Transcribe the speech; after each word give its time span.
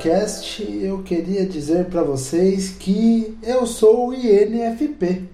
Labcast, 0.00 0.62
eu 0.82 1.02
queria 1.02 1.44
dizer 1.44 1.84
para 1.86 2.02
vocês 2.02 2.70
que 2.70 3.36
eu 3.42 3.66
sou 3.66 4.08
o 4.08 4.14
INFP. 4.14 5.24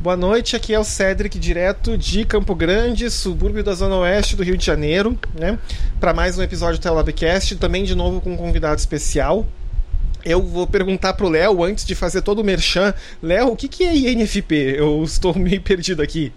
Boa 0.00 0.16
noite, 0.16 0.56
aqui 0.56 0.74
é 0.74 0.78
o 0.78 0.82
Cedric, 0.82 1.38
direto 1.38 1.96
de 1.96 2.24
Campo 2.24 2.52
Grande, 2.52 3.08
subúrbio 3.08 3.62
da 3.62 3.72
Zona 3.72 3.98
Oeste 3.98 4.34
do 4.34 4.42
Rio 4.42 4.56
de 4.56 4.66
Janeiro, 4.66 5.16
né? 5.32 5.56
Para 6.00 6.12
mais 6.12 6.36
um 6.36 6.42
episódio 6.42 6.80
do 6.80 6.82
Telabcast, 6.82 7.54
também 7.54 7.84
de 7.84 7.94
novo 7.94 8.20
com 8.20 8.32
um 8.32 8.36
convidado 8.36 8.80
especial. 8.80 9.46
Eu 10.24 10.42
vou 10.42 10.66
perguntar 10.66 11.14
pro 11.14 11.28
Léo, 11.28 11.62
antes 11.62 11.84
de 11.84 11.94
fazer 11.94 12.22
todo 12.22 12.40
o 12.40 12.44
merchan, 12.44 12.92
Léo, 13.22 13.52
o 13.52 13.56
que, 13.56 13.68
que 13.68 13.84
é 13.84 13.94
INFP? 13.94 14.74
Eu 14.76 15.04
estou 15.04 15.34
meio 15.38 15.62
perdido 15.62 16.02
aqui. 16.02 16.32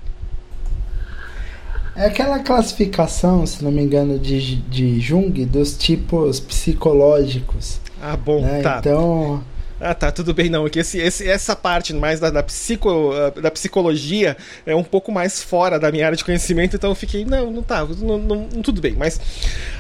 É 1.98 2.06
aquela 2.06 2.38
classificação, 2.40 3.44
se 3.48 3.64
não 3.64 3.72
me 3.72 3.82
engano, 3.82 4.20
de, 4.20 4.58
de 4.58 5.00
Jung 5.00 5.44
dos 5.46 5.76
tipos 5.76 6.40
psicológicos. 6.40 7.80
Ah, 8.00 8.16
bom, 8.16 8.42
né? 8.42 8.62
tá. 8.62 8.78
Então, 8.80 9.44
ah, 9.80 9.94
tá, 9.94 10.12
tudo 10.12 10.34
bem, 10.34 10.50
não. 10.50 10.66
É 10.66 10.70
que 10.70 10.80
esse, 10.80 10.98
esse, 10.98 11.28
essa 11.28 11.56
parte 11.56 11.94
mais 11.94 12.20
da, 12.20 12.30
da, 12.30 12.42
psico, 12.44 13.12
ah, 13.14 13.40
da 13.40 13.52
psicologia 13.52 14.36
é 14.66 14.76
um 14.76 14.84
pouco 14.84 15.12
mais 15.12 15.42
fora 15.42 15.80
da 15.80 15.92
minha 15.92 16.06
área 16.06 16.18
de 16.18 16.24
conhecimento, 16.24 16.76
então 16.76 16.90
eu 16.90 16.96
fiquei, 16.96 17.24
não, 17.24 17.52
não 17.52 17.62
tá, 17.62 17.86
não, 17.86 18.18
não, 18.18 18.48
tudo 18.64 18.82
bem. 18.82 18.94
Mas, 18.94 19.20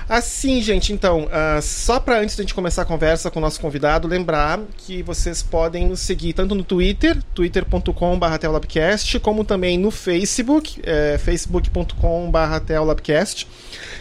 assim, 0.07 0.61
gente, 0.61 0.93
então, 0.93 1.25
uh, 1.25 1.61
só 1.61 1.99
para 1.99 2.19
antes 2.19 2.35
da 2.35 2.43
gente 2.43 2.53
começar 2.53 2.83
a 2.83 2.85
conversa 2.85 3.31
com 3.31 3.39
o 3.39 3.41
nosso 3.41 3.59
convidado, 3.59 4.07
lembrar 4.07 4.59
que 4.77 5.01
vocês 5.01 5.41
podem 5.41 5.87
nos 5.87 5.99
seguir 5.99 6.33
tanto 6.33 6.53
no 6.53 6.63
Twitter, 6.63 7.17
twitter.com.br, 7.33 9.19
como 9.21 9.43
também 9.43 9.77
no 9.77 9.89
Facebook, 9.89 10.79
é, 10.83 11.17
facebook.com.br. 11.17 12.37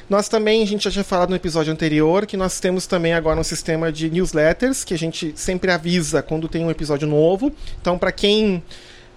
Nós 0.08 0.28
também, 0.28 0.62
a 0.62 0.66
gente 0.66 0.84
já 0.84 0.91
tinha 0.91 1.05
falado 1.05 1.31
no 1.31 1.36
episódio 1.36 1.72
anterior, 1.72 2.27
que 2.27 2.36
nós 2.36 2.60
temos 2.60 2.86
também 2.86 3.12
agora 3.12 3.41
um 3.41 3.44
sistema 3.44 3.91
de 3.91 4.08
newsletters, 4.10 4.84
que 4.84 4.94
a 4.94 4.98
gente 4.98 5.33
sempre 5.34 5.70
avisa 5.70 5.86
quando 6.23 6.48
tem 6.48 6.65
um 6.65 6.70
episódio 6.70 7.06
novo. 7.09 7.53
Então, 7.81 7.98
para 7.98 8.12
quem 8.12 8.62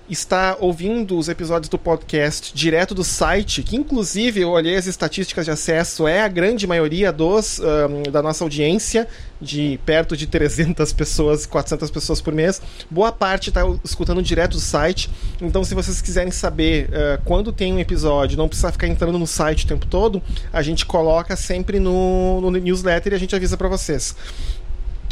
está 0.09 0.57
ouvindo 0.59 1.17
os 1.17 1.29
episódios 1.29 1.69
do 1.69 1.77
podcast 1.77 2.51
direto 2.53 2.95
do 2.95 3.03
site, 3.03 3.61
que 3.61 3.75
inclusive 3.75 4.41
eu 4.41 4.49
olhei 4.49 4.75
as 4.75 4.87
estatísticas 4.87 5.45
de 5.45 5.51
acesso, 5.51 6.07
é 6.07 6.21
a 6.21 6.27
grande 6.27 6.65
maioria 6.65 7.11
dos 7.11 7.59
um, 7.59 8.11
da 8.11 8.21
nossa 8.21 8.43
audiência, 8.43 9.07
de 9.39 9.79
perto 9.85 10.17
de 10.17 10.25
300 10.25 10.91
pessoas, 10.93 11.45
400 11.45 11.91
pessoas 11.91 12.19
por 12.19 12.33
mês. 12.33 12.61
Boa 12.89 13.11
parte 13.11 13.49
está 13.49 13.61
escutando 13.83 14.21
direto 14.21 14.53
do 14.53 14.59
site. 14.59 15.09
Então, 15.41 15.63
se 15.63 15.75
vocês 15.75 16.01
quiserem 16.01 16.31
saber 16.31 16.89
uh, 16.89 17.21
quando 17.23 17.53
tem 17.53 17.73
um 17.73 17.79
episódio, 17.79 18.37
não 18.37 18.47
precisa 18.47 18.71
ficar 18.71 18.87
entrando 18.87 19.17
no 19.17 19.27
site 19.27 19.63
o 19.65 19.67
tempo 19.67 19.85
todo, 19.85 20.21
a 20.51 20.61
gente 20.61 20.85
coloca 20.85 21.35
sempre 21.35 21.79
no, 21.79 22.41
no 22.41 22.51
newsletter 22.51 23.13
e 23.13 23.15
a 23.15 23.19
gente 23.19 23.35
avisa 23.35 23.55
para 23.55 23.69
vocês. 23.69 24.15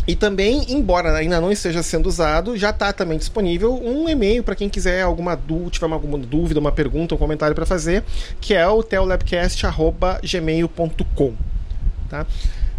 E 0.08 0.16
também, 0.16 0.66
embora 0.69 1.17
ainda 1.17 1.41
não 1.41 1.52
esteja 1.52 1.83
sendo 1.83 2.08
usado, 2.08 2.55
já 2.55 2.69
está 2.69 2.94
também 2.94 3.17
disponível 3.17 3.77
um 3.83 4.08
e-mail 4.08 4.41
para 4.41 4.55
quem 4.55 4.69
quiser 4.69 5.02
alguma 5.02 5.36
dúvida, 5.36 5.72
tiver 5.72 5.91
alguma 5.91 6.17
dúvida, 6.17 6.61
uma 6.61 6.72
pergunta, 6.72 7.14
um 7.14 7.17
comentário 7.17 7.53
para 7.53 7.66
fazer, 7.66 8.05
que 8.39 8.53
é 8.53 8.66
o 8.66 8.81
teolabcast@gmail.com, 8.81 11.33
tá? 12.09 12.26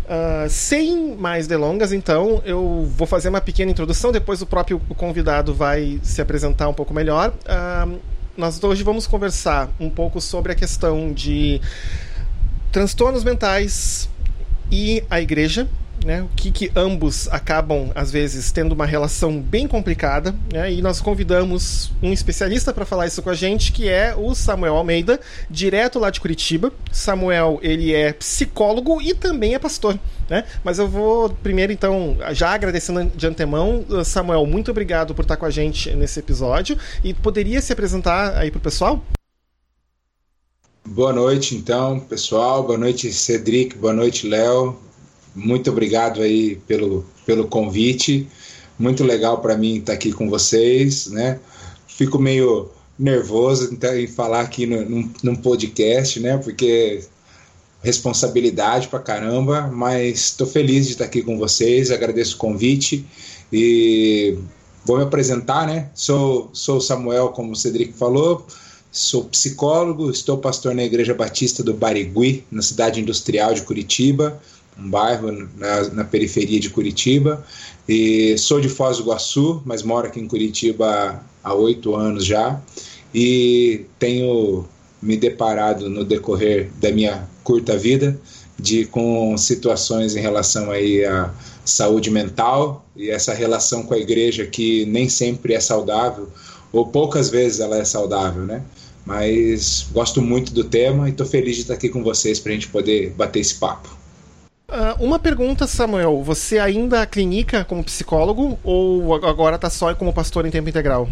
Uh, 0.08 0.48
sem 0.48 1.14
mais 1.16 1.46
delongas, 1.46 1.92
então, 1.92 2.40
eu 2.46 2.88
vou 2.96 3.06
fazer 3.06 3.28
uma 3.28 3.42
pequena 3.42 3.70
introdução, 3.70 4.10
depois 4.10 4.40
o 4.40 4.46
próprio 4.46 4.80
convidado 4.96 5.52
vai 5.52 6.00
se 6.02 6.22
apresentar 6.22 6.66
um 6.66 6.72
pouco 6.72 6.94
melhor. 6.94 7.34
Uh, 7.44 7.98
nós 8.34 8.64
hoje 8.64 8.82
vamos 8.82 9.06
conversar 9.06 9.68
um 9.78 9.90
pouco 9.90 10.18
sobre 10.18 10.52
a 10.52 10.54
questão 10.54 11.12
de 11.12 11.60
transtornos 12.72 13.22
mentais 13.22 14.08
e 14.72 15.04
a 15.10 15.20
igreja, 15.20 15.68
né, 16.04 16.22
o 16.22 16.28
que, 16.36 16.50
que 16.50 16.72
ambos 16.74 17.28
acabam, 17.28 17.90
às 17.94 18.10
vezes, 18.10 18.52
tendo 18.52 18.72
uma 18.72 18.86
relação 18.86 19.40
bem 19.40 19.66
complicada. 19.66 20.34
Né, 20.52 20.72
e 20.72 20.82
nós 20.82 21.00
convidamos 21.00 21.90
um 22.02 22.12
especialista 22.12 22.72
para 22.72 22.84
falar 22.84 23.06
isso 23.06 23.22
com 23.22 23.30
a 23.30 23.34
gente, 23.34 23.72
que 23.72 23.88
é 23.88 24.14
o 24.16 24.34
Samuel 24.34 24.76
Almeida, 24.76 25.20
direto 25.50 25.98
lá 25.98 26.10
de 26.10 26.20
Curitiba. 26.20 26.72
Samuel, 26.92 27.58
ele 27.62 27.92
é 27.92 28.12
psicólogo 28.12 29.00
e 29.00 29.14
também 29.14 29.54
é 29.54 29.58
pastor. 29.58 29.98
Né? 30.28 30.44
Mas 30.62 30.78
eu 30.78 30.88
vou 30.88 31.30
primeiro, 31.30 31.72
então, 31.72 32.16
já 32.32 32.50
agradecendo 32.50 33.10
de 33.14 33.26
antemão, 33.26 33.84
Samuel, 34.04 34.44
muito 34.46 34.70
obrigado 34.70 35.14
por 35.14 35.22
estar 35.22 35.36
com 35.36 35.46
a 35.46 35.50
gente 35.50 35.90
nesse 35.94 36.20
episódio. 36.20 36.76
E 37.02 37.14
poderia 37.14 37.60
se 37.60 37.72
apresentar 37.72 38.36
aí 38.36 38.50
para 38.50 38.58
o 38.58 38.62
pessoal? 38.62 39.02
Boa 40.86 41.12
noite, 41.12 41.54
então, 41.54 42.00
pessoal. 42.00 42.62
Boa 42.62 42.78
noite, 42.78 43.12
Cedric. 43.12 43.76
Boa 43.76 43.92
noite, 43.92 44.26
Léo 44.26 44.87
muito 45.34 45.70
obrigado 45.70 46.22
aí 46.22 46.56
pelo, 46.66 47.04
pelo 47.24 47.46
convite. 47.46 48.28
Muito 48.78 49.02
legal 49.04 49.40
para 49.40 49.56
mim 49.56 49.78
estar 49.78 49.92
aqui 49.92 50.12
com 50.12 50.28
vocês, 50.30 51.08
né? 51.08 51.38
Fico 51.86 52.18
meio 52.18 52.70
nervoso 52.98 53.76
em 53.94 54.06
falar 54.06 54.40
aqui 54.42 54.66
no, 54.66 54.88
num, 54.88 55.12
num 55.22 55.36
podcast, 55.36 56.18
né? 56.20 56.38
Porque 56.38 57.00
responsabilidade 57.82 58.88
para 58.88 58.98
caramba, 58.98 59.68
mas 59.72 60.18
estou 60.20 60.46
feliz 60.46 60.86
de 60.86 60.92
estar 60.92 61.04
aqui 61.04 61.22
com 61.22 61.38
vocês, 61.38 61.90
agradeço 61.90 62.34
o 62.34 62.38
convite 62.38 63.06
e 63.52 64.36
vou 64.84 64.96
me 64.96 65.04
apresentar, 65.04 65.66
né? 65.66 65.88
Sou, 65.94 66.50
sou 66.52 66.80
Samuel, 66.80 67.28
como 67.28 67.52
o 67.52 67.56
Cedric 67.56 67.92
falou, 67.92 68.44
sou 68.90 69.24
psicólogo, 69.24 70.10
estou 70.10 70.38
pastor 70.38 70.74
na 70.74 70.82
Igreja 70.82 71.14
Batista 71.14 71.62
do 71.62 71.72
Barigui, 71.72 72.44
na 72.50 72.62
cidade 72.62 73.00
industrial 73.00 73.54
de 73.54 73.62
Curitiba 73.62 74.40
um 74.78 74.88
bairro 74.88 75.48
na, 75.56 75.84
na, 75.90 76.04
periferia 76.04 76.60
de 76.60 76.70
Curitiba. 76.70 77.44
E 77.88 78.36
sou 78.38 78.60
de 78.60 78.68
Foz 78.68 78.98
do 78.98 79.04
Iguaçu, 79.04 79.62
mas 79.64 79.82
moro 79.82 80.06
aqui 80.06 80.20
em 80.20 80.28
Curitiba 80.28 81.22
há 81.42 81.54
oito 81.54 81.94
anos 81.94 82.24
já. 82.24 82.60
E 83.14 83.86
tenho 83.98 84.66
me 85.00 85.16
deparado 85.16 85.88
no 85.88 86.04
decorrer 86.04 86.70
da 86.80 86.90
minha 86.92 87.28
curta 87.42 87.76
vida 87.76 88.18
de 88.58 88.84
com 88.86 89.36
situações 89.38 90.16
em 90.16 90.20
relação 90.20 90.70
aí 90.70 91.04
à 91.04 91.32
saúde 91.64 92.10
mental 92.10 92.84
e 92.96 93.08
essa 93.08 93.32
relação 93.32 93.84
com 93.84 93.94
a 93.94 93.98
igreja 93.98 94.44
que 94.46 94.84
nem 94.86 95.08
sempre 95.08 95.54
é 95.54 95.60
saudável 95.60 96.28
ou 96.72 96.86
poucas 96.86 97.30
vezes 97.30 97.60
ela 97.60 97.78
é 97.78 97.84
saudável, 97.84 98.42
né? 98.42 98.62
Mas 99.06 99.86
gosto 99.92 100.20
muito 100.20 100.52
do 100.52 100.64
tema 100.64 101.08
e 101.08 101.12
estou 101.12 101.26
feliz 101.26 101.56
de 101.56 101.62
estar 101.62 101.74
aqui 101.74 101.88
com 101.88 102.02
vocês 102.02 102.38
para 102.40 102.52
a 102.52 102.54
gente 102.54 102.68
poder 102.68 103.10
bater 103.10 103.40
esse 103.40 103.54
papo. 103.54 103.97
Uh, 104.78 105.04
uma 105.04 105.18
pergunta, 105.18 105.66
Samuel. 105.66 106.22
Você 106.22 106.56
ainda 106.60 107.04
clinica 107.04 107.64
como 107.64 107.82
psicólogo 107.82 108.56
ou 108.62 109.12
agora 109.26 109.56
está 109.56 109.68
só 109.68 109.92
como 109.92 110.12
pastor 110.12 110.46
em 110.46 110.52
tempo 110.52 110.68
integral? 110.68 111.08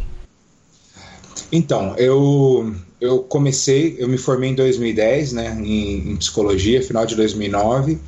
Então, 1.50 1.96
eu, 1.96 2.72
eu 3.00 3.24
comecei, 3.24 3.96
eu 3.98 4.06
me 4.06 4.18
formei 4.18 4.50
em 4.50 4.54
2010, 4.54 5.32
né, 5.32 5.58
em, 5.60 6.12
em 6.12 6.16
psicologia, 6.16 6.80
final 6.80 7.04
de 7.04 7.16
2009. 7.16 7.98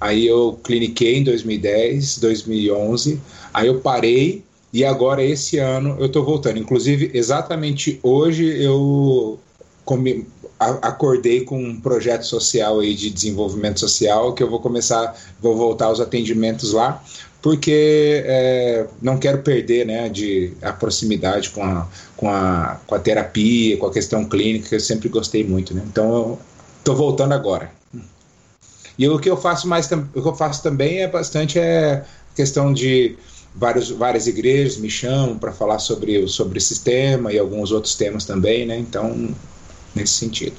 Aí 0.00 0.24
eu 0.24 0.56
cliniquei 0.62 1.16
em 1.16 1.24
2010, 1.24 2.18
2011. 2.18 3.20
Aí 3.52 3.66
eu 3.66 3.80
parei 3.80 4.44
e 4.72 4.84
agora 4.84 5.24
esse 5.24 5.58
ano 5.58 5.96
eu 5.98 6.06
estou 6.06 6.24
voltando. 6.24 6.60
Inclusive, 6.60 7.10
exatamente 7.12 7.98
hoje 8.04 8.46
eu 8.62 9.40
acordei 10.58 11.44
com 11.44 11.62
um 11.62 11.80
projeto 11.80 12.24
social 12.24 12.80
aí 12.80 12.94
de 12.94 13.10
desenvolvimento 13.10 13.78
social 13.78 14.32
que 14.34 14.42
eu 14.42 14.50
vou 14.50 14.60
começar, 14.60 15.16
vou 15.40 15.56
voltar 15.56 15.86
aos 15.86 16.00
atendimentos 16.00 16.72
lá, 16.72 17.02
porque 17.40 18.22
é, 18.26 18.86
não 19.00 19.18
quero 19.18 19.38
perder 19.38 19.86
né, 19.86 20.08
de, 20.08 20.52
a 20.60 20.72
proximidade 20.72 21.50
com 21.50 21.62
a, 21.62 21.86
com, 22.16 22.28
a, 22.28 22.80
com 22.86 22.94
a 22.94 22.98
terapia, 22.98 23.76
com 23.76 23.86
a 23.86 23.92
questão 23.92 24.24
clínica, 24.24 24.68
que 24.68 24.74
eu 24.74 24.80
sempre 24.80 25.08
gostei 25.08 25.44
muito. 25.44 25.72
Né? 25.72 25.82
Então, 25.86 26.38
estou 26.78 26.96
voltando 26.96 27.32
agora. 27.32 27.70
E 28.98 29.08
o 29.08 29.18
que 29.20 29.30
eu 29.30 29.36
faço 29.36 29.68
mais 29.68 29.88
o 29.90 30.22
que 30.22 30.28
eu 30.28 30.34
faço 30.34 30.60
também 30.60 31.02
é 31.02 31.06
bastante 31.06 31.56
é 31.56 32.04
questão 32.34 32.72
de 32.72 33.16
vários, 33.54 33.90
várias 33.90 34.26
igrejas 34.26 34.76
me 34.76 34.90
chamam 34.90 35.38
para 35.38 35.52
falar 35.52 35.78
sobre, 35.78 36.26
sobre 36.26 36.58
esse 36.58 36.80
tema 36.80 37.32
e 37.32 37.38
alguns 37.38 37.70
outros 37.70 37.94
temas 37.94 38.24
também, 38.24 38.66
né? 38.66 38.76
Então 38.76 39.32
nesse 39.98 40.14
sentido. 40.14 40.56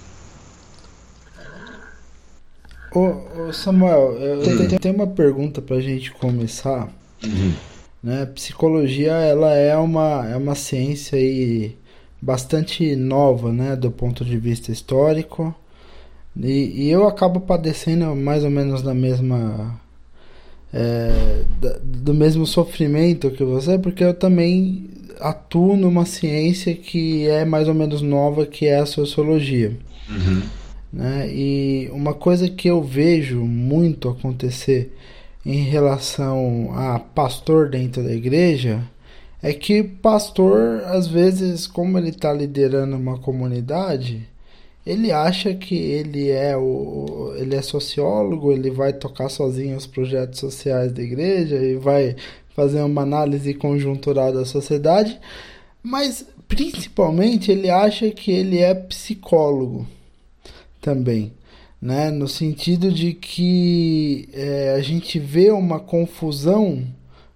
Ô, 2.94 3.48
ô 3.48 3.54
Samuel, 3.54 4.14
eu 4.14 4.80
tenho 4.80 4.96
uma 4.96 5.08
pergunta 5.08 5.62
para 5.62 5.78
a 5.78 5.82
gente 5.82 6.12
começar. 6.12 6.90
Uhum. 7.24 7.54
Né? 8.02 8.26
Psicologia 8.28 9.12
ela 9.12 9.54
é 9.54 9.78
uma, 9.78 10.28
é 10.30 10.36
uma 10.36 10.56
ciência 10.56 11.18
aí 11.18 11.76
bastante 12.22 12.96
nova, 12.96 13.52
né, 13.52 13.76
do 13.76 13.92
ponto 13.92 14.26
de 14.26 14.38
vista 14.38 14.72
histórico. 14.72 15.54
E, 16.36 16.86
e 16.86 16.90
eu 16.90 17.08
acabo 17.08 17.40
padecendo 17.40 18.16
mais 18.16 18.44
ou 18.44 18.50
menos 18.50 18.82
da 18.82 18.94
mesma 18.94 19.80
é, 20.74 21.44
do 21.84 22.14
mesmo 22.14 22.46
sofrimento 22.46 23.32
que 23.32 23.44
você, 23.44 23.78
porque 23.78 24.04
eu 24.04 24.14
também 24.14 24.90
atuo 25.20 25.76
numa 25.76 26.06
ciência 26.06 26.74
que 26.74 27.28
é 27.28 27.46
mais 27.46 27.68
ou 27.68 27.74
menos 27.74 28.02
nova, 28.02 28.46
que 28.46 28.66
é 28.68 28.80
a 28.80 28.86
sociologia. 28.86 29.78
Uhum. 30.10 30.42
Né? 30.92 31.30
E 31.32 31.90
uma 31.92 32.14
coisa 32.14 32.50
que 32.50 32.68
eu 32.68 32.82
vejo 32.82 33.40
muito 33.42 34.10
acontecer 34.10 34.96
em 35.46 35.64
relação 35.64 36.72
a 36.74 37.00
pastor 37.00 37.70
dentro 37.70 38.04
da 38.04 38.14
igreja 38.14 38.84
é 39.42 39.54
que 39.54 39.84
pastor, 39.84 40.84
às 40.86 41.08
vezes, 41.08 41.66
como 41.66 41.98
ele 41.98 42.10
está 42.10 42.34
liderando 42.34 42.96
uma 42.96 43.18
comunidade, 43.18 44.28
ele 44.86 45.12
acha 45.12 45.54
que 45.54 45.76
ele 45.76 46.30
é 46.30 46.58
o 46.58 47.34
ele 47.38 47.56
é 47.56 47.62
sociólogo, 47.62 48.52
ele 48.52 48.72
vai 48.72 48.92
tocar 48.92 49.30
sozinho 49.30 49.78
os 49.78 49.86
projetos 49.86 50.40
sociais 50.40 50.92
da 50.92 51.02
igreja 51.02 51.56
e 51.58 51.76
vai 51.76 52.16
fazer 52.60 52.82
uma 52.82 53.02
análise 53.02 53.54
conjuntural 53.54 54.34
da 54.34 54.46
sociedade, 54.46 55.20
mas 55.82 56.26
principalmente 56.48 57.52
ele 57.52 57.70
acha 57.70 58.10
que 58.12 58.32
ele 58.32 58.58
é 58.58 58.74
psicólogo 58.74 59.88
também, 60.82 61.32
né? 61.82 62.10
No 62.10 62.28
sentido 62.28 62.92
de 62.92 63.14
que 63.14 64.30
é, 64.34 64.76
a 64.78 64.82
gente 64.82 65.20
vê 65.20 65.52
uma 65.52 65.80
confusão 65.80 66.84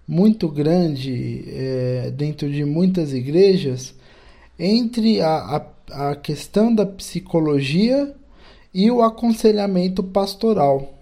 muito 0.06 0.48
grande 0.48 1.44
é, 1.48 2.10
dentro 2.10 2.50
de 2.50 2.64
muitas 2.64 3.12
igrejas 3.12 3.94
entre 4.58 5.20
a, 5.20 5.56
a 5.56 5.74
a 5.90 6.14
questão 6.14 6.74
da 6.74 6.86
psicologia 6.86 8.14
e 8.72 8.90
o 8.90 9.02
aconselhamento 9.02 10.02
pastoral. 10.02 10.93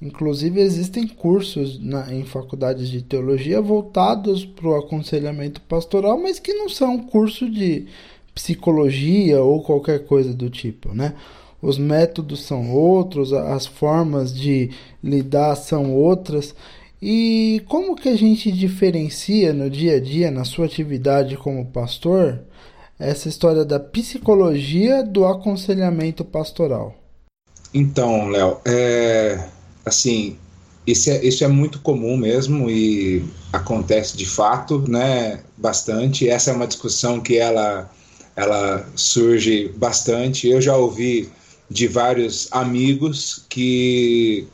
Inclusive, 0.00 0.60
existem 0.60 1.06
cursos 1.06 1.82
na, 1.82 2.12
em 2.12 2.24
faculdades 2.24 2.88
de 2.88 3.02
teologia 3.02 3.62
voltados 3.62 4.44
para 4.44 4.68
o 4.68 4.76
aconselhamento 4.76 5.60
pastoral, 5.62 6.18
mas 6.20 6.38
que 6.38 6.52
não 6.52 6.68
são 6.68 6.98
curso 6.98 7.50
de 7.50 7.86
psicologia 8.34 9.42
ou 9.42 9.62
qualquer 9.62 10.04
coisa 10.04 10.34
do 10.34 10.50
tipo, 10.50 10.92
né? 10.92 11.14
Os 11.62 11.78
métodos 11.78 12.42
são 12.42 12.70
outros, 12.70 13.32
as 13.32 13.66
formas 13.66 14.34
de 14.34 14.70
lidar 15.02 15.56
são 15.56 15.94
outras. 15.94 16.54
E 17.00 17.62
como 17.66 17.96
que 17.96 18.10
a 18.10 18.16
gente 18.16 18.52
diferencia 18.52 19.54
no 19.54 19.70
dia 19.70 19.96
a 19.96 20.00
dia, 20.00 20.30
na 20.30 20.44
sua 20.44 20.66
atividade 20.66 21.36
como 21.38 21.64
pastor, 21.66 22.40
essa 22.98 23.28
história 23.28 23.64
da 23.64 23.80
psicologia 23.80 25.02
do 25.02 25.26
aconselhamento 25.26 26.24
pastoral. 26.24 26.94
Então, 27.72 28.28
Léo, 28.28 28.58
é, 28.64 29.48
assim, 29.86 30.36
isso 30.86 31.08
é, 31.08 31.24
isso 31.24 31.44
é 31.44 31.48
muito 31.48 31.78
comum 31.78 32.16
mesmo 32.16 32.68
e 32.68 33.24
acontece 33.52 34.16
de 34.16 34.26
fato, 34.26 34.84
né, 34.88 35.40
bastante. 35.56 36.28
Essa 36.28 36.50
é 36.50 36.54
uma 36.54 36.66
discussão 36.66 37.20
que 37.20 37.38
ela, 37.38 37.90
ela 38.34 38.86
surge 38.96 39.72
bastante. 39.76 40.48
Eu 40.48 40.60
já 40.60 40.76
ouvi 40.76 41.28
de 41.70 41.86
vários 41.86 42.48
amigos 42.50 43.44
que 43.48 44.46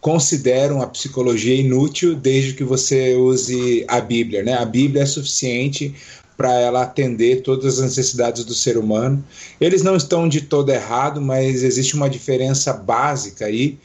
consideram 0.00 0.80
a 0.80 0.86
psicologia 0.86 1.54
inútil 1.54 2.14
desde 2.14 2.54
que 2.54 2.64
você 2.64 3.14
use 3.14 3.84
a 3.86 4.00
Bíblia, 4.00 4.42
né? 4.42 4.54
A 4.54 4.64
Bíblia 4.64 5.02
é 5.02 5.06
suficiente 5.06 5.94
para 6.36 6.58
ela 6.58 6.82
atender 6.82 7.42
todas 7.42 7.78
as 7.78 7.84
necessidades 7.84 8.44
do 8.46 8.54
ser 8.54 8.78
humano. 8.78 9.22
Eles 9.60 9.82
não 9.82 9.94
estão 9.94 10.26
de 10.26 10.40
todo 10.40 10.70
errado, 10.72 11.20
mas 11.20 11.62
existe 11.62 11.94
uma 11.94 12.08
diferença 12.08 12.72
básica 12.72 13.44
aí 13.44 13.78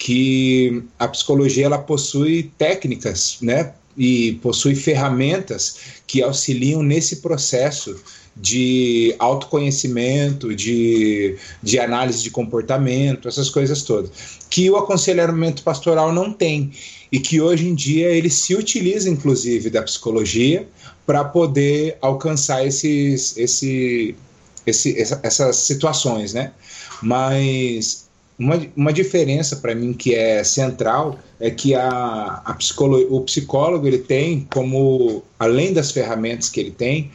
que 0.00 0.82
a 0.98 1.06
psicologia 1.06 1.66
ela 1.66 1.78
possui 1.78 2.50
técnicas, 2.56 3.36
né? 3.42 3.74
E 3.98 4.32
possui 4.42 4.74
ferramentas 4.74 5.76
que 6.06 6.22
auxiliam 6.22 6.82
nesse 6.82 7.16
processo 7.16 8.00
de 8.34 9.14
autoconhecimento, 9.18 10.54
de, 10.54 11.36
de 11.62 11.78
análise 11.78 12.22
de 12.22 12.30
comportamento, 12.30 13.28
essas 13.28 13.50
coisas 13.50 13.82
todas, 13.82 14.10
que 14.48 14.70
o 14.70 14.76
aconselhamento 14.76 15.62
pastoral 15.62 16.12
não 16.14 16.32
tem 16.32 16.72
e 17.12 17.20
que 17.20 17.38
hoje 17.40 17.68
em 17.68 17.74
dia 17.74 18.08
ele 18.08 18.30
se 18.30 18.54
utiliza 18.54 19.10
inclusive 19.10 19.68
da 19.68 19.82
psicologia 19.82 20.66
para 21.04 21.24
poder 21.24 21.98
alcançar 22.00 22.66
esses, 22.66 23.36
esse, 23.36 24.14
esse, 24.66 24.96
essas 25.22 25.56
situações, 25.56 26.32
né? 26.32 26.52
Mas 27.02 27.99
uma, 28.40 28.58
uma 28.74 28.92
diferença 28.92 29.56
para 29.56 29.74
mim 29.74 29.92
que 29.92 30.14
é 30.14 30.42
central 30.42 31.18
é 31.38 31.50
que 31.50 31.74
a, 31.74 32.40
a 32.42 32.54
psicólogo, 32.54 33.14
o 33.14 33.20
psicólogo 33.20 33.86
ele 33.86 33.98
tem 33.98 34.48
como, 34.50 35.22
além 35.38 35.74
das 35.74 35.90
ferramentas 35.90 36.48
que 36.48 36.58
ele 36.58 36.70
tem, 36.70 37.10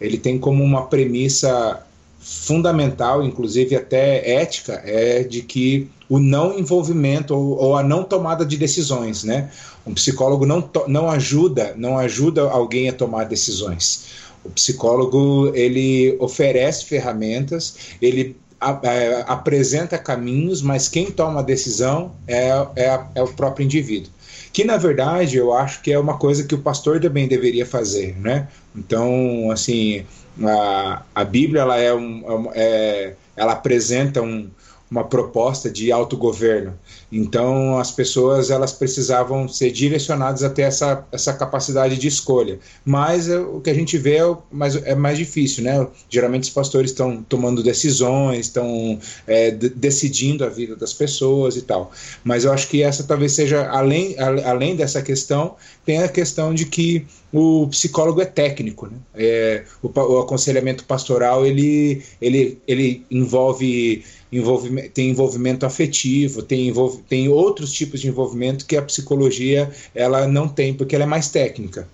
ele 0.00 0.16
tem 0.16 0.38
como 0.38 0.62
uma 0.62 0.86
premissa 0.86 1.82
fundamental, 2.20 3.24
inclusive 3.24 3.74
até 3.74 4.40
ética, 4.40 4.80
é 4.84 5.24
de 5.24 5.42
que 5.42 5.88
o 6.08 6.20
não 6.20 6.56
envolvimento 6.56 7.34
ou, 7.34 7.56
ou, 7.58 7.76
a 7.76 7.82
não 7.82 8.04
tomada 8.04 8.46
de 8.46 8.56
decisões, 8.56 9.24
né? 9.24 9.50
Um 9.84 9.94
psicólogo 9.94 10.46
não, 10.46 10.70
não 10.86 11.10
ajuda, 11.10 11.74
não 11.76 11.98
ajuda 11.98 12.42
alguém 12.42 12.88
a 12.88 12.92
tomar 12.92 13.24
decisões. 13.24 14.04
O 14.44 14.50
psicólogo 14.50 15.50
ele 15.54 16.16
oferece 16.20 16.84
ferramentas, 16.84 17.76
ele 18.00 18.36
a, 18.60 18.78
é, 18.82 19.24
apresenta 19.26 19.98
caminhos, 19.98 20.62
mas 20.62 20.88
quem 20.88 21.10
toma 21.10 21.40
a 21.40 21.42
decisão 21.42 22.12
é, 22.26 22.48
é, 22.76 23.00
é, 23.14 23.22
o 23.22 23.28
próprio 23.28 23.64
indivíduo. 23.64 24.10
Que 24.52 24.64
na 24.64 24.76
verdade 24.76 25.36
eu 25.36 25.52
acho 25.52 25.80
que 25.82 25.92
é 25.92 25.98
uma 25.98 26.16
coisa 26.18 26.44
que 26.44 26.54
o 26.54 26.58
pastor 26.58 27.00
também 27.00 27.28
deveria 27.28 27.66
fazer, 27.66 28.16
né? 28.18 28.48
Então, 28.74 29.50
assim, 29.50 30.04
a, 30.42 31.02
a 31.14 31.24
Bíblia 31.24 31.62
ela 31.62 31.78
é, 31.78 31.94
um, 31.94 32.50
é, 32.54 32.62
é 32.62 33.14
ela 33.36 33.52
apresenta 33.52 34.20
um, 34.20 34.50
uma 34.90 35.04
proposta 35.04 35.70
de 35.70 35.92
autogoverno. 35.92 36.78
Então 37.12 37.78
as 37.78 37.90
pessoas 37.90 38.50
elas 38.50 38.72
precisavam 38.72 39.48
ser 39.48 39.70
direcionadas 39.70 40.42
até 40.42 40.62
essa, 40.62 41.06
essa 41.12 41.32
capacidade 41.32 41.96
de 41.98 42.08
escolha. 42.08 42.58
Mas 42.84 43.28
é, 43.28 43.38
o 43.38 43.60
que 43.60 43.70
a 43.70 43.74
gente 43.74 43.98
vê 43.98 44.16
é 44.16 44.36
mais, 44.50 44.76
é 44.76 44.94
mais 44.94 45.18
difícil, 45.18 45.64
né? 45.64 45.86
Geralmente 46.08 46.44
os 46.44 46.50
pastores 46.50 46.90
estão 46.90 47.22
tomando 47.22 47.62
decisões, 47.62 48.46
estão 48.46 48.98
é, 49.26 49.50
decidindo 49.50 50.44
a 50.44 50.48
vida 50.48 50.74
das 50.74 50.92
pessoas 50.92 51.56
e 51.56 51.62
tal. 51.62 51.92
Mas 52.24 52.44
eu 52.44 52.52
acho 52.52 52.68
que 52.68 52.82
essa 52.82 53.04
talvez 53.04 53.32
seja 53.32 53.68
além, 53.68 54.16
além 54.18 54.74
dessa 54.74 55.02
questão 55.02 55.56
tem 55.84 56.02
a 56.02 56.08
questão 56.08 56.52
de 56.52 56.66
que 56.66 57.06
o 57.32 57.66
psicólogo 57.68 58.20
é 58.20 58.24
técnico, 58.24 58.86
né? 58.86 58.96
É, 59.14 59.64
o, 59.82 59.88
o 59.88 60.18
aconselhamento 60.18 60.84
pastoral 60.84 61.46
ele, 61.46 62.02
ele, 62.20 62.58
ele 62.66 63.06
envolve 63.10 64.04
envolvimento, 64.32 64.90
tem 64.90 65.10
envolvimento 65.10 65.66
afetivo, 65.66 66.42
tem, 66.42 66.68
envolv, 66.68 67.00
tem 67.08 67.28
outros 67.28 67.72
tipos 67.72 68.00
de 68.00 68.08
envolvimento 68.08 68.66
que 68.66 68.76
a 68.76 68.82
psicologia 68.82 69.70
ela 69.94 70.26
não 70.26 70.48
tem, 70.48 70.74
porque 70.74 70.94
ela 70.94 71.04
é 71.04 71.06
mais 71.06 71.30
técnica. 71.30 71.88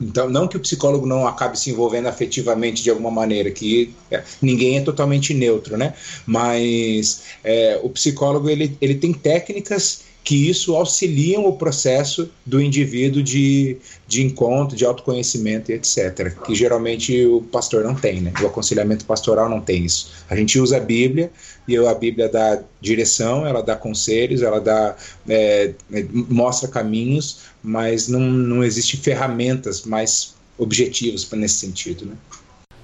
Então, 0.00 0.28
não 0.30 0.46
que 0.46 0.56
o 0.56 0.60
psicólogo 0.60 1.06
não 1.06 1.26
acabe 1.26 1.58
se 1.58 1.70
envolvendo 1.70 2.06
afetivamente 2.06 2.82
de 2.82 2.90
alguma 2.90 3.10
maneira, 3.10 3.50
que 3.50 3.92
é, 4.10 4.22
ninguém 4.40 4.78
é 4.78 4.80
totalmente 4.80 5.34
neutro, 5.34 5.76
né? 5.76 5.92
Mas 6.24 7.24
é, 7.42 7.80
o 7.82 7.88
psicólogo 7.90 8.48
ele, 8.48 8.76
ele 8.80 8.94
tem 8.94 9.12
técnicas 9.12 10.02
que 10.24 10.48
isso 10.48 10.76
auxiliam 10.76 11.46
o 11.46 11.56
processo 11.56 12.30
do 12.44 12.60
indivíduo 12.60 13.22
de, 13.22 13.78
de 14.06 14.22
encontro, 14.22 14.76
de 14.76 14.84
autoconhecimento 14.84 15.70
e 15.70 15.74
etc. 15.74 16.36
Que 16.44 16.54
geralmente 16.54 17.24
o 17.24 17.40
pastor 17.40 17.82
não 17.82 17.94
tem, 17.94 18.20
né? 18.20 18.32
O 18.42 18.46
aconselhamento 18.46 19.06
pastoral 19.06 19.48
não 19.48 19.60
tem 19.60 19.84
isso. 19.84 20.12
A 20.28 20.36
gente 20.36 20.58
usa 20.58 20.76
a 20.76 20.80
Bíblia 20.80 21.30
e 21.66 21.76
a 21.76 21.94
Bíblia 21.94 22.28
dá 22.28 22.62
direção, 22.80 23.46
ela 23.46 23.62
dá 23.62 23.74
conselhos, 23.74 24.42
ela 24.42 24.60
dá 24.60 24.96
é, 25.28 25.72
é 25.92 26.06
mostra 26.12 26.68
caminhos, 26.68 27.40
mas 27.62 28.06
não, 28.06 28.20
não 28.20 28.62
existem 28.62 29.00
ferramentas 29.00 29.84
mais 29.84 30.34
objetivas 30.58 31.28
nesse 31.30 31.54
sentido, 31.54 32.04
né? 32.04 32.16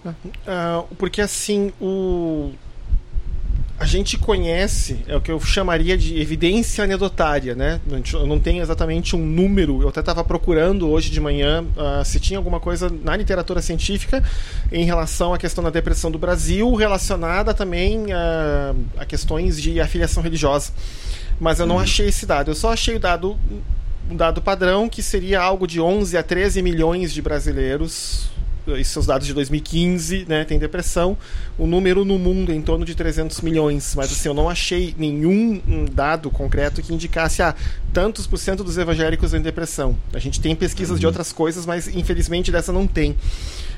Uh, 0.07 0.95
porque 0.97 1.21
assim 1.21 1.73
o 1.81 2.53
a 3.79 3.87
gente 3.87 4.17
conhece, 4.17 5.01
é 5.09 5.17
o 5.17 5.21
que 5.21 5.33
eu 5.33 5.41
chamaria 5.41 5.99
de 5.99 6.21
evidência 6.21 6.85
anedotária, 6.85 7.57
né? 7.57 7.81
Eu 8.13 8.27
não 8.27 8.39
tenho 8.39 8.63
exatamente 8.63 9.17
um 9.17 9.27
número, 9.27 9.83
eu 9.83 9.89
até 9.89 9.99
estava 9.99 10.23
procurando 10.23 10.89
hoje 10.89 11.11
de 11.11 11.21
manhã 11.21 11.63
uh, 11.63 12.05
se 12.05 12.21
tinha 12.21 12.39
alguma 12.39 12.61
coisa 12.61 12.89
na 12.89 13.17
literatura 13.17 13.61
científica 13.61 14.23
em 14.71 14.85
relação 14.85 15.35
à 15.35 15.39
questão 15.39 15.65
da 15.65 15.71
depressão 15.71 16.11
do 16.11 16.19
Brasil, 16.19 16.73
relacionada 16.75 17.53
também 17.53 18.05
uh, 18.07 18.77
a 18.97 19.05
questões 19.05 19.61
de 19.61 19.81
afiliação 19.81 20.23
religiosa. 20.23 20.73
Mas 21.41 21.59
eu 21.59 21.67
não 21.67 21.77
uhum. 21.77 21.81
achei 21.81 22.09
esse 22.09 22.27
dado, 22.27 22.53
eu 22.53 22.55
só 22.55 22.73
achei 22.73 22.95
o 22.95 23.01
dado 23.01 23.37
um 24.09 24.17
dado 24.17 24.43
padrão 24.43 24.89
que 24.89 25.03
seria 25.03 25.41
algo 25.41 25.67
de 25.67 25.81
11 25.81 26.17
a 26.17 26.23
13 26.23 26.63
milhões 26.63 27.13
de 27.13 27.23
brasileiros 27.23 28.29
esses 28.69 28.93
são 28.93 29.03
dados 29.05 29.27
de 29.27 29.35
2015, 29.35 30.27
né, 30.29 30.45
tem 30.45 30.59
depressão. 30.59 31.17
O 31.59 31.67
número 31.67 32.05
no 32.05 32.19
mundo 32.19 32.53
é 32.53 32.55
em 32.55 32.63
torno 32.63 32.85
de 32.85 32.95
300 32.95 33.41
milhões, 33.41 33.95
mas 33.95 34.11
assim, 34.11 34.29
eu 34.29 34.35
não 34.35 34.49
achei 34.49 34.95
nenhum 34.99 35.61
dado 35.93 36.31
concreto 36.31 36.83
que 36.83 36.93
indicasse 36.93 37.43
ah, 37.43 37.55
tantos 37.93 38.27
por 38.27 38.39
cento 38.39 38.65
dos 38.65 38.79
evangélicos 38.79 39.35
em 39.35 39.41
depressão. 39.41 39.97
A 40.13 40.19
gente 40.19 40.41
tem 40.41 40.55
pesquisas 40.55 40.93
uhum. 40.93 41.01
de 41.01 41.07
outras 41.07 41.33
coisas, 41.33 41.67
mas 41.67 41.89
infelizmente 41.89 42.51
dessa 42.51 42.73
não 42.73 42.87
tem. 42.87 43.17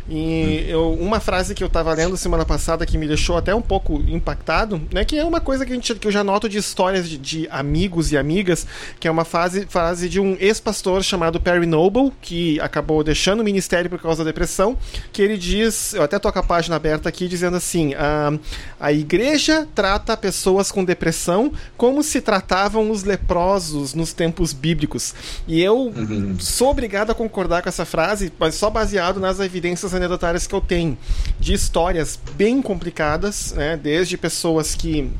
E 0.08 0.64
eu, 0.68 0.92
uma 0.92 1.18
frase 1.18 1.54
que 1.54 1.64
eu 1.64 1.66
estava 1.66 1.92
lendo 1.92 2.16
semana 2.16 2.44
passada 2.44 2.86
que 2.86 2.96
me 2.96 3.08
deixou 3.08 3.36
até 3.36 3.54
um 3.54 3.60
pouco 3.60 4.02
impactado, 4.06 4.80
né? 4.92 5.04
Que 5.04 5.18
é 5.18 5.24
uma 5.24 5.40
coisa 5.40 5.66
que, 5.66 5.72
a 5.72 5.74
gente, 5.74 5.94
que 5.96 6.06
eu 6.06 6.12
já 6.12 6.22
noto 6.22 6.48
de 6.48 6.58
histórias 6.58 7.08
de, 7.08 7.18
de 7.18 7.48
amigos 7.50 8.12
e 8.12 8.16
amigas, 8.16 8.66
que 9.00 9.08
é 9.08 9.10
uma 9.10 9.24
frase, 9.24 9.66
frase 9.66 10.08
de 10.08 10.20
um 10.20 10.36
ex-pastor 10.38 11.02
chamado 11.02 11.40
Perry 11.40 11.66
Noble, 11.66 12.12
que 12.22 12.60
acabou 12.60 13.02
deixando 13.02 13.40
o 13.40 13.44
ministério 13.44 13.90
por 13.90 14.00
causa 14.00 14.22
da 14.22 14.30
depressão, 14.30 14.78
que 15.12 15.20
ele 15.20 15.36
diz, 15.36 15.94
eu 15.94 16.02
até 16.02 16.18
toco 16.18 16.38
a 16.38 16.42
página 16.42 16.76
aberta 16.76 17.08
aqui, 17.08 17.26
dizendo 17.26 17.56
assim: 17.56 17.94
a, 17.94 18.32
a 18.78 18.92
igreja 18.92 19.66
trata 19.74 20.16
pessoas 20.16 20.70
com 20.70 20.84
depressão 20.84 21.52
como 21.76 22.02
se 22.02 22.20
tratavam 22.20 22.90
os 22.90 23.02
leprosos 23.02 23.92
nos 23.92 24.12
tempos 24.12 24.52
bíblicos. 24.52 25.14
E 25.48 25.60
eu 25.60 25.76
uhum. 25.76 26.36
sou 26.38 26.70
obrigado 26.70 27.10
a 27.10 27.14
concordar 27.14 27.62
com 27.62 27.68
essa 27.68 27.84
frase, 27.84 28.32
mas 28.38 28.54
só 28.54 28.70
baseado 28.70 29.18
nas 29.18 29.40
evidências 29.40 29.95
anedotárias 29.96 30.46
que 30.46 30.54
eu 30.54 30.60
tenho 30.60 30.96
de 31.38 31.52
histórias 31.52 32.18
bem 32.34 32.62
complicadas, 32.62 33.52
né, 33.52 33.76
desde 33.76 34.16
pessoas 34.16 34.74
que 34.74 35.10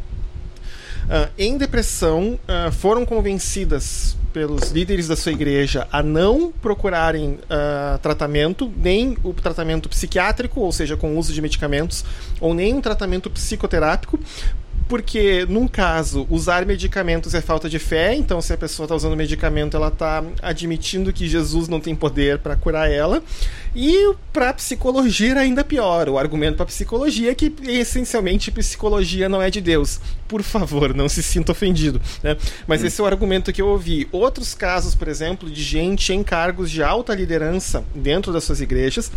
Uh, 1.06 1.30
em 1.38 1.56
depressão 1.56 2.33
uh, 2.49 2.73
foram 2.73 3.06
convencidas 3.06 4.16
pelos 4.33 4.71
líderes 4.71 5.06
da 5.06 5.14
sua 5.14 5.30
igreja 5.30 5.87
a 5.92 6.02
não 6.02 6.50
procurarem 6.50 7.38
uh, 7.45 7.99
tratamento, 8.02 8.71
nem 8.76 9.16
o 9.23 9.33
tratamento 9.33 9.88
psiquiátrico, 9.88 10.61
ou 10.61 10.73
seja, 10.73 10.97
com 10.97 11.16
uso 11.16 11.33
de 11.33 11.40
medicamentos, 11.40 12.04
ou 12.40 12.52
nem 12.52 12.75
um 12.75 12.80
tratamento 12.80 13.30
psicoterápico, 13.30 14.18
porque 14.88 15.45
num 15.49 15.66
caso 15.66 16.26
usar 16.31 16.64
medicamentos 16.64 17.35
é 17.35 17.40
falta 17.40 17.69
de 17.69 17.78
fé, 17.78 18.14
então 18.14 18.40
se 18.40 18.52
a 18.52 18.57
pessoa 18.57 18.85
está 18.85 18.95
usando 18.95 19.16
medicamento, 19.16 19.76
ela 19.76 19.88
está 19.88 20.23
admitindo 20.40 21.12
que 21.12 21.28
Jesus 21.28 21.66
não 21.66 21.81
tem 21.81 21.95
poder 21.95 22.38
para 22.38 22.57
curar 22.57 22.90
ela. 22.90 23.23
E 23.75 24.14
para 24.33 24.55
psicologia 24.55 25.38
ainda 25.38 25.64
pior. 25.64 26.09
O 26.09 26.19
argumento 26.19 26.57
para 26.57 26.66
psicologia 26.66 27.33
é 27.33 27.35
que 27.35 27.52
essencialmente 27.64 28.50
psicologia 28.50 29.28
não 29.28 29.43
é 29.43 29.50
de 29.50 29.61
Deus. 29.61 30.00
Por 30.28 30.43
favor, 30.43 30.95
não 30.95 31.09
se 31.09 31.23
sinta 31.23 31.52
ofendido. 31.52 32.00
Né? 32.23 32.37
Mas 32.66 32.83
hum. 32.83 32.87
esse 32.87 33.00
é 33.00 33.05
o 33.05 33.07
argumento 33.07 33.52
que 33.52 33.61
eu 33.61 33.66
ouvi. 33.66 34.09
Outros 34.12 34.55
casos, 34.55 34.95
por 34.95 35.09
exemplo, 35.09 35.50
de 35.50 35.62
gente 35.62 36.12
em 36.12 36.23
cargos 36.23 36.71
de 36.71 36.83
alta 36.83 37.14
liderança 37.14 37.85
dentro 37.95 38.33
das 38.33 38.45
suas 38.45 38.61
igrejas. 38.61 39.11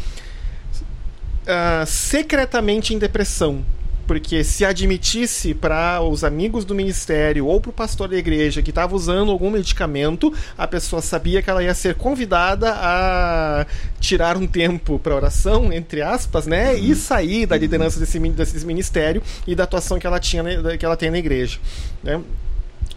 Uh, 1.41 1.85
secretamente 1.85 2.93
em 2.93 2.99
depressão 2.99 3.63
porque 4.09 4.43
se 4.43 4.65
admitisse 4.65 5.53
para 5.53 6.01
os 6.01 6.23
amigos 6.23 6.65
do 6.65 6.73
ministério 6.73 7.45
ou 7.45 7.61
para 7.61 7.69
o 7.69 7.71
pastor 7.71 8.07
da 8.07 8.17
igreja 8.17 8.59
que 8.59 8.71
estava 8.71 8.95
usando 8.95 9.29
algum 9.29 9.51
medicamento, 9.51 10.33
a 10.57 10.65
pessoa 10.65 10.99
sabia 10.99 11.43
que 11.43 11.49
ela 11.51 11.63
ia 11.63 11.75
ser 11.75 11.93
convidada 11.93 12.73
a 12.73 13.67
tirar 13.99 14.35
um 14.35 14.47
tempo 14.47 14.97
para 14.97 15.13
oração, 15.13 15.71
entre 15.71 16.01
aspas, 16.01 16.47
né, 16.47 16.75
e 16.75 16.95
sair 16.95 17.45
da 17.45 17.55
liderança 17.55 17.99
desse, 17.99 18.17
desse 18.17 18.65
ministério 18.65 19.21
e 19.45 19.53
da 19.53 19.65
atuação 19.65 19.99
que 19.99 20.07
ela 20.07 20.19
tinha 20.19 20.43
que 20.79 20.83
ela 20.83 20.97
tem 20.97 21.11
na 21.11 21.19
igreja, 21.19 21.59
né? 22.03 22.19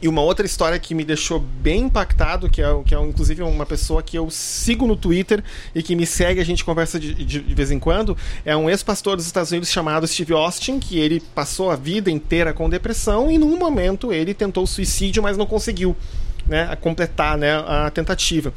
E 0.03 0.09
uma 0.09 0.21
outra 0.21 0.45
história 0.45 0.77
que 0.81 0.97
me 0.97 1.05
deixou 1.05 1.39
bem 1.39 1.83
impactado, 1.83 2.51
que 2.51 2.61
é, 2.61 2.67
que 2.85 2.93
é 2.93 3.01
inclusive 3.01 3.41
uma 3.41 3.65
pessoa 3.65 4.03
que 4.03 4.19
eu 4.19 4.29
sigo 4.31 4.85
no 4.85 4.97
Twitter 4.97 5.45
e 5.73 5.81
que 5.81 5.95
me 5.95 6.05
segue, 6.05 6.41
a 6.41 6.45
gente 6.45 6.65
conversa 6.65 6.99
de, 6.99 7.15
de, 7.15 7.41
de 7.41 7.55
vez 7.55 7.71
em 7.71 7.79
quando, 7.79 8.17
é 8.45 8.57
um 8.57 8.69
ex-pastor 8.69 9.17
dos 9.17 9.27
Estados 9.27 9.53
Unidos 9.53 9.71
chamado 9.71 10.05
Steve 10.09 10.33
Austin, 10.33 10.81
que 10.81 10.99
ele 10.99 11.21
passou 11.37 11.71
a 11.71 11.77
vida 11.77 12.11
inteira 12.11 12.53
com 12.53 12.69
depressão 12.69 13.31
e 13.31 13.39
num 13.39 13.57
momento 13.57 14.13
ele 14.13 14.35
tentou 14.35 14.67
suicídio, 14.67 15.23
mas 15.23 15.37
não 15.37 15.47
conseguiu. 15.47 15.97
Né, 16.45 16.67
a 16.69 16.75
completar 16.75 17.39
né, 17.39 17.53
a 17.55 17.89
tentativa. 17.89 18.53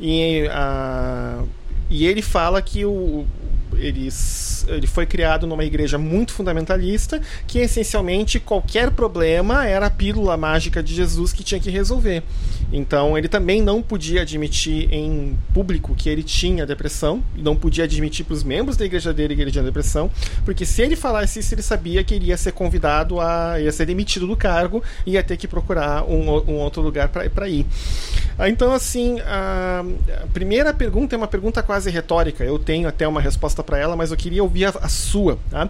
E, 0.00 0.48
a, 0.50 1.44
e 1.88 2.04
ele 2.04 2.20
fala 2.20 2.60
que 2.60 2.84
o, 2.84 3.24
ele, 3.74 4.08
ele 4.68 4.86
foi 4.86 5.06
criado 5.06 5.46
numa 5.46 5.64
igreja 5.64 5.98
muito 5.98 6.32
fundamentalista, 6.32 7.20
que 7.46 7.58
essencialmente 7.58 8.40
qualquer 8.40 8.90
problema 8.90 9.66
era 9.66 9.86
a 9.86 9.90
pílula 9.90 10.36
mágica 10.36 10.82
de 10.82 10.94
Jesus 10.94 11.32
que 11.32 11.42
tinha 11.42 11.60
que 11.60 11.70
resolver. 11.70 12.22
Então 12.72 13.16
ele 13.16 13.28
também 13.28 13.62
não 13.62 13.82
podia 13.82 14.22
admitir 14.22 14.92
em 14.92 15.38
público 15.54 15.94
que 15.94 16.08
ele 16.08 16.22
tinha 16.22 16.66
depressão, 16.66 17.22
não 17.36 17.56
podia 17.56 17.84
admitir 17.84 18.24
para 18.24 18.34
os 18.34 18.42
membros 18.42 18.76
da 18.76 18.84
igreja 18.84 19.12
dele 19.12 19.34
que 19.34 19.42
ele 19.42 19.50
tinha 19.50 19.64
depressão, 19.64 20.10
porque 20.44 20.66
se 20.66 20.82
ele 20.82 20.96
falasse 20.96 21.40
isso, 21.40 21.54
ele 21.54 21.62
sabia 21.62 22.04
que 22.04 22.14
iria 22.14 22.36
ser 22.36 22.52
convidado 22.52 23.20
a 23.20 23.58
ia 23.60 23.72
ser 23.72 23.86
demitido 23.86 24.26
do 24.26 24.36
cargo 24.36 24.82
e 25.06 25.12
ia 25.12 25.22
ter 25.22 25.36
que 25.36 25.48
procurar 25.48 26.04
um, 26.04 26.28
um 26.50 26.54
outro 26.56 26.82
lugar 26.82 27.08
para 27.08 27.48
ir. 27.48 27.66
Então, 28.46 28.72
assim, 28.72 29.18
a 29.20 29.84
primeira 30.32 30.72
pergunta 30.72 31.14
é 31.14 31.18
uma 31.18 31.26
pergunta 31.26 31.62
quase 31.62 31.90
retórica. 31.90 32.44
Eu 32.44 32.58
tenho 32.58 32.88
até 32.88 33.06
uma 33.06 33.20
resposta 33.20 33.57
para 33.62 33.78
ela, 33.78 33.96
mas 33.96 34.10
eu 34.10 34.16
queria 34.16 34.42
ouvir 34.42 34.66
a, 34.66 34.70
a 34.70 34.88
sua. 34.88 35.38
Tá? 35.50 35.68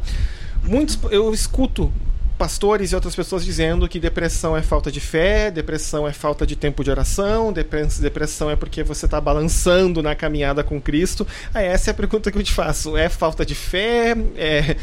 Muitos, 0.62 0.99
eu 1.11 1.33
escuto 1.33 1.92
pastores 2.38 2.92
e 2.92 2.95
outras 2.95 3.16
pessoas 3.16 3.45
dizendo 3.45 3.88
que 3.88 3.99
depressão 3.99 4.57
é 4.57 4.62
falta 4.62 4.92
de 4.92 5.00
fé, 5.00 5.50
depressão 5.50 6.07
é 6.07 6.12
falta 6.12 6.47
de 6.47 6.54
tempo 6.54 6.85
de 6.85 6.90
oração, 6.90 7.52
depressão 7.52 8.49
é 8.49 8.54
porque 8.54 8.85
você 8.85 9.07
está 9.07 9.21
balançando 9.21 10.02
na 10.02 10.14
caminhada 10.14 10.62
com 10.62 10.80
Cristo. 10.80 11.26
Aí 11.52 11.66
essa 11.66 11.90
é 11.90 11.92
a 11.92 11.95
pergunta 11.95 12.30
que 12.30 12.38
eu 12.38 12.42
te 12.42 12.52
faço: 12.52 12.97
é 12.97 13.09
falta 13.09 13.45
de 13.45 13.57
fé? 13.57 14.14
É 14.37 14.76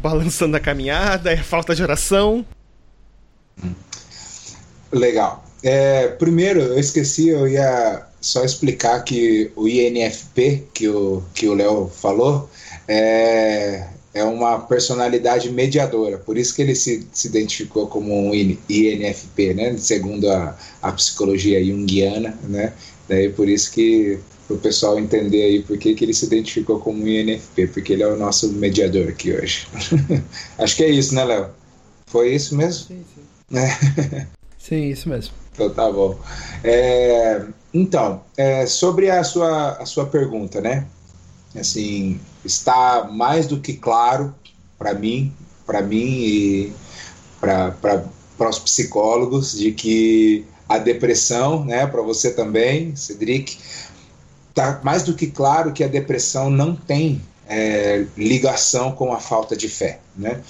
balançando 0.00 0.56
a 0.56 0.60
caminhada? 0.60 1.32
É 1.32 1.36
falta 1.36 1.74
de 1.74 1.82
oração? 1.82 2.46
Legal. 4.92 5.44
É, 5.62 6.08
primeiro, 6.08 6.60
eu 6.60 6.78
esqueci, 6.78 7.28
eu 7.28 7.48
ia 7.48 8.06
só 8.20 8.44
explicar 8.44 9.02
que 9.04 9.50
o 9.56 9.68
INFP, 9.68 10.64
que 10.74 10.88
o 10.88 11.22
que 11.34 11.48
o 11.48 11.54
Léo 11.54 11.88
falou, 11.88 12.48
é, 12.86 13.86
é 14.14 14.24
uma 14.24 14.58
personalidade 14.60 15.50
mediadora, 15.50 16.18
por 16.18 16.36
isso 16.36 16.54
que 16.54 16.62
ele 16.62 16.74
se, 16.74 17.06
se 17.12 17.28
identificou 17.28 17.86
como 17.86 18.14
um 18.14 18.34
INFP, 18.34 19.54
né, 19.54 19.76
segundo 19.76 20.30
a, 20.30 20.56
a 20.82 20.92
psicologia 20.92 21.64
junguiana, 21.64 22.36
né, 22.44 22.72
daí 23.08 23.28
por 23.30 23.48
isso 23.48 23.70
que 23.72 24.18
o 24.48 24.56
pessoal 24.56 24.98
entender 24.98 25.42
aí 25.42 25.62
por 25.62 25.76
que, 25.76 25.94
que 25.94 26.04
ele 26.04 26.14
se 26.14 26.24
identificou 26.24 26.80
como 26.80 27.02
um 27.02 27.06
INFP, 27.06 27.66
porque 27.68 27.92
ele 27.92 28.02
é 28.02 28.06
o 28.06 28.16
nosso 28.16 28.50
mediador 28.52 29.08
aqui 29.08 29.32
hoje. 29.32 29.68
Acho 30.58 30.76
que 30.76 30.84
é 30.84 30.90
isso, 30.90 31.14
né, 31.14 31.24
Léo? 31.24 31.50
Foi 32.06 32.34
isso 32.34 32.56
mesmo? 32.56 32.86
Sim, 32.86 33.04
sim. 33.14 33.58
É. 33.58 34.26
sim, 34.58 34.88
isso 34.88 35.08
mesmo. 35.08 35.34
Então 35.52 35.68
tá 35.70 35.90
bom. 35.92 36.18
É, 36.64 37.42
então, 37.82 38.22
é, 38.36 38.66
sobre 38.66 39.10
a 39.10 39.22
sua, 39.24 39.72
a 39.72 39.86
sua 39.86 40.06
pergunta, 40.06 40.60
né? 40.60 40.86
Assim, 41.56 42.20
está 42.44 43.08
mais 43.10 43.46
do 43.46 43.60
que 43.60 43.74
claro 43.74 44.34
para 44.78 44.94
mim, 44.94 45.32
para 45.66 45.82
mim 45.82 46.04
e 46.04 46.72
para 47.40 48.48
os 48.48 48.58
psicólogos 48.58 49.56
de 49.56 49.72
que 49.72 50.44
a 50.68 50.78
depressão, 50.78 51.64
né, 51.64 51.86
para 51.86 52.02
você 52.02 52.30
também, 52.30 52.94
Cedric, 52.94 53.58
está 54.50 54.80
mais 54.82 55.02
do 55.02 55.14
que 55.14 55.26
claro 55.28 55.72
que 55.72 55.82
a 55.82 55.88
depressão 55.88 56.50
não 56.50 56.76
tem 56.76 57.22
é, 57.48 58.04
ligação 58.16 58.92
com 58.92 59.12
a 59.12 59.18
falta 59.18 59.56
de 59.56 59.68
fé, 59.68 60.00
né? 60.16 60.40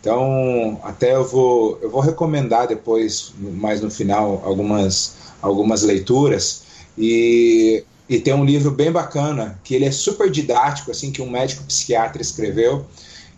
Então, 0.00 0.80
até 0.84 1.14
eu 1.14 1.26
vou, 1.26 1.78
eu 1.82 1.90
vou 1.90 2.00
recomendar 2.00 2.68
depois, 2.68 3.32
mais 3.38 3.80
no 3.80 3.90
final, 3.90 4.40
algumas, 4.44 5.16
algumas 5.42 5.82
leituras. 5.82 6.62
E 6.98 7.84
e 8.08 8.20
tem 8.20 8.32
um 8.32 8.44
livro 8.44 8.70
bem 8.70 8.92
bacana, 8.92 9.58
que 9.64 9.74
ele 9.74 9.84
é 9.84 9.90
super 9.90 10.30
didático, 10.30 10.90
assim, 10.90 11.10
que 11.10 11.20
um 11.20 11.28
médico 11.28 11.64
psiquiatra 11.64 12.22
escreveu, 12.22 12.86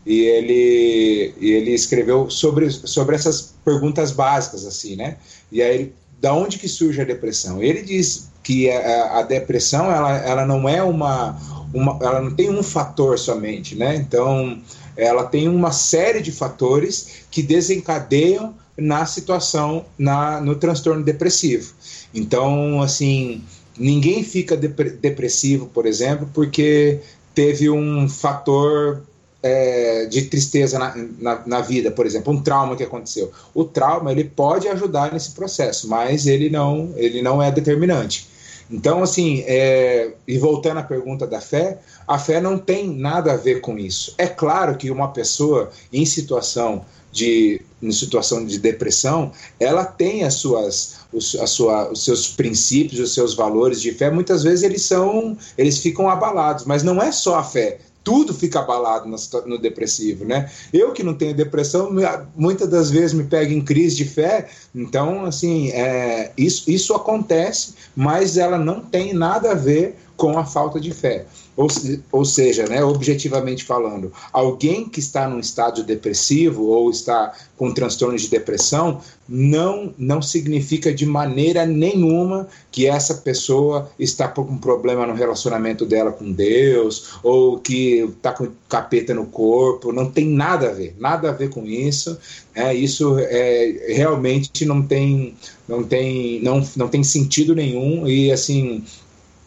e 0.05 0.21
ele, 0.21 1.35
e 1.41 1.50
ele 1.50 1.71
escreveu 1.73 2.29
sobre, 2.31 2.71
sobre 2.71 3.17
essas 3.17 3.55
perguntas 3.65 4.11
básicas, 4.11 4.67
assim, 4.67 4.97
né? 4.97 5.17
E 5.50 5.62
aí, 5.62 5.93
da 6.21 6.35
onde 6.35 6.59
que 6.59 6.69
surge 6.69 7.00
a 7.00 7.05
depressão? 7.05 7.62
Ele 7.62 7.83
diz 7.83 8.29
que 8.43 8.71
a, 8.71 9.19
a 9.19 9.23
depressão, 9.23 9.91
ela, 9.91 10.17
ela 10.19 10.47
não 10.47 10.69
é 10.69 10.83
uma, 10.83 11.38
uma... 11.73 11.99
Ela 12.03 12.21
não 12.21 12.35
tem 12.35 12.50
um 12.50 12.62
fator 12.62 13.19
somente, 13.19 13.75
né? 13.75 13.97
Então, 13.97 14.61
ela 14.97 15.25
tem 15.25 15.49
uma 15.49 15.73
série 15.73 16.21
de 16.21 16.33
fatores 16.33 17.25
que 17.31 17.43
desencadeiam 17.43 18.55
na 18.77 19.05
situação, 19.07 19.85
na, 19.99 20.41
no 20.41 20.55
transtorno 20.55 21.03
depressivo. 21.03 21.75
Então, 22.15 22.81
assim 22.83 23.43
Ninguém 23.79 24.25
fica 24.25 24.57
depressivo, 24.57 25.67
por 25.67 25.87
exemplo, 25.87 26.29
porque 26.35 26.99
teve 27.33 27.71
um 27.71 28.09
fator 28.09 29.03
é, 29.41 30.07
de 30.07 30.23
tristeza 30.23 30.79
na, 30.81 30.97
na, 31.19 31.43
na, 31.47 31.61
vida, 31.61 31.88
por 31.88 32.05
exemplo, 32.05 32.33
um 32.33 32.43
trauma 32.43 32.75
que 32.75 32.83
aconteceu. 32.83 33.31
O 33.55 33.65
trauma 33.65 34.11
ele 34.11 34.25
pode 34.25 34.67
ajudar 34.67 35.12
nesse 35.12 35.31
processo, 35.31 35.88
mas 35.88 36.27
ele 36.27 36.50
não, 36.50 36.93
ele 36.97 37.23
não 37.23 37.41
é 37.41 37.53
determinante. 37.53 38.27
Então, 38.69 39.03
assim, 39.03 39.45
é, 39.47 40.11
e 40.27 40.37
voltando 40.38 40.79
à 40.79 40.83
pergunta 40.83 41.25
da 41.25 41.41
fé, 41.41 41.79
a 42.07 42.19
fé 42.19 42.41
não 42.41 42.59
tem 42.59 42.91
nada 42.91 43.33
a 43.33 43.37
ver 43.37 43.61
com 43.61 43.79
isso. 43.79 44.12
É 44.19 44.27
claro 44.27 44.77
que 44.77 44.91
uma 44.91 45.09
pessoa 45.12 45.71
em 45.93 46.05
situação 46.05 46.85
de 47.12 47.62
em 47.81 47.93
situação 47.93 48.45
de 48.45 48.59
depressão, 48.59 49.33
ela 49.59 49.85
tem 49.85 50.25
as 50.25 50.35
suas, 50.35 50.97
os, 51.12 51.35
a 51.37 51.47
sua, 51.47 51.91
os 51.91 52.05
seus 52.05 52.29
princípios, 52.29 53.00
os 53.00 53.15
seus 53.15 53.35
valores 53.35 53.81
de 53.81 53.93
fé. 53.93 54.11
Muitas 54.11 54.43
vezes 54.43 54.62
eles 54.62 54.83
são, 54.83 55.37
eles 55.57 55.79
ficam 55.79 56.09
abalados, 56.09 56.65
mas 56.65 56.83
não 56.83 57.03
é 57.03 57.11
só 57.12 57.37
a 57.37 57.45
fé. 57.45 57.79
tudo 58.05 58.33
fica 58.33 58.61
abalado 58.61 59.07
no, 59.07 59.17
no, 59.47 59.59
depressivo, 59.59 60.25
né? 60.25 60.50
Eu 60.73 60.93
que 60.93 61.03
não 61.03 61.12
tenho 61.15 61.35
depressão, 61.35 61.91
muitas 62.35 62.69
das 62.69 62.91
vezes 62.91 63.12
me 63.12 63.25
pego 63.25 63.53
em 63.53 63.61
crise 63.61 63.97
de 63.97 64.05
fé, 64.07 64.49
então, 64.75 65.27
assim, 65.27 65.69
é, 65.73 66.33
isso, 66.37 66.71
isso 66.71 66.95
acontece, 66.95 67.75
mas 67.95 68.38
ela 68.38 68.57
não 68.57 68.81
tem 68.81 69.12
nada 69.12 69.50
a 69.50 69.55
ver 69.55 69.95
com 70.17 70.38
a 70.38 70.45
falta 70.45 70.81
de 70.81 70.91
fé. 70.91 71.27
Ou, 71.59 71.67
ou 72.12 72.25
seja, 72.25 72.69
né, 72.69 72.85
objetivamente 72.85 73.65
falando, 73.65 74.12
alguém 74.33 74.88
que 74.88 75.00
está 75.00 75.29
num 75.29 75.41
estado 75.41 75.83
depressivo 75.83 76.67
ou 76.67 76.88
está 76.88 77.35
com 77.57 77.75
transtorno 77.75 78.17
de 78.17 78.29
depressão 78.29 79.00
não, 79.29 79.93
não 79.99 80.23
significa 80.23 80.95
de 80.95 81.05
maneira 81.05 81.67
nenhuma 81.67 82.47
que 82.71 82.87
essa 82.87 83.12
pessoa 83.12 83.91
está 83.99 84.29
com 84.29 84.43
um 84.43 84.57
problema 84.57 85.05
no 85.05 85.15
relacionamento 85.15 85.85
dela 85.85 86.12
com 86.12 86.31
Deus 86.31 87.19
ou 87.25 87.59
que 87.59 88.09
está 88.17 88.33
com 88.33 88.47
capeta 88.69 89.12
no 89.12 89.27
corpo. 89.27 89.93
Não 89.93 90.09
tem 90.09 90.29
nada 90.29 90.69
a 90.69 90.73
ver, 90.73 90.95
nada 90.97 91.29
a 91.31 91.33
ver 91.33 91.50
com 91.50 91.67
isso. 91.67 92.17
É, 92.55 92.73
isso 92.73 93.19
é, 93.19 93.95
realmente 93.97 94.65
não 94.65 94.81
tem, 94.81 95.35
não, 95.67 95.83
tem, 95.83 96.41
não, 96.41 96.65
não 96.77 96.87
tem 96.87 97.03
sentido 97.03 97.53
nenhum 97.53 98.07
e 98.07 98.31
assim. 98.31 98.85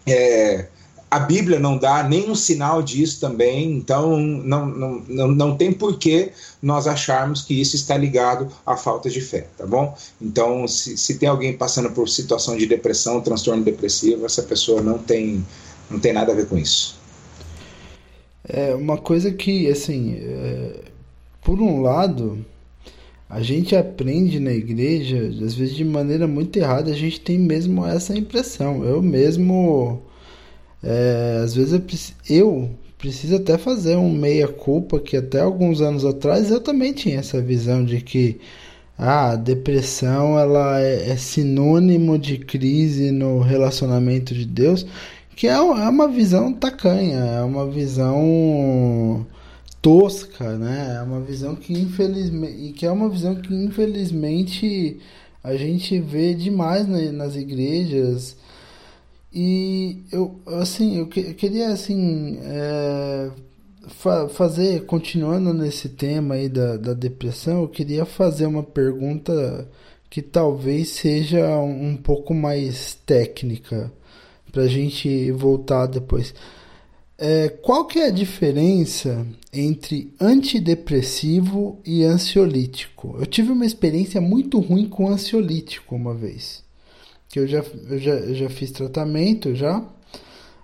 É, 0.05 0.65
a 1.11 1.19
Bíblia 1.19 1.59
não 1.59 1.77
dá 1.77 2.03
nenhum 2.03 2.33
sinal 2.33 2.81
disso 2.81 3.19
também, 3.19 3.69
então 3.73 4.17
não, 4.17 4.65
não, 4.65 5.03
não, 5.09 5.27
não 5.27 5.57
tem 5.57 5.73
porquê 5.73 6.31
nós 6.61 6.87
acharmos 6.87 7.41
que 7.41 7.59
isso 7.59 7.75
está 7.75 7.97
ligado 7.97 8.47
à 8.65 8.77
falta 8.77 9.09
de 9.09 9.19
fé, 9.19 9.45
tá 9.57 9.65
bom? 9.65 9.93
Então, 10.21 10.65
se, 10.69 10.95
se 10.95 11.19
tem 11.19 11.27
alguém 11.27 11.57
passando 11.57 11.91
por 11.91 12.07
situação 12.07 12.55
de 12.55 12.65
depressão, 12.65 13.19
transtorno 13.19 13.61
depressivo, 13.61 14.25
essa 14.25 14.41
pessoa 14.43 14.81
não 14.81 14.97
tem, 14.97 15.45
não 15.89 15.99
tem 15.99 16.13
nada 16.13 16.31
a 16.31 16.35
ver 16.35 16.47
com 16.47 16.57
isso. 16.57 16.97
É 18.47 18.73
uma 18.73 18.97
coisa 18.97 19.31
que, 19.31 19.69
assim, 19.69 20.15
é, 20.17 20.79
por 21.41 21.59
um 21.59 21.81
lado, 21.81 22.43
a 23.29 23.41
gente 23.41 23.75
aprende 23.75 24.39
na 24.39 24.53
igreja, 24.53 25.27
às 25.45 25.55
vezes 25.55 25.75
de 25.75 25.83
maneira 25.83 26.25
muito 26.25 26.55
errada, 26.55 26.89
a 26.89 26.95
gente 26.95 27.19
tem 27.19 27.37
mesmo 27.37 27.85
essa 27.85 28.17
impressão. 28.17 28.85
Eu 28.85 29.01
mesmo 29.01 30.01
é, 30.83 31.41
às 31.43 31.55
vezes 31.55 31.73
eu, 31.73 31.81
eu 32.37 32.69
preciso 32.97 33.35
até 33.35 33.57
fazer 33.57 33.95
um 33.95 34.11
meia-culpa 34.11 34.99
que 34.99 35.17
até 35.17 35.41
alguns 35.41 35.81
anos 35.81 36.05
atrás 36.05 36.51
eu 36.51 36.61
também 36.61 36.93
tinha 36.93 37.19
essa 37.19 37.41
visão 37.41 37.83
de 37.83 38.01
que 38.01 38.39
ah, 38.97 39.31
a 39.31 39.35
depressão 39.35 40.37
ela 40.37 40.79
é, 40.79 41.09
é 41.09 41.17
sinônimo 41.17 42.17
de 42.19 42.37
crise 42.37 43.11
no 43.11 43.39
relacionamento 43.39 44.33
de 44.33 44.45
Deus, 44.45 44.85
que 45.35 45.47
é, 45.47 45.53
é 45.53 45.59
uma 45.59 46.07
visão 46.07 46.53
tacanha, 46.53 47.17
é 47.17 47.41
uma 47.41 47.67
visão 47.67 49.25
tosca, 49.81 50.55
né? 50.57 50.97
É 50.99 51.01
uma 51.01 51.19
visão 51.21 51.55
que 51.55 51.73
infelizmente, 51.73 52.73
que 52.73 52.85
é 52.85 52.91
uma 52.91 53.09
visão 53.09 53.35
que 53.35 53.53
infelizmente 53.53 54.99
a 55.43 55.55
gente 55.55 55.99
vê 55.99 56.35
demais 56.35 56.87
nas 56.87 57.35
igrejas 57.35 58.37
e 59.33 60.03
eu, 60.11 60.39
assim, 60.47 60.97
eu, 60.97 61.07
que, 61.07 61.21
eu 61.21 61.33
queria, 61.35 61.69
assim, 61.69 62.37
é, 62.43 63.31
fa 63.87 64.27
fazer, 64.29 64.85
continuando 64.85 65.53
nesse 65.53 65.89
tema 65.89 66.35
aí 66.35 66.49
da, 66.49 66.77
da 66.77 66.93
depressão, 66.93 67.61
eu 67.61 67.69
queria 67.69 68.05
fazer 68.05 68.45
uma 68.45 68.63
pergunta 68.63 69.69
que 70.09 70.21
talvez 70.21 70.89
seja 70.89 71.57
um, 71.59 71.95
pouco 71.95 72.33
mais 72.33 72.95
técnica, 73.05 73.91
para 74.51 74.63
a 74.63 74.67
gente 74.67 75.31
voltar 75.31 75.85
depois. 75.85 76.33
É, 77.17 77.49
qual 77.49 77.85
que 77.85 77.99
é 77.99 78.07
a 78.07 78.11
diferença 78.11 79.25
entre 79.53 80.13
antidepressivo 80.19 81.79
e 81.85 82.03
ansiolítico? 82.03 83.15
Eu 83.19 83.25
tive 83.25 83.51
uma 83.51 83.65
experiência 83.65 84.19
muito 84.19 84.59
ruim 84.59 84.89
com 84.89 85.07
ansiolítico 85.07 85.95
uma 85.95 86.13
vez 86.13 86.63
que 87.31 87.39
eu 87.39 87.47
já, 87.47 87.63
eu 87.89 87.97
já, 87.97 88.11
eu 88.11 88.35
já 88.35 88.49
fiz 88.49 88.71
tratamento 88.71 89.55
já, 89.55 89.83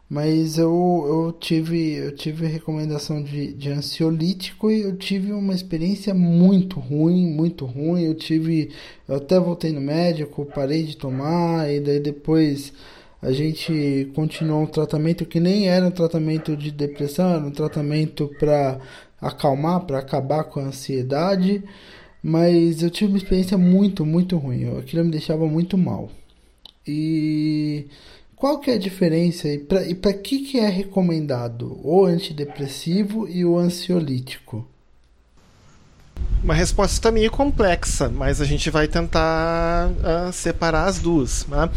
mas 0.09 0.57
eu, 0.57 1.05
eu 1.07 1.31
tive 1.39 1.95
eu 1.95 2.15
tive 2.15 2.45
recomendação 2.47 3.23
de, 3.23 3.53
de 3.53 3.69
ansiolítico 3.69 4.69
e 4.71 4.81
eu 4.81 4.95
tive 4.97 5.31
uma 5.33 5.53
experiência 5.53 6.13
muito 6.13 6.79
ruim, 6.79 7.27
muito 7.27 7.65
ruim. 7.65 8.03
Eu 8.03 8.15
tive, 8.15 8.71
eu 9.07 9.15
até 9.17 9.39
voltei 9.39 9.71
no 9.71 9.81
médico, 9.81 10.45
parei 10.45 10.83
de 10.83 10.97
tomar 10.97 11.71
e 11.71 11.79
daí 11.79 11.99
depois 11.99 12.73
a 13.21 13.31
gente 13.31 14.11
continuou 14.15 14.63
um 14.63 14.67
tratamento 14.67 15.25
que 15.25 15.39
nem 15.39 15.67
era 15.69 15.87
um 15.87 15.91
tratamento 15.91 16.55
de 16.55 16.71
depressão, 16.71 17.31
era 17.31 17.45
um 17.45 17.51
tratamento 17.51 18.29
para 18.39 18.79
acalmar, 19.21 19.85
para 19.85 19.99
acabar 19.99 20.43
com 20.45 20.59
a 20.59 20.65
ansiedade. 20.65 21.63
Mas 22.23 22.81
eu 22.83 22.89
tive 22.89 23.11
uma 23.11 23.17
experiência 23.17 23.57
muito, 23.57 24.05
muito 24.05 24.37
ruim. 24.37 24.77
Aquilo 24.77 25.05
me 25.05 25.11
deixava 25.11 25.47
muito 25.47 25.77
mal. 25.77 26.09
E 26.87 27.87
qual 28.35 28.59
que 28.59 28.69
é 28.69 28.75
a 28.75 28.79
diferença 28.79 29.47
e 29.47 29.57
para 29.95 30.13
que, 30.13 30.39
que 30.39 30.59
é 30.59 30.69
recomendado 30.69 31.79
o 31.83 32.05
antidepressivo 32.05 33.27
e 33.27 33.43
o 33.43 33.57
ansiolítico? 33.57 34.65
Uma 36.43 36.53
resposta 36.53 37.11
meio 37.11 37.31
complexa, 37.31 38.09
mas 38.09 38.39
a 38.39 38.45
gente 38.45 38.69
vai 38.69 38.87
tentar 38.87 39.89
uh, 39.89 40.31
separar 40.31 40.85
as 40.85 40.99
duas. 40.99 41.47
Né? 41.47 41.69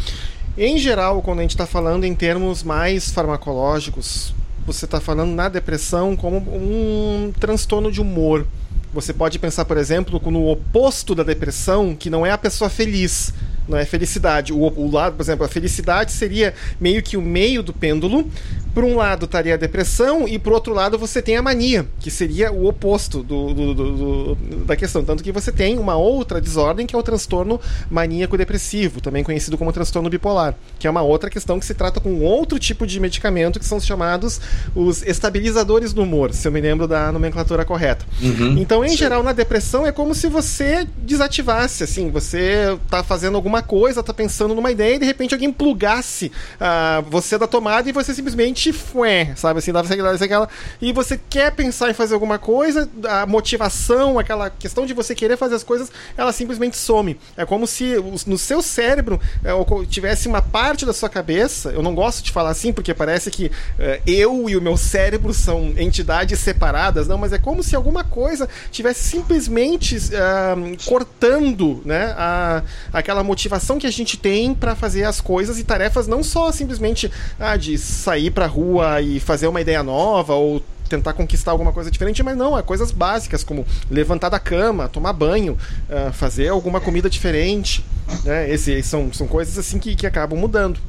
Em 0.57 0.77
geral, 0.79 1.23
quando 1.23 1.39
a 1.39 1.43
gente 1.43 1.53
está 1.53 1.67
falando 1.67 2.05
em 2.05 2.15
termos 2.15 2.63
mais 2.63 3.11
farmacológicos, 3.11 4.35
você 4.67 4.85
está 4.85 5.01
falando 5.01 5.35
na 5.35 5.49
depressão 5.49 6.15
como 6.15 6.37
um 6.37 7.33
transtorno 7.41 7.91
de 7.91 8.01
humor. 8.01 8.47
Você 8.93 9.13
pode 9.15 9.39
pensar, 9.39 9.65
por 9.65 9.77
exemplo, 9.79 10.21
no 10.31 10.49
oposto 10.49 11.15
da 11.15 11.23
depressão, 11.23 11.97
que 11.97 12.11
não 12.11 12.27
é 12.27 12.31
a 12.31 12.39
pessoa 12.39 12.69
feliz, 12.69 13.33
não 13.71 13.79
é 13.79 13.85
felicidade. 13.85 14.53
O, 14.53 14.59
o 14.59 14.91
lado, 14.91 15.17
por 15.17 15.23
exemplo, 15.23 15.45
a 15.45 15.49
felicidade 15.49 16.13
seria 16.13 16.55
meio 16.81 17.03
que 17.03 17.17
o 17.17 17.23
meio 17.23 17.63
do 17.63 17.73
pêndulo. 17.73 18.29
Por 18.75 18.85
um 18.85 18.97
lado 18.97 19.25
estaria 19.25 19.55
a 19.55 19.57
depressão 19.57 20.29
e 20.29 20.39
por 20.39 20.53
outro 20.53 20.73
lado 20.73 20.97
você 20.97 21.21
tem 21.21 21.37
a 21.37 21.43
mania, 21.43 21.87
que 21.99 22.09
seria 22.09 22.53
o 22.53 22.69
oposto 22.69 23.21
do, 23.21 23.53
do, 23.53 23.75
do, 23.75 24.35
da 24.65 24.77
questão. 24.77 25.05
Tanto 25.05 25.25
que 25.25 25.33
você 25.33 25.51
tem 25.51 25.77
uma 25.77 25.97
outra 25.97 26.41
desordem 26.41 26.87
que 26.87 26.95
é 26.95 26.99
o 26.99 27.03
transtorno 27.03 27.61
maníaco-depressivo, 27.91 29.01
também 29.01 29.25
conhecido 29.25 29.59
como 29.59 29.73
transtorno 29.73 30.09
bipolar, 30.09 30.55
que 30.79 30.87
é 30.87 30.91
uma 30.91 31.03
outra 31.03 31.29
questão 31.29 31.59
que 31.59 31.67
se 31.67 31.75
trata 31.75 31.99
com 31.99 32.21
outro 32.21 32.61
tipo 32.61 32.87
de 32.87 33.01
medicamento 33.01 33.59
que 33.59 33.65
são 33.65 33.79
os 33.79 33.85
chamados 33.85 34.41
os 34.75 35.03
estabilizadores 35.03 35.93
do 35.93 36.03
humor, 36.03 36.33
se 36.33 36.47
eu 36.47 36.53
me 36.53 36.61
lembro 36.61 36.87
da 36.87 37.11
nomenclatura 37.11 37.65
correta. 37.65 38.05
Uhum, 38.23 38.57
então, 38.59 38.85
em 38.85 38.91
sim. 38.91 38.97
geral, 38.97 39.23
na 39.23 39.33
depressão 39.33 39.87
é 39.87 39.93
como 39.93 40.15
se 40.15 40.29
você 40.29 40.87
desativasse, 40.99 41.83
assim, 41.83 42.11
você 42.11 42.79
está 42.85 43.03
fazendo 43.03 43.35
alguma 43.35 43.60
alguma 43.61 43.63
coisa, 43.63 44.03
tá 44.03 44.13
pensando 44.13 44.55
numa 44.55 44.71
ideia 44.71 44.97
e 44.97 44.99
de 44.99 45.05
repente 45.05 45.35
alguém 45.35 45.53
plugasse 45.53 46.33
uh, 46.57 47.03
você 47.09 47.39
da 47.39 47.47
tomada 47.47 47.89
e 47.89 47.93
você 47.93 48.15
simplesmente 48.15 48.73
fué, 48.73 49.33
sabe 49.37 49.59
assim, 49.59 49.73
dava 49.73 49.93
aquela 49.93 50.49
e 50.81 50.93
você 50.93 51.21
quer 51.29 51.53
pensar 51.53 51.91
em 51.91 51.95
fazer 51.95 52.15
alguma 52.15 52.39
coisa, 52.39 52.89
a 53.09 53.27
motivação, 53.27 54.19
aquela 54.19 54.51
questão 54.51 54.87
de 54.87 54.95
você 54.95 55.15
querer 55.15 55.37
fazer 55.37 55.55
as 55.55 55.63
coisas, 55.63 55.91
ela 56.17 56.33
simplesmente 56.33 56.77
some. 56.77 57.19
É 57.37 57.45
como 57.45 57.67
se 57.67 57.95
no 58.27 58.39
seu 58.39 58.63
cérebro 58.63 59.21
é, 59.45 59.51
tivesse 59.87 60.27
uma 60.27 60.43
parte 60.43 60.87
da 60.87 60.93
sua 60.93 61.09
cabeça, 61.09 61.71
eu 61.71 61.83
não 61.83 61.95
gosto 61.95 62.25
de 62.25 62.33
falar 62.33 62.51
assim 62.51 62.73
porque 62.73 62.95
parece 62.95 63.31
que 63.31 63.47
uh, 63.47 64.03
eu 64.07 64.49
e 64.49 64.57
o 64.57 64.61
meu 64.61 64.77
cérebro 64.77 65.35
são 65.35 65.75
entidades 65.77 66.39
separadas, 66.39 67.07
não, 67.07 67.19
mas 67.19 67.33
é 67.33 67.39
como 67.39 67.63
se 67.63 67.77
alguma 67.77 68.03
coisa 68.03 68.49
tivesse 68.71 69.09
simplesmente 69.09 69.97
uh, 69.97 70.85
cortando, 70.85 71.83
né, 71.85 72.15
a, 72.17 72.63
aquela 72.93 73.23
motivação 73.23 73.50
motivação 73.51 73.79
que 73.79 73.87
a 73.87 73.91
gente 73.91 74.17
tem 74.17 74.55
para 74.55 74.77
fazer 74.77 75.03
as 75.03 75.21
coisas 75.21 75.59
e 75.59 75.65
tarefas 75.65 76.07
não 76.07 76.23
só 76.23 76.53
simplesmente 76.53 77.11
ah, 77.39 77.57
de 77.57 77.77
sair 77.77 78.31
pra 78.31 78.47
rua 78.47 79.01
e 79.01 79.19
fazer 79.19 79.49
uma 79.49 79.61
ideia 79.61 79.83
nova 79.83 80.35
ou 80.35 80.63
tentar 80.89 81.13
conquistar 81.13 81.53
alguma 81.53 81.73
coisa 81.73 81.91
diferente, 81.91 82.23
mas 82.23 82.37
não, 82.37 82.57
é 82.59 82.63
coisas 82.63 82.91
básicas 82.91 83.45
como 83.45 83.65
levantar 83.89 84.29
da 84.29 84.41
cama, 84.41 84.89
tomar 84.89 85.13
banho, 85.13 85.57
uh, 85.89 86.13
fazer 86.13 86.49
alguma 86.49 86.81
comida 86.81 87.09
diferente. 87.09 87.85
Né? 88.25 88.51
Esse, 88.51 88.83
são, 88.83 89.13
são 89.13 89.27
coisas 89.29 89.57
assim 89.57 89.79
que, 89.79 89.95
que 89.95 90.07
acabam 90.07 90.39
mudando. 90.39 90.81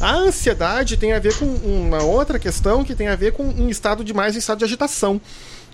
A 0.00 0.14
ansiedade 0.14 0.96
tem 0.96 1.12
a 1.12 1.20
ver 1.20 1.36
com 1.38 1.44
uma 1.44 2.02
outra 2.02 2.40
questão 2.40 2.82
que 2.82 2.94
tem 2.94 3.06
a 3.06 3.14
ver 3.14 3.32
com 3.32 3.44
um 3.44 3.68
estado 3.68 4.02
de 4.02 4.12
mais 4.12 4.34
um 4.34 4.38
estado 4.38 4.58
de 4.58 4.64
agitação. 4.64 5.20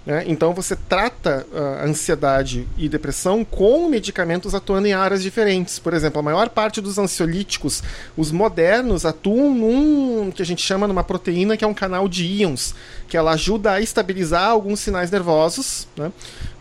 Né? 0.08 0.24
Então 0.26 0.54
você 0.54 0.74
trata 0.74 1.46
uh, 1.52 1.86
ansiedade 1.86 2.66
e 2.78 2.88
depressão 2.88 3.44
com 3.44 3.90
medicamentos 3.90 4.54
atuando 4.54 4.88
em 4.88 4.94
áreas 4.94 5.22
diferentes. 5.22 5.78
Por 5.78 5.92
exemplo, 5.92 6.18
a 6.18 6.22
maior 6.22 6.48
parte 6.48 6.80
dos 6.80 6.96
ansiolíticos, 6.96 7.82
os 8.16 8.32
modernos, 8.32 9.04
atuam 9.04 9.52
num 9.52 10.30
que 10.30 10.40
a 10.40 10.46
gente 10.46 10.62
chama 10.62 10.88
numa 10.88 11.04
proteína 11.04 11.58
que 11.58 11.64
é 11.64 11.68
um 11.68 11.74
canal 11.74 12.08
de 12.08 12.24
íons, 12.24 12.74
que 13.06 13.18
ela 13.18 13.32
ajuda 13.32 13.72
a 13.72 13.80
estabilizar 13.82 14.48
alguns 14.48 14.80
sinais 14.80 15.10
nervosos 15.10 15.86
né? 15.94 16.10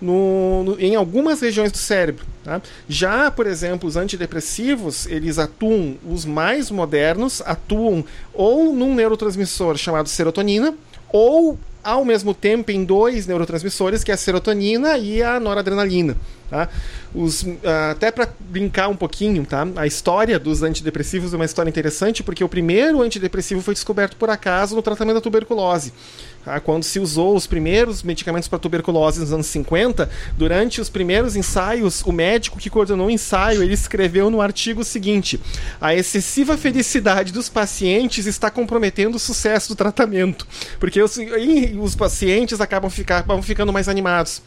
no, 0.02 0.64
no, 0.66 0.80
em 0.82 0.96
algumas 0.98 1.40
regiões 1.40 1.72
do 1.72 1.78
cérebro. 1.78 2.26
Tá? 2.44 2.62
Já, 2.90 3.32
por 3.32 3.48
exemplo, 3.48 3.88
os 3.88 3.96
antidepressivos, 3.96 5.06
eles 5.06 5.40
atuam, 5.40 5.96
os 6.06 6.26
mais 6.26 6.70
modernos 6.70 7.42
atuam 7.46 8.04
ou 8.34 8.74
num 8.74 8.94
neurotransmissor 8.94 9.78
chamado 9.78 10.10
serotonina, 10.10 10.76
ou 11.10 11.58
ao 11.88 12.04
mesmo 12.04 12.34
tempo 12.34 12.70
em 12.70 12.84
dois 12.84 13.26
neurotransmissores, 13.26 14.04
que 14.04 14.12
é 14.12 14.14
a 14.14 14.18
serotonina 14.18 14.98
e 14.98 15.24
a 15.24 15.40
noradrenalina. 15.40 16.18
Tá? 16.50 16.70
Os, 17.14 17.44
uh, 17.44 17.58
até 17.92 18.12
para 18.12 18.28
brincar 18.40 18.90
um 18.90 18.96
pouquinho, 18.96 19.46
tá? 19.46 19.68
a 19.76 19.88
história 19.88 20.38
dos 20.38 20.64
antidepressivos 20.64 21.34
é 21.34 21.36
uma 21.36 21.46
história 21.46 21.70
interessante 21.70 22.24
porque 22.24 22.44
o 22.44 22.50
primeiro 22.50 23.02
antidepressivo 23.02 23.62
foi 23.62 23.74
descoberto 23.74 24.16
por 24.18 24.30
acaso 24.30 24.76
no 24.76 24.82
tratamento 24.82 25.16
da 25.16 25.22
tuberculose. 25.22 25.94
Tá? 26.46 26.62
Quando 26.62 26.84
se 26.84 27.00
usou 27.00 27.36
os 27.36 27.46
primeiros 27.46 28.02
medicamentos 28.02 28.48
para 28.48 28.58
tuberculose 28.58 29.20
nos 29.20 29.34
anos 29.34 29.48
50, 29.48 30.10
durante 30.38 30.80
os 30.80 30.90
primeiros 30.90 31.36
ensaios, 31.36 32.02
o 32.06 32.14
médico 32.14 32.58
que 32.58 32.70
coordenou 32.70 33.08
o 33.08 33.12
ensaio 33.12 33.62
ele 33.62 33.74
escreveu 33.74 34.30
no 34.30 34.40
artigo 34.40 34.80
o 34.80 34.86
seguinte: 34.86 35.42
a 35.82 35.94
excessiva 35.94 36.56
felicidade 36.56 37.34
dos 37.34 37.50
pacientes 37.50 38.26
está 38.26 38.50
comprometendo 38.50 39.16
o 39.16 39.20
sucesso 39.20 39.68
do 39.68 39.76
tratamento, 39.76 40.48
porque 40.80 41.02
os, 41.02 41.18
os 41.78 41.96
pacientes 41.96 42.60
acabam, 42.62 42.90
ficar, 42.90 43.26
ficando 43.42 43.74
mais 43.74 43.88
animados. 43.88 44.42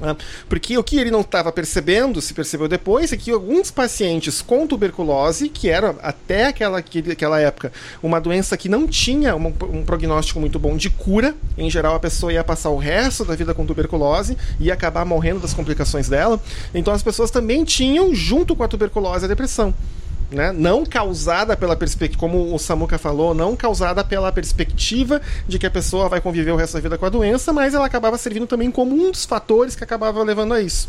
Ah, 0.00 0.16
porque 0.48 0.78
o 0.78 0.84
que 0.84 0.98
ele 0.98 1.10
não 1.10 1.22
estava 1.22 1.50
percebendo, 1.50 2.20
se 2.20 2.32
percebeu 2.32 2.68
depois, 2.68 3.12
é 3.12 3.16
que 3.16 3.30
alguns 3.32 3.70
pacientes 3.70 4.40
com 4.40 4.66
tuberculose, 4.66 5.48
que 5.48 5.68
era 5.68 5.96
até 6.02 6.46
aquela, 6.46 6.78
aquela 6.78 7.40
época 7.40 7.72
uma 8.00 8.20
doença 8.20 8.56
que 8.56 8.68
não 8.68 8.86
tinha 8.86 9.34
um, 9.34 9.46
um, 9.46 9.84
prognóstico 9.84 10.38
muito 10.38 10.58
bom 10.58 10.76
de 10.76 10.88
cura, 10.88 11.34
em 11.56 11.68
geral 11.68 11.96
a 11.96 12.00
pessoa 12.00 12.32
ia 12.32 12.44
passar 12.44 12.70
o 12.70 12.76
resto 12.76 13.24
da 13.24 13.34
vida 13.34 13.52
com 13.52 13.66
tuberculose 13.66 14.36
e 14.60 14.70
acabar 14.70 15.04
morrendo 15.04 15.40
das 15.40 15.52
complicações 15.52 16.08
dela, 16.08 16.40
então 16.72 16.94
as 16.94 17.02
pessoas 17.02 17.30
também 17.30 17.64
tinham, 17.64 18.14
junto 18.14 18.54
com 18.54 18.62
a 18.62 18.68
tuberculose, 18.68 19.24
a 19.24 19.28
depressão 19.28 19.74
né? 20.30 20.52
Não 20.52 20.84
causada 20.84 21.56
pela 21.56 21.76
perspectiva, 21.76 22.20
como 22.20 22.54
o 22.54 22.58
Samuka 22.58 22.98
falou, 22.98 23.34
não 23.34 23.56
causada 23.56 24.04
pela 24.04 24.30
perspectiva 24.30 25.20
de 25.46 25.58
que 25.58 25.66
a 25.66 25.70
pessoa 25.70 26.08
vai 26.08 26.20
conviver 26.20 26.52
o 26.52 26.56
resto 26.56 26.74
da 26.74 26.80
vida 26.80 26.98
com 26.98 27.06
a 27.06 27.08
doença, 27.08 27.52
mas 27.52 27.74
ela 27.74 27.86
acabava 27.86 28.18
servindo 28.18 28.46
também 28.46 28.70
como 28.70 28.94
um 28.94 29.10
dos 29.10 29.24
fatores 29.24 29.74
que 29.74 29.84
acabava 29.84 30.22
levando 30.22 30.54
a 30.54 30.60
isso. 30.60 30.88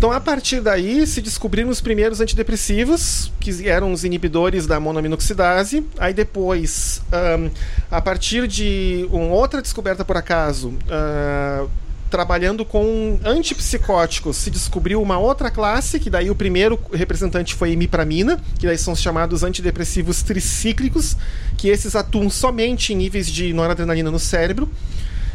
Então, 0.00 0.10
a 0.10 0.18
partir 0.18 0.62
daí, 0.62 1.06
se 1.06 1.20
descobriram 1.20 1.68
os 1.68 1.82
primeiros 1.82 2.22
antidepressivos, 2.22 3.30
que 3.38 3.68
eram 3.68 3.92
os 3.92 4.02
inibidores 4.02 4.66
da 4.66 4.80
monoaminoxidase. 4.80 5.86
Aí 5.98 6.14
depois, 6.14 7.02
um, 7.12 7.50
a 7.90 8.00
partir 8.00 8.48
de 8.48 9.06
uma 9.12 9.34
outra 9.34 9.60
descoberta 9.60 10.02
por 10.02 10.16
acaso, 10.16 10.68
uh, 10.70 11.68
trabalhando 12.10 12.64
com 12.64 13.18
antipsicóticos, 13.24 14.36
se 14.36 14.50
descobriu 14.50 15.00
uma 15.00 15.18
outra 15.18 15.50
classe, 15.50 16.00
que 16.00 16.10
daí 16.10 16.28
o 16.28 16.34
primeiro 16.34 16.78
representante 16.92 17.54
foi 17.54 17.72
imipramina, 17.72 18.40
que 18.58 18.66
daí 18.66 18.76
são 18.76 18.94
chamados 18.96 19.42
antidepressivos 19.44 20.22
tricíclicos, 20.22 21.16
que 21.56 21.68
esses 21.68 21.94
atuam 21.94 22.28
somente 22.28 22.92
em 22.92 22.96
níveis 22.96 23.28
de 23.28 23.52
noradrenalina 23.52 24.10
no 24.10 24.18
cérebro. 24.18 24.68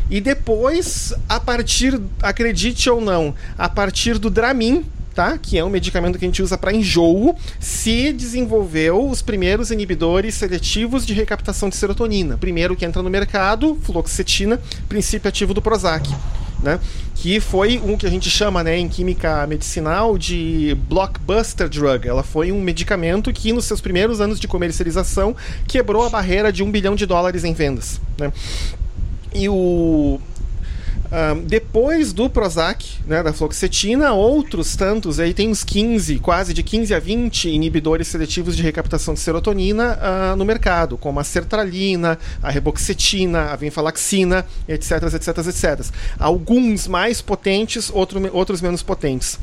E 0.09 0.21
depois, 0.21 1.13
a 1.27 1.39
partir, 1.39 1.99
acredite 2.21 2.89
ou 2.89 3.01
não, 3.01 3.33
a 3.57 3.67
partir 3.67 4.19
do 4.19 4.29
Dramin, 4.29 4.85
tá? 5.15 5.37
que 5.37 5.57
é 5.57 5.63
um 5.63 5.69
medicamento 5.69 6.19
que 6.19 6.25
a 6.25 6.27
gente 6.27 6.43
usa 6.43 6.57
para 6.57 6.73
enjoo, 6.73 7.35
se 7.59 8.11
desenvolveu 8.11 9.09
os 9.09 9.21
primeiros 9.21 9.71
inibidores 9.71 10.35
seletivos 10.35 11.05
de 11.05 11.13
recaptação 11.13 11.69
de 11.69 11.77
serotonina. 11.77 12.37
Primeiro 12.37 12.75
que 12.75 12.85
entra 12.85 13.01
no 13.01 13.09
mercado, 13.09 13.79
fluoxetina, 13.81 14.59
princípio 14.87 15.29
ativo 15.29 15.53
do 15.53 15.61
Prozac 15.61 16.13
né? 16.61 16.79
Que 17.15 17.39
foi 17.39 17.79
um 17.83 17.97
que 17.97 18.05
a 18.05 18.09
gente 18.09 18.29
chama, 18.29 18.63
né, 18.63 18.77
em 18.77 18.87
química 18.87 19.45
medicinal 19.47 20.17
de 20.17 20.77
blockbuster 20.89 21.69
drug. 21.69 22.07
Ela 22.07 22.23
foi 22.23 22.51
um 22.51 22.61
medicamento 22.61 23.31
que 23.31 23.51
nos 23.53 23.65
seus 23.65 23.81
primeiros 23.81 24.21
anos 24.21 24.39
de 24.39 24.47
comercialização 24.47 25.35
quebrou 25.67 26.05
a 26.05 26.09
barreira 26.09 26.51
de 26.51 26.63
um 26.63 26.71
bilhão 26.71 26.95
de 26.95 27.05
dólares 27.05 27.43
em 27.43 27.53
vendas, 27.53 27.99
né? 28.17 28.31
E 29.33 29.49
o 29.49 30.19
depois 31.45 32.13
do 32.13 32.29
Prozac, 32.29 32.99
né, 33.05 33.21
da 33.21 33.31
fluoxetina, 33.31 34.13
outros 34.13 34.75
tantos, 34.75 35.19
aí 35.19 35.33
tem 35.33 35.49
uns 35.49 35.63
15, 35.63 36.19
quase 36.19 36.53
de 36.53 36.63
15 36.63 36.93
a 36.93 36.99
20 36.99 37.49
inibidores 37.49 38.07
seletivos 38.07 38.55
de 38.55 38.63
recaptação 38.63 39.13
de 39.13 39.19
serotonina 39.19 39.97
uh, 39.97 40.35
no 40.35 40.45
mercado, 40.45 40.97
como 40.97 41.19
a 41.19 41.23
sertralina, 41.23 42.17
a 42.41 42.49
reboxetina, 42.49 43.51
a 43.51 43.55
venfalaxina, 43.55 44.45
etc, 44.67 45.03
etc, 45.13 45.37
etc. 45.47 45.85
Alguns 46.19 46.87
mais 46.87 47.21
potentes, 47.21 47.89
outro, 47.93 48.19
outros 48.33 48.61
menos 48.61 48.81
potentes. 48.81 49.39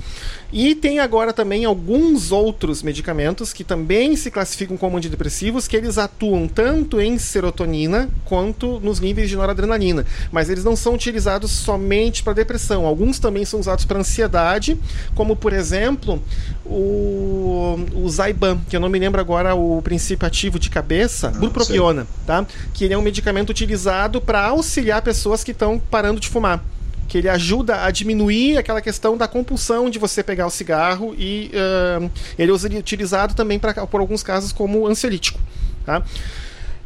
E 0.53 0.75
tem 0.75 0.99
agora 0.99 1.33
também 1.33 1.65
alguns 1.65 2.31
outros 2.31 2.83
medicamentos 2.83 3.55
que 3.55 3.65
também 3.65 4.15
se 4.17 4.31
classificam 4.31 4.77
como 4.77 4.99
antidepressivos, 4.99 5.67
que 5.67 5.75
eles 5.75 5.97
atuam 5.97 6.47
tanto 6.47 7.01
em 7.01 7.19
serotonina 7.19 8.11
quanto 8.27 8.79
nos 8.81 9.01
níveis 9.01 9.31
de 9.31 9.37
noradrenalina, 9.37 10.05
mas 10.31 10.51
eles 10.51 10.63
não 10.63 10.77
são 10.77 10.95
utilizados 10.95 11.51
somente 11.51 12.23
para 12.23 12.35
depressão. 12.35 12.85
Alguns 12.85 13.19
também 13.19 13.47
são 13.47 13.61
usados 13.61 13.87
para 13.87 13.99
ansiedade, 13.99 14.79
como 15.15 15.35
por 15.35 15.55
exemplo 15.55 16.23
o, 16.67 17.79
o 17.95 18.09
Zyban, 18.11 18.61
que 18.69 18.77
eu 18.77 18.81
não 18.81 18.91
me 18.91 18.99
lembro 18.99 19.23
agora 19.23 19.55
o 19.55 19.81
princípio 19.81 20.27
ativo 20.27 20.59
de 20.59 20.69
cabeça, 20.69 21.33
ah, 21.35 21.39
bupropiona, 21.39 22.07
tá? 22.27 22.47
Que 22.75 22.85
ele 22.85 22.93
é 22.93 22.99
um 22.99 23.03
medicamento 23.03 23.49
utilizado 23.49 24.21
para 24.21 24.45
auxiliar 24.45 25.01
pessoas 25.01 25.43
que 25.43 25.53
estão 25.53 25.79
parando 25.79 26.21
de 26.21 26.29
fumar 26.29 26.63
que 27.09 27.19
ele 27.19 27.29
ajuda 27.29 27.85
a 27.85 27.91
diminuir 27.91 28.57
aquela 28.57 28.81
questão 28.81 29.17
da 29.17 29.29
compulsão 29.29 29.91
de 29.91 29.99
você 29.99 30.23
pegar 30.23 30.47
o 30.47 30.51
cigarro 30.51 31.15
e 31.19 31.51
uh, 31.53 32.11
ele 32.39 32.51
é 32.51 32.79
utilizado 32.79 33.35
também 33.35 33.59
para 33.59 33.87
por 33.87 34.01
alguns 34.01 34.23
casos 34.23 34.53
como 34.53 34.87
ansiolítico, 34.87 35.39
tá? 35.85 36.03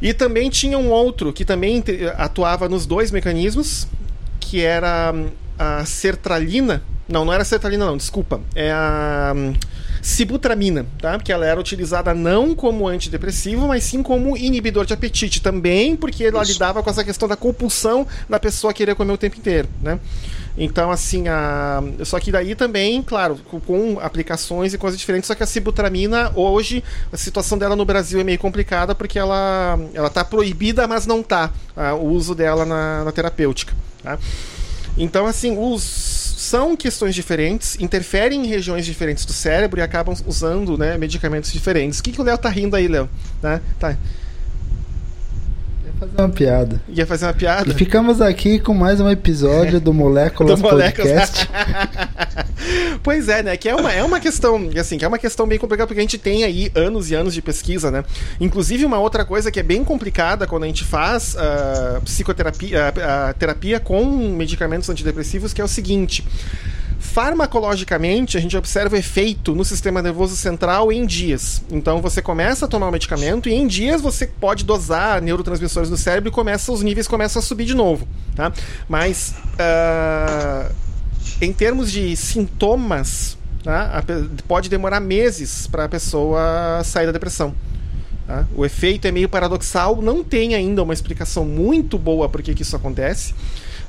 E 0.01 0.13
também 0.13 0.49
tinha 0.49 0.77
um 0.77 0.89
outro 0.89 1.33
que 1.33 1.43
também 1.43 1.83
atuava 2.17 2.69
nos 2.69 2.85
dois 2.85 3.11
mecanismos, 3.11 3.87
que 4.39 4.61
era 4.61 5.11
hum, 5.13 5.29
a 5.57 5.83
sertralina. 5.85 6.83
Não, 7.09 7.25
não 7.25 7.33
era 7.33 7.43
sertralina, 7.43 7.85
não, 7.85 7.97
desculpa. 7.97 8.39
É 8.53 8.71
a 8.71 9.33
hum, 9.35 9.53
sibutramina, 10.07 10.85
tá? 11.01 11.17
Porque 11.17 11.31
ela 11.31 11.45
era 11.45 11.59
utilizada 11.59 12.13
não 12.13 12.55
como 12.55 12.87
antidepressivo, 12.87 13.67
mas 13.67 13.83
sim 13.83 14.01
como 14.01 14.37
inibidor 14.37 14.85
de 14.85 14.93
apetite 14.93 15.41
também, 15.41 15.95
porque 15.95 16.23
ela 16.23 16.41
Isso. 16.43 16.53
lidava 16.53 16.81
com 16.81 16.89
essa 16.89 17.03
questão 17.03 17.27
da 17.27 17.35
compulsão 17.35 18.07
da 18.29 18.39
pessoa 18.39 18.73
querer 18.73 18.95
comer 18.95 19.13
o 19.13 19.17
tempo 19.17 19.37
inteiro, 19.37 19.67
né? 19.81 19.99
Então, 20.57 20.89
assim, 20.89 21.27
a... 21.27 21.83
só 22.03 22.19
que 22.19 22.31
daí 22.31 22.55
também, 22.55 23.03
claro, 23.03 23.37
com 23.65 23.99
aplicações 24.01 24.73
e 24.73 24.77
coisas 24.77 24.99
diferentes, 24.99 25.27
só 25.27 25.35
que 25.35 25.43
a 25.43 25.45
sibutramina, 25.45 26.31
hoje, 26.35 26.83
a 27.11 27.17
situação 27.17 27.57
dela 27.57 27.75
no 27.75 27.85
Brasil 27.85 28.19
é 28.19 28.23
meio 28.23 28.39
complicada 28.39 28.95
porque 28.95 29.19
ela, 29.19 29.77
ela 29.93 30.09
tá 30.09 30.25
proibida, 30.25 30.87
mas 30.87 31.05
não 31.05 31.21
tá 31.21 31.37
tá 31.37 31.51
o 31.93 32.07
uso 32.07 32.33
dela 32.33 32.65
na, 32.65 33.03
na 33.03 33.11
terapêutica, 33.11 33.73
tá? 34.01 34.17
Então, 34.97 35.27
assim, 35.27 35.55
os 35.55 36.26
são 36.37 36.77
questões 36.77 37.15
diferentes, 37.15 37.79
interferem 37.79 38.45
em 38.45 38.47
regiões 38.47 38.85
diferentes 38.85 39.25
do 39.25 39.33
cérebro 39.33 39.79
e 39.79 39.81
acabam 39.81 40.15
usando 40.27 40.77
né, 40.77 40.95
medicamentos 40.95 41.51
diferentes. 41.51 41.99
O 41.99 42.03
que, 42.03 42.11
que 42.11 42.21
o 42.21 42.23
Léo 42.23 42.37
tá 42.37 42.47
rindo 42.47 42.75
aí, 42.75 42.87
Léo? 42.87 43.09
Né? 43.41 43.59
Tá 43.79 43.97
fazer 45.97 46.13
uma 46.17 46.29
piada. 46.29 46.81
Ia 46.87 47.05
fazer 47.05 47.25
uma 47.25 47.33
piada? 47.33 47.69
E 47.69 47.73
ficamos 47.73 48.21
aqui 48.21 48.59
com 48.59 48.73
mais 48.73 48.99
um 48.99 49.09
episódio 49.09 49.79
do 49.81 49.93
Moléculas, 49.93 50.59
do 50.59 50.69
Podcast. 50.69 51.49
pois 53.01 53.27
é, 53.27 53.41
né? 53.41 53.57
Que 53.57 53.69
é 53.69 53.75
uma, 53.75 53.91
é 53.91 54.03
uma 54.03 54.19
questão, 54.19 54.69
assim, 54.79 54.97
que 54.97 55.05
é 55.05 55.07
uma 55.07 55.17
questão 55.17 55.47
bem 55.47 55.57
complicada, 55.57 55.87
porque 55.87 55.99
a 55.99 56.03
gente 56.03 56.17
tem 56.17 56.43
aí 56.43 56.71
anos 56.75 57.09
e 57.09 57.15
anos 57.15 57.33
de 57.33 57.41
pesquisa, 57.41 57.89
né? 57.89 58.03
Inclusive, 58.39 58.85
uma 58.85 58.99
outra 58.99 59.25
coisa 59.25 59.51
que 59.51 59.59
é 59.59 59.63
bem 59.63 59.83
complicada 59.83 60.45
quando 60.45 60.63
a 60.63 60.67
gente 60.67 60.83
faz 60.83 61.35
uh, 61.35 62.01
psicoterapia, 62.01 62.93
uh, 62.93 63.33
terapia 63.37 63.79
com 63.79 64.05
medicamentos 64.05 64.89
antidepressivos, 64.89 65.53
que 65.53 65.61
é 65.61 65.63
o 65.63 65.67
seguinte. 65.67 66.23
Farmacologicamente, 66.99 68.37
a 68.37 68.41
gente 68.41 68.57
observa 68.57 68.97
efeito 68.97 69.53
no 69.53 69.63
sistema 69.63 70.01
nervoso 70.01 70.35
central 70.35 70.91
em 70.91 71.05
dias. 71.05 71.61
Então, 71.69 72.01
você 72.01 72.21
começa 72.21 72.65
a 72.65 72.67
tomar 72.67 72.87
o 72.87 72.91
medicamento 72.91 73.47
e 73.47 73.53
em 73.53 73.67
dias 73.67 74.01
você 74.01 74.27
pode 74.27 74.63
dosar 74.63 75.21
neurotransmissores 75.21 75.89
no 75.89 75.97
cérebro 75.97 76.29
e 76.29 76.31
começa, 76.31 76.71
os 76.71 76.81
níveis 76.81 77.07
começam 77.07 77.39
a 77.39 77.43
subir 77.43 77.65
de 77.65 77.75
novo. 77.75 78.07
Tá? 78.35 78.51
Mas, 78.89 79.35
uh, 79.53 80.73
em 81.41 81.53
termos 81.53 81.91
de 81.91 82.15
sintomas, 82.15 83.37
tá? 83.63 84.03
pode 84.47 84.69
demorar 84.69 84.99
meses 84.99 85.67
para 85.67 85.85
a 85.85 85.89
pessoa 85.89 86.81
sair 86.83 87.05
da 87.05 87.11
depressão. 87.11 87.53
Tá? 88.25 88.45
O 88.55 88.65
efeito 88.65 89.07
é 89.07 89.11
meio 89.11 89.29
paradoxal, 89.29 90.01
não 90.01 90.23
tem 90.23 90.55
ainda 90.55 90.83
uma 90.83 90.93
explicação 90.93 91.45
muito 91.45 91.97
boa 91.97 92.27
por 92.27 92.41
que 92.41 92.61
isso 92.61 92.75
acontece. 92.75 93.33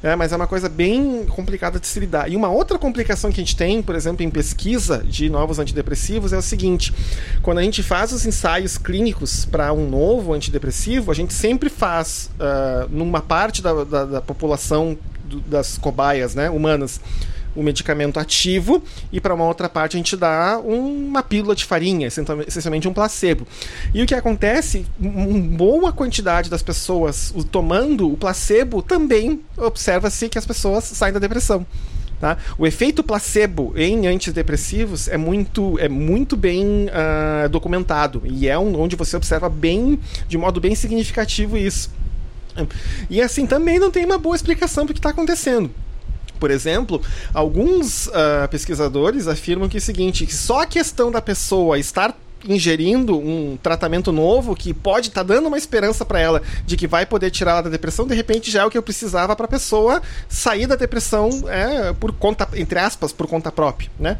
É, 0.02 0.14
mas 0.14 0.32
é 0.32 0.36
uma 0.36 0.46
coisa 0.46 0.68
bem 0.68 1.26
complicada 1.26 1.80
de 1.80 1.86
se 1.86 1.98
lidar. 1.98 2.30
E 2.30 2.36
uma 2.36 2.48
outra 2.48 2.78
complicação 2.78 3.32
que 3.32 3.40
a 3.40 3.44
gente 3.44 3.56
tem, 3.56 3.82
por 3.82 3.94
exemplo, 3.94 4.24
em 4.24 4.30
pesquisa 4.30 5.02
de 5.04 5.28
novos 5.28 5.58
antidepressivos 5.58 6.32
é 6.32 6.36
o 6.36 6.42
seguinte: 6.42 6.94
quando 7.42 7.58
a 7.58 7.62
gente 7.62 7.82
faz 7.82 8.12
os 8.12 8.24
ensaios 8.24 8.78
clínicos 8.78 9.44
para 9.44 9.72
um 9.72 9.88
novo 9.88 10.32
antidepressivo, 10.32 11.10
a 11.10 11.14
gente 11.14 11.32
sempre 11.34 11.68
faz 11.68 12.30
uh, 12.38 12.88
numa 12.90 13.20
parte 13.20 13.60
da, 13.60 13.84
da, 13.84 14.04
da 14.04 14.20
população 14.20 14.96
do, 15.24 15.40
das 15.40 15.76
cobaias 15.76 16.34
né, 16.34 16.48
humanas 16.48 17.00
o 17.58 17.62
medicamento 17.62 18.20
ativo 18.20 18.80
e 19.12 19.20
para 19.20 19.34
uma 19.34 19.44
outra 19.44 19.68
parte 19.68 19.96
a 19.96 19.98
gente 19.98 20.16
dá 20.16 20.60
uma 20.64 21.22
pílula 21.24 21.56
de 21.56 21.64
farinha, 21.64 22.06
essencialmente 22.06 22.86
um 22.86 22.92
placebo. 22.92 23.46
E 23.92 24.00
o 24.00 24.06
que 24.06 24.14
acontece, 24.14 24.86
uma 24.98 25.56
boa 25.56 25.92
quantidade 25.92 26.48
das 26.48 26.62
pessoas 26.62 27.34
tomando 27.50 28.12
o 28.12 28.16
placebo 28.16 28.80
também 28.80 29.40
observa-se 29.56 30.28
que 30.28 30.38
as 30.38 30.46
pessoas 30.46 30.84
saem 30.84 31.12
da 31.12 31.18
depressão. 31.18 31.66
Tá? 32.20 32.36
O 32.56 32.66
efeito 32.66 33.02
placebo 33.02 33.72
em 33.76 34.06
antidepressivos 34.06 35.08
é 35.08 35.16
muito, 35.16 35.78
é 35.78 35.88
muito 35.88 36.36
bem 36.36 36.86
uh, 36.86 37.48
documentado 37.48 38.22
e 38.24 38.48
é 38.48 38.58
um, 38.58 38.80
onde 38.80 38.96
você 38.96 39.16
observa 39.16 39.48
bem, 39.48 39.98
de 40.28 40.36
modo 40.36 40.60
bem 40.60 40.74
significativo 40.74 41.56
isso. 41.56 41.90
E 43.08 43.20
assim 43.20 43.46
também 43.46 43.78
não 43.78 43.90
tem 43.90 44.04
uma 44.04 44.18
boa 44.18 44.34
explicação 44.34 44.84
para 44.84 44.90
o 44.90 44.94
que 44.94 44.98
está 44.98 45.10
acontecendo. 45.10 45.70
Por 46.38 46.50
exemplo, 46.50 47.02
alguns 47.32 48.06
uh, 48.06 48.48
pesquisadores 48.50 49.28
afirmam 49.28 49.68
que 49.68 49.76
é 49.76 49.80
o 49.80 49.82
seguinte: 49.82 50.26
que 50.26 50.34
só 50.34 50.62
a 50.62 50.66
questão 50.66 51.10
da 51.10 51.20
pessoa 51.20 51.78
estar 51.78 52.16
ingerindo 52.46 53.18
um 53.18 53.58
tratamento 53.62 54.12
novo 54.12 54.54
que 54.54 54.72
pode 54.72 55.08
estar 55.08 55.24
tá 55.24 55.34
dando 55.34 55.46
uma 55.46 55.58
esperança 55.58 56.04
para 56.04 56.20
ela 56.20 56.42
de 56.66 56.76
que 56.76 56.86
vai 56.86 57.04
poder 57.06 57.30
tirar 57.30 57.52
ela 57.52 57.62
da 57.62 57.70
depressão, 57.70 58.06
de 58.06 58.14
repente 58.14 58.50
já 58.50 58.62
é 58.62 58.64
o 58.64 58.70
que 58.70 58.78
eu 58.78 58.82
precisava 58.82 59.34
para 59.34 59.46
a 59.46 59.48
pessoa 59.48 60.02
sair 60.28 60.66
da 60.66 60.76
depressão 60.76 61.30
é, 61.48 61.92
por 61.92 62.12
conta, 62.12 62.48
entre 62.54 62.78
aspas, 62.78 63.12
por 63.12 63.26
conta 63.26 63.50
própria, 63.50 63.90
né? 63.98 64.18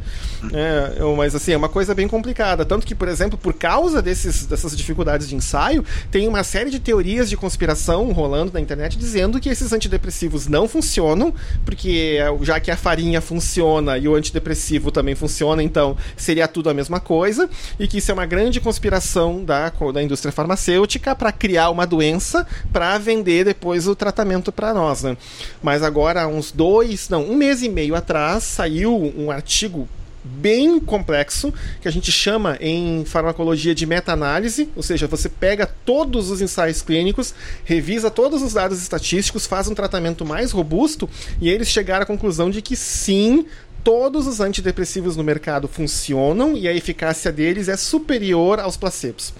É, 0.53 0.99
mas 1.15 1.35
assim, 1.35 1.51
é 1.51 1.57
uma 1.57 1.69
coisa 1.69 1.93
bem 1.93 2.07
complicada. 2.07 2.65
Tanto 2.65 2.85
que, 2.85 2.95
por 2.95 3.07
exemplo, 3.07 3.37
por 3.37 3.53
causa 3.53 4.01
desses, 4.01 4.45
dessas 4.45 4.75
dificuldades 4.75 5.27
de 5.27 5.35
ensaio, 5.35 5.83
tem 6.11 6.27
uma 6.27 6.43
série 6.43 6.69
de 6.69 6.79
teorias 6.79 7.29
de 7.29 7.37
conspiração 7.37 8.11
rolando 8.11 8.51
na 8.53 8.59
internet 8.59 8.97
dizendo 8.97 9.39
que 9.39 9.49
esses 9.49 9.71
antidepressivos 9.71 10.47
não 10.47 10.67
funcionam, 10.67 11.33
porque 11.65 12.17
é, 12.19 12.45
já 12.45 12.59
que 12.59 12.71
a 12.71 12.77
farinha 12.77 13.21
funciona 13.21 13.97
e 13.97 14.07
o 14.07 14.15
antidepressivo 14.15 14.91
também 14.91 15.15
funciona, 15.15 15.61
então 15.61 15.95
seria 16.15 16.47
tudo 16.47 16.69
a 16.69 16.73
mesma 16.73 16.99
coisa, 16.99 17.49
e 17.79 17.87
que 17.87 18.01
isso 18.09 18.11
é 18.11 18.15
uma 18.15 18.25
grande 18.25 18.59
conspiração 18.59 19.45
da, 19.45 19.71
da 19.93 20.01
indústria 20.01 20.31
farmacêutica 20.31 21.15
para 21.15 21.31
criar 21.31 21.69
uma 21.69 21.85
doença 21.85 22.47
para 22.73 22.97
vender 22.97 23.45
depois 23.45 23.87
o 23.87 23.95
tratamento 23.95 24.51
para 24.51 24.73
nós. 24.73 25.03
Né? 25.03 25.15
Mas 25.61 25.83
agora, 25.83 26.27
uns 26.27 26.51
dois, 26.51 27.07
não, 27.07 27.23
um 27.23 27.35
mês 27.35 27.61
e 27.61 27.69
meio 27.69 27.93
atrás, 27.93 28.45
saiu 28.45 29.13
um 29.15 29.29
artigo 29.29 29.87
bem 30.23 30.79
complexo, 30.79 31.53
que 31.81 31.87
a 31.87 31.91
gente 31.91 32.11
chama 32.11 32.57
em 32.59 33.05
farmacologia 33.05 33.75
de 33.75 33.85
meta-análise, 33.85 34.69
ou 34.75 34.83
seja, 34.83 35.07
você 35.07 35.29
pega 35.29 35.67
todos 35.85 36.29
os 36.31 36.41
ensaios 36.41 36.81
clínicos, 36.81 37.33
revisa 37.63 38.09
todos 38.09 38.41
os 38.41 38.53
dados 38.53 38.81
estatísticos, 38.81 39.45
faz 39.45 39.67
um 39.67 39.75
tratamento 39.75 40.25
mais 40.25 40.51
robusto 40.51 41.07
e 41.39 41.47
eles 41.47 41.67
chegaram 41.67 42.03
à 42.03 42.05
conclusão 42.07 42.49
de 42.49 42.61
que 42.61 42.75
sim, 42.75 43.45
todos 43.83 44.27
os 44.27 44.39
antidepressivos 44.39 45.15
no 45.15 45.23
mercado 45.23 45.67
funcionam 45.67 46.55
e 46.55 46.67
a 46.67 46.73
eficácia 46.73 47.31
deles 47.31 47.67
é 47.67 47.77
superior 47.77 48.59
aos 48.59 48.77
placebos. 48.77 49.33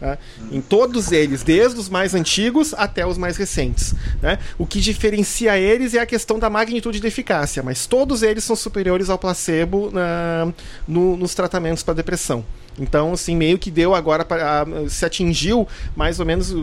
Né? 0.00 0.18
Em 0.50 0.60
todos 0.60 1.12
eles, 1.12 1.42
desde 1.42 1.78
os 1.78 1.88
mais 1.88 2.14
antigos 2.14 2.74
até 2.74 3.06
os 3.06 3.16
mais 3.16 3.36
recentes. 3.36 3.94
Né? 4.20 4.38
O 4.58 4.66
que 4.66 4.80
diferencia 4.80 5.58
eles 5.58 5.94
é 5.94 6.00
a 6.00 6.06
questão 6.06 6.38
da 6.38 6.50
magnitude 6.50 7.00
de 7.00 7.06
eficácia, 7.06 7.62
mas 7.62 7.86
todos 7.86 8.22
eles 8.22 8.44
são 8.44 8.56
superiores 8.56 9.10
ao 9.10 9.18
placebo 9.18 9.88
uh, 9.88 10.54
no, 10.86 11.16
nos 11.16 11.34
tratamentos 11.34 11.82
para 11.82 11.94
depressão. 11.94 12.44
Então, 12.78 13.12
assim, 13.12 13.34
meio 13.34 13.58
que 13.58 13.70
deu 13.70 13.94
agora 13.94 14.24
para 14.24 14.66
se 14.88 15.04
atingiu 15.04 15.66
mais 15.94 16.20
ou 16.20 16.26
menos. 16.26 16.54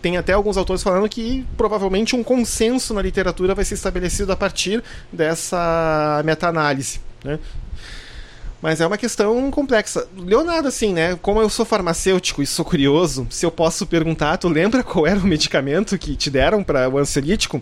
Tem 0.00 0.16
até 0.16 0.32
alguns 0.32 0.56
autores 0.56 0.82
falando 0.82 1.08
que 1.08 1.46
provavelmente 1.56 2.16
um 2.16 2.22
consenso 2.22 2.92
na 2.92 3.00
literatura 3.00 3.54
vai 3.54 3.64
ser 3.64 3.74
estabelecido 3.74 4.32
a 4.32 4.36
partir 4.36 4.82
dessa 5.12 6.20
meta-análise. 6.24 7.00
Né? 7.24 7.38
Mas 8.62 8.80
é 8.80 8.86
uma 8.86 8.96
questão 8.96 9.50
complexa. 9.50 10.06
Leonardo, 10.16 10.68
assim, 10.68 10.94
né? 10.94 11.16
Como 11.20 11.42
eu 11.42 11.50
sou 11.50 11.66
farmacêutico 11.66 12.40
e 12.40 12.46
sou 12.46 12.64
curioso, 12.64 13.26
se 13.28 13.44
eu 13.44 13.50
posso 13.50 13.84
perguntar, 13.84 14.36
tu 14.36 14.48
lembra 14.48 14.84
qual 14.84 15.04
era 15.04 15.18
o 15.18 15.26
medicamento 15.26 15.98
que 15.98 16.14
te 16.14 16.30
deram 16.30 16.62
para 16.62 16.88
o 16.88 16.96
ansiolítico? 16.96 17.60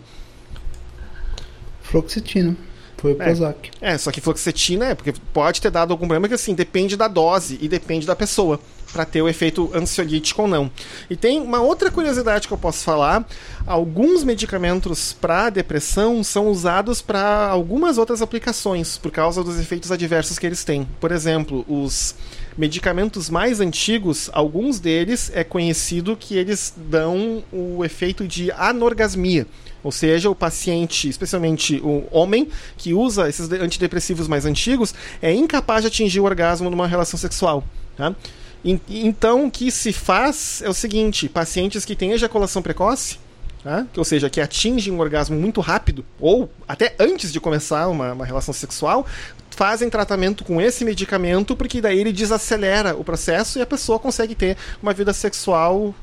Fluoxetina. 1.81 2.55
Foi 3.01 3.13
o 3.13 3.15
Prozac. 3.15 3.71
É, 3.81 3.97
só 3.97 4.11
que 4.11 4.21
fluoxetina 4.21 4.85
é, 4.85 4.95
porque 4.95 5.11
pode 5.33 5.59
ter 5.59 5.71
dado 5.71 5.91
algum 5.91 6.05
problema 6.05 6.27
que 6.27 6.35
assim, 6.35 6.53
depende 6.53 6.95
da 6.95 7.07
dose 7.07 7.57
e 7.59 7.67
depende 7.67 8.05
da 8.05 8.15
pessoa 8.15 8.59
para 8.93 9.05
ter 9.05 9.23
o 9.23 9.27
efeito 9.27 9.71
ansiolítico 9.73 10.43
ou 10.43 10.47
não. 10.47 10.69
E 11.09 11.15
tem 11.15 11.39
uma 11.39 11.61
outra 11.61 11.89
curiosidade 11.89 12.47
que 12.47 12.53
eu 12.53 12.57
posso 12.59 12.83
falar: 12.83 13.27
alguns 13.65 14.23
medicamentos 14.23 15.13
para 15.13 15.49
depressão 15.49 16.23
são 16.23 16.47
usados 16.47 17.01
para 17.01 17.47
algumas 17.47 17.97
outras 17.97 18.21
aplicações 18.21 18.99
por 18.99 19.11
causa 19.11 19.43
dos 19.43 19.59
efeitos 19.59 19.91
adversos 19.91 20.37
que 20.37 20.45
eles 20.45 20.63
têm. 20.63 20.87
Por 20.99 21.11
exemplo, 21.11 21.65
os 21.67 22.13
medicamentos 22.55 23.31
mais 23.31 23.59
antigos, 23.59 24.29
alguns 24.31 24.79
deles 24.79 25.31
é 25.33 25.43
conhecido 25.43 26.15
que 26.15 26.37
eles 26.37 26.71
dão 26.77 27.43
o 27.51 27.83
efeito 27.83 28.27
de 28.27 28.51
anorgasmia. 28.51 29.47
Ou 29.83 29.91
seja, 29.91 30.29
o 30.29 30.35
paciente, 30.35 31.09
especialmente 31.09 31.79
o 31.83 32.07
homem, 32.11 32.47
que 32.77 32.93
usa 32.93 33.27
esses 33.27 33.51
antidepressivos 33.51 34.27
mais 34.27 34.45
antigos, 34.45 34.93
é 35.21 35.33
incapaz 35.33 35.81
de 35.81 35.87
atingir 35.87 36.19
o 36.19 36.23
orgasmo 36.23 36.69
numa 36.69 36.87
relação 36.87 37.19
sexual. 37.19 37.63
Tá? 37.97 38.15
Então, 38.63 39.47
o 39.47 39.51
que 39.51 39.71
se 39.71 39.91
faz 39.91 40.61
é 40.63 40.69
o 40.69 40.73
seguinte: 40.73 41.27
pacientes 41.27 41.83
que 41.83 41.95
têm 41.95 42.11
ejaculação 42.11 42.61
precoce, 42.61 43.17
tá? 43.63 43.87
ou 43.97 44.05
seja, 44.05 44.29
que 44.29 44.39
atingem 44.39 44.93
um 44.93 44.99
orgasmo 44.99 45.39
muito 45.39 45.61
rápido, 45.61 46.05
ou 46.19 46.49
até 46.67 46.95
antes 46.99 47.33
de 47.33 47.39
começar 47.39 47.87
uma, 47.87 48.13
uma 48.13 48.25
relação 48.25 48.53
sexual, 48.53 49.05
fazem 49.49 49.89
tratamento 49.89 50.43
com 50.43 50.61
esse 50.61 50.85
medicamento, 50.85 51.55
porque 51.55 51.81
daí 51.81 51.99
ele 51.99 52.13
desacelera 52.13 52.95
o 52.95 53.03
processo 53.03 53.59
e 53.59 53.61
a 53.61 53.65
pessoa 53.65 53.99
consegue 53.99 54.35
ter 54.35 54.55
uma 54.81 54.93
vida 54.93 55.11
sexual 55.11 55.77
uh, 55.79 55.95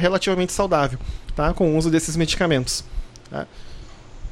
relativamente 0.00 0.52
saudável 0.52 0.98
tá? 1.34 1.52
com 1.52 1.74
o 1.74 1.76
uso 1.76 1.90
desses 1.90 2.16
medicamentos. 2.16 2.82
Tá? 3.30 3.46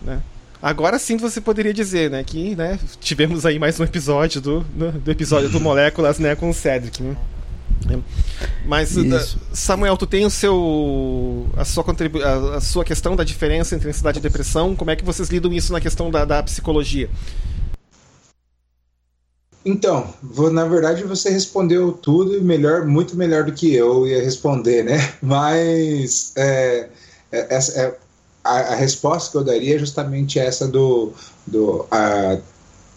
Né? 0.02 0.22
Agora 0.62 0.98
sim 0.98 1.16
você 1.16 1.40
poderia 1.40 1.74
dizer, 1.74 2.10
né, 2.10 2.24
que 2.24 2.56
né, 2.56 2.78
tivemos 3.00 3.44
aí 3.44 3.58
mais 3.58 3.78
um 3.78 3.84
episódio 3.84 4.40
do, 4.40 4.60
do, 4.60 4.92
do 4.92 5.10
episódio 5.10 5.50
do 5.50 5.60
Moléculas, 5.60 6.18
né, 6.18 6.34
com 6.34 6.48
o 6.48 6.54
Cedric. 6.54 7.02
Né? 7.02 7.16
Mas 8.64 8.96
Isso. 8.96 9.38
Samuel, 9.52 9.96
tu 9.96 10.06
tem 10.06 10.24
o 10.24 10.30
seu 10.30 11.46
a 11.56 11.64
sua 11.64 11.84
contribu 11.84 12.22
a, 12.22 12.56
a, 12.56 12.60
sua 12.60 12.84
questão 12.84 13.14
da 13.14 13.24
diferença 13.24 13.74
entre 13.74 13.88
ansiedade 13.88 14.18
e 14.18 14.22
depressão. 14.22 14.74
Como 14.74 14.90
é 14.90 14.96
que 14.96 15.04
vocês 15.04 15.28
lidam 15.28 15.52
isso 15.52 15.72
na 15.72 15.80
questão 15.80 16.10
da, 16.10 16.24
da 16.24 16.42
psicologia? 16.42 17.10
Então, 19.66 20.12
vou, 20.22 20.50
na 20.50 20.64
verdade 20.64 21.04
você 21.04 21.30
respondeu 21.30 21.92
tudo 21.92 22.42
melhor, 22.42 22.86
muito 22.86 23.16
melhor 23.16 23.44
do 23.44 23.52
que 23.52 23.74
eu 23.74 24.06
ia 24.06 24.22
responder, 24.22 24.82
né? 24.82 25.12
Mas 25.22 26.32
é, 26.36 26.88
é, 27.32 27.58
é, 27.58 27.98
a, 28.44 28.58
a, 28.58 28.74
resposta 28.74 29.30
que 29.30 29.36
eu 29.38 29.44
daria 29.44 29.76
é 29.76 29.78
justamente 29.78 30.38
essa 30.38 30.68
do, 30.68 31.12
do 31.46 31.86
a, 31.90 32.38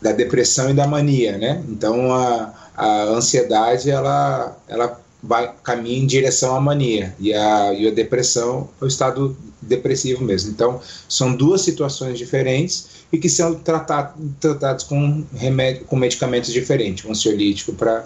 da 0.02 0.12
depressão 0.12 0.70
e 0.70 0.74
da 0.74 0.86
mania, 0.86 1.38
né? 1.38 1.64
Então 1.70 2.14
a, 2.14 2.54
a 2.76 3.04
ansiedade 3.06 3.90
ela, 3.90 4.56
ela 4.68 5.00
vai 5.22 5.52
caminha 5.64 5.98
em 5.98 6.06
direção 6.06 6.56
à 6.56 6.62
mania 6.62 7.16
e 7.20 7.34
a, 7.34 7.74
e 7.74 7.88
a 7.88 7.92
depressão 7.92 8.70
é 8.80 8.86
o 8.86 8.88
estado 8.88 9.36
depressivo 9.62 10.24
mesmo. 10.24 10.52
Então 10.52 10.80
são 11.10 11.36
duas 11.36 11.62
situações 11.62 12.18
diferentes 12.18 12.98
e 13.12 13.18
que 13.18 13.30
são 13.30 13.56
tratado, 13.56 14.14
tratados 14.40 14.84
com 14.84 15.24
remédio, 15.34 15.86
com 15.86 15.96
medicamentos 15.96 16.52
diferentes, 16.52 17.06
um 17.06 17.12
ansiolítico 17.12 17.74
para 17.74 18.06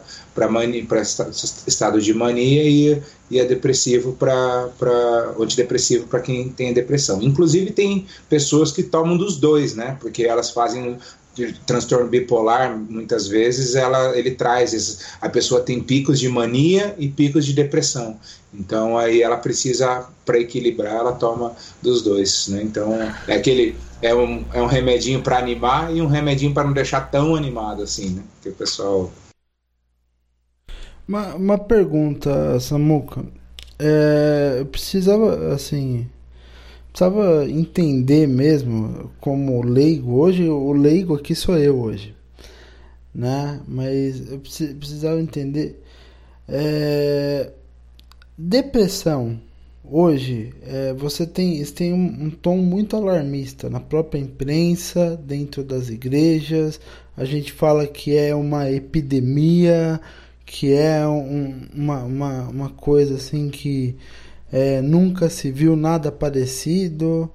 estado 1.68 2.00
de 2.00 2.14
mania 2.14 2.64
e, 2.64 3.02
e 3.30 3.40
a 3.40 3.44
depressivo 3.44 4.14
para 4.14 4.70
antidepressivo 5.40 6.08
para 6.08 6.20
quem 6.20 6.50
tem 6.50 6.74
depressão. 6.74 7.22
Inclusive 7.22 7.72
tem 7.72 8.06
pessoas 8.30 8.72
que 8.72 8.84
tomam 8.84 9.18
dos 9.18 9.38
dois, 9.38 9.76
né? 9.76 9.98
Porque 10.00 10.24
elas 10.24 10.52
fazem 10.52 10.98
de 11.34 11.54
transtorno 11.66 12.08
bipolar, 12.08 12.78
muitas 12.78 13.28
vezes 13.28 13.76
ela, 13.76 14.18
ele 14.18 14.32
traz 14.32 15.16
a 15.22 15.30
pessoa 15.30 15.62
tem 15.62 15.82
picos 15.82 16.20
de 16.20 16.28
mania 16.28 16.94
e 16.98 17.08
picos 17.08 17.46
de 17.46 17.54
depressão. 17.54 18.20
Então 18.54 18.98
aí 18.98 19.22
ela 19.22 19.38
precisa 19.38 20.08
para 20.26 20.40
equilibrar, 20.40 20.96
ela 20.96 21.14
toma 21.14 21.56
dos 21.82 22.02
dois, 22.02 22.48
né? 22.50 22.62
Então 22.62 22.94
é 23.28 23.36
aquele 23.36 23.76
é 24.02 24.14
um, 24.14 24.44
é 24.52 24.62
um 24.62 24.66
remedinho 24.66 25.22
para 25.22 25.38
animar 25.38 25.96
e 25.96 26.02
um 26.02 26.08
remedinho 26.08 26.54
para 26.54 26.64
não 26.64 26.74
deixar 26.74 27.10
tão 27.12 27.36
animado 27.36 27.84
assim, 27.84 28.10
né? 28.10 28.24
Que 28.42 28.50
o 28.50 28.54
pessoal 28.54 29.12
uma, 31.08 31.36
uma 31.36 31.58
pergunta, 31.58 32.58
Samuca. 32.60 33.22
É, 33.78 34.58
eu 34.60 34.66
precisava, 34.66 35.54
assim, 35.54 36.08
precisava 36.92 37.50
entender 37.50 38.28
mesmo 38.28 39.12
como 39.20 39.64
leigo. 39.64 40.20
Hoje, 40.20 40.48
o 40.48 40.74
leigo 40.74 41.16
aqui 41.16 41.34
sou 41.34 41.58
eu 41.58 41.80
hoje, 41.80 42.14
né? 43.14 43.62
Mas 43.68 44.32
eu 44.32 44.40
precisava 44.40 45.20
entender. 45.22 45.82
É, 46.48 47.52
depressão. 48.38 49.40
hoje, 49.84 50.54
é, 50.64 50.94
você 50.94 51.26
tem, 51.26 51.64
tem 51.66 51.94
um, 51.94 52.26
um, 52.26 52.30
tom 52.30 52.58
muito 52.58 52.96
alarmista 52.96 53.70
na 53.70 53.80
própria 53.80 54.20
imprensa, 54.20 55.18
dentro 55.26 55.64
das 55.64 55.90
igrejas. 55.90 56.80
A 57.16 57.26
gente 57.26 57.52
fala 57.54 57.88
que 57.88 58.16
é 58.16 58.36
uma 58.36 58.70
epidemia, 58.70 60.00
que 60.46 60.74
é 60.74 61.08
um, 61.08 61.68
uma, 61.74 62.04
uma, 62.04 62.42
uma 62.50 62.70
coisa 62.70 63.16
assim 63.16 63.50
que 63.50 63.96
é, 64.52 64.82
nunca 64.82 65.30
se 65.30 65.52
viu 65.52 65.76
nada 65.76 66.12
parecido. 66.12 67.32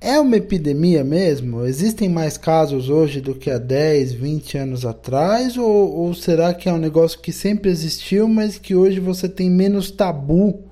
É 0.00 0.18
uma 0.18 0.36
epidemia 0.36 1.04
mesmo? 1.04 1.64
Existem 1.64 2.08
mais 2.08 2.36
casos 2.36 2.88
hoje 2.88 3.20
do 3.20 3.34
que 3.34 3.50
há 3.50 3.58
10, 3.58 4.12
20 4.12 4.58
anos 4.58 4.84
atrás? 4.84 5.56
Ou, 5.56 5.66
ou 5.66 6.14
será 6.14 6.52
que 6.52 6.68
é 6.68 6.72
um 6.72 6.78
negócio 6.78 7.20
que 7.20 7.32
sempre 7.32 7.70
existiu, 7.70 8.28
mas 8.28 8.58
que 8.58 8.74
hoje 8.74 9.00
você 9.00 9.28
tem 9.28 9.48
menos 9.50 9.90
tabu 9.90 10.64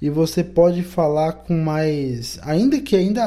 e 0.00 0.08
você 0.08 0.42
pode 0.42 0.82
falar 0.82 1.32
com 1.32 1.56
mais. 1.58 2.38
Ainda 2.42 2.80
que 2.80 2.96
ainda 2.96 3.24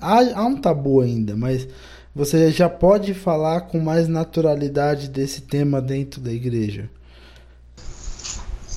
há, 0.00 0.40
há 0.40 0.44
um 0.44 0.56
tabu 0.56 1.00
ainda, 1.00 1.36
mas 1.36 1.68
você 2.14 2.50
já 2.50 2.68
pode 2.68 3.14
falar 3.14 3.62
com 3.62 3.78
mais 3.78 4.08
naturalidade 4.08 5.08
desse 5.08 5.42
tema 5.42 5.80
dentro 5.80 6.20
da 6.20 6.32
igreja. 6.32 6.90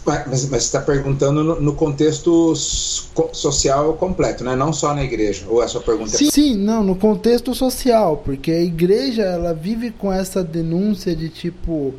Mas, 0.05 0.27
mas 0.27 0.41
você 0.41 0.55
está 0.57 0.81
perguntando 0.81 1.43
no, 1.43 1.61
no, 1.61 1.73
contexto 1.73 2.55
social 2.55 3.93
completo, 3.93 4.43
né? 4.43 4.55
Não 4.55 4.73
só 4.73 4.95
na 4.95 5.03
igreja. 5.03 5.45
Ou 5.47 5.61
a 5.61 5.67
sua 5.67 5.81
pergunta? 5.81 6.17
Sim, 6.17 6.29
sim, 6.31 6.57
não, 6.57 6.83
no 6.83 6.95
contexto 6.95 7.53
social, 7.53 8.17
porque 8.17 8.51
a 8.51 8.61
igreja 8.61 9.21
ela 9.21 9.53
vive 9.53 9.91
com 9.91 10.11
essa 10.11 10.43
denúncia 10.43 11.15
de 11.15 11.29
tipo, 11.29 11.93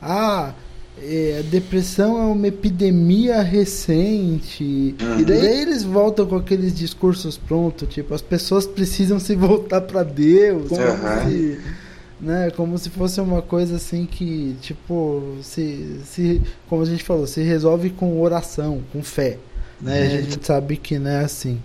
ah, 0.00 0.52
é, 1.02 1.38
a 1.40 1.50
depressão 1.50 2.18
é 2.18 2.32
uma 2.32 2.48
epidemia 2.48 3.40
recente. 3.40 4.94
Uhum. 5.00 5.20
E 5.20 5.24
daí 5.24 5.62
eles 5.62 5.84
voltam 5.84 6.26
com 6.26 6.36
aqueles 6.36 6.74
discursos 6.74 7.38
prontos, 7.38 7.88
tipo, 7.88 8.14
as 8.14 8.22
pessoas 8.22 8.66
precisam 8.66 9.18
se 9.18 9.34
voltar 9.34 9.80
para 9.82 10.02
Deus. 10.02 10.68
Como, 10.68 10.82
uhum. 10.82 11.30
se, 11.30 11.58
né, 12.20 12.50
como 12.50 12.76
se 12.78 12.90
fosse 12.90 13.20
uma 13.20 13.40
coisa 13.40 13.76
assim 13.76 14.06
que, 14.06 14.56
tipo, 14.60 15.36
se, 15.42 16.00
se, 16.04 16.42
como 16.68 16.82
a 16.82 16.84
gente 16.84 17.04
falou, 17.04 17.26
se 17.26 17.42
resolve 17.42 17.90
com 17.90 18.20
oração, 18.20 18.82
com 18.92 19.02
fé. 19.02 19.38
Né? 19.80 20.00
Uhum. 20.00 20.06
A 20.06 20.20
gente 20.22 20.46
sabe 20.46 20.76
que 20.76 20.98
não 20.98 21.10
é 21.10 21.24
assim. 21.24 21.60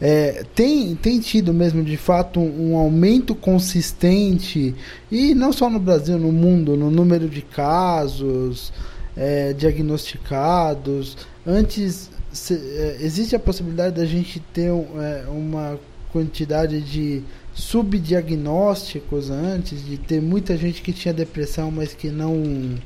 É, 0.00 0.44
tem, 0.52 0.96
tem 0.96 1.20
tido 1.20 1.54
mesmo 1.54 1.84
de 1.84 1.96
fato 1.96 2.40
um, 2.40 2.72
um, 2.72 2.76
aumento 2.76 3.36
consistente, 3.36 4.74
e 5.10 5.32
não 5.32 5.52
só 5.52 5.70
no 5.70 5.78
Brasil, 5.78 6.18
no 6.18 6.32
mundo, 6.32 6.76
no 6.76 6.90
número 6.90 7.28
de 7.28 7.40
casos 7.40 8.72
é, 9.16 9.52
diagnosticados. 9.52 11.16
Antes, 11.46 12.10
se, 12.32 12.54
é, 12.54 12.96
existe 13.00 13.36
a 13.36 13.38
possibilidade 13.38 13.94
da 13.94 14.04
gente 14.04 14.40
ter 14.52 14.70
é, 14.70 15.24
uma 15.28 15.78
quantidade 16.12 16.80
de 16.80 17.22
subdiagnósticos 17.54 19.30
antes, 19.30 19.84
de 19.84 19.98
ter 19.98 20.20
muita 20.20 20.56
gente 20.56 20.82
que 20.82 20.92
tinha 20.92 21.12
depressão, 21.12 21.70
mas 21.70 21.94
que 21.94 22.08
não 22.08 22.76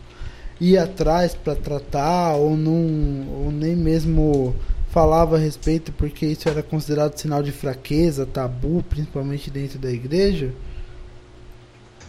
ia 0.61 0.85
atrás 0.85 1.35
para 1.35 1.55
tratar, 1.55 2.35
ou, 2.35 2.57
não, 2.57 3.44
ou 3.44 3.50
nem 3.52 3.76
mesmo 3.76 4.55
falava 4.90 5.37
a 5.37 5.38
respeito 5.38 5.92
porque 5.92 6.24
isso 6.24 6.48
era 6.48 6.62
considerado 6.62 7.18
sinal 7.18 7.42
de 7.42 7.52
fraqueza, 7.52 8.24
tabu, 8.24 8.83
principalmente 8.88 9.50
dentro 9.50 9.79
da 9.79 9.90
igreja? 9.90 10.52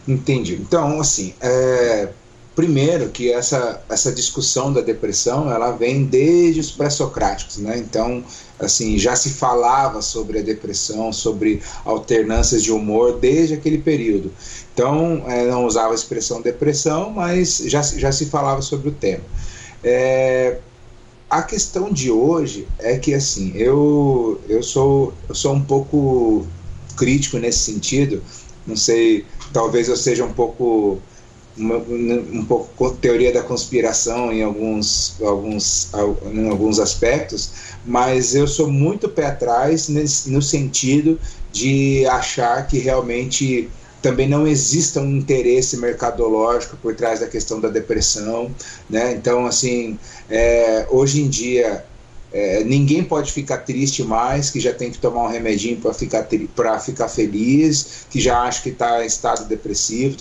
Entendi. 0.08 0.54
Então, 0.54 1.02
assim, 1.02 1.34
é, 1.42 2.10
primeiro 2.58 3.10
que 3.10 3.32
essa, 3.32 3.84
essa 3.88 4.12
discussão 4.12 4.74
da 4.74 4.82
depressão 4.82 5.52
ela 5.52 5.70
vem 5.74 6.04
desde 6.06 6.60
os 6.60 6.72
pré-socráticos, 6.72 7.58
né? 7.58 7.78
Então, 7.78 8.24
assim, 8.60 8.98
já 8.98 9.16
se 9.16 9.30
falava 9.30 10.02
sobre 10.02 10.40
a 10.40 10.42
depressão, 10.42 11.14
sobre 11.14 11.62
alternâncias 11.86 12.64
de 12.64 12.72
humor 12.72 13.20
desde 13.20 13.54
aquele 13.54 13.78
período. 13.78 14.34
Então, 14.74 15.24
é, 15.28 15.46
não 15.46 15.68
usava 15.68 15.92
a 15.92 15.96
expressão 15.96 16.42
depressão, 16.42 17.12
mas 17.12 17.62
já, 17.68 17.84
já 17.84 18.12
se 18.12 18.26
falava 18.26 18.64
sobre 18.64 18.90
o 18.90 18.92
tema. 18.92 19.24
É, 19.84 20.58
a 21.30 21.44
questão 21.44 21.94
de 21.94 22.10
hoje 22.10 22.68
é 22.80 22.98
que 22.98 23.14
assim 23.14 23.52
eu 23.56 24.42
eu 24.50 24.64
sou 24.64 25.14
eu 25.30 25.36
sou 25.36 25.54
um 25.54 25.62
pouco 25.62 26.48
crítico 26.96 27.38
nesse 27.38 27.60
sentido 27.60 28.24
não 28.66 28.78
sei 28.78 29.26
talvez 29.54 29.90
eu 29.90 29.98
seja 29.98 30.24
um 30.24 30.32
pouco 30.32 31.02
uma, 31.58 31.78
um 31.78 32.46
pouco 32.46 32.92
teoria 32.92 33.34
da 33.34 33.42
conspiração 33.42 34.32
em 34.32 34.44
alguns 34.44 35.16
alguns 35.22 35.90
em 36.34 36.50
alguns 36.50 36.80
aspectos 36.80 37.52
mas 37.86 38.36
eu 38.36 38.48
sou 38.48 38.68
muito 38.70 39.10
pé 39.10 39.28
atrás 39.28 39.90
nesse, 39.90 40.30
no 40.30 40.42
sentido 40.42 41.20
de 41.52 42.06
achar 42.06 42.68
que 42.68 42.78
realmente 42.78 43.70
também 44.02 44.28
não 44.28 44.48
exista 44.48 45.02
um 45.02 45.18
interesse 45.18 45.78
mercadológico 45.78 46.78
por 46.78 46.96
trás 46.96 47.20
da 47.20 47.28
questão 47.28 47.60
da 47.60 47.68
depressão, 47.68 48.54
né? 48.90 49.14
Então, 49.14 49.46
assim, 49.46 49.98
é, 50.30 50.86
hoje 50.90 51.22
em 51.22 51.28
dia 51.28 51.84
é, 52.32 52.64
ninguém 52.64 53.04
pode 53.04 53.32
ficar 53.32 53.60
triste 53.60 54.04
mais, 54.04 54.50
que 54.50 54.60
já 54.60 54.74
tem 54.74 54.92
que 54.92 54.98
tomar 54.98 55.24
um 55.24 55.28
remedinho 55.28 55.78
para 55.78 55.94
ficar 55.94 56.28
para 56.56 56.80
ficar 56.80 57.08
feliz, 57.08 58.06
que 58.10 58.20
já 58.20 58.42
acha 58.42 58.62
que 58.62 58.70
está 58.70 59.04
em 59.04 59.08
estado 59.08 59.48
depressivo. 59.48 60.16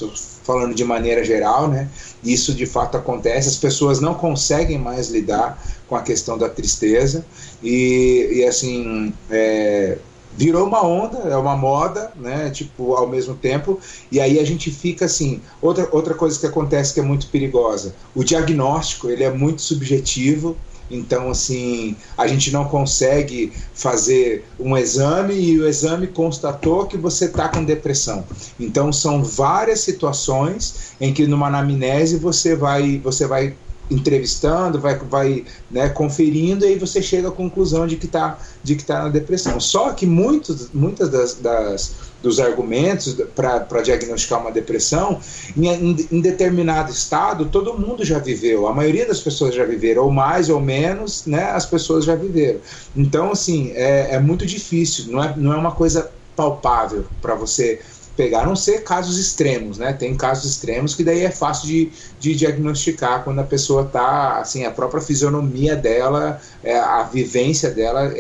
Falando 0.47 0.75
de 0.75 0.85
maneira 0.85 1.25
geral, 1.25 1.69
né? 1.69 1.89
Isso 2.25 2.55
de 2.55 2.65
fato 2.65 2.97
acontece. 2.97 3.49
As 3.49 3.57
pessoas 3.57 4.01
não 4.01 4.15
conseguem 4.15 4.79
mais 4.79 5.11
lidar 5.11 5.61
com 5.89 5.97
a 5.97 6.03
questão 6.03 6.39
da 6.39 6.49
tristeza 6.49 7.27
e, 7.63 8.31
e 8.33 8.45
assim. 8.45 9.13
É, 9.31 9.99
virou 10.37 10.67
uma 10.67 10.87
onda, 10.87 11.19
é 11.31 11.37
uma 11.37 11.57
moda, 11.57 12.13
né? 12.15 12.51
Tipo, 12.51 12.95
ao 12.95 13.09
mesmo 13.09 13.35
tempo, 13.35 13.81
e 14.13 14.21
aí 14.21 14.39
a 14.39 14.45
gente 14.45 14.71
fica 14.71 15.07
assim. 15.07 15.41
Outra, 15.63 15.89
outra 15.91 16.15
coisa 16.15 16.39
que 16.39 16.47
acontece 16.47 16.93
que 16.93 17.01
é 17.01 17.03
muito 17.03 17.27
perigosa: 17.29 17.95
o 18.15 18.23
diagnóstico 18.23 19.09
ele 19.09 19.25
é 19.25 19.31
muito 19.31 19.63
subjetivo. 19.63 20.57
Então, 20.90 21.31
assim, 21.31 21.96
a 22.16 22.27
gente 22.27 22.53
não 22.53 22.64
consegue 22.66 23.53
fazer 23.75 24.44
um 24.59 24.77
exame 24.77 25.35
e 25.35 25.59
o 25.59 25.68
exame 25.68 26.07
constatou 26.07 26.87
que 26.87 26.96
você 26.96 27.27
está 27.27 27.49
com 27.49 27.64
depressão. 27.64 28.25
Então, 28.59 28.92
são 28.92 29.22
várias 29.22 29.81
situações 29.81 30.92
em 31.01 31.12
que 31.12 31.27
numa 31.27 31.49
anamnese 31.49 32.16
você 32.16 32.55
vai, 32.55 33.01
você 33.03 33.27
vai 33.27 33.57
entrevistando, 33.90 34.81
vai, 34.81 34.99
vai 34.99 35.44
né, 35.70 35.88
conferindo 35.88 36.64
e 36.64 36.68
aí 36.68 36.79
você 36.79 37.01
chega 37.01 37.29
à 37.29 37.33
conclusão 37.33 37.87
de 37.87 37.96
que 37.96 38.07
está 38.07 38.38
de 38.62 38.75
que 38.75 38.85
tá 38.85 39.05
na 39.05 39.09
depressão. 39.09 39.61
Só 39.61 39.92
que 39.92 40.07
muitos, 40.07 40.70
muitas 40.72 41.09
das, 41.09 41.35
das 41.35 41.94
dos 42.27 42.41
argumentos 42.41 43.17
para 43.37 43.83
diagnosticar 43.83 44.41
uma 44.41 44.51
depressão, 44.51 45.21
em, 45.57 45.69
em, 45.69 46.09
em, 46.11 46.21
determinado 46.21 46.91
estado, 46.91 47.45
todo 47.45 47.79
mundo 47.79 48.05
já 48.05 48.19
viveu, 48.19 48.67
a 48.67 48.75
maioria 48.75 49.07
das 49.07 49.21
pessoas 49.21 49.55
já 49.55 49.65
viveram, 49.65 50.03
ou 50.03 50.11
mais 50.11 50.51
ou 50.51 50.61
menos, 50.61 51.25
né, 51.25 51.45
as 51.45 51.65
pessoas 51.65 52.05
já 52.05 52.17
viveram. 52.17 52.59
Então, 52.97 53.31
assim, 53.31 53.71
é, 53.77 54.17
é 54.17 54.19
muito 54.19 54.45
difícil, 54.45 55.12
não 55.12 55.23
é, 55.23 55.35
não 55.37 55.53
é 55.53 55.57
uma 55.57 55.71
coisa 55.71 56.11
palpável 56.35 57.05
para 57.23 57.37
você 57.37 57.81
pegar, 58.17 58.47
não 58.47 58.57
ser 58.57 58.83
casos 58.83 59.19
extremos, 59.19 59.79
né? 59.79 59.93
Tem 59.93 60.17
casos 60.17 60.51
extremos 60.51 60.95
que 60.95 61.05
daí 61.05 61.25
é 61.25 61.31
fácil 61.31 61.69
de, 61.69 61.93
de 62.19 62.35
diagnosticar 62.35 63.23
quando 63.23 63.41
a 63.41 63.45
pessoa 63.45 63.83
está, 63.83 64.39
assim, 64.39 64.65
a 64.65 64.71
própria 64.71 65.01
fisionomia 65.01 65.77
dela, 65.77 66.41
é, 66.65 66.79
a 66.79 67.03
vivência 67.03 67.71
dela 67.71 68.13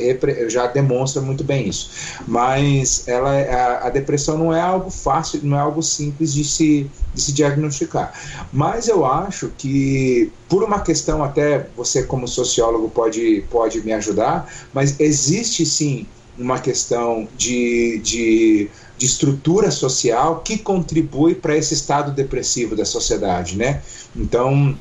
já 0.48 0.66
demonstra 0.66 1.22
muito 1.22 1.42
bem 1.42 1.68
isso. 1.68 1.90
Mas 2.28 3.08
ela, 3.08 3.30
a, 3.30 3.86
a, 3.86 3.90
depressão 3.90 4.36
não 4.36 4.54
é 4.54 4.60
algo 4.60 4.90
fácil, 4.90 5.40
não 5.42 5.56
é 5.56 5.60
algo 5.60 5.82
simples 5.82 6.34
de 6.34 6.44
se, 6.44 6.90
de 7.14 7.20
se 7.22 7.32
diagnosticar. 7.32 8.12
Mas 8.52 8.88
eu 8.88 9.04
acho 9.04 9.50
que, 9.56 10.30
por 10.48 10.62
uma 10.62 10.80
questão 10.80 11.24
até, 11.24 11.66
você 11.76 12.02
como 12.02 12.28
sociólogo 12.28 12.90
pode, 12.90 13.44
pode 13.50 13.80
me 13.80 13.92
ajudar, 13.94 14.52
mas 14.74 15.00
existe 15.00 15.64
sim 15.64 16.06
uma 16.38 16.58
questão 16.58 17.26
de, 17.36 17.98
de 18.04 18.68
de 18.98 19.06
estrutura 19.06 19.70
social 19.70 20.40
que 20.40 20.58
contribui 20.58 21.34
para 21.34 21.56
esse 21.56 21.74
estado 21.74 22.12
depressivo 22.12 22.74
da 22.74 22.84
sociedade, 22.84 23.56
né? 23.56 23.82
Então, 24.14 24.76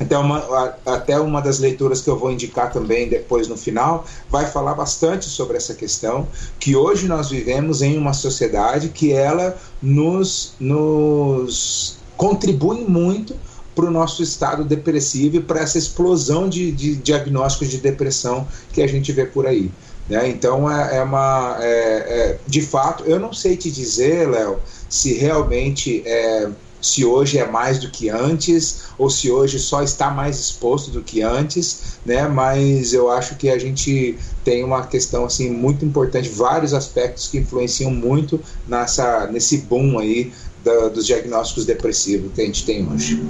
até 0.00 0.16
uma, 0.16 0.76
até 0.86 1.18
uma 1.18 1.40
das 1.40 1.58
leituras 1.58 2.00
que 2.00 2.08
eu 2.08 2.18
vou 2.18 2.30
indicar 2.30 2.72
também 2.72 3.08
depois 3.08 3.48
no 3.48 3.56
final, 3.56 4.06
vai 4.30 4.46
falar 4.46 4.74
bastante 4.74 5.26
sobre 5.26 5.56
essa 5.56 5.74
questão, 5.74 6.28
que 6.60 6.76
hoje 6.76 7.08
nós 7.08 7.30
vivemos 7.30 7.82
em 7.82 7.98
uma 7.98 8.12
sociedade 8.12 8.90
que 8.90 9.12
ela 9.12 9.58
nos, 9.82 10.54
nos 10.60 11.96
contribui 12.16 12.84
muito 12.84 13.34
para 13.74 13.86
o 13.86 13.90
nosso 13.90 14.22
estado 14.22 14.64
depressivo 14.64 15.36
e 15.36 15.40
para 15.40 15.60
essa 15.60 15.78
explosão 15.78 16.48
de, 16.48 16.72
de 16.72 16.96
diagnósticos 16.96 17.68
de 17.68 17.78
depressão 17.78 18.46
que 18.72 18.82
a 18.82 18.86
gente 18.86 19.12
vê 19.12 19.24
por 19.24 19.46
aí. 19.46 19.70
Né? 20.08 20.28
Então, 20.28 20.70
é, 20.70 20.96
é 20.96 21.02
uma. 21.02 21.58
É, 21.60 21.66
é, 21.66 22.38
de 22.46 22.62
fato, 22.62 23.04
eu 23.04 23.18
não 23.18 23.32
sei 23.32 23.56
te 23.56 23.70
dizer, 23.70 24.28
Léo, 24.28 24.58
se 24.88 25.12
realmente 25.14 26.02
é, 26.06 26.48
se 26.80 27.04
hoje 27.04 27.38
é 27.38 27.46
mais 27.46 27.78
do 27.78 27.90
que 27.90 28.08
antes 28.08 28.84
ou 28.96 29.10
se 29.10 29.30
hoje 29.30 29.58
só 29.58 29.82
está 29.82 30.10
mais 30.10 30.38
exposto 30.38 30.90
do 30.90 31.02
que 31.02 31.22
antes, 31.22 31.98
né? 32.06 32.26
Mas 32.28 32.92
eu 32.92 33.10
acho 33.10 33.36
que 33.36 33.50
a 33.50 33.58
gente 33.58 34.16
tem 34.44 34.64
uma 34.64 34.86
questão 34.86 35.24
assim 35.24 35.50
muito 35.50 35.84
importante, 35.84 36.28
vários 36.28 36.72
aspectos 36.72 37.28
que 37.28 37.38
influenciam 37.38 37.90
muito 37.90 38.40
nessa 38.66 39.26
nesse 39.26 39.58
boom 39.58 39.98
aí 39.98 40.32
da, 40.64 40.88
dos 40.88 41.06
diagnósticos 41.06 41.64
depressivos 41.64 42.32
que 42.32 42.40
a 42.40 42.44
gente 42.44 42.64
tem 42.64 42.86
hoje. 42.88 43.22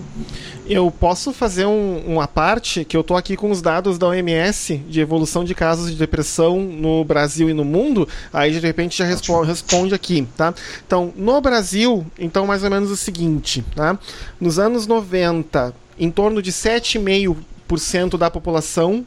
Eu 0.69 0.91
posso 0.91 1.33
fazer 1.33 1.65
um, 1.65 2.03
uma 2.07 2.29
parte 2.29 2.85
que 2.85 2.95
eu 2.95 3.01
estou 3.01 3.17
aqui 3.17 3.37
com 3.37 3.51
os 3.51 3.63
dados 3.63 3.97
da 3.97 4.07
OMS 4.09 4.77
de 4.77 5.01
evolução 5.01 5.43
de 5.43 5.55
casos 5.55 5.91
de 5.91 5.97
depressão 5.97 6.61
no 6.61 7.03
Brasil 7.05 7.49
e 7.49 7.55
no 7.55 7.65
mundo, 7.65 8.07
aí 8.31 8.53
de 8.53 8.59
repente 8.59 8.99
já 8.99 9.07
responde, 9.07 9.49
responde 9.49 9.95
aqui, 9.95 10.29
tá? 10.37 10.53
Então, 10.87 11.11
no 11.17 11.41
Brasil, 11.41 12.07
então 12.19 12.47
mais 12.47 12.63
ou 12.65 12.71
menos 12.71 12.91
o 12.91 12.97
seguinte, 12.97 13.65
tá? 13.75 13.99
Nos 14.39 14.59
anos 14.59 14.87
90, 14.87 15.75
em 15.99 16.11
torno 16.11 16.43
de 16.43 16.53
7,5% 16.53 18.19
da 18.19 18.31
população 18.31 19.07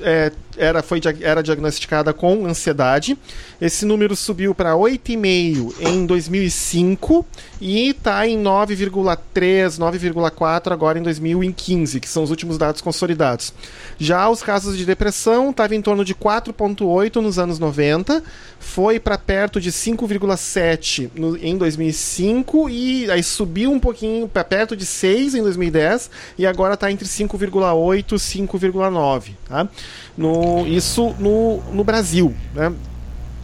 é, 0.00 0.32
era, 0.58 0.82
foi, 0.82 1.00
era 1.20 1.42
diagnosticada 1.42 2.12
com 2.12 2.46
ansiedade. 2.46 3.16
Esse 3.60 3.84
número 3.84 4.14
subiu 4.14 4.54
para 4.54 4.72
8,5 4.72 5.74
em 5.80 6.06
2005 6.06 7.26
e 7.60 7.90
está 7.90 8.26
em 8.26 8.42
9,3, 8.42 9.78
9,4 9.78 10.72
agora 10.72 10.98
em 10.98 11.02
2015, 11.02 12.00
que 12.00 12.08
são 12.08 12.22
os 12.22 12.30
últimos 12.30 12.58
dados 12.58 12.80
consolidados. 12.80 13.52
Já 13.98 14.28
os 14.28 14.42
casos 14.42 14.76
de 14.76 14.84
depressão 14.84 15.50
estavam 15.50 15.76
em 15.76 15.82
torno 15.82 16.04
de 16.04 16.14
4,8 16.14 17.16
nos 17.16 17.38
anos 17.38 17.58
90, 17.58 18.22
foi 18.60 18.98
para 19.00 19.16
perto 19.16 19.60
de 19.60 19.70
5,7 19.70 21.10
em 21.40 21.56
2005 21.56 22.68
e 22.68 23.10
aí 23.10 23.22
subiu 23.22 23.72
um 23.72 23.80
pouquinho 23.80 24.28
para 24.28 24.44
perto 24.44 24.76
de 24.76 24.84
6 24.84 25.34
em 25.34 25.42
2010 25.42 26.10
e 26.38 26.46
agora 26.46 26.74
está 26.74 26.90
entre 26.90 27.06
5,8 27.06 28.12
e 28.12 28.46
5,9. 28.46 29.32
Tá? 29.48 29.68
No, 30.16 30.47
isso 30.66 31.14
no, 31.18 31.60
no 31.72 31.84
Brasil. 31.84 32.34
Né? 32.54 32.72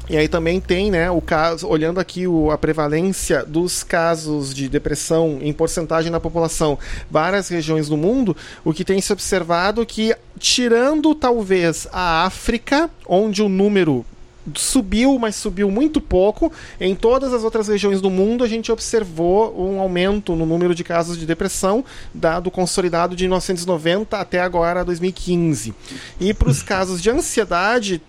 E 0.08 0.18
aí 0.18 0.28
também 0.28 0.60
tem, 0.60 0.90
né, 0.90 1.10
o 1.10 1.20
caso, 1.20 1.66
olhando 1.66 1.98
aqui 1.98 2.26
o, 2.26 2.50
a 2.50 2.58
prevalência 2.58 3.42
dos 3.42 3.82
casos 3.82 4.52
de 4.52 4.68
depressão 4.68 5.38
em 5.40 5.50
porcentagem 5.50 6.10
na 6.10 6.20
população, 6.20 6.78
várias 7.10 7.48
regiões 7.48 7.88
do 7.88 7.96
mundo, 7.96 8.36
o 8.62 8.74
que 8.74 8.84
tem 8.84 9.00
se 9.00 9.10
observado 9.12 9.84
que, 9.86 10.14
tirando 10.38 11.14
talvez 11.14 11.88
a 11.90 12.26
África, 12.26 12.90
onde 13.08 13.42
o 13.42 13.48
número 13.48 14.04
subiu, 14.54 15.18
mas 15.18 15.36
subiu 15.36 15.70
muito 15.70 16.00
pouco. 16.00 16.52
Em 16.80 16.94
todas 16.94 17.32
as 17.32 17.42
outras 17.44 17.68
regiões 17.68 18.00
do 18.00 18.10
mundo, 18.10 18.44
a 18.44 18.48
gente 18.48 18.70
observou 18.70 19.54
um 19.58 19.80
aumento 19.80 20.34
no 20.34 20.44
número 20.44 20.74
de 20.74 20.84
casos 20.84 21.18
de 21.18 21.26
depressão, 21.26 21.84
dado 22.12 22.50
consolidado 22.50 23.16
de 23.16 23.24
1990 23.24 24.18
até 24.18 24.40
agora 24.40 24.84
2015. 24.84 25.74
E 26.20 26.34
para 26.34 26.48
os 26.48 26.62
casos 26.62 27.00
de 27.00 27.10
ansiedade, 27.10 28.02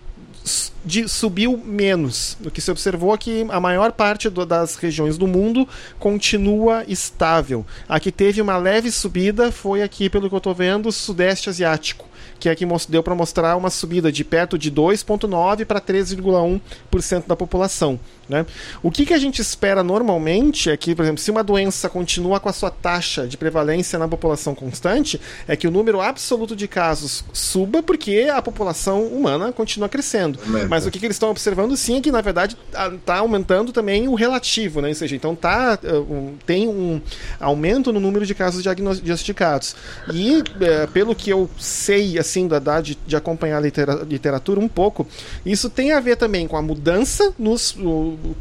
de, 0.83 1.07
subiu 1.07 1.57
menos. 1.57 2.38
O 2.45 2.51
que 2.51 2.61
se 2.61 2.69
observou 2.69 3.13
é 3.13 3.17
que 3.17 3.45
a 3.49 3.59
maior 3.59 3.91
parte 3.91 4.29
do, 4.29 4.45
das 4.45 4.75
regiões 4.75 5.17
do 5.17 5.25
mundo 5.25 5.67
continua 5.97 6.83
estável. 6.88 7.65
A 7.89 7.99
que 7.99 8.11
teve 8.11 8.41
uma 8.41 8.57
leve 8.57 8.91
subida 8.91 9.51
foi 9.51 9.81
aqui, 9.81 10.09
pelo 10.09 10.29
que 10.29 10.36
eu 10.36 10.38
estou 10.38 10.53
vendo, 10.53 10.91
Sudeste 10.91 11.49
Asiático 11.49 12.05
que 12.39 12.49
é 12.49 12.55
que 12.55 12.65
deu 12.89 13.01
para 13.01 13.15
mostrar 13.15 13.55
uma 13.55 13.69
subida 13.69 14.11
de 14.11 14.23
perto 14.23 14.57
de 14.57 14.71
2,9% 14.71 15.65
para 15.65 15.81
3,1% 15.81 17.27
da 17.27 17.36
população. 17.36 17.99
Né? 18.27 18.45
O 18.81 18.89
que, 18.89 19.05
que 19.05 19.13
a 19.13 19.17
gente 19.17 19.41
espera 19.41 19.83
normalmente 19.83 20.69
é 20.69 20.77
que, 20.77 20.95
por 20.95 21.03
exemplo, 21.03 21.21
se 21.21 21.29
uma 21.29 21.43
doença 21.43 21.88
continua 21.88 22.39
com 22.39 22.49
a 22.49 22.53
sua 22.53 22.71
taxa 22.71 23.27
de 23.27 23.38
prevalência 23.38 23.99
na 23.99 24.07
população 24.07 24.55
constante, 24.55 25.19
é 25.47 25.55
que 25.55 25.67
o 25.67 25.71
número 25.71 26.01
absoluto 26.01 26.55
de 26.55 26.67
casos 26.67 27.23
suba 27.31 27.83
porque 27.83 28.27
a 28.33 28.41
população 28.41 29.03
humana 29.03 29.51
continua 29.51 29.88
crescendo. 29.88 30.39
Aumenta. 30.43 30.67
Mas 30.67 30.86
o 30.86 30.91
que, 30.91 30.99
que 30.99 31.05
eles 31.05 31.15
estão 31.15 31.29
observando 31.29 31.77
sim 31.77 31.97
é 31.97 32.01
que, 32.01 32.11
na 32.11 32.21
verdade, 32.21 32.57
está 32.95 33.17
aumentando 33.17 33.71
também 33.71 34.07
o 34.07 34.15
relativo, 34.15 34.81
né? 34.81 34.89
ou 34.89 34.95
seja, 34.95 35.15
então 35.15 35.36
tá, 35.36 35.77
uh, 35.83 36.33
tem 36.45 36.67
um 36.67 37.01
aumento 37.39 37.93
no 37.93 37.99
número 37.99 38.25
de 38.25 38.33
casos 38.33 38.63
diagnosticados. 38.63 39.75
E, 40.11 40.38
uh, 40.38 40.43
pelo 40.91 41.13
que 41.13 41.29
eu 41.29 41.49
sei, 41.59 42.17
assim, 42.17 42.34
da 42.47 42.81
de, 42.81 42.97
de 43.07 43.15
acompanhar 43.15 43.57
a 43.57 44.03
literatura 44.03 44.59
um 44.59 44.67
pouco, 44.67 45.07
isso 45.45 45.69
tem 45.69 45.91
a 45.91 45.99
ver 45.99 46.17
também 46.17 46.47
com 46.47 46.57
a 46.57 46.61
mudança 46.61 47.33
nos 47.39 47.75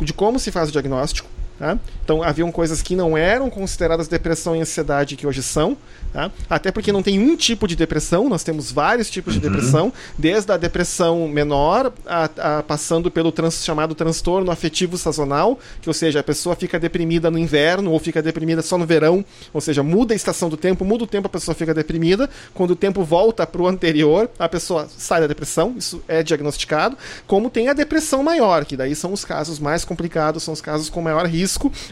de 0.01 0.13
como 0.13 0.39
se 0.39 0.51
faz 0.51 0.69
o 0.69 0.73
diagnóstico. 0.73 1.29
Tá? 1.59 1.79
Então 2.05 2.23
haviam 2.23 2.51
coisas 2.51 2.83
que 2.83 2.97
não 2.97 3.17
eram 3.17 3.49
consideradas 3.49 4.09
depressão 4.09 4.57
e 4.57 4.61
ansiedade 4.61 5.15
que 5.15 5.27
hoje 5.27 5.43
são. 5.43 5.77
Tá? 6.13 6.31
Até 6.51 6.73
porque 6.73 6.93
não 6.93 7.03
tem 7.03 7.19
um 7.19 7.37
tipo 7.37 7.69
de 7.69 7.77
depressão, 7.77 8.29
nós 8.29 8.43
temos 8.43 8.73
vários 8.73 9.09
tipos 9.09 9.35
de 9.35 9.45
uhum. 9.45 9.53
depressão, 9.53 9.93
desde 10.19 10.53
a 10.53 10.57
depressão 10.57 11.29
menor, 11.29 11.93
a, 12.07 12.25
a, 12.59 12.63
passando 12.63 13.11
pelo 13.11 13.31
trans, 13.31 13.65
chamado 13.65 13.95
transtorno 13.95 14.51
afetivo 14.51 14.99
sazonal, 14.99 15.59
que 15.81 15.89
ou 15.89 15.95
seja, 15.95 16.21
a 16.21 16.23
pessoa 16.23 16.57
fica 16.57 16.79
deprimida 16.79 17.31
no 17.31 17.39
inverno 17.39 17.93
ou 17.93 17.99
fica 17.99 18.21
deprimida 18.21 18.63
só 18.63 18.77
no 18.77 18.87
verão, 18.87 19.25
ou 19.53 19.61
seja, 19.61 19.83
muda 19.83 20.13
a 20.13 20.17
estação 20.17 20.49
do 20.49 20.57
tempo, 20.57 20.85
muda 20.85 21.05
o 21.05 21.07
tempo, 21.07 21.27
a 21.27 21.31
pessoa 21.31 21.55
fica 21.55 21.73
deprimida. 21.73 22.29
Quando 22.53 22.73
o 22.73 22.77
tempo 22.77 23.05
volta 23.05 23.47
para 23.47 23.63
o 23.63 23.67
anterior, 23.67 24.31
a 24.39 24.49
pessoa 24.49 24.89
sai 24.97 25.21
da 25.21 25.27
depressão, 25.27 25.75
isso 25.77 26.03
é 26.09 26.23
diagnosticado. 26.23 26.97
Como 27.27 27.49
tem 27.49 27.69
a 27.69 27.73
depressão 27.73 28.23
maior, 28.23 28.65
que 28.65 28.77
daí 28.77 28.95
são 28.95 29.13
os 29.13 29.25
casos 29.25 29.59
mais 29.59 29.85
complicados, 29.85 30.43
são 30.43 30.55
os 30.55 30.61
casos 30.61 30.89
com 30.89 31.01
maior 31.01 31.27
risco 31.27 31.45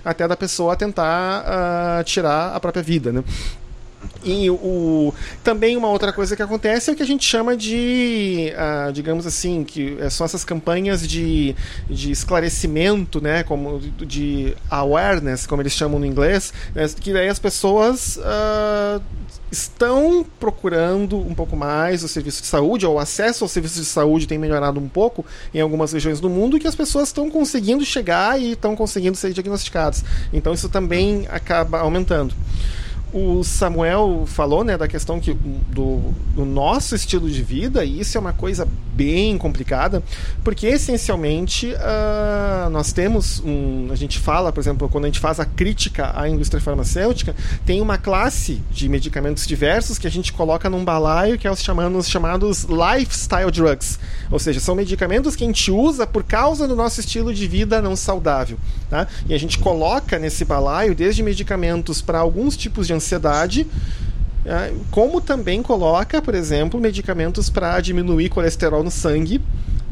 até 0.05 0.27
da 0.27 0.37
pessoa 0.37 0.77
tentar 0.77 1.45
uh, 1.45 2.05
tirar 2.05 2.55
a 2.55 2.61
própria 2.61 2.83
vida. 2.83 3.13
Né? 3.13 3.23
E 4.25 4.49
o, 4.51 5.13
também 5.43 5.77
uma 5.77 5.89
outra 5.89 6.13
coisa 6.13 6.37
que 6.37 6.43
acontece 6.43 6.91
é 6.91 6.93
o 6.93 6.97
que 6.97 7.03
a 7.03 7.07
gente 7.07 7.25
chama 7.25 7.57
de, 7.57 8.53
uh, 8.53 8.93
digamos 8.93 9.27
assim, 9.27 9.65
que 9.65 9.97
são 10.11 10.25
essas 10.25 10.45
campanhas 10.45 11.07
de, 11.07 11.55
de 11.89 12.11
esclarecimento, 12.11 13.21
né, 13.21 13.43
como 13.43 13.81
de 13.81 14.55
awareness, 14.71 15.47
como 15.47 15.63
eles 15.63 15.73
chamam 15.73 15.99
no 15.99 16.07
inglês, 16.07 16.53
né, 16.75 16.89
que 17.01 17.13
daí 17.13 17.29
as 17.29 17.39
pessoas 17.39 18.17
uh, 18.17 19.03
estão 19.53 20.25
procurando 20.41 21.19
um 21.19 21.35
pouco 21.35 21.55
mais 21.55 22.03
o 22.03 22.09
serviço 22.09 22.41
de 22.41 22.49
saúde, 22.49 22.87
ou 22.87 22.95
o 22.95 22.99
acesso 22.99 23.45
ao 23.45 23.49
serviço 23.49 23.79
de 23.79 23.85
saúde 23.85 24.27
tem 24.27 24.39
melhorado 24.39 24.81
um 24.81 24.89
pouco 24.89 25.25
em 25.53 25.61
algumas 25.61 25.93
regiões 25.93 26.19
do 26.19 26.31
mundo, 26.31 26.57
e 26.57 26.61
que 26.61 26.67
as 26.67 26.75
pessoas 26.75 27.09
estão 27.09 27.31
conseguindo 27.31 27.85
chegar 27.85 28.41
e 28.41 28.53
estão 28.53 28.75
conseguindo 28.75 29.17
ser 29.17 29.35
diagnosticadas. 29.35 30.03
Então 30.33 30.55
isso 30.55 30.71
também 30.71 31.27
acaba 31.29 31.81
aumentando 31.81 32.35
o 33.13 33.45
Samuel 33.45 34.25
falou, 34.27 34.65
né, 34.65 34.79
da 34.79 34.89
questão 34.89 35.21
que, 35.21 35.35
do, 35.35 36.01
do, 36.35 36.45
nosso 36.45 36.95
estilo 36.95 37.31
de 37.31 37.43
vida, 37.43 37.85
e 37.85 38.01
isso 38.01 38.17
é 38.17 38.21
uma 38.21 38.33
coisa 38.33 38.67
bem 38.95 39.37
complicada, 39.37 40.03
porque 40.43 40.67
essencialmente 40.67 41.73
uh, 41.73 42.71
nós 42.71 42.93
temos 42.93 43.41
um. 43.45 43.89
A 43.91 43.97
gente 43.97 44.19
fala, 44.19 44.53
por 44.53 44.61
exemplo, 44.61 44.89
quando 44.89 45.05
a 45.05 45.09
gente 45.09 45.21
faz 45.21 45.39
a 45.39 45.45
crítica 45.45 46.13
à 46.15 46.29
indústria 46.29 46.61
farmacêutica, 46.61 47.35
tem 47.67 47.81
uma 47.81 47.99
classe 47.99 48.63
de 48.71 48.89
medicamentos 48.89 49.47
diversos 49.47 49.99
que 49.99 50.07
a 50.07 50.11
gente 50.11 50.33
coloca 50.33 50.71
num 50.71 50.85
balaio 50.85 51.39
que 51.39 51.47
é 51.47 51.51
os 51.51 51.63
chamados, 51.63 52.09
chamados 52.09 52.65
lifestyle 52.65 53.51
drugs. 53.51 53.99
Ou 54.31 54.39
seja, 54.39 54.61
são 54.61 54.75
medicamentos 54.75 55.37
que 55.37 55.45
a 55.45 55.47
gente 55.47 55.71
usa 55.71 56.07
por 56.07 56.23
causa 56.23 56.67
do 56.67 56.75
nosso 56.75 57.01
estilo 57.01 57.35
de 57.35 57.47
vida 57.47 57.83
não 57.83 57.95
saudável. 57.95 58.59
Tá? 58.89 59.07
E 59.27 59.35
a 59.35 59.39
gente 59.39 59.59
coloca 59.59 60.19
nesse 60.19 60.45
balaio 60.45 60.95
desde 60.95 61.23
medicamentos 61.23 62.01
para 62.01 62.19
alguns 62.19 62.57
tipos 62.57 62.87
de 62.87 62.93
ansiedade, 63.03 63.67
é, 64.45 64.73
como 64.91 65.21
também 65.21 65.63
coloca, 65.63 66.23
por 66.23 66.35
exemplo, 66.35 66.81
medicamentos 66.81 67.51
para 67.51 67.81
diminuir 67.81 68.29
colesterol 68.29 68.83
no 68.83 68.91
sangue 68.91 69.41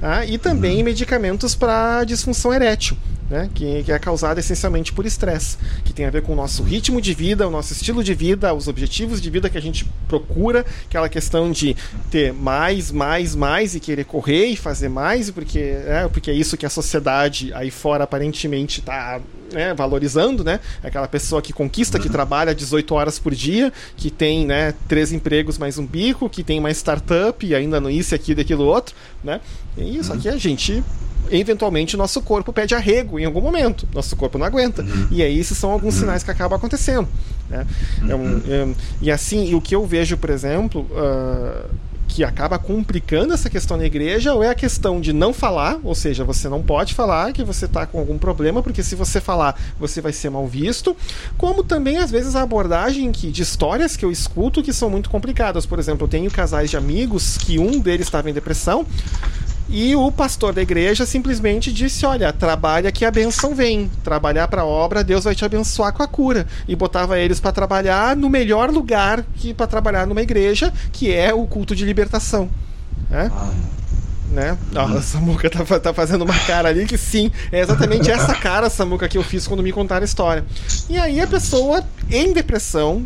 tá? 0.00 0.24
e 0.24 0.38
também 0.38 0.78
uhum. 0.78 0.84
medicamentos 0.84 1.54
para 1.54 2.04
disfunção 2.04 2.52
erétil 2.52 2.96
né, 3.30 3.48
que, 3.54 3.84
que, 3.84 3.92
é 3.92 3.98
causada 3.98 4.40
essencialmente 4.40 4.92
por 4.92 5.06
estresse, 5.06 5.56
que 5.84 5.92
tem 5.92 6.04
a 6.04 6.10
ver 6.10 6.22
com 6.22 6.32
o 6.32 6.36
nosso 6.36 6.64
ritmo 6.64 7.00
de 7.00 7.14
vida, 7.14 7.46
o 7.46 7.50
nosso 7.50 7.72
estilo 7.72 8.02
de 8.02 8.12
vida, 8.12 8.52
os 8.52 8.66
objetivos 8.66 9.20
de 9.20 9.30
vida 9.30 9.48
que 9.48 9.56
a 9.56 9.62
gente 9.62 9.84
procura, 10.08 10.66
aquela 10.86 11.08
questão 11.08 11.52
de 11.52 11.76
ter 12.10 12.32
mais, 12.32 12.90
mais, 12.90 13.36
mais 13.36 13.74
e 13.76 13.80
querer 13.80 14.04
correr 14.04 14.46
e 14.46 14.56
fazer 14.56 14.88
mais, 14.88 15.30
porque 15.30 15.60
é, 15.60 16.08
porque 16.12 16.30
é 16.30 16.34
isso 16.34 16.56
que 16.56 16.66
a 16.66 16.70
sociedade 16.70 17.52
aí 17.54 17.70
fora 17.70 18.02
aparentemente 18.02 18.80
está 18.80 19.20
né, 19.52 19.74
valorizando, 19.74 20.42
né? 20.42 20.60
Aquela 20.82 21.06
pessoa 21.06 21.40
que 21.40 21.52
conquista, 21.52 21.98
que 21.98 22.08
trabalha 22.08 22.54
18 22.54 22.94
horas 22.94 23.18
por 23.18 23.34
dia, 23.34 23.72
que 23.96 24.10
tem 24.10 24.46
né, 24.46 24.74
três 24.88 25.12
empregos 25.12 25.58
mais 25.58 25.78
um 25.78 25.86
bico, 25.86 26.28
que 26.28 26.42
tem 26.42 26.58
uma 26.58 26.70
startup 26.70 27.44
e 27.44 27.54
ainda 27.54 27.80
no 27.80 27.90
isso, 27.90 28.14
aqui, 28.14 28.34
daquilo 28.34 28.64
outro, 28.64 28.94
né? 29.22 29.40
E 29.76 29.98
isso 29.98 30.12
aqui 30.12 30.28
a 30.28 30.36
gente 30.36 30.82
eventualmente 31.30 31.96
nosso 31.96 32.20
corpo 32.22 32.52
pede 32.52 32.74
arrego 32.74 33.18
em 33.18 33.24
algum 33.24 33.40
momento. 33.40 33.86
Nosso 33.94 34.16
corpo 34.16 34.38
não 34.38 34.46
aguenta. 34.46 34.82
Uhum. 34.82 35.08
E 35.10 35.22
aí 35.22 35.38
esses 35.38 35.56
são 35.56 35.70
alguns 35.70 35.94
uhum. 35.94 36.00
sinais 36.00 36.22
que 36.22 36.30
acabam 36.30 36.56
acontecendo. 36.56 37.08
Né? 37.48 37.66
É 38.08 38.14
um, 38.14 38.42
é, 38.48 38.74
e 39.00 39.10
assim, 39.10 39.54
o 39.54 39.60
que 39.60 39.74
eu 39.74 39.84
vejo, 39.86 40.16
por 40.16 40.30
exemplo, 40.30 40.86
uh, 40.92 41.68
que 42.10 42.24
acaba 42.24 42.58
complicando 42.58 43.32
essa 43.32 43.48
questão 43.48 43.76
na 43.76 43.84
igreja, 43.84 44.34
ou 44.34 44.42
é 44.42 44.48
a 44.48 44.54
questão 44.54 45.00
de 45.00 45.12
não 45.12 45.32
falar, 45.32 45.78
ou 45.82 45.94
seja, 45.94 46.24
você 46.24 46.48
não 46.48 46.60
pode 46.60 46.92
falar 46.92 47.32
que 47.32 47.44
você 47.44 47.66
está 47.66 47.86
com 47.86 47.98
algum 47.98 48.18
problema, 48.18 48.62
porque 48.62 48.82
se 48.82 48.96
você 48.96 49.20
falar, 49.20 49.58
você 49.78 50.00
vai 50.00 50.12
ser 50.12 50.28
mal 50.28 50.46
visto, 50.46 50.96
como 51.38 51.62
também 51.62 51.98
às 51.98 52.10
vezes 52.10 52.34
a 52.34 52.42
abordagem 52.42 53.12
que, 53.12 53.30
de 53.30 53.42
histórias 53.42 53.96
que 53.96 54.04
eu 54.04 54.10
escuto 54.10 54.62
que 54.62 54.72
são 54.72 54.90
muito 54.90 55.08
complicadas. 55.08 55.66
Por 55.66 55.78
exemplo, 55.78 56.04
eu 56.04 56.08
tenho 56.08 56.30
casais 56.30 56.70
de 56.70 56.76
amigos 56.76 57.38
que 57.38 57.58
um 57.58 57.78
deles 57.78 58.06
estava 58.06 58.28
em 58.28 58.34
depressão, 58.34 58.84
e 59.70 59.94
o 59.94 60.10
pastor 60.10 60.52
da 60.52 60.60
igreja 60.60 61.06
simplesmente 61.06 61.72
disse: 61.72 62.04
Olha, 62.04 62.32
trabalha 62.32 62.90
que 62.90 63.04
a 63.04 63.10
benção 63.10 63.54
vem. 63.54 63.88
Trabalhar 64.02 64.48
para 64.48 64.62
a 64.62 64.66
obra, 64.66 65.04
Deus 65.04 65.24
vai 65.24 65.34
te 65.34 65.44
abençoar 65.44 65.92
com 65.92 66.02
a 66.02 66.08
cura. 66.08 66.46
E 66.66 66.74
botava 66.74 67.18
eles 67.18 67.38
para 67.38 67.52
trabalhar 67.52 68.16
no 68.16 68.28
melhor 68.28 68.70
lugar 68.70 69.24
que 69.36 69.54
para 69.54 69.68
trabalhar 69.68 70.06
numa 70.08 70.22
igreja, 70.22 70.72
que 70.90 71.12
é 71.12 71.32
o 71.32 71.46
culto 71.46 71.76
de 71.76 71.84
libertação. 71.84 72.50
Né? 73.08 73.30
Ah. 73.32 73.50
Né? 74.30 74.56
Oh, 74.74 74.96
a 74.96 75.02
Samuca 75.02 75.50
tá, 75.50 75.64
tá, 75.80 75.92
fazendo 75.92 76.22
uma 76.22 76.38
cara 76.46 76.68
ali 76.68 76.86
que 76.86 76.96
sim, 76.96 77.32
é 77.50 77.60
exatamente 77.60 78.08
essa 78.10 78.32
cara, 78.32 78.70
Samuca, 78.70 79.08
que 79.08 79.18
eu 79.18 79.24
fiz 79.24 79.46
quando 79.46 79.62
me 79.62 79.72
contaram 79.72 80.02
a 80.02 80.04
história. 80.04 80.44
E 80.88 80.96
aí 80.96 81.20
a 81.20 81.26
pessoa 81.26 81.84
em 82.08 82.32
depressão, 82.32 83.04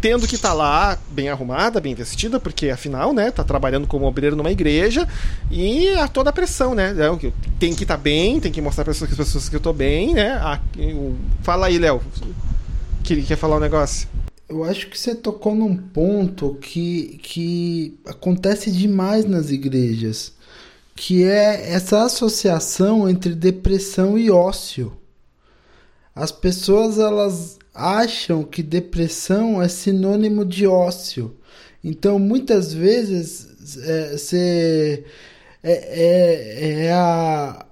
tendo 0.00 0.26
que 0.26 0.38
tá 0.38 0.52
lá 0.52 0.98
bem 1.10 1.28
arrumada, 1.28 1.80
bem 1.80 1.94
vestida, 1.94 2.40
porque 2.40 2.70
afinal, 2.70 3.12
né, 3.12 3.30
tá 3.30 3.44
trabalhando 3.44 3.86
como 3.86 4.06
obreiro 4.06 4.34
numa 4.34 4.50
igreja 4.50 5.06
e 5.50 5.88
a 5.90 6.08
toda 6.08 6.30
a 6.30 6.32
pressão, 6.32 6.74
né? 6.74 6.94
É 6.98 7.30
tem 7.58 7.74
que 7.74 7.84
estar 7.84 7.96
tá 7.96 8.02
bem, 8.02 8.40
tem 8.40 8.50
que 8.50 8.62
mostrar 8.62 8.84
para 8.84 8.92
as 8.92 8.98
pessoas 8.98 9.48
que 9.48 9.56
eu 9.56 9.60
tô 9.60 9.72
bem, 9.72 10.14
né? 10.14 10.40
Fala 11.42 11.66
aí, 11.66 11.78
Léo. 11.78 12.00
Que 13.04 13.22
quer 13.22 13.36
falar 13.36 13.56
um 13.56 13.60
negócio? 13.60 14.08
Eu 14.48 14.64
acho 14.64 14.88
que 14.88 14.98
você 14.98 15.14
tocou 15.14 15.54
num 15.54 15.76
ponto 15.76 16.56
que, 16.60 17.20
que 17.22 17.98
acontece 18.06 18.72
demais 18.72 19.24
nas 19.24 19.50
igrejas, 19.50 20.32
que 20.96 21.22
é 21.22 21.72
essa 21.72 22.04
associação 22.04 23.08
entre 23.08 23.34
depressão 23.34 24.18
e 24.18 24.30
ócio. 24.30 24.92
As 26.14 26.32
pessoas 26.32 26.98
elas 26.98 27.59
acham 27.74 28.42
que 28.42 28.62
depressão 28.62 29.62
é 29.62 29.68
sinônimo 29.68 30.44
de 30.44 30.66
ócio. 30.66 31.36
Então, 31.82 32.18
muitas 32.18 32.72
vezes, 32.72 33.48
você 34.12 35.04
é, 35.62 35.72
é, 35.72 36.84
é, 36.86 36.92
a, 36.92 37.66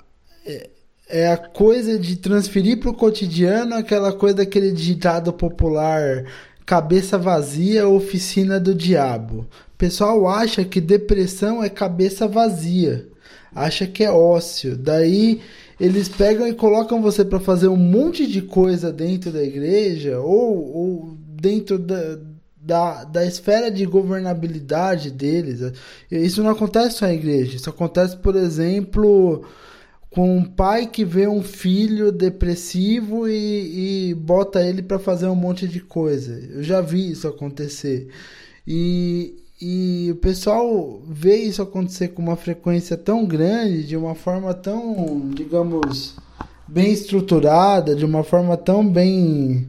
é, 0.46 0.70
é, 1.08 1.32
a 1.32 1.36
coisa 1.36 1.98
de 1.98 2.16
transferir 2.16 2.80
para 2.80 2.90
o 2.90 2.94
cotidiano 2.94 3.74
aquela 3.74 4.12
coisa 4.12 4.36
daquele 4.36 4.72
ditado 4.72 5.32
popular 5.32 6.24
cabeça 6.68 7.16
vazia, 7.16 7.88
oficina 7.88 8.60
do 8.60 8.74
diabo. 8.74 9.46
O 9.74 9.78
pessoal 9.78 10.28
acha 10.28 10.62
que 10.66 10.82
depressão 10.82 11.64
é 11.64 11.70
cabeça 11.70 12.28
vazia, 12.28 13.08
acha 13.54 13.86
que 13.86 14.04
é 14.04 14.10
ócio. 14.10 14.76
Daí 14.76 15.40
eles 15.80 16.08
pegam 16.08 16.46
e 16.46 16.54
colocam 16.54 17.00
você 17.00 17.24
para 17.24 17.38
fazer 17.38 17.68
um 17.68 17.76
monte 17.76 18.26
de 18.26 18.42
coisa 18.42 18.92
dentro 18.92 19.30
da 19.30 19.42
igreja 19.42 20.18
ou, 20.20 20.76
ou 20.76 21.18
dentro 21.40 21.78
da, 21.78 22.18
da, 22.56 23.04
da 23.04 23.26
esfera 23.26 23.70
de 23.70 23.86
governabilidade 23.86 25.10
deles. 25.10 25.60
Isso 26.10 26.42
não 26.42 26.50
acontece 26.50 26.98
só 26.98 27.06
na 27.06 27.14
igreja, 27.14 27.56
isso 27.56 27.70
acontece, 27.70 28.16
por 28.16 28.34
exemplo, 28.34 29.44
com 30.10 30.36
um 30.36 30.44
pai 30.44 30.86
que 30.86 31.04
vê 31.04 31.28
um 31.28 31.42
filho 31.42 32.10
depressivo 32.10 33.28
e, 33.28 34.10
e 34.10 34.14
bota 34.14 34.60
ele 34.60 34.82
para 34.82 34.98
fazer 34.98 35.28
um 35.28 35.34
monte 35.36 35.68
de 35.68 35.80
coisa. 35.80 36.32
Eu 36.50 36.62
já 36.62 36.80
vi 36.80 37.12
isso 37.12 37.28
acontecer. 37.28 38.08
E, 38.66 39.36
e 39.60 40.10
o 40.12 40.16
pessoal 40.16 41.02
vê 41.04 41.36
isso 41.36 41.60
acontecer 41.60 42.08
com 42.08 42.22
uma 42.22 42.36
frequência 42.36 42.96
tão 42.96 43.24
grande, 43.26 43.84
de 43.84 43.96
uma 43.96 44.14
forma 44.14 44.54
tão, 44.54 45.30
digamos, 45.34 46.14
bem 46.66 46.92
estruturada, 46.92 47.96
de 47.96 48.04
uma 48.04 48.22
forma 48.22 48.56
tão 48.56 48.86
bem 48.86 49.68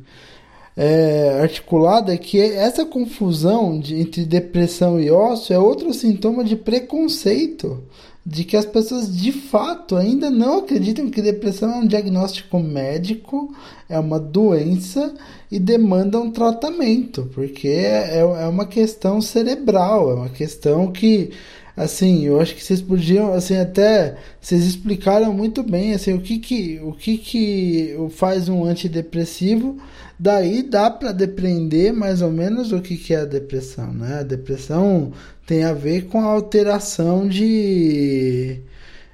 é, 0.78 1.40
articulada, 1.42 2.16
que 2.18 2.40
essa 2.40 2.86
confusão 2.86 3.80
de, 3.80 4.00
entre 4.00 4.26
depressão 4.26 5.00
e 5.00 5.10
ócio 5.10 5.54
é 5.54 5.60
outro 5.60 5.92
sintoma 5.92 6.44
de 6.44 6.56
preconceito 6.56 7.84
de 8.26 8.44
que 8.44 8.58
as 8.58 8.66
pessoas 8.66 9.16
de 9.16 9.32
fato 9.32 9.96
ainda 9.96 10.30
não 10.30 10.60
acreditam 10.60 11.10
que 11.10 11.22
depressão 11.22 11.72
é 11.72 11.76
um 11.78 11.88
diagnóstico 11.88 12.60
médico, 12.60 13.54
é 13.88 13.98
uma 13.98 14.20
doença 14.20 15.14
e 15.52 15.58
demanda 15.58 16.20
um 16.20 16.32
tratamento, 16.32 17.30
porque 17.34 17.68
é, 17.68 18.20
é 18.20 18.48
uma 18.48 18.66
questão 18.68 19.22
cerebral, 19.22 20.12
é 20.12 20.14
uma 20.14 20.30
questão 20.30 20.92
que 20.92 21.32
assim, 21.80 22.26
eu 22.26 22.42
acho 22.42 22.56
que 22.56 22.64
vocês 22.64 22.82
podiam, 22.82 23.32
assim, 23.32 23.56
até 23.56 24.18
vocês 24.42 24.66
explicaram 24.66 25.34
muito 25.34 25.64
bem, 25.64 25.94
assim, 25.94 26.14
o 26.14 26.20
que 26.20 26.38
que 26.38 26.78
o 26.84 26.92
que 26.92 27.18
que 27.18 27.96
faz 28.12 28.50
um 28.50 28.66
antidepressivo, 28.66 29.78
daí 30.20 30.62
dá 30.62 30.92
para 30.92 31.14
depreender 31.14 31.94
mais 31.94 32.22
ou 32.22 32.30
menos 32.30 32.74
o 32.74 32.82
que 32.82 32.98
que 32.98 33.14
é 33.14 33.22
a 33.22 33.26
depressão, 33.26 33.94
né? 33.94 34.20
A 34.20 34.24
depressão 34.24 35.14
tem 35.48 35.64
a 35.64 35.74
ver 35.74 36.08
com 36.08 36.20
a 36.20 36.26
alteração 36.26 37.28
de, 37.28 38.60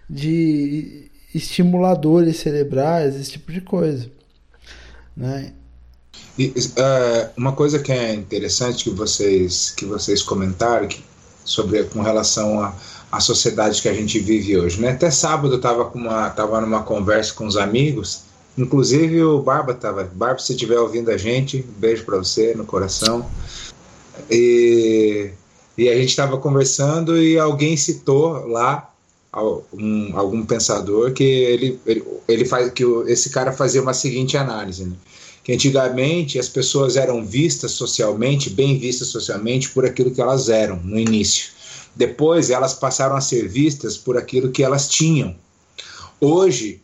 de 0.10 1.12
estimuladores 1.34 2.38
cerebrais, 2.38 3.16
esse 3.16 3.32
tipo 3.34 3.52
de 3.52 3.62
coisa. 3.62 4.10
Né? 5.16 5.54
E, 6.38 6.48
uh, 6.48 7.30
uma 7.38 7.54
coisa 7.54 7.80
que 7.80 7.92
é 7.92 8.14
interessante 8.14 8.84
que 8.84 8.90
vocês, 8.90 9.72
que 9.72 9.86
vocês 9.86 10.22
comentaram 10.22 10.88
que, 10.88 11.02
sobre 11.46 11.84
com 11.84 12.02
relação 12.02 12.60
a, 12.60 12.76
a, 13.12 13.20
sociedade 13.22 13.82
que 13.82 13.88
a 13.88 13.94
gente 13.94 14.20
vive 14.20 14.58
hoje. 14.58 14.82
Né? 14.82 14.90
Até 14.90 15.10
sábado 15.12 15.54
eu 15.54 15.58
estava 15.58 15.86
tava 16.32 16.60
numa 16.60 16.84
conversa 16.84 17.34
com 17.34 17.46
os 17.46 17.56
amigos, 17.56 18.25
inclusive 18.58 19.24
o 19.24 19.42
Barba 19.42 19.74
estava. 19.74 20.04
Barba, 20.04 20.40
se 20.40 20.54
estiver 20.54 20.80
ouvindo 20.80 21.12
a 21.12 21.18
gente, 21.18 21.66
um 21.68 21.80
beijo 21.80 22.06
para 22.06 22.18
você 22.18 22.54
no 22.56 22.66
coração. 22.66 23.30
E 24.30 25.32
e 25.78 25.90
a 25.90 25.96
gente 25.96 26.10
estava 26.10 26.38
conversando 26.38 27.22
e 27.22 27.38
alguém 27.38 27.76
citou 27.76 28.48
lá 28.48 28.94
um, 29.74 30.18
algum 30.18 30.46
pensador 30.46 31.12
que 31.12 31.24
ele, 31.24 31.80
ele, 31.86 32.04
ele 32.28 32.46
faz 32.46 32.72
que 32.72 32.84
esse 33.08 33.30
cara 33.30 33.52
fazia 33.52 33.82
uma 33.82 33.94
seguinte 33.94 34.38
análise, 34.38 34.86
né? 34.86 34.96
que 35.44 35.52
antigamente 35.52 36.40
as 36.40 36.48
pessoas 36.48 36.96
eram 36.96 37.24
vistas 37.26 37.72
socialmente, 37.72 38.50
bem 38.50 38.80
vistas 38.80 39.10
socialmente 39.10 39.70
por 39.70 39.86
aquilo 39.86 40.12
que 40.12 40.22
elas 40.22 40.48
eram 40.48 40.78
no 40.78 40.98
início. 40.98 41.52
Depois 41.94 42.50
elas 42.50 42.74
passaram 42.74 43.16
a 43.16 43.22
ser 43.22 43.48
vistas 43.48 43.98
por 43.98 44.18
aquilo 44.18 44.52
que 44.52 44.64
elas 44.64 44.88
tinham. 44.88 45.36
Hoje 46.22 46.82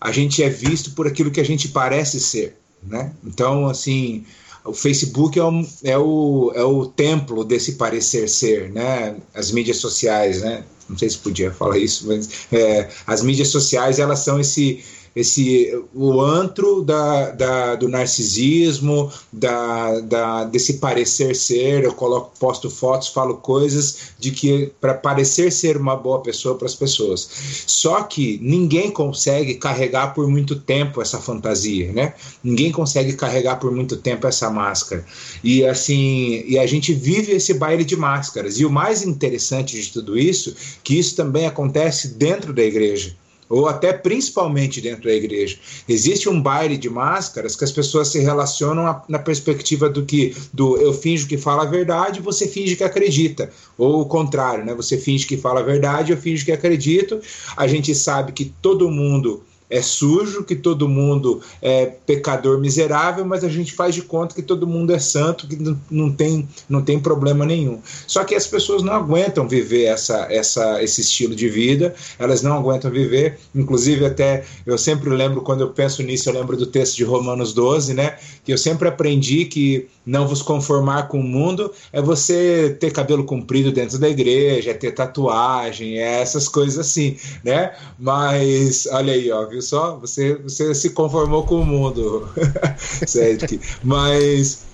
a 0.00 0.12
gente 0.12 0.42
é 0.42 0.48
visto 0.48 0.92
por 0.92 1.06
aquilo 1.06 1.30
que 1.30 1.40
a 1.40 1.44
gente 1.44 1.68
parece 1.68 2.20
ser, 2.20 2.56
né? 2.82 3.12
Então 3.24 3.66
assim 3.66 4.24
o 4.64 4.72
Facebook 4.72 5.38
é, 5.38 5.44
um, 5.44 5.66
é, 5.82 5.98
o, 5.98 6.52
é 6.54 6.64
o 6.64 6.86
templo 6.86 7.44
desse 7.44 7.72
parecer 7.72 8.28
ser, 8.28 8.72
né? 8.72 9.14
As 9.34 9.50
mídias 9.50 9.76
sociais, 9.76 10.40
né? 10.40 10.64
Não 10.88 10.96
sei 10.96 11.10
se 11.10 11.18
podia 11.18 11.50
falar 11.50 11.78
isso, 11.78 12.06
mas 12.06 12.46
é, 12.50 12.88
as 13.06 13.22
mídias 13.22 13.48
sociais 13.48 13.98
elas 13.98 14.20
são 14.20 14.40
esse 14.40 14.82
esse 15.14 15.72
o 15.94 16.20
antro 16.20 16.82
da, 16.82 17.30
da, 17.30 17.74
do 17.76 17.88
narcisismo, 17.88 19.12
da, 19.32 20.00
da, 20.00 20.44
desse 20.44 20.74
parecer 20.74 21.36
ser. 21.36 21.84
Eu 21.84 21.92
coloco, 21.92 22.32
posto 22.38 22.68
fotos, 22.68 23.08
falo 23.08 23.36
coisas 23.36 24.14
de 24.18 24.32
que 24.32 24.72
para 24.80 24.94
parecer 24.94 25.52
ser 25.52 25.76
uma 25.76 25.96
boa 25.96 26.20
pessoa 26.20 26.56
para 26.56 26.66
as 26.66 26.74
pessoas. 26.74 27.28
Só 27.66 28.02
que 28.02 28.38
ninguém 28.42 28.90
consegue 28.90 29.54
carregar 29.54 30.14
por 30.14 30.26
muito 30.28 30.56
tempo 30.56 31.00
essa 31.00 31.18
fantasia, 31.18 31.92
né? 31.92 32.14
Ninguém 32.42 32.72
consegue 32.72 33.12
carregar 33.12 33.56
por 33.56 33.70
muito 33.70 33.96
tempo 33.96 34.26
essa 34.26 34.50
máscara. 34.50 35.04
E 35.44 35.64
assim, 35.64 36.42
e 36.46 36.58
a 36.58 36.66
gente 36.66 36.92
vive 36.92 37.32
esse 37.32 37.54
baile 37.54 37.84
de 37.84 37.96
máscaras. 37.96 38.58
E 38.58 38.64
o 38.64 38.70
mais 38.70 39.02
interessante 39.02 39.80
de 39.80 39.92
tudo 39.92 40.18
isso, 40.18 40.54
que 40.82 40.98
isso 40.98 41.14
também 41.14 41.46
acontece 41.46 42.08
dentro 42.08 42.52
da 42.52 42.62
igreja 42.62 43.14
ou 43.48 43.68
até 43.68 43.92
principalmente 43.92 44.80
dentro 44.80 45.04
da 45.04 45.12
igreja. 45.12 45.58
Existe 45.88 46.28
um 46.28 46.40
baile 46.40 46.76
de 46.76 46.88
máscaras 46.88 47.56
que 47.56 47.64
as 47.64 47.72
pessoas 47.72 48.08
se 48.08 48.20
relacionam 48.20 48.86
a, 48.86 49.02
na 49.08 49.18
perspectiva 49.18 49.88
do 49.88 50.04
que 50.04 50.34
do 50.52 50.76
eu 50.78 50.92
finjo 50.92 51.26
que 51.26 51.36
fala 51.36 51.62
a 51.62 51.66
verdade, 51.66 52.20
você 52.20 52.48
finge 52.48 52.76
que 52.76 52.84
acredita, 52.84 53.50
ou 53.76 54.00
o 54.00 54.06
contrário, 54.06 54.64
né? 54.64 54.74
Você 54.74 54.96
finge 54.98 55.26
que 55.26 55.36
fala 55.36 55.60
a 55.60 55.64
verdade, 55.64 56.12
eu 56.12 56.18
finjo 56.18 56.44
que 56.44 56.52
acredito. 56.52 57.20
A 57.56 57.66
gente 57.66 57.94
sabe 57.94 58.32
que 58.32 58.52
todo 58.60 58.90
mundo 58.90 59.42
é 59.74 59.82
sujo, 59.82 60.44
que 60.44 60.54
todo 60.54 60.88
mundo 60.88 61.40
é 61.60 61.86
pecador 62.06 62.60
miserável, 62.60 63.24
mas 63.24 63.42
a 63.42 63.48
gente 63.48 63.72
faz 63.72 63.92
de 63.92 64.02
conta 64.02 64.32
que 64.32 64.42
todo 64.42 64.68
mundo 64.68 64.92
é 64.92 65.00
santo, 65.00 65.48
que 65.48 65.58
não 65.90 66.12
tem, 66.12 66.48
não 66.68 66.80
tem 66.80 67.00
problema 67.00 67.44
nenhum. 67.44 67.80
Só 68.06 68.22
que 68.22 68.36
as 68.36 68.46
pessoas 68.46 68.84
não 68.84 68.92
aguentam 68.92 69.48
viver 69.48 69.86
essa, 69.86 70.28
essa, 70.30 70.80
esse 70.80 71.00
estilo 71.00 71.34
de 71.34 71.48
vida, 71.48 71.92
elas 72.20 72.40
não 72.40 72.52
aguentam 72.56 72.88
viver. 72.88 73.36
Inclusive, 73.52 74.06
até 74.06 74.44
eu 74.64 74.78
sempre 74.78 75.10
lembro, 75.10 75.42
quando 75.42 75.62
eu 75.62 75.70
penso 75.70 76.04
nisso, 76.04 76.28
eu 76.28 76.34
lembro 76.34 76.56
do 76.56 76.66
texto 76.66 76.94
de 76.94 77.02
Romanos 77.02 77.52
12, 77.52 77.94
né? 77.94 78.16
Que 78.44 78.52
eu 78.52 78.58
sempre 78.58 78.86
aprendi 78.86 79.44
que 79.46 79.88
não 80.04 80.26
vos 80.28 80.42
conformar 80.42 81.08
com 81.08 81.18
o 81.18 81.22
mundo 81.22 81.72
é 81.92 82.02
você 82.02 82.76
ter 82.78 82.92
cabelo 82.92 83.24
comprido 83.24 83.72
dentro 83.72 83.98
da 83.98 84.08
igreja, 84.08 84.70
é 84.70 84.74
ter 84.74 84.92
tatuagem, 84.92 85.98
é 85.98 86.20
essas 86.20 86.48
coisas 86.48 86.78
assim, 86.78 87.16
né? 87.42 87.74
Mas 87.98 88.86
olha 88.90 89.12
aí, 89.12 89.30
ó, 89.30 89.46
viu 89.46 89.62
só? 89.62 89.96
Você, 89.96 90.34
você 90.36 90.74
se 90.74 90.90
conformou 90.90 91.44
com 91.44 91.60
o 91.60 91.66
mundo, 91.66 92.28
Cedric. 93.06 93.60
mas, 93.82 94.64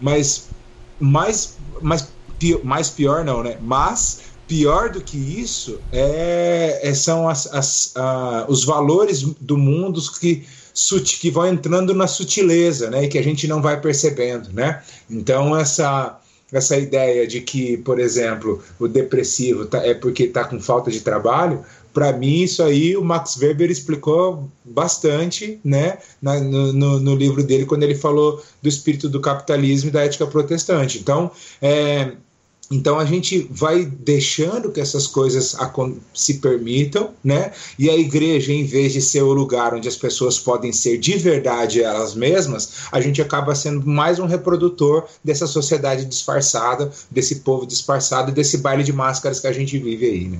mas, 0.00 0.48
mais, 1.00 1.56
mais, 1.80 2.08
pior, 2.38 2.64
mais 2.64 2.90
pior 2.90 3.24
não, 3.24 3.42
né? 3.42 3.56
Mas 3.60 4.34
pior 4.46 4.90
do 4.90 5.00
que 5.00 5.16
isso 5.16 5.80
é, 5.90 6.80
é 6.82 6.94
são 6.94 7.28
as, 7.28 7.52
as, 7.52 7.94
uh, 7.96 8.44
os 8.48 8.64
valores 8.64 9.22
do 9.40 9.56
mundo 9.56 10.00
que 10.20 10.44
que 11.18 11.30
vão 11.30 11.46
entrando 11.46 11.94
na 11.94 12.06
sutileza, 12.06 12.90
né, 12.90 13.04
e 13.04 13.08
que 13.08 13.18
a 13.18 13.22
gente 13.22 13.46
não 13.46 13.62
vai 13.62 13.80
percebendo, 13.80 14.52
né? 14.52 14.82
Então 15.08 15.56
essa 15.56 16.18
essa 16.52 16.76
ideia 16.76 17.26
de 17.26 17.40
que, 17.40 17.78
por 17.78 17.98
exemplo, 17.98 18.62
o 18.78 18.86
depressivo 18.86 19.66
tá, 19.66 19.78
é 19.78 19.92
porque 19.92 20.24
está 20.24 20.44
com 20.44 20.60
falta 20.60 20.88
de 20.88 21.00
trabalho, 21.00 21.64
para 21.92 22.12
mim 22.12 22.42
isso 22.42 22.62
aí 22.62 22.96
o 22.96 23.04
Max 23.04 23.36
Weber 23.36 23.70
explicou 23.70 24.48
bastante, 24.64 25.58
né, 25.64 25.98
na, 26.20 26.38
no, 26.40 27.00
no, 27.00 27.14
livro 27.14 27.42
dele 27.42 27.66
quando 27.66 27.84
ele 27.84 27.94
falou 27.94 28.42
do 28.62 28.68
espírito 28.68 29.08
do 29.08 29.20
capitalismo 29.20 29.88
e 29.88 29.92
da 29.92 30.04
ética 30.04 30.26
protestante. 30.26 30.98
Então, 30.98 31.30
é, 31.62 32.12
então 32.70 32.98
a 32.98 33.04
gente 33.04 33.46
vai 33.50 33.84
deixando 33.84 34.70
que 34.72 34.80
essas 34.80 35.06
coisas 35.06 35.56
se 36.14 36.34
permitam, 36.34 37.10
né? 37.22 37.52
E 37.78 37.90
a 37.90 37.96
igreja, 37.96 38.52
em 38.52 38.64
vez 38.64 38.92
de 38.92 39.02
ser 39.02 39.22
o 39.22 39.32
lugar 39.32 39.74
onde 39.74 39.86
as 39.86 39.96
pessoas 39.96 40.38
podem 40.38 40.72
ser 40.72 40.98
de 40.98 41.16
verdade 41.16 41.82
elas 41.82 42.14
mesmas, 42.14 42.86
a 42.90 43.00
gente 43.00 43.20
acaba 43.20 43.54
sendo 43.54 43.86
mais 43.86 44.18
um 44.18 44.26
reprodutor 44.26 45.06
dessa 45.22 45.46
sociedade 45.46 46.04
disfarçada, 46.04 46.90
desse 47.10 47.36
povo 47.36 47.66
disfarçado, 47.66 48.32
desse 48.32 48.58
baile 48.58 48.82
de 48.82 48.92
máscaras 48.92 49.40
que 49.40 49.46
a 49.46 49.52
gente 49.52 49.78
vive 49.78 50.06
aí, 50.06 50.28
né? 50.28 50.38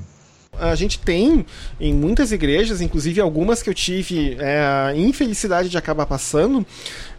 a 0.59 0.75
gente 0.75 0.99
tem 0.99 1.45
em 1.81 1.93
muitas 1.93 2.33
igrejas, 2.33 2.81
inclusive 2.81 3.20
algumas 3.20 3.62
que 3.62 3.68
eu 3.68 3.75
tive 3.75 4.37
é, 4.39 4.61
a 4.61 4.93
infelicidade 4.95 5.68
de 5.68 5.77
acabar 5.77 6.07
passando, 6.07 6.64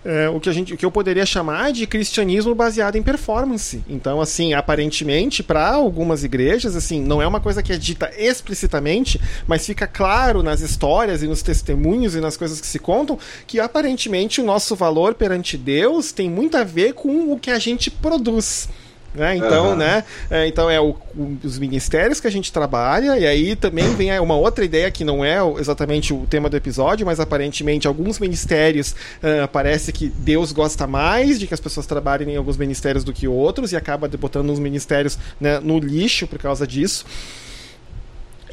é, 0.06 0.30
o, 0.30 0.40
que 0.40 0.48
a 0.48 0.54
gente, 0.54 0.74
o 0.74 0.78
que 0.78 0.86
eu 0.86 0.92
poderia 0.92 1.26
chamar 1.26 1.74
de 1.74 1.88
cristianismo 1.88 2.54
baseado 2.54 2.96
em 2.96 3.02
performance. 3.02 3.84
Então, 3.90 4.22
assim, 4.22 4.54
aparentemente, 4.54 5.42
para 5.42 5.68
algumas 5.68 6.24
igrejas, 6.24 6.76
assim, 6.76 7.02
não 7.02 7.22
é 7.22 7.28
uma 7.28 7.40
coisa 7.40 7.64
que 7.64 7.74
é 7.74 7.78
dita 7.78 8.12
explicitamente, 8.16 9.20
mas 9.48 9.66
fica 9.66 9.88
claro 9.88 10.44
nas 10.44 10.62
histórias 10.62 11.24
e 11.24 11.28
nos 11.28 11.42
testemunhos 11.42 12.14
e 12.14 12.22
nas 12.22 12.38
coisas 12.38 12.62
que 12.62 12.68
se 12.68 12.78
contam 12.78 13.18
que 13.48 13.60
aparentemente 13.60 14.40
o 14.40 14.46
nosso 14.46 14.76
valor 14.76 15.16
perante 15.16 15.58
Deus 15.58 16.12
tem 16.12 16.30
muito 16.30 16.56
a 16.56 16.64
ver 16.64 16.94
com 16.94 17.34
o 17.34 17.40
que 17.40 17.50
a 17.50 17.58
gente 17.58 17.90
produz. 17.90 18.70
Né? 19.16 19.38
Então, 19.38 19.70
uhum. 19.70 19.76
né? 19.76 20.04
É, 20.30 20.48
então 20.48 20.70
é 20.70 20.80
o, 20.80 20.96
o, 21.16 21.38
os 21.44 21.58
ministérios 21.58 22.20
que 22.20 22.28
a 22.28 22.32
gente 22.32 22.52
trabalha, 22.52 23.18
e 23.18 23.26
aí 23.26 23.56
também 23.56 23.96
vem 23.96 24.18
uma 24.20 24.36
outra 24.36 24.66
ideia 24.66 24.92
que 24.92 25.04
não 25.04 25.24
é 25.24 25.38
exatamente 25.58 26.14
o 26.14 26.26
tema 26.30 26.50
do 26.50 26.58
episódio, 26.58 27.06
mas 27.06 27.20
aparentemente 27.20 27.88
alguns 27.88 28.20
ministérios 28.20 28.92
uh, 28.92 29.48
parece 29.52 29.92
que 29.92 30.10
Deus 30.10 30.52
gosta 30.52 30.86
mais 30.86 31.40
de 31.40 31.48
que 31.48 31.54
as 31.54 31.60
pessoas 31.60 31.86
trabalhem 31.86 32.32
em 32.32 32.38
alguns 32.38 32.58
ministérios 32.58 33.04
do 33.04 33.14
que 33.14 33.28
outros, 33.28 33.72
e 33.72 33.78
acaba 33.78 34.08
botando 34.08 34.50
uns 34.50 34.60
ministérios 34.60 35.18
né, 35.40 35.60
no 35.60 35.80
lixo 35.80 36.28
por 36.28 36.40
causa 36.40 36.68
disso. 36.68 37.06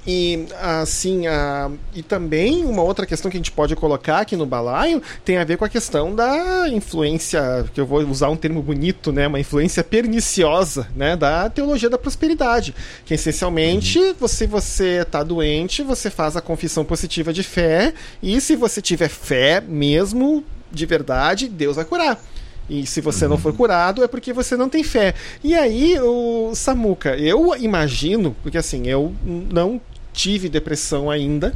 E 0.07 0.46
assim, 0.61 1.28
a, 1.28 1.70
e 1.94 2.03
também 2.03 2.64
uma 2.64 2.82
outra 2.82 3.07
questão 3.07 3.30
que 3.30 3.36
a 3.36 3.40
gente 3.40 3.53
pode 3.53 3.76
colocar 3.76 4.18
aqui 4.18 4.34
no 4.34 4.44
balaio 4.44 5.00
tem 5.24 5.36
a 5.36 5.44
ver 5.44 5.57
com 5.57 5.64
a 5.64 5.68
questão 5.68 6.12
da 6.12 6.68
influência, 6.68 7.64
que 7.72 7.80
eu 7.80 7.86
vou 7.86 8.00
usar 8.00 8.28
um 8.28 8.36
termo 8.36 8.61
bonito, 8.61 9.12
né, 9.12 9.28
uma 9.28 9.38
influência 9.38 9.84
perniciosa, 9.84 10.88
né, 10.96 11.16
da 11.16 11.48
teologia 11.48 11.88
da 11.88 11.96
prosperidade, 11.96 12.74
que 13.05 13.14
essencialmente, 13.14 13.98
uhum. 13.98 14.14
você 14.18 14.44
você 14.44 15.05
tá 15.05 15.22
doente, 15.22 15.84
você 15.84 16.11
faz 16.11 16.36
a 16.36 16.40
confissão 16.40 16.84
positiva 16.84 17.32
de 17.32 17.44
fé 17.44 17.94
e 18.20 18.40
se 18.40 18.57
você 18.57 18.82
tiver 18.82 19.09
fé 19.09 19.61
mesmo 19.61 20.44
de 20.72 20.84
verdade, 20.84 21.48
Deus 21.48 21.76
vai 21.76 21.84
curar. 21.84 22.20
E 22.68 22.86
se 22.86 23.00
você 23.00 23.28
não 23.28 23.36
for 23.36 23.53
curado, 23.53 24.03
é 24.03 24.09
porque 24.09 24.32
você 24.32 24.57
não 24.57 24.68
tem 24.68 24.82
fé. 24.82 25.14
E 25.44 25.55
aí, 25.55 25.98
o 26.00 26.55
Samuca, 26.55 27.16
eu 27.16 27.55
imagino, 27.57 28.34
porque 28.42 28.57
assim, 28.57 28.86
eu 28.86 29.14
não 29.24 29.80
tive 30.12 30.48
depressão 30.48 31.10
ainda. 31.10 31.54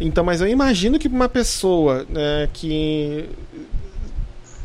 Então, 0.00 0.24
mas 0.24 0.40
eu 0.40 0.48
imagino 0.48 0.98
que 0.98 1.08
uma 1.08 1.28
pessoa 1.28 2.06
né, 2.08 2.48
que 2.52 3.28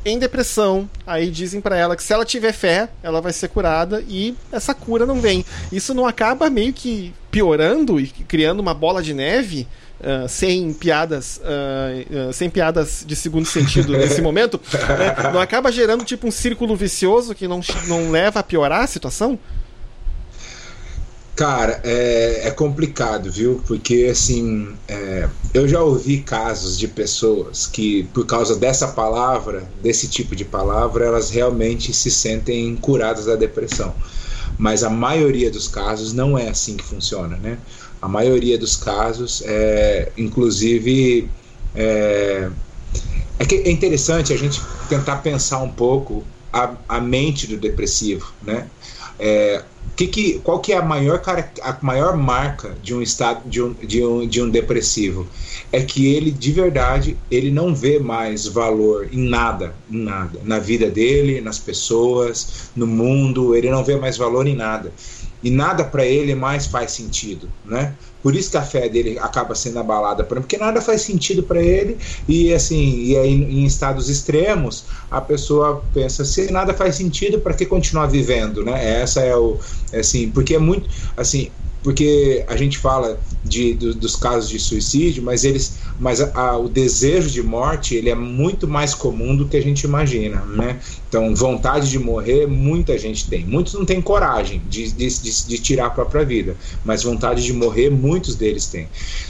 em 0.04 0.18
depressão, 0.18 0.90
aí 1.06 1.30
dizem 1.30 1.62
para 1.62 1.78
ela 1.78 1.96
que 1.96 2.04
se 2.04 2.12
ela 2.12 2.26
tiver 2.26 2.52
fé, 2.54 2.90
ela 3.04 3.22
vai 3.22 3.32
ser 3.32 3.50
curada 3.50 4.04
e 4.08 4.36
essa 4.52 4.74
cura 4.74 5.06
não 5.06 5.22
vem. 5.22 5.46
Isso 5.72 5.94
não 5.94 6.08
acaba 6.08 6.50
meio 6.50 6.74
que 6.74 7.14
piorando 7.30 8.00
e 8.00 8.08
criando 8.08 8.60
uma 8.60 8.74
bola 8.74 9.02
de 9.02 9.14
neve? 9.14 9.68
Uh, 10.02 10.28
sem 10.28 10.74
piadas 10.74 11.40
uh, 11.44 12.30
uh, 12.30 12.34
sem 12.34 12.50
piadas 12.50 13.04
de 13.06 13.16
segundo 13.16 13.46
sentido 13.46 13.92
nesse 13.96 14.18
momento 14.24 14.60
né? 14.74 15.32
não 15.32 15.40
acaba 15.40 15.72
gerando 15.72 16.04
tipo 16.04 16.28
um 16.28 16.32
círculo 16.32 16.76
vicioso 16.76 17.36
que 17.36 17.48
não, 17.48 17.62
não 17.86 18.10
leva 18.10 18.40
a 18.40 18.44
piorar 18.44 18.82
a 18.82 18.88
situação 18.88 19.38
Cara, 21.42 21.82
é, 21.84 22.50
é, 22.50 22.52
complicado, 22.52 23.32
viu? 23.32 23.64
Porque, 23.66 24.08
assim, 24.12 24.76
é, 24.88 25.28
eu 25.56 25.68
já 25.68 25.82
ouvi 25.82 26.20
casos 26.20 26.78
de 26.78 26.88
pessoas 26.88 27.66
que, 27.66 28.04
por 28.14 28.28
causa 28.28 28.56
dessa 28.56 28.90
palavra, 28.90 29.68
desse 29.82 30.08
tipo 30.08 30.36
de 30.36 30.46
palavra, 30.46 31.04
elas 31.04 31.32
realmente 31.32 31.96
se 31.96 32.12
sentem 32.12 32.76
curadas 32.76 33.26
da 33.26 33.36
depressão. 33.36 33.96
Mas 34.56 34.84
a 34.84 34.90
maioria 34.92 35.50
dos 35.50 35.68
casos 35.68 36.14
não 36.14 36.38
é 36.38 36.48
assim 36.48 36.78
que 36.78 36.84
funciona, 36.84 37.36
né? 37.38 37.58
A 38.00 38.08
maioria 38.08 38.56
dos 38.56 38.76
casos, 38.76 39.42
é, 39.44 40.12
inclusive, 40.16 41.28
é, 41.74 42.52
é, 43.40 43.46
que 43.46 43.56
é 43.56 43.72
interessante 43.72 44.32
a 44.32 44.38
gente 44.38 44.62
tentar 44.88 45.16
pensar 45.24 45.58
um 45.58 45.72
pouco 45.72 46.24
a, 46.54 46.76
a 46.88 47.02
mente 47.02 47.48
do 47.48 47.58
depressivo, 47.58 48.32
né? 48.44 48.68
É, 49.18 49.64
que 50.02 50.08
que, 50.08 50.40
qual 50.40 50.60
que 50.60 50.74
é 50.74 50.78
a 50.78 50.82
maior, 50.82 51.22
a 51.62 51.78
maior 51.82 52.18
marca 52.18 52.76
de 52.82 52.94
um 52.94 53.02
estado 53.02 53.48
de 53.48 53.62
um, 53.62 53.74
de, 53.74 54.04
um, 54.04 54.28
de 54.28 54.42
um 54.42 54.50
depressivo? 54.50 55.28
É 55.72 55.82
que 55.82 56.14
ele 56.14 56.32
de 56.32 56.52
verdade 56.52 57.18
ele 57.30 57.52
não 57.52 57.76
vê 57.76 58.00
mais 58.00 58.48
valor 58.48 59.08
em 59.12 59.30
nada, 59.30 59.76
em 59.90 59.98
nada, 59.98 60.40
na 60.44 60.60
vida 60.60 60.90
dele, 60.90 61.42
nas 61.42 61.60
pessoas, 61.60 62.72
no 62.76 62.88
mundo, 62.88 63.56
ele 63.56 63.70
não 63.70 63.84
vê 63.84 63.96
mais 63.96 64.18
valor 64.18 64.48
em 64.48 64.56
nada. 64.56 64.92
E 65.44 65.50
nada 65.50 65.84
para 65.84 66.06
ele 66.06 66.36
mais 66.36 66.68
faz 66.68 66.92
sentido, 66.92 67.50
né? 67.66 67.96
Por 68.22 68.36
isso 68.36 68.52
que 68.52 68.58
a 68.58 68.62
fé 68.62 68.88
dele 68.88 69.18
acaba 69.20 69.56
sendo 69.56 69.80
abalada, 69.80 70.24
porque 70.24 70.58
nada 70.58 70.82
faz 70.82 71.02
sentido 71.02 71.44
para 71.44 71.62
ele 71.62 71.98
e 72.28 72.54
assim, 72.54 73.04
e 73.04 73.18
aí 73.18 73.32
em 73.32 73.66
estados 73.66 74.10
extremos, 74.10 74.86
a 75.10 75.20
pessoa 75.20 75.84
pensa 75.94 76.24
se 76.24 76.52
nada 76.52 76.74
faz 76.74 76.96
sentido, 76.96 77.40
para 77.40 77.54
que 77.54 77.66
continuar 77.66 78.08
vivendo, 78.08 78.64
né? 78.64 79.02
Essa 79.02 79.22
é 79.22 79.36
o 79.36 79.58
é 79.92 80.00
assim, 80.00 80.30
porque 80.30 80.56
é 80.56 80.60
muito 80.60 80.90
assim, 81.18 81.50
porque 81.84 82.46
a 82.48 82.56
gente 82.56 82.78
fala 82.78 83.20
de, 83.44 83.74
do, 83.74 83.94
dos 83.94 84.16
casos 84.16 84.50
de 84.50 84.60
suicídio, 84.60 85.24
mas 85.24 85.44
eles, 85.44 85.78
mas 86.02 86.20
a, 86.20 86.32
a, 86.34 86.58
o 86.58 86.68
desejo 86.68 87.30
de 87.30 87.44
morte 87.44 87.94
ele 87.94 88.10
é 88.10 88.16
muito 88.16 88.68
mais 88.68 88.96
comum 88.96 89.36
do 89.36 89.48
que 89.48 89.56
a 89.56 89.62
gente 89.62 89.84
imagina, 89.84 90.44
né? 90.46 90.80
Então, 91.08 91.36
vontade 91.36 91.92
de 91.92 92.00
morrer, 92.00 92.48
muita 92.48 92.98
gente 92.98 93.30
tem. 93.30 93.46
Muitos 93.46 93.76
não 93.76 93.86
têm 93.86 94.02
coragem 94.02 94.64
de, 94.68 94.92
de, 94.92 95.08
de, 95.08 95.48
de 95.48 95.60
tirar 95.60 95.86
a 95.86 95.90
própria 95.92 96.26
vida, 96.26 96.58
mas 96.84 97.04
vontade 97.04 97.44
de 97.44 97.54
morrer, 97.54 97.92
muitos 97.92 98.34
deles 98.34 98.66
têm. 98.66 98.90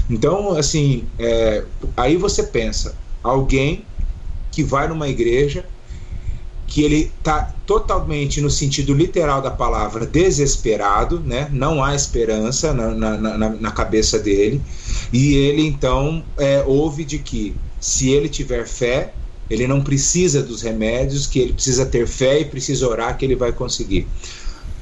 Então, 0.10 0.54
assim, 0.58 1.04
é, 1.20 1.66
aí 1.98 2.16
você 2.16 2.42
pensa, 2.42 2.96
alguém 3.22 3.84
que 4.50 4.64
vai 4.64 4.88
numa 4.88 5.10
igreja 5.10 5.66
que 6.72 6.82
ele 6.84 7.12
está 7.18 7.54
totalmente 7.68 8.40
no 8.40 8.50
sentido 8.50 8.94
literal 8.94 9.42
da 9.42 9.52
palavra 9.52 10.06
desesperado, 10.06 11.20
né? 11.20 11.50
não 11.52 11.84
há 11.84 11.94
esperança 11.94 12.74
na, 12.74 12.92
na, 12.92 13.18
na, 13.18 13.50
na 13.50 13.72
cabeça 13.72 14.18
dele, 14.18 14.62
e 15.12 15.36
ele 15.36 15.64
então 15.64 16.24
é, 16.38 16.64
ouve 16.66 17.04
de 17.04 17.20
que 17.20 17.54
se 17.78 18.10
ele 18.10 18.30
tiver 18.30 18.66
fé, 18.66 19.14
ele 19.50 19.68
não 19.68 19.82
precisa 19.82 20.42
dos 20.42 20.62
remédios, 20.62 21.28
que 21.28 21.40
ele 21.40 21.52
precisa 21.52 21.86
ter 21.86 22.08
fé 22.08 22.40
e 22.40 22.46
precisa 22.46 22.88
orar 22.88 23.18
que 23.18 23.26
ele 23.26 23.36
vai 23.36 23.52
conseguir. 23.52 24.08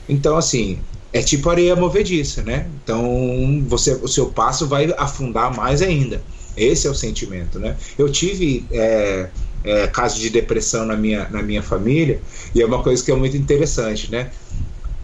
Então, 0.07 0.37
assim, 0.37 0.77
é 1.11 1.23
tipo 1.23 1.49
areia 1.49 1.75
movediça, 1.75 2.43
né? 2.43 2.67
Então, 2.83 3.63
você, 3.67 3.93
o 3.93 4.07
seu 4.07 4.27
passo 4.27 4.67
vai 4.67 4.93
afundar 4.95 5.55
mais 5.55 5.81
ainda. 5.81 6.21
Esse 6.55 6.85
é 6.85 6.89
o 6.89 6.93
sentimento, 6.93 7.57
né? 7.57 7.75
Eu 7.97 8.11
tive 8.11 8.63
é, 8.71 9.29
é, 9.63 9.87
casos 9.87 10.19
de 10.19 10.29
depressão 10.29 10.85
na 10.85 10.95
minha, 10.95 11.27
na 11.29 11.41
minha 11.41 11.61
família 11.61 12.21
e 12.53 12.61
é 12.61 12.65
uma 12.65 12.81
coisa 12.81 13.03
que 13.03 13.11
é 13.11 13.15
muito 13.15 13.37
interessante, 13.37 14.11
né? 14.11 14.31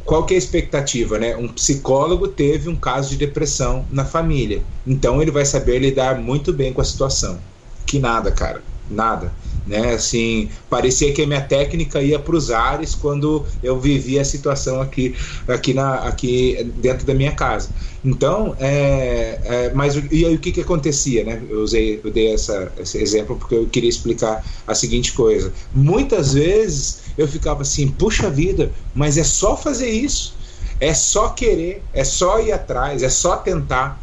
Qual 0.03 0.26
que 0.26 0.34
é 0.34 0.38
a 0.38 0.38
expectativa, 0.38 1.18
né? 1.18 1.36
Um 1.36 1.47
psicólogo 1.47 2.28
teve 2.28 2.70
um 2.70 2.76
caso 2.76 3.10
de 3.10 3.18
depressão 3.18 3.86
na 3.91 4.06
família, 4.06 4.62
então 4.86 5.22
ele 5.22 5.32
vai 5.32 5.45
saber 5.45 5.80
lidar 5.80 6.20
muito 6.20 6.53
bem 6.53 6.72
com 6.72 6.82
a 6.82 6.86
situação. 6.86 7.39
Que 7.86 7.99
nada, 7.99 8.32
cara, 8.32 8.62
nada 8.89 9.32
né? 9.66 9.93
Assim, 9.93 10.49
parecia 10.70 11.11
que 11.13 11.22
a 11.22 11.28
minha 11.28 11.41
técnica 11.41 12.01
ia 12.01 12.20
para 12.20 12.36
os 12.36 12.51
ares 12.51 12.93
quando 12.93 13.45
eu 13.63 13.80
vivia 13.80 14.22
a 14.22 14.26
situação 14.26 14.82
aqui, 14.82 15.16
aqui, 15.47 15.74
na, 15.74 15.95
aqui 15.95 16.72
dentro 16.78 17.05
da 17.05 17.13
minha 17.13 17.32
casa. 17.32 17.70
Então, 18.03 18.55
é, 18.59 19.39
é, 19.43 19.72
mas 19.74 19.95
e 20.11 20.26
aí 20.26 20.36
o 20.36 20.39
que, 20.39 20.51
que 20.51 20.61
acontecia, 20.61 21.24
né? 21.24 21.41
Eu 21.49 21.61
usei, 21.61 21.99
eu 22.03 22.11
dei 22.11 22.34
essa, 22.34 22.72
esse 22.78 22.99
exemplo 22.99 23.36
porque 23.36 23.55
eu 23.55 23.66
queria 23.66 23.89
explicar 23.89 24.45
a 24.68 24.76
seguinte 24.76 25.13
coisa. 25.13 25.51
Muitas 25.74 26.34
vezes 26.34 27.01
eu 27.18 27.28
ficava 27.28 27.63
assim, 27.63 27.88
puxa 27.88 28.30
vida, 28.30 28.72
mas 28.93 29.18
é 29.18 29.24
só 29.24 29.57
fazer 29.57 29.89
isso, 29.89 30.36
é 30.80 30.93
só 30.93 31.30
querer, 31.30 31.82
é 31.93 32.03
só 32.03 32.39
ir 32.39 32.51
atrás, 32.51 33.01
é 33.01 33.09
só 33.09 33.38
tentar. 33.38 33.99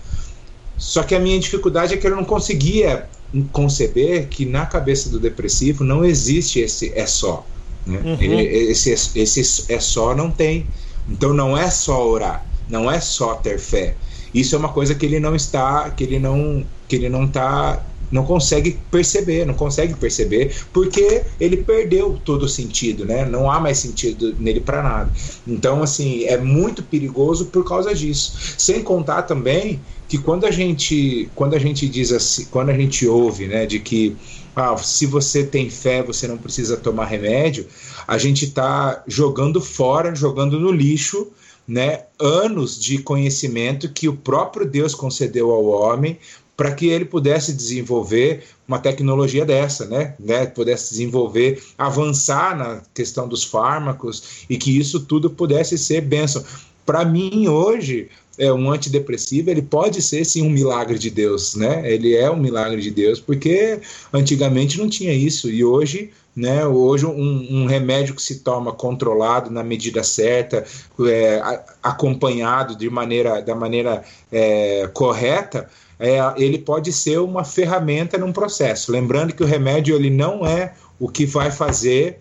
Só 0.76 1.04
que 1.04 1.14
a 1.14 1.20
minha 1.20 1.38
dificuldade 1.38 1.94
é 1.94 1.96
que 1.96 2.06
eu 2.06 2.16
não 2.16 2.24
conseguia 2.24 3.08
conceber 3.52 4.28
que 4.28 4.44
na 4.44 4.66
cabeça 4.66 5.08
do 5.08 5.18
depressivo 5.18 5.84
não 5.84 6.04
existe 6.04 6.60
esse 6.60 6.92
é 6.94 7.06
só. 7.06 7.46
Né? 7.86 8.00
Uhum. 8.04 8.16
Ele, 8.20 8.42
esse, 8.70 8.90
esse 8.90 9.72
é 9.72 9.80
só 9.80 10.14
não 10.14 10.30
tem. 10.30 10.66
Então 11.08 11.32
não 11.32 11.56
é 11.56 11.70
só 11.70 12.06
orar, 12.06 12.44
não 12.68 12.90
é 12.90 13.00
só 13.00 13.34
ter 13.34 13.58
fé. 13.58 13.94
Isso 14.32 14.54
é 14.54 14.58
uma 14.58 14.70
coisa 14.70 14.94
que 14.94 15.04
ele 15.04 15.20
não 15.20 15.34
está, 15.34 15.90
que 15.90 16.04
ele 16.04 16.18
não, 16.18 16.64
que 16.88 16.96
ele 16.96 17.08
não 17.08 17.24
está 17.24 17.82
não 18.12 18.24
consegue 18.24 18.78
perceber, 18.90 19.46
não 19.46 19.54
consegue 19.54 19.94
perceber, 19.94 20.54
porque 20.70 21.22
ele 21.40 21.56
perdeu 21.56 22.20
todo 22.22 22.42
o 22.42 22.48
sentido, 22.48 23.06
né? 23.06 23.24
Não 23.24 23.50
há 23.50 23.58
mais 23.58 23.78
sentido 23.78 24.36
nele 24.38 24.60
para 24.60 24.82
nada. 24.82 25.10
Então, 25.48 25.82
assim, 25.82 26.24
é 26.24 26.36
muito 26.36 26.82
perigoso 26.82 27.46
por 27.46 27.66
causa 27.66 27.94
disso. 27.94 28.54
Sem 28.58 28.82
contar 28.82 29.22
também 29.22 29.80
que 30.12 30.18
quando 30.18 30.44
a 30.44 30.50
gente, 30.50 31.30
quando 31.34 31.54
a 31.54 31.58
gente 31.58 31.88
diz 31.88 32.12
assim, 32.12 32.44
quando 32.50 32.68
a 32.68 32.74
gente 32.74 33.06
ouve, 33.06 33.46
né, 33.46 33.64
de 33.64 33.78
que 33.78 34.14
ah, 34.54 34.76
se 34.76 35.06
você 35.06 35.42
tem 35.42 35.70
fé, 35.70 36.02
você 36.02 36.28
não 36.28 36.36
precisa 36.36 36.76
tomar 36.76 37.06
remédio, 37.06 37.66
a 38.06 38.18
gente 38.18 38.44
está 38.44 39.02
jogando 39.06 39.58
fora, 39.58 40.14
jogando 40.14 40.60
no 40.60 40.70
lixo, 40.70 41.28
né, 41.66 42.02
anos 42.20 42.78
de 42.78 42.98
conhecimento 42.98 43.88
que 43.88 44.06
o 44.06 44.14
próprio 44.14 44.66
Deus 44.66 44.94
concedeu 44.94 45.50
ao 45.50 45.64
homem 45.64 46.18
para 46.58 46.72
que 46.72 46.88
ele 46.88 47.06
pudesse 47.06 47.54
desenvolver 47.54 48.44
uma 48.68 48.78
tecnologia 48.78 49.46
dessa, 49.46 49.86
né? 49.86 50.14
né? 50.20 50.44
Pudesse 50.44 50.90
desenvolver, 50.90 51.62
avançar 51.78 52.54
na 52.54 52.82
questão 52.92 53.26
dos 53.26 53.44
fármacos 53.44 54.44
e 54.50 54.58
que 54.58 54.78
isso 54.78 55.00
tudo 55.00 55.30
pudesse 55.30 55.78
ser 55.78 56.02
bênção. 56.02 56.44
Para 56.84 57.04
mim, 57.04 57.48
hoje, 57.48 58.10
é 58.42 58.52
um 58.52 58.72
antidepressivo, 58.72 59.50
ele 59.50 59.62
pode 59.62 60.02
ser 60.02 60.24
sim 60.24 60.42
um 60.42 60.50
milagre 60.50 60.98
de 60.98 61.08
Deus, 61.10 61.54
né? 61.54 61.88
Ele 61.88 62.16
é 62.16 62.28
um 62.28 62.36
milagre 62.36 62.82
de 62.82 62.90
Deus, 62.90 63.20
porque 63.20 63.78
antigamente 64.12 64.78
não 64.78 64.88
tinha 64.88 65.12
isso 65.12 65.48
e 65.48 65.64
hoje, 65.64 66.10
né? 66.34 66.66
Hoje 66.66 67.06
um, 67.06 67.62
um 67.62 67.66
remédio 67.66 68.16
que 68.16 68.22
se 68.22 68.40
toma 68.40 68.72
controlado 68.72 69.48
na 69.48 69.62
medida 69.62 70.02
certa, 70.02 70.64
é, 71.06 71.40
acompanhado 71.80 72.74
de 72.74 72.90
maneira 72.90 73.40
da 73.40 73.54
maneira 73.54 74.02
é, 74.32 74.90
correta, 74.92 75.68
é, 76.00 76.18
ele 76.36 76.58
pode 76.58 76.92
ser 76.92 77.18
uma 77.18 77.44
ferramenta 77.44 78.18
num 78.18 78.32
processo. 78.32 78.90
Lembrando 78.90 79.34
que 79.34 79.44
o 79.44 79.46
remédio 79.46 79.94
ele 79.94 80.10
não 80.10 80.44
é 80.44 80.74
o 80.98 81.08
que 81.08 81.24
vai 81.24 81.52
fazer 81.52 82.18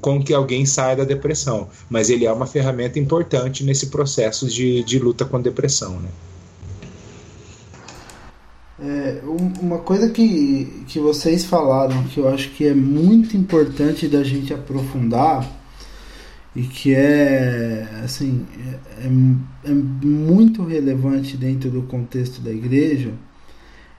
com 0.00 0.22
que 0.22 0.32
alguém 0.32 0.64
saia 0.64 0.96
da 0.96 1.04
depressão, 1.04 1.68
mas 1.90 2.08
ele 2.08 2.24
é 2.24 2.32
uma 2.32 2.46
ferramenta 2.46 2.98
importante 2.98 3.64
nesse 3.64 3.88
processo 3.88 4.46
de, 4.46 4.84
de 4.84 4.98
luta 4.98 5.24
com 5.24 5.40
depressão. 5.40 5.98
Né? 6.00 6.08
É, 8.80 9.20
uma 9.60 9.78
coisa 9.78 10.10
que, 10.10 10.84
que 10.86 10.98
vocês 10.98 11.44
falaram 11.44 12.04
que 12.04 12.18
eu 12.18 12.28
acho 12.28 12.50
que 12.50 12.66
é 12.66 12.74
muito 12.74 13.36
importante 13.36 14.06
da 14.08 14.22
gente 14.22 14.52
aprofundar 14.52 15.48
e 16.54 16.62
que 16.62 16.94
é 16.94 17.88
assim 18.04 18.46
é, 18.98 19.06
é, 19.06 19.70
é 19.70 19.74
muito 19.74 20.62
relevante 20.64 21.36
dentro 21.36 21.68
do 21.68 21.82
contexto 21.82 22.40
da 22.40 22.52
igreja 22.52 23.12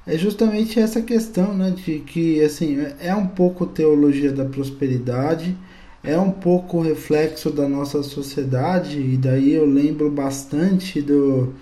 é 0.05 0.17
justamente 0.17 0.79
essa 0.79 1.01
questão 1.01 1.53
né 1.53 1.71
de 1.71 1.99
que 1.99 2.41
assim 2.43 2.77
é 2.99 3.15
um 3.15 3.27
pouco 3.27 3.65
teologia 3.65 4.31
da 4.31 4.45
prosperidade 4.45 5.55
é 6.03 6.17
um 6.17 6.31
pouco 6.31 6.81
reflexo 6.81 7.49
da 7.49 7.67
nossa 7.67 8.03
sociedade 8.03 8.99
e 8.99 9.17
daí 9.17 9.53
eu 9.53 9.65
lembro 9.65 10.11
bastante 10.11 11.01
do 11.01 11.53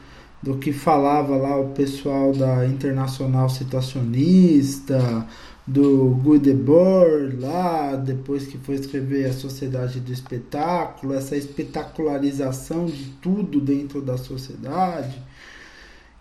do 0.41 0.57
que 0.57 0.73
falava 0.73 1.37
lá 1.37 1.57
o 1.57 1.69
pessoal 1.69 2.33
da 2.33 2.65
internacional 2.65 3.49
situacionista 3.49 5.25
do 5.65 6.09
Goodebor 6.21 7.33
lá, 7.39 7.95
depois 7.95 8.45
que 8.45 8.57
foi 8.57 8.75
escrever 8.75 9.29
a 9.29 9.33
Sociedade 9.33 10.01
do 10.01 10.11
Espetáculo, 10.11 11.13
essa 11.13 11.37
espetacularização 11.37 12.85
de 12.85 13.05
tudo 13.21 13.61
dentro 13.61 14.01
da 14.01 14.17
sociedade. 14.17 15.17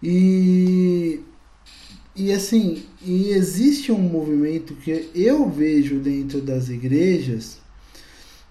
E 0.00 1.20
e 2.14 2.32
assim, 2.32 2.84
e 3.04 3.30
existe 3.30 3.90
um 3.90 3.98
movimento 3.98 4.74
que 4.74 5.10
eu 5.14 5.48
vejo 5.48 5.98
dentro 5.98 6.40
das 6.40 6.68
igrejas 6.68 7.58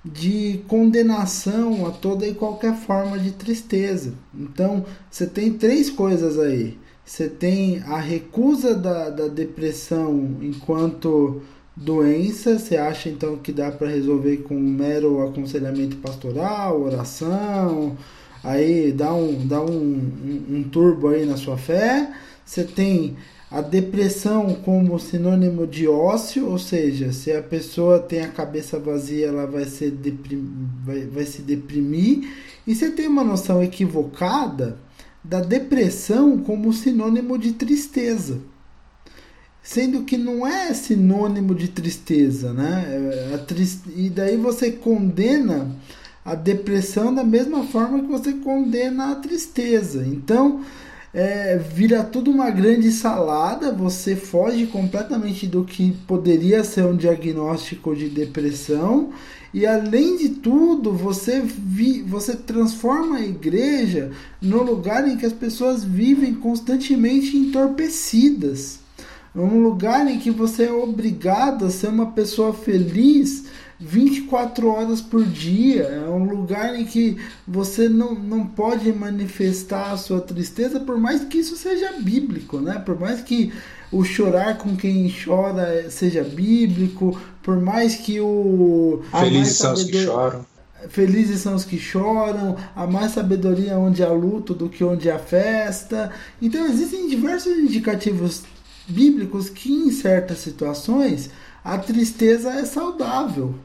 de 0.04 0.62
condenação 0.68 1.86
a 1.86 1.92
toda 1.92 2.26
e 2.28 2.34
qualquer 2.34 2.76
forma 2.76 3.20
de 3.20 3.32
tristeza. 3.32 4.14
Então, 4.34 4.84
você 5.10 5.28
tem 5.28 5.54
três 5.54 5.90
coisas 5.92 6.40
aí 6.40 6.78
você 7.12 7.28
tem 7.28 7.80
a 7.88 7.98
recusa 7.98 8.74
da, 8.74 9.10
da 9.10 9.28
depressão 9.28 10.38
enquanto 10.42 11.42
doença, 11.76 12.58
você 12.58 12.78
acha 12.78 13.10
então 13.10 13.38
que 13.38 13.52
dá 13.52 13.70
para 13.72 13.90
resolver 13.90 14.38
com 14.38 14.56
um 14.56 14.60
mero 14.60 15.22
aconselhamento 15.22 15.98
pastoral, 15.98 16.82
oração, 16.82 17.98
aí 18.44 18.92
dá 18.92 19.14
um, 19.14 19.46
dá 19.46 19.62
um, 19.62 19.72
um, 19.74 20.46
um 20.58 20.64
turbo 20.64 21.10
aí 21.10 21.26
na 21.26 21.36
sua 21.38 21.58
fé. 21.58 22.14
Você 22.46 22.64
tem 22.64 23.18
a 23.52 23.60
depressão 23.60 24.56
como 24.64 24.98
sinônimo 24.98 25.68
de 25.68 25.86
ócio, 25.86 26.48
ou 26.48 26.58
seja, 26.58 27.12
se 27.12 27.34
a 27.34 27.44
pessoa 27.44 28.00
tem 28.00 28.22
a 28.22 28.30
cabeça 28.30 28.80
vazia, 28.80 29.28
ela 29.28 29.46
vai, 29.46 29.66
deprim, 29.66 30.70
vai, 30.86 31.02
vai 31.02 31.26
se 31.26 31.42
deprimir. 31.42 32.30
E 32.66 32.74
você 32.74 32.90
tem 32.92 33.08
uma 33.08 33.26
noção 33.26 33.62
equivocada 33.62 34.78
da 35.22 35.42
depressão 35.42 36.38
como 36.38 36.72
sinônimo 36.72 37.38
de 37.38 37.52
tristeza. 37.52 38.40
Sendo 39.62 40.04
que 40.04 40.18
não 40.18 40.48
é 40.48 40.74
sinônimo 40.74 41.54
de 41.54 41.68
tristeza, 41.68 42.54
né? 42.54 42.86
É, 43.34 43.38
trist... 43.38 43.82
E 43.96 44.10
daí 44.10 44.38
você 44.38 44.72
condena 44.72 45.76
a 46.24 46.36
depressão 46.36 47.14
da 47.14 47.24
mesma 47.24 47.64
forma 47.66 48.00
que 48.00 48.08
você 48.08 48.34
condena 48.34 49.12
a 49.12 49.16
tristeza. 49.16 50.08
Então, 50.08 50.64
é, 51.14 51.58
vira 51.58 52.04
tudo 52.04 52.32
uma 52.32 52.50
grande 52.50 52.92
salada, 52.92 53.72
você 53.72 54.16
foge 54.16 54.68
completamente 54.68 55.46
do 55.46 55.64
que 55.64 55.92
poderia 56.08 56.64
ser 56.64 56.86
um 56.86 56.96
diagnóstico 56.96 57.96
de 57.96 58.10
depressão 58.10 59.12
e 59.54 59.66
além 59.66 60.16
de 60.16 60.30
tudo, 60.30 60.94
você, 60.94 61.42
vi, 61.42 62.02
você 62.02 62.36
transforma 62.36 63.18
a 63.18 63.26
igreja 63.26 64.12
no 64.42 64.64
lugar 64.64 65.06
em 65.06 65.18
que 65.18 65.26
as 65.26 65.34
pessoas 65.34 65.84
vivem 65.84 66.34
constantemente 66.34 67.36
entorpecidas. 67.36 68.80
Um 69.36 69.62
lugar 69.62 70.08
em 70.08 70.20
que 70.20 70.32
você 70.32 70.64
é 70.64 70.72
obrigado 70.72 71.66
a 71.66 71.70
ser 71.70 71.88
uma 71.88 72.08
pessoa 72.08 72.54
feliz 72.54 73.46
24 73.82 74.68
horas 74.68 75.02
por 75.02 75.26
dia. 75.26 75.84
É 75.84 76.10
um 76.10 76.24
lugar 76.24 76.76
em 76.76 76.86
que 76.86 77.18
você 77.48 77.90
não, 77.90 78.14
não 78.14 78.46
pode 78.46 78.94
manifestar 78.94 79.92
a 79.92 79.98
sua 79.98 80.22
tristeza, 80.22 80.80
por 80.80 80.98
mais 80.98 81.24
que 81.24 81.40
isso 81.40 81.58
seja 81.58 81.94
bíblico, 82.00 82.60
né? 82.60 82.78
Por 82.78 83.00
mais 83.00 83.22
que 83.22 83.52
o 83.92 84.04
chorar 84.04 84.60
com 84.60 84.76
quem 84.76 85.12
chora 85.12 85.90
seja 85.90 86.24
bíblico, 86.24 87.20
por 87.42 87.60
mais 87.60 87.96
que 87.96 88.22
o. 88.22 89.02
Felizes 89.20 89.58
são 89.58 89.74
os 89.74 89.84
que 89.84 90.06
choram. 90.06 90.46
Felizes 90.90 91.42
são 91.42 91.56
os 91.56 91.66
que 91.66 91.78
choram, 91.78 92.56
há 92.76 92.88
mais 92.88 93.12
sabedoria 93.12 93.78
onde 93.78 94.04
há 94.04 94.10
luto 94.10 94.54
do 94.54 94.70
que 94.70 94.84
onde 94.84 95.10
há 95.10 95.20
festa. 95.20 96.12
Então 96.42 96.66
existem 96.66 97.08
diversos 97.08 97.58
indicativos 97.58 98.44
bíblicos 98.88 99.50
que 99.50 99.72
em 99.72 99.92
certas 99.92 100.40
situações 100.40 101.30
a 101.64 101.78
tristeza 101.78 102.52
é 102.52 102.66
saudável. 102.66 103.56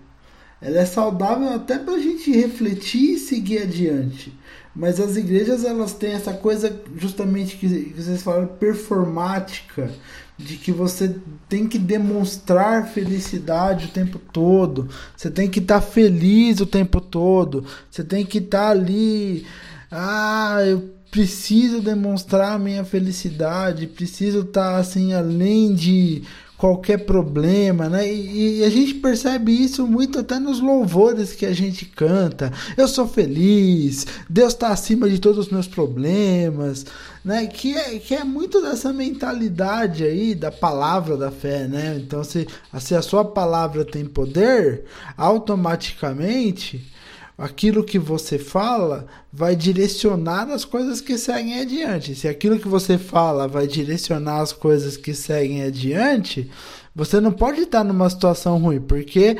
Ela 0.60 0.78
é 0.78 0.86
saudável 0.86 1.52
até 1.52 1.78
para 1.78 1.94
a 1.94 1.98
gente 1.98 2.30
refletir 2.30 3.14
e 3.14 3.18
seguir 3.18 3.58
adiante. 3.62 4.32
Mas 4.74 5.00
as 5.00 5.16
igrejas 5.16 5.64
elas 5.64 5.94
têm 5.94 6.12
essa 6.12 6.34
coisa 6.34 6.82
justamente 6.96 7.56
que, 7.56 7.66
vocês 7.96 8.22
falaram 8.22 8.46
performática, 8.46 9.90
de 10.36 10.56
que 10.56 10.70
você 10.70 11.16
tem 11.48 11.66
que 11.66 11.78
demonstrar 11.78 12.88
felicidade 12.88 13.86
o 13.86 13.90
tempo 13.90 14.18
todo, 14.18 14.88
você 15.16 15.30
tem 15.30 15.48
que 15.48 15.60
estar 15.60 15.80
tá 15.80 15.86
feliz 15.86 16.60
o 16.60 16.66
tempo 16.66 17.00
todo, 17.00 17.64
você 17.90 18.04
tem 18.04 18.24
que 18.24 18.36
estar 18.36 18.66
tá 18.66 18.70
ali, 18.70 19.46
ah, 19.90 20.58
eu 20.66 20.90
preciso 21.10 21.80
demonstrar 21.80 22.58
minha 22.58 22.84
felicidade, 22.84 23.86
preciso 23.86 24.40
estar 24.40 24.72
tá, 24.72 24.76
assim 24.76 25.14
além 25.14 25.74
de 25.74 26.22
qualquer 26.56 26.98
problema, 27.04 27.88
né? 27.88 28.10
E, 28.10 28.60
e, 28.60 28.64
a 28.64 28.70
gente 28.70 28.94
percebe 28.94 29.52
isso 29.52 29.86
muito 29.86 30.18
até 30.18 30.38
nos 30.38 30.60
louvores 30.60 31.32
que 31.32 31.44
a 31.44 31.52
gente 31.52 31.84
canta. 31.84 32.52
Eu 32.76 32.88
sou 32.88 33.06
feliz, 33.06 34.06
Deus 34.28 34.52
está 34.52 34.68
acima 34.68 35.08
de 35.08 35.18
todos 35.18 35.46
os 35.46 35.52
meus 35.52 35.66
problemas, 35.66 36.86
né? 37.24 37.46
Que 37.46 37.76
é, 37.76 37.98
que 37.98 38.14
é 38.14 38.24
muito 38.24 38.62
dessa 38.62 38.92
mentalidade 38.92 40.04
aí 40.04 40.34
da 40.34 40.50
palavra 40.50 41.16
da 41.16 41.30
fé, 41.30 41.66
né? 41.66 42.00
Então, 42.00 42.24
se, 42.24 42.46
se 42.80 42.94
a 42.94 43.02
sua 43.02 43.24
palavra 43.24 43.84
tem 43.84 44.04
poder, 44.04 44.84
automaticamente 45.16 46.92
aquilo 47.36 47.84
que 47.84 47.98
você 47.98 48.38
fala 48.38 49.06
vai 49.32 49.54
direcionar 49.54 50.50
as 50.50 50.64
coisas 50.64 51.00
que 51.00 51.18
seguem 51.18 51.60
adiante. 51.60 52.14
Se 52.14 52.26
aquilo 52.26 52.58
que 52.58 52.68
você 52.68 52.96
fala 52.96 53.46
vai 53.46 53.66
direcionar 53.66 54.40
as 54.40 54.52
coisas 54.52 54.96
que 54.96 55.12
seguem 55.12 55.62
adiante, 55.62 56.50
você 56.94 57.20
não 57.20 57.32
pode 57.32 57.60
estar 57.62 57.84
numa 57.84 58.08
situação 58.08 58.58
ruim, 58.58 58.80
porque 58.80 59.36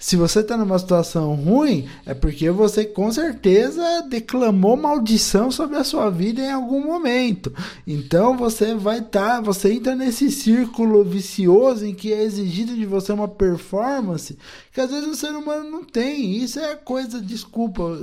se 0.00 0.16
você 0.16 0.40
está 0.40 0.56
numa 0.56 0.78
situação 0.78 1.34
ruim, 1.34 1.86
é 2.06 2.14
porque 2.14 2.50
você 2.50 2.86
com 2.86 3.12
certeza 3.12 3.82
declamou 4.08 4.74
maldição 4.74 5.50
sobre 5.50 5.76
a 5.76 5.84
sua 5.84 6.08
vida 6.08 6.40
em 6.40 6.50
algum 6.50 6.82
momento. 6.82 7.52
Então 7.86 8.34
você 8.34 8.74
vai 8.74 9.00
estar, 9.00 9.36
tá, 9.36 9.40
você 9.42 9.74
entra 9.74 9.94
nesse 9.94 10.30
círculo 10.30 11.04
vicioso 11.04 11.84
em 11.84 11.94
que 11.94 12.14
é 12.14 12.22
exigido 12.22 12.74
de 12.74 12.86
você 12.86 13.12
uma 13.12 13.28
performance 13.28 14.38
que 14.72 14.80
às 14.80 14.90
vezes 14.90 15.06
o 15.06 15.14
ser 15.14 15.32
humano 15.32 15.70
não 15.70 15.84
tem. 15.84 16.34
Isso 16.34 16.58
é 16.58 16.76
coisa, 16.76 17.20
desculpa, 17.20 18.00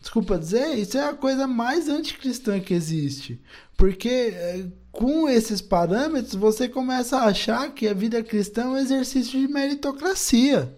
desculpa 0.00 0.38
dizer, 0.38 0.78
isso 0.78 0.96
é 0.96 1.10
a 1.10 1.14
coisa 1.14 1.46
mais 1.46 1.90
anticristã 1.90 2.58
que 2.58 2.72
existe. 2.72 3.38
Porque 3.76 4.08
é, 4.08 4.64
com 4.90 5.28
esses 5.28 5.60
parâmetros 5.60 6.36
você 6.36 6.70
começa 6.70 7.18
a 7.18 7.26
achar 7.26 7.70
que 7.74 7.86
a 7.86 7.92
vida 7.92 8.22
cristã 8.22 8.62
é 8.62 8.68
um 8.68 8.78
exercício 8.78 9.38
de 9.38 9.46
meritocracia. 9.46 10.77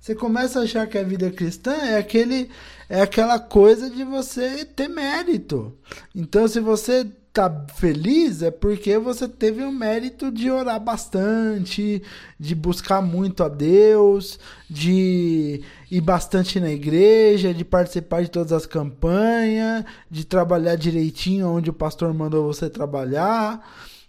Você 0.00 0.14
começa 0.14 0.60
a 0.60 0.62
achar 0.62 0.86
que 0.86 0.96
a 0.96 1.02
vida 1.02 1.30
cristã 1.30 1.72
é 1.72 1.98
aquele 1.98 2.48
é 2.88 3.02
aquela 3.02 3.38
coisa 3.38 3.90
de 3.90 4.02
você 4.04 4.64
ter 4.64 4.88
mérito. 4.88 5.74
Então, 6.14 6.48
se 6.48 6.60
você 6.60 7.06
tá 7.32 7.66
feliz 7.76 8.42
é 8.42 8.50
porque 8.50 8.98
você 8.98 9.28
teve 9.28 9.62
o 9.62 9.70
mérito 9.70 10.32
de 10.32 10.50
orar 10.50 10.80
bastante, 10.80 12.02
de 12.38 12.54
buscar 12.54 13.00
muito 13.00 13.44
a 13.44 13.48
Deus, 13.48 14.40
de 14.68 15.62
ir 15.90 16.00
bastante 16.00 16.58
na 16.58 16.70
igreja, 16.70 17.54
de 17.54 17.64
participar 17.64 18.22
de 18.22 18.30
todas 18.30 18.52
as 18.52 18.66
campanhas, 18.66 19.84
de 20.10 20.24
trabalhar 20.24 20.74
direitinho 20.76 21.48
onde 21.48 21.70
o 21.70 21.74
pastor 21.74 22.12
mandou 22.12 22.44
você 22.44 22.68
trabalhar. 22.68 23.62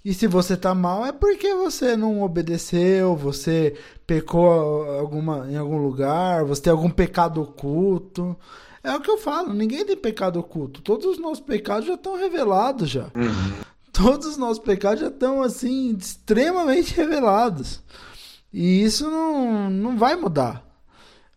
E 0.04 0.14
se 0.14 0.28
você 0.28 0.56
tá 0.56 0.74
mal 0.74 1.06
é 1.06 1.12
porque 1.12 1.54
você 1.54 1.97
não 1.97 2.22
obedeceu, 2.22 3.16
você 3.16 3.76
pecou 4.08 4.84
alguma, 4.97 5.45
em 5.52 5.58
algum 5.58 5.78
lugar, 5.78 6.45
você 6.45 6.62
tem 6.62 6.72
algum 6.72 6.89
pecado 6.89 7.41
oculto. 7.41 8.36
É 8.82 8.95
o 8.95 9.02
que 9.02 9.12
eu 9.12 9.18
falo, 9.18 9.54
ninguém 9.54 9.86
tem 9.86 9.97
pecado 9.97 10.39
oculto. 10.39 10.82
Todos 10.82 11.06
os 11.06 11.20
nossos 11.20 11.41
pecados 11.41 11.86
já 11.86 11.95
estão 11.95 12.18
revelados 12.18 12.89
já. 12.89 13.12
Uhum. 13.14 13.54
Todos 13.91 14.28
os 14.28 14.38
nossos 14.38 14.64
pecados 14.64 15.02
já 15.02 15.08
estão 15.08 15.43
assim 15.43 15.95
extremamente 15.97 16.95
revelados. 16.95 17.84
E 18.54 18.82
isso 18.82 19.10
não, 19.10 19.70
não 19.70 19.97
vai 19.97 20.16
mudar. 20.16 20.66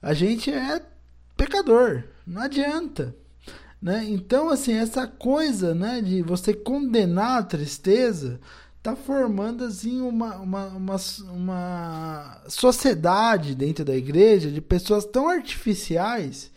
A 0.01 0.15
gente 0.15 0.51
é 0.51 0.81
pecador, 1.37 2.05
não 2.25 2.43
adianta. 2.43 3.15
Né? 3.83 4.07
Então, 4.09 4.49
assim, 4.49 4.75
essa 4.75 5.09
coisa 5.09 5.75
né, 5.75 6.01
de 6.01 6.23
você 6.23 6.55
condenar 6.55 7.41
a 7.41 7.43
tristeza 7.43 8.41
está 8.79 8.95
formando 8.95 9.65
assim, 9.65 10.01
uma, 10.01 10.37
uma, 10.37 10.67
uma, 10.67 10.97
uma 11.33 12.43
sociedade 12.49 13.57
dentro 13.57 13.85
da 13.85 13.95
igreja 13.95 14.51
de 14.51 14.61
pessoas 14.61 15.05
tão 15.05 15.29
artificiais 15.29 16.51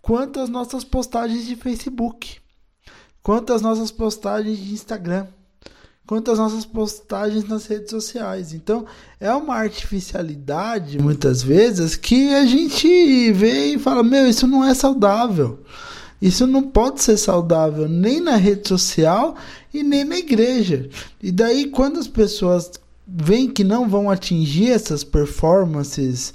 quanto 0.00 0.40
as 0.40 0.48
nossas 0.48 0.82
postagens 0.82 1.46
de 1.46 1.54
Facebook, 1.54 2.38
quanto 3.22 3.52
as 3.52 3.60
nossas 3.60 3.90
postagens 3.90 4.58
de 4.58 4.72
Instagram, 4.72 5.26
quanto 6.06 6.30
as 6.30 6.38
nossas 6.38 6.64
postagens 6.64 7.44
nas 7.44 7.66
redes 7.66 7.90
sociais. 7.90 8.54
Então, 8.54 8.86
é 9.18 9.32
uma 9.34 9.54
artificialidade, 9.54 10.98
muitas 10.98 11.42
vezes, 11.42 11.94
que 11.94 12.34
a 12.34 12.46
gente 12.46 13.32
vê 13.32 13.74
e 13.74 13.78
fala: 13.78 14.02
meu, 14.02 14.26
isso 14.26 14.46
não 14.46 14.64
é 14.64 14.74
saudável. 14.74 15.62
Isso 16.20 16.46
não 16.46 16.62
pode 16.62 17.02
ser 17.02 17.16
saudável 17.16 17.88
nem 17.88 18.20
na 18.20 18.36
rede 18.36 18.68
social 18.68 19.36
e 19.72 19.82
nem 19.82 20.04
na 20.04 20.18
igreja. 20.18 20.88
E 21.22 21.32
daí, 21.32 21.66
quando 21.66 21.98
as 21.98 22.06
pessoas 22.06 22.70
veem 23.06 23.48
que 23.48 23.64
não 23.64 23.88
vão 23.88 24.10
atingir 24.10 24.70
essas 24.70 25.02
performances 25.02 26.34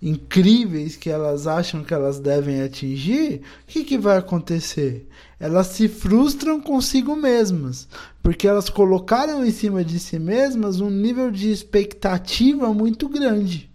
incríveis 0.00 0.96
que 0.96 1.10
elas 1.10 1.48
acham 1.48 1.82
que 1.82 1.92
elas 1.92 2.20
devem 2.20 2.62
atingir, 2.62 3.40
o 3.40 3.66
que, 3.66 3.82
que 3.82 3.98
vai 3.98 4.16
acontecer? 4.16 5.08
Elas 5.40 5.68
se 5.68 5.88
frustram 5.88 6.60
consigo 6.60 7.16
mesmas, 7.16 7.88
porque 8.22 8.46
elas 8.46 8.70
colocaram 8.70 9.44
em 9.44 9.50
cima 9.50 9.84
de 9.84 9.98
si 9.98 10.18
mesmas 10.18 10.80
um 10.80 10.90
nível 10.90 11.30
de 11.30 11.50
expectativa 11.50 12.72
muito 12.72 13.08
grande. 13.08 13.68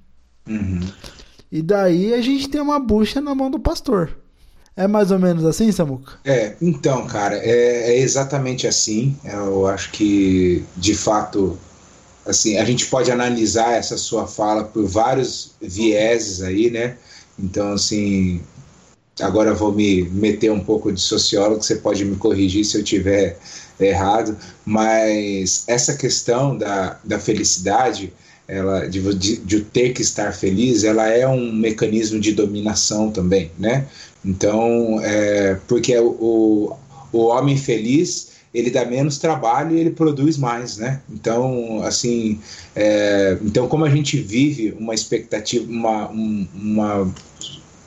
Uhum. 0.48 0.80
E 1.52 1.62
daí 1.62 2.14
a 2.14 2.22
gente 2.22 2.50
tem 2.50 2.62
uma 2.62 2.80
bucha 2.80 3.20
na 3.22 3.36
mão 3.36 3.52
do 3.52 3.60
pastor. 3.60 4.23
É 4.76 4.88
mais 4.88 5.12
ou 5.12 5.20
menos 5.20 5.46
assim, 5.46 5.72
Samuca? 5.72 6.14
É, 6.26 6.56
então, 6.62 7.06
cara, 7.06 7.38
é, 7.38 7.92
é, 7.92 8.00
exatamente 8.00 8.68
assim. 8.68 9.16
Eu 9.24 9.68
acho 9.68 9.92
que, 9.92 10.64
de 10.76 10.96
fato, 10.96 11.58
assim, 12.26 12.58
a 12.58 12.66
gente 12.66 12.88
pode 12.88 13.12
analisar 13.12 13.74
essa 13.74 13.98
sua 13.98 14.26
fala 14.26 14.64
por 14.64 14.86
vários 14.88 15.52
vieses 15.62 16.42
aí, 16.42 16.72
né? 16.72 16.98
Então, 17.38 17.74
assim, 17.74 18.42
agora 19.20 19.52
eu 19.52 19.56
vou 19.56 19.72
me 19.72 20.04
meter 20.10 20.52
um 20.52 20.60
pouco 20.60 20.92
de 20.92 21.02
sociólogo, 21.02 21.62
você 21.62 21.76
pode 21.76 22.04
me 22.04 22.16
corrigir 22.16 22.66
se 22.66 22.78
eu 22.78 22.84
tiver 22.84 23.38
errado, 23.80 24.38
mas 24.66 25.64
essa 25.68 25.96
questão 25.96 26.58
da, 26.58 27.00
da 27.04 27.20
felicidade, 27.20 28.12
ela 28.48 28.88
de, 28.88 29.02
de, 29.16 29.38
de 29.38 29.62
ter 29.62 29.94
que 29.94 30.02
estar 30.02 30.34
feliz, 30.34 30.84
ela 30.84 31.08
é 31.08 31.28
um 31.28 31.52
mecanismo 31.52 32.20
de 32.20 32.34
dominação 32.34 33.12
também, 33.12 33.52
né? 33.58 33.86
Então, 34.26 35.00
é, 35.02 35.58
porque 35.68 35.98
o, 35.98 36.76
o 37.12 37.18
homem 37.26 37.58
feliz 37.58 38.34
ele 38.54 38.70
dá 38.70 38.86
menos 38.86 39.18
trabalho 39.18 39.76
e 39.76 39.80
ele 39.80 39.90
produz 39.90 40.38
mais, 40.38 40.78
né? 40.78 41.02
Então, 41.10 41.82
assim, 41.84 42.40
é, 42.76 43.38
então 43.42 43.68
como 43.68 43.84
a 43.84 43.90
gente 43.90 44.18
vive 44.22 44.76
uma 44.80 44.94
expectativa, 44.94 45.66
uma, 45.70 46.08
uma 46.10 47.14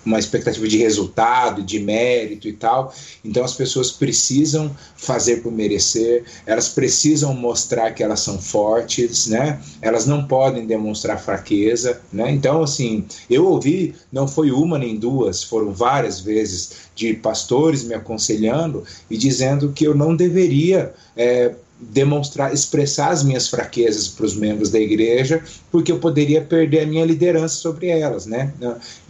uma 0.06 0.20
expectativa 0.20 0.66
de 0.68 0.78
resultado, 0.78 1.62
de 1.62 1.80
mérito 1.80 2.46
e 2.46 2.52
tal. 2.52 2.94
Então 3.24 3.44
as 3.44 3.54
pessoas 3.54 3.90
precisam 3.90 4.74
fazer 4.96 5.42
por 5.42 5.50
merecer, 5.52 6.24
elas 6.46 6.68
precisam 6.68 7.34
mostrar 7.34 7.90
que 7.90 8.02
elas 8.02 8.20
são 8.20 8.38
fortes, 8.40 9.26
né? 9.26 9.60
Elas 9.82 10.06
não 10.06 10.26
podem 10.26 10.64
demonstrar 10.64 11.20
fraqueza, 11.20 12.00
né? 12.12 12.30
Então 12.30 12.62
assim, 12.62 13.04
eu 13.28 13.46
ouvi, 13.46 13.94
não 14.12 14.28
foi 14.28 14.52
uma 14.52 14.78
nem 14.78 14.96
duas, 14.96 15.42
foram 15.42 15.72
várias 15.72 16.20
vezes 16.20 16.86
de 16.94 17.12
pastores 17.14 17.82
me 17.82 17.94
aconselhando 17.94 18.84
e 19.10 19.18
dizendo 19.18 19.72
que 19.72 19.84
eu 19.84 19.94
não 19.94 20.14
deveria 20.14 20.94
é, 21.16 21.52
demonstrar, 21.78 22.54
expressar 22.54 23.10
as 23.10 23.22
minhas 23.22 23.48
fraquezas 23.48 24.08
para 24.08 24.24
os 24.24 24.34
membros 24.34 24.70
da 24.70 24.80
igreja, 24.80 25.42
porque 25.70 25.92
eu 25.92 25.98
poderia 25.98 26.40
perder 26.40 26.80
a 26.80 26.86
minha 26.86 27.04
liderança 27.04 27.56
sobre 27.56 27.88
elas, 27.88 28.24
né? 28.24 28.52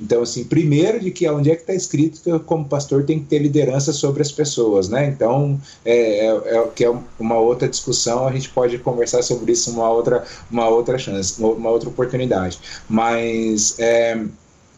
Então, 0.00 0.22
assim, 0.22 0.42
primeiro 0.44 0.98
de 0.98 1.12
que 1.12 1.28
onde 1.28 1.50
é 1.50 1.54
que 1.54 1.62
está 1.62 1.74
escrito 1.74 2.20
que 2.20 2.28
eu, 2.28 2.40
como 2.40 2.64
pastor, 2.64 3.04
tem 3.04 3.20
que 3.20 3.26
ter 3.26 3.38
liderança 3.38 3.92
sobre 3.92 4.20
as 4.20 4.32
pessoas, 4.32 4.88
né? 4.88 5.06
Então, 5.06 5.60
é, 5.84 6.26
é, 6.26 6.56
é, 6.56 6.68
que 6.74 6.84
é 6.84 6.92
uma 7.20 7.38
outra 7.38 7.68
discussão, 7.68 8.26
a 8.26 8.32
gente 8.32 8.48
pode 8.48 8.78
conversar 8.78 9.22
sobre 9.22 9.52
isso 9.52 9.70
uma 9.70 9.88
outra, 9.88 10.24
uma 10.50 10.68
outra 10.68 10.98
chance, 10.98 11.40
uma 11.40 11.70
outra 11.70 11.88
oportunidade. 11.88 12.58
Mas, 12.88 13.78
é, 13.78 14.20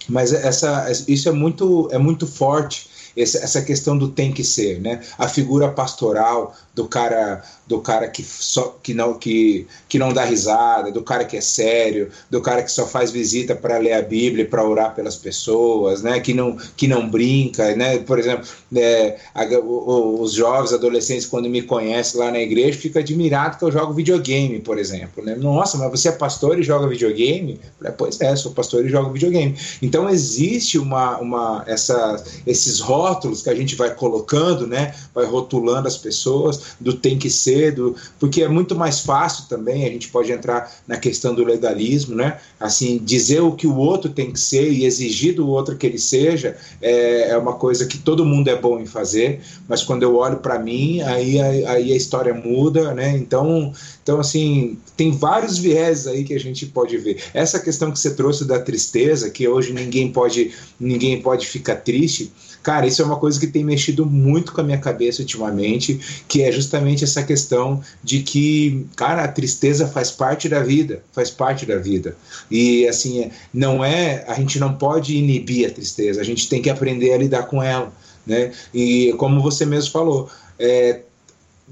mas 0.07 0.33
essa, 0.35 0.91
isso 1.09 1.29
é 1.29 1.33
muito, 1.33 1.89
é 1.91 1.97
muito 1.97 2.27
forte 2.27 2.99
essa 3.21 3.63
questão 3.63 3.99
do 3.99 4.09
tem 4.09 4.33
que 4.33 4.45
ser, 4.45 4.81
né? 4.81 5.01
A 5.19 5.29
figura 5.29 5.69
pastoral 5.71 6.55
do 6.75 6.87
cara 6.87 7.43
do 7.69 7.81
cara 7.81 8.09
que 8.09 8.25
só 8.25 8.79
que 8.83 8.95
não 8.95 9.15
que, 9.15 9.67
que 9.89 9.99
não 9.99 10.11
dá 10.11 10.25
risada, 10.25 10.91
do 10.91 11.03
cara 11.03 11.25
que 11.25 11.37
é 11.37 11.41
sério, 11.41 12.09
do 12.31 12.41
cara 12.41 12.63
que 12.63 12.73
só 12.73 12.87
faz 12.87 13.11
visita 13.11 13.55
para 13.55 13.77
ler 13.77 13.93
a 13.93 14.01
Bíblia, 14.01 14.47
para 14.47 14.67
orar 14.67 14.95
pelas 14.95 15.17
pessoas, 15.17 16.03
né? 16.03 16.19
Que 16.19 16.33
não 16.33 16.57
que 16.77 16.89
não 16.89 17.09
brinca, 17.09 17.77
né? 17.77 17.99
Por 17.99 18.19
exemplo, 18.19 18.49
é, 18.75 19.19
a, 19.35 19.45
os 19.59 20.33
jovens, 20.33 20.73
adolescentes 20.73 21.27
quando 21.27 21.49
me 21.51 21.61
conhecem 21.61 22.19
lá 22.19 22.31
na 22.31 22.41
igreja, 22.41 22.79
ficam 22.79 23.03
admirados 23.03 23.59
que 23.59 23.65
eu 23.65 23.71
jogo 23.71 23.93
videogame, 23.93 24.61
por 24.61 24.79
exemplo, 24.79 25.23
né? 25.23 25.35
Nossa, 25.35 25.77
mas 25.77 25.91
você 25.91 26.09
é 26.09 26.13
pastor 26.13 26.59
e 26.59 26.63
joga 26.63 26.89
videogame? 26.89 27.61
Pois 27.99 28.19
é, 28.23 28.35
sou 28.35 28.53
pastor 28.53 28.87
e 28.87 28.89
jogo 28.89 29.13
videogame. 29.13 29.55
Então 29.83 30.09
existe 30.09 30.79
uma 30.79 31.19
uma 31.19 31.65
essa 31.67 32.25
esses 32.47 32.81
rótulos 32.81 33.43
que 33.43 33.51
a 33.51 33.55
gente 33.55 33.77
vai 33.77 33.95
colocando, 33.95 34.67
né? 34.67 34.95
Vai 35.15 35.27
rotulando 35.27 35.87
as 35.87 35.99
pessoas 35.99 36.77
do 36.81 36.95
tem 36.95 37.19
que 37.19 37.29
ser 37.29 37.58
cedo, 37.59 37.97
porque 38.21 38.43
é 38.43 38.49
muito 38.49 38.77
mais 38.77 39.01
fácil 39.01 39.45
também, 39.49 39.85
a 39.85 39.89
gente 39.89 40.09
pode 40.09 40.31
entrar 40.31 40.73
na 40.87 40.97
questão 40.97 41.35
do 41.35 41.45
legalismo, 41.45 42.15
né? 42.15 42.39
Assim, 42.61 42.99
dizer 43.03 43.41
o 43.41 43.53
que 43.53 43.67
o 43.67 43.77
outro 43.77 44.11
tem 44.11 44.33
que 44.33 44.39
ser 44.39 44.71
e 44.71 44.85
exigir 44.85 45.35
do 45.35 45.49
outro 45.49 45.77
que 45.77 45.87
ele 45.87 45.99
seja 45.99 46.57
é, 46.81 47.31
é 47.31 47.37
uma 47.37 47.55
coisa 47.55 47.87
que 47.87 47.99
todo 47.99 48.25
mundo 48.25 48.49
é 48.49 48.57
bom 48.57 48.79
em 48.79 48.87
fazer, 48.87 49.41
mas 49.69 49.83
quando 49.83 50.03
eu 50.03 50.17
olho 50.17 50.39
para 50.39 50.59
mim, 50.59 51.01
aí, 51.03 51.41
aí 51.41 51.93
a 51.93 51.97
história 51.97 52.33
muda, 52.33 52.95
né? 52.95 53.17
Então, 53.17 53.73
então, 54.03 54.21
assim, 54.21 54.79
tem 54.97 55.11
vários 55.11 55.59
viés 55.59 56.07
aí 56.07 56.25
que 56.25 56.33
a 56.33 56.41
gente 56.41 56.65
pode 56.67 56.97
ver. 56.97 57.23
Essa 57.35 57.61
questão 57.61 57.91
que 57.91 57.99
você 57.99 58.15
trouxe 58.15 58.45
da 58.47 58.59
tristeza, 58.59 59.29
que 59.29 59.47
hoje 59.47 59.73
ninguém 59.73 60.11
pode, 60.11 60.53
ninguém 60.81 61.21
pode 61.21 61.47
ficar 61.47 61.77
triste, 61.77 62.33
Cara, 62.69 62.87
isso 62.87 63.01
é 63.01 63.05
uma 63.07 63.17
coisa 63.17 63.41
que 63.41 63.47
tem 63.47 63.65
mexido 63.65 64.05
muito 64.05 64.53
com 64.53 64.61
a 64.61 64.65
minha 64.65 64.77
cabeça 64.77 65.23
ultimamente, 65.23 66.23
que 66.29 66.43
é 66.43 66.53
justamente 66.53 67.03
essa 67.03 67.23
questão 67.23 67.81
de 68.05 68.21
que, 68.21 68.87
cara, 68.95 69.25
a 69.25 69.29
tristeza 69.29 69.89
faz 69.89 70.11
parte 70.11 70.51
da 70.51 70.63
vida, 70.63 71.03
faz 71.11 71.31
parte 71.31 71.65
da 71.65 71.79
vida. 71.79 72.15
E 72.51 72.87
assim, 72.87 73.31
não 73.55 73.83
é, 73.83 74.23
a 74.29 74.35
gente 74.35 74.61
não 74.61 74.75
pode 74.75 75.17
inibir 75.17 75.67
a 75.67 75.73
tristeza, 75.73 76.21
a 76.21 76.25
gente 76.25 76.47
tem 76.47 76.61
que 76.61 76.69
aprender 76.69 77.15
a 77.15 77.17
lidar 77.17 77.45
com 77.45 77.63
ela, 77.63 77.91
né? 78.27 78.53
E 78.75 79.15
como 79.17 79.41
você 79.41 79.65
mesmo 79.65 79.91
falou, 79.91 80.29
é, 80.59 81.01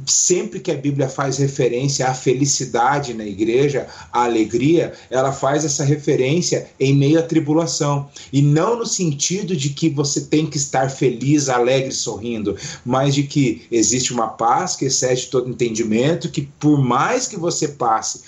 sempre 0.04 0.60
que 0.60 0.70
a 0.70 0.76
Bíblia 0.76 1.08
faz 1.08 1.38
referência 1.38 2.06
à 2.08 2.14
felicidade 2.14 3.14
na 3.14 3.24
igreja, 3.24 3.86
à 4.12 4.24
alegria, 4.24 4.92
ela 5.10 5.32
faz 5.32 5.64
essa 5.64 5.84
referência 5.84 6.68
em 6.78 6.94
meio 6.94 7.18
à 7.18 7.22
tribulação. 7.22 8.08
E 8.32 8.42
não 8.42 8.76
no 8.76 8.86
sentido 8.86 9.56
de 9.56 9.70
que 9.70 9.88
você 9.88 10.22
tem 10.22 10.46
que 10.46 10.58
estar 10.58 10.90
feliz, 10.90 11.48
alegre, 11.48 11.92
sorrindo, 11.92 12.56
mas 12.84 13.14
de 13.14 13.22
que 13.22 13.62
existe 13.70 14.12
uma 14.12 14.28
paz 14.28 14.76
que 14.76 14.86
excede 14.86 15.26
todo 15.26 15.48
entendimento, 15.48 16.30
que 16.30 16.42
por 16.60 16.78
mais 16.78 17.26
que 17.26 17.36
você 17.36 17.68
passe, 17.68 18.20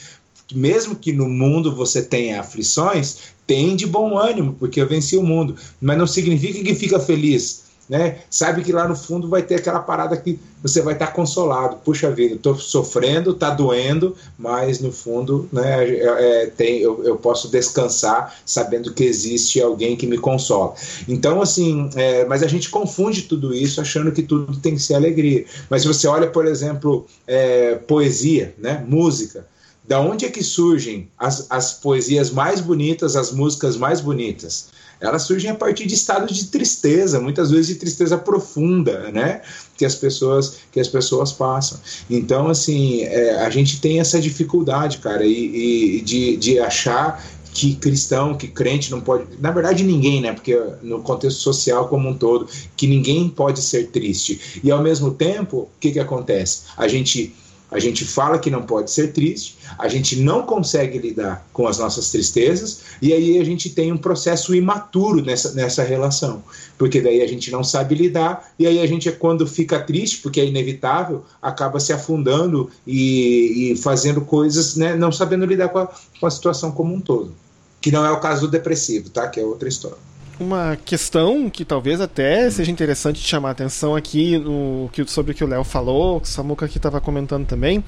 mesmo 0.54 0.96
que 0.96 1.12
no 1.12 1.28
mundo 1.28 1.74
você 1.74 2.02
tenha 2.02 2.40
aflições, 2.40 3.18
tem 3.46 3.76
de 3.76 3.86
bom 3.86 4.16
ânimo, 4.16 4.54
porque 4.58 4.80
eu 4.80 4.88
venci 4.88 5.16
o 5.16 5.22
mundo. 5.22 5.56
Mas 5.80 5.98
não 5.98 6.06
significa 6.06 6.62
que 6.62 6.74
fica 6.74 6.98
feliz 6.98 7.67
né? 7.89 8.18
Sabe 8.28 8.62
que 8.62 8.72
lá 8.72 8.86
no 8.86 8.95
fundo 8.95 9.28
vai 9.28 9.43
ter 9.43 9.55
aquela 9.55 9.80
parada 9.80 10.16
que 10.16 10.39
você 10.62 10.82
vai 10.82 10.93
estar 10.93 11.07
tá 11.07 11.12
consolado. 11.12 11.76
Puxa 11.84 12.11
vida, 12.11 12.34
estou 12.34 12.57
sofrendo, 12.57 13.30
está 13.30 13.51
doendo, 13.51 14.14
mas 14.39 14.80
no 14.80 14.93
fundo, 14.93 15.49
né, 15.53 15.89
é, 15.89 16.43
é, 16.43 16.47
tem, 16.47 16.80
eu, 16.80 17.03
eu, 17.05 17.16
posso 17.16 17.49
descansar 17.49 18.36
sabendo 18.45 18.93
que 18.93 19.05
existe 19.05 19.61
alguém 19.61 19.97
que 19.97 20.07
me 20.07 20.18
consola. 20.18 20.74
Então, 21.09 21.41
assim, 21.41 21.89
é, 21.95 22.24
mas 22.26 22.43
a 22.43 22.47
gente 22.47 22.68
confunde 22.68 23.22
tudo 23.22 23.55
isso 23.55 23.80
achando 23.80 24.12
que 24.12 24.22
tudo 24.22 24.57
tem 24.59 24.74
que 24.74 24.82
ser 24.82 24.95
alegria. 24.95 25.47
Mas 25.70 25.82
se 25.82 25.89
você 25.89 26.07
olha, 26.07 26.28
por 26.28 26.47
exemplo, 26.47 27.07
é, 27.26 27.76
poesia, 27.76 28.55
né, 28.59 28.84
música, 28.86 29.47
da 29.86 29.99
onde 30.01 30.26
é 30.26 30.28
que 30.28 30.45
surgem 30.45 31.09
as, 31.18 31.47
as 31.49 31.72
poesias 31.72 32.30
mais 32.30 32.61
bonitas, 32.61 33.16
as 33.16 33.32
músicas 33.32 33.74
mais 33.74 34.03
bonitas? 34.03 34.68
Elas 35.01 35.22
surgem 35.22 35.51
a 35.51 35.55
partir 35.55 35.86
de 35.86 35.94
estados 35.94 36.36
de 36.36 36.46
tristeza, 36.46 37.20
muitas 37.20 37.51
vezes 37.51 37.68
de 37.68 37.74
tristeza 37.76 38.18
profunda, 38.18 39.11
né? 39.12 39.42
Que 39.76 39.84
as 39.84 39.94
pessoas 39.94 40.59
que 40.72 40.80
as 40.80 40.88
pessoas 40.88 41.32
passam. 41.32 41.78
Então, 42.11 42.49
assim, 42.49 43.03
é, 43.03 43.36
a 43.44 43.51
gente 43.51 43.80
tem 43.80 44.01
essa 44.01 44.20
dificuldade, 44.20 44.99
cara, 44.99 45.24
e, 45.24 45.99
e 45.99 46.01
de, 46.01 46.36
de 46.36 46.59
achar 46.59 47.22
que 47.53 47.74
cristão, 47.74 48.36
que 48.36 48.46
crente 48.46 48.90
não 48.90 49.01
pode. 49.01 49.24
Na 49.40 49.51
verdade, 49.51 49.82
ninguém, 49.82 50.20
né? 50.20 50.32
Porque 50.32 50.57
no 50.82 51.01
contexto 51.01 51.40
social 51.40 51.88
como 51.88 52.09
um 52.09 52.14
todo, 52.14 52.49
que 52.76 52.86
ninguém 52.86 53.28
pode 53.28 53.61
ser 53.62 53.88
triste. 53.88 54.61
E 54.62 54.70
ao 54.70 54.82
mesmo 54.82 55.12
tempo, 55.12 55.59
o 55.59 55.68
que, 55.80 55.92
que 55.92 55.99
acontece? 55.99 56.62
A 56.76 56.86
gente 56.86 57.34
a 57.70 57.78
gente 57.78 58.04
fala 58.04 58.38
que 58.38 58.50
não 58.50 58.62
pode 58.62 58.90
ser 58.90 59.12
triste, 59.12 59.58
a 59.78 59.88
gente 59.88 60.16
não 60.16 60.42
consegue 60.42 60.98
lidar 60.98 61.46
com 61.52 61.66
as 61.66 61.78
nossas 61.78 62.10
tristezas, 62.10 62.80
e 63.02 63.12
aí 63.12 63.38
a 63.38 63.44
gente 63.44 63.70
tem 63.70 63.92
um 63.92 63.98
processo 63.98 64.54
imaturo 64.54 65.22
nessa, 65.22 65.52
nessa 65.52 65.82
relação. 65.82 66.42
Porque 66.78 67.00
daí 67.00 67.20
a 67.20 67.26
gente 67.26 67.50
não 67.50 67.62
sabe 67.62 67.94
lidar, 67.94 68.52
e 68.58 68.66
aí 68.66 68.80
a 68.80 68.86
gente, 68.86 69.10
quando 69.12 69.46
fica 69.46 69.78
triste, 69.80 70.18
porque 70.18 70.40
é 70.40 70.46
inevitável, 70.46 71.24
acaba 71.42 71.78
se 71.78 71.92
afundando 71.92 72.70
e, 72.86 73.72
e 73.72 73.76
fazendo 73.76 74.22
coisas, 74.22 74.76
né, 74.76 74.96
não 74.96 75.12
sabendo 75.12 75.44
lidar 75.44 75.68
com 75.68 75.80
a, 75.80 75.88
com 76.20 76.26
a 76.26 76.30
situação 76.30 76.70
como 76.70 76.94
um 76.94 77.00
todo. 77.00 77.34
Que 77.80 77.92
não 77.92 78.04
é 78.04 78.10
o 78.10 78.20
caso 78.20 78.42
do 78.42 78.50
depressivo, 78.50 79.08
tá? 79.10 79.28
Que 79.28 79.38
é 79.38 79.44
outra 79.44 79.68
história 79.68 80.08
uma 80.41 80.76
questão 80.84 81.51
que 81.51 81.64
talvez 81.64 82.01
até 82.01 82.51
seja 82.51 82.70
interessante 82.70 83.18
chamar 83.20 83.49
a 83.49 83.53
atenção 83.53 83.97
aqui 83.97 84.39
no, 84.39 84.89
que, 84.93 85.05
sobre 85.07 85.32
o 85.32 85.34
que 85.34 85.43
o 85.43 85.47
Léo 85.47 85.64
falou, 85.64 86.20
que 86.20 86.28
o 86.28 86.30
Samuca 86.30 86.66
aqui 86.66 86.78
estava 86.78 87.01
comentando 87.01 87.47
também, 87.47 87.82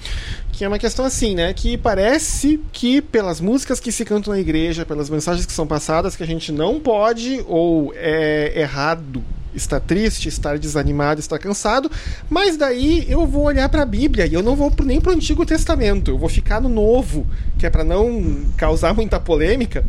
que 0.53 0.65
é 0.65 0.69
uma 0.69 0.79
questão 0.79 1.05
assim, 1.05 1.35
né? 1.35 1.53
Que 1.55 1.77
parece 1.77 2.61
que 2.73 3.01
pelas 3.01 3.41
músicas 3.41 3.79
que 3.79 3.93
se 3.93 4.05
cantam 4.05 4.33
na 4.33 4.41
igreja, 4.41 4.85
pelas 4.85 5.09
mensagens 5.09 5.47
que 5.47 5.53
são 5.53 5.67
passadas, 5.67 6.17
que 6.17 6.23
a 6.23 6.27
gente 6.27 6.51
não 6.51 6.81
pode 6.81 7.45
ou 7.47 7.93
é 7.97 8.61
errado 8.61 9.23
estar 9.55 9.81
triste, 9.81 10.29
estar 10.29 10.59
desanimado, 10.59 11.21
estar 11.21 11.39
cansado, 11.39 11.91
mas 12.29 12.57
daí 12.57 13.05
eu 13.09 13.27
vou 13.27 13.45
olhar 13.45 13.69
para 13.69 13.83
a 13.83 13.87
Bíblia 13.87 14.27
e 14.27 14.35
eu 14.35 14.43
não 14.43 14.55
vou 14.55 14.73
nem 14.85 15.01
para 15.01 15.11
o 15.11 15.15
Antigo 15.15 15.45
Testamento, 15.45 16.11
eu 16.11 16.19
vou 16.19 16.29
ficar 16.29 16.61
no 16.61 16.69
Novo, 16.69 17.27
que 17.59 17.67
é 17.67 17.71
para 17.71 17.85
não 17.85 18.45
causar 18.57 18.95
muita 18.95 19.19
polêmica. 19.19 19.85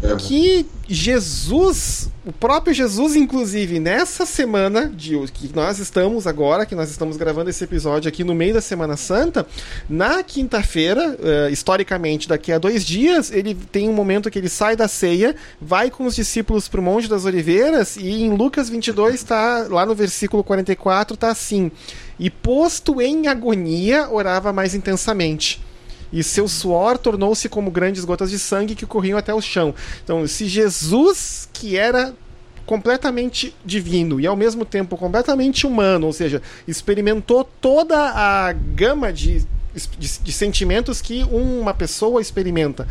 É. 0.00 0.14
Que 0.16 0.64
Jesus, 0.88 2.08
o 2.24 2.32
próprio 2.32 2.72
Jesus, 2.72 3.16
inclusive, 3.16 3.80
nessa 3.80 4.24
semana 4.24 4.88
de 4.88 5.18
que 5.34 5.50
nós 5.54 5.80
estamos 5.80 6.26
agora, 6.26 6.64
que 6.64 6.74
nós 6.74 6.88
estamos 6.90 7.16
gravando 7.16 7.50
esse 7.50 7.64
episódio 7.64 8.08
aqui 8.08 8.22
no 8.22 8.34
meio 8.34 8.54
da 8.54 8.60
Semana 8.60 8.96
Santa, 8.96 9.46
na 9.88 10.22
quinta-feira, 10.22 11.18
uh, 11.18 11.52
historicamente, 11.52 12.28
daqui 12.28 12.52
a 12.52 12.58
dois 12.58 12.86
dias, 12.86 13.32
ele 13.32 13.54
tem 13.54 13.88
um 13.88 13.92
momento 13.92 14.30
que 14.30 14.38
ele 14.38 14.48
sai 14.48 14.76
da 14.76 14.86
ceia, 14.86 15.34
vai 15.60 15.90
com 15.90 16.06
os 16.06 16.14
discípulos 16.14 16.68
para 16.68 16.80
o 16.80 16.82
Monte 16.82 17.08
das 17.08 17.24
Oliveiras, 17.24 17.96
e 17.96 18.22
em 18.22 18.30
Lucas 18.30 18.70
22, 18.70 19.16
está 19.16 19.66
lá 19.68 19.84
no 19.84 19.96
versículo 19.96 20.44
44, 20.44 21.14
está 21.14 21.30
assim: 21.30 21.72
E 22.18 22.30
posto 22.30 23.02
em 23.02 23.26
agonia, 23.26 24.08
orava 24.08 24.52
mais 24.52 24.74
intensamente 24.76 25.67
e 26.12 26.22
seu 26.22 26.48
suor 26.48 26.98
tornou-se 26.98 27.48
como 27.48 27.70
grandes 27.70 28.04
gotas 28.04 28.30
de 28.30 28.38
sangue 28.38 28.74
que 28.74 28.86
corriam 28.86 29.18
até 29.18 29.32
o 29.34 29.40
chão. 29.40 29.74
Então, 30.02 30.26
se 30.26 30.46
Jesus, 30.46 31.48
que 31.52 31.76
era 31.76 32.14
completamente 32.64 33.54
divino 33.64 34.20
e 34.20 34.26
ao 34.26 34.36
mesmo 34.36 34.64
tempo 34.64 34.96
completamente 34.96 35.66
humano, 35.66 36.06
ou 36.06 36.12
seja, 36.12 36.42
experimentou 36.66 37.42
toda 37.42 37.96
a 37.96 38.52
gama 38.52 39.12
de, 39.12 39.40
de, 39.98 40.18
de 40.22 40.32
sentimentos 40.32 41.00
que 41.00 41.24
uma 41.24 41.72
pessoa 41.72 42.20
experimenta 42.20 42.86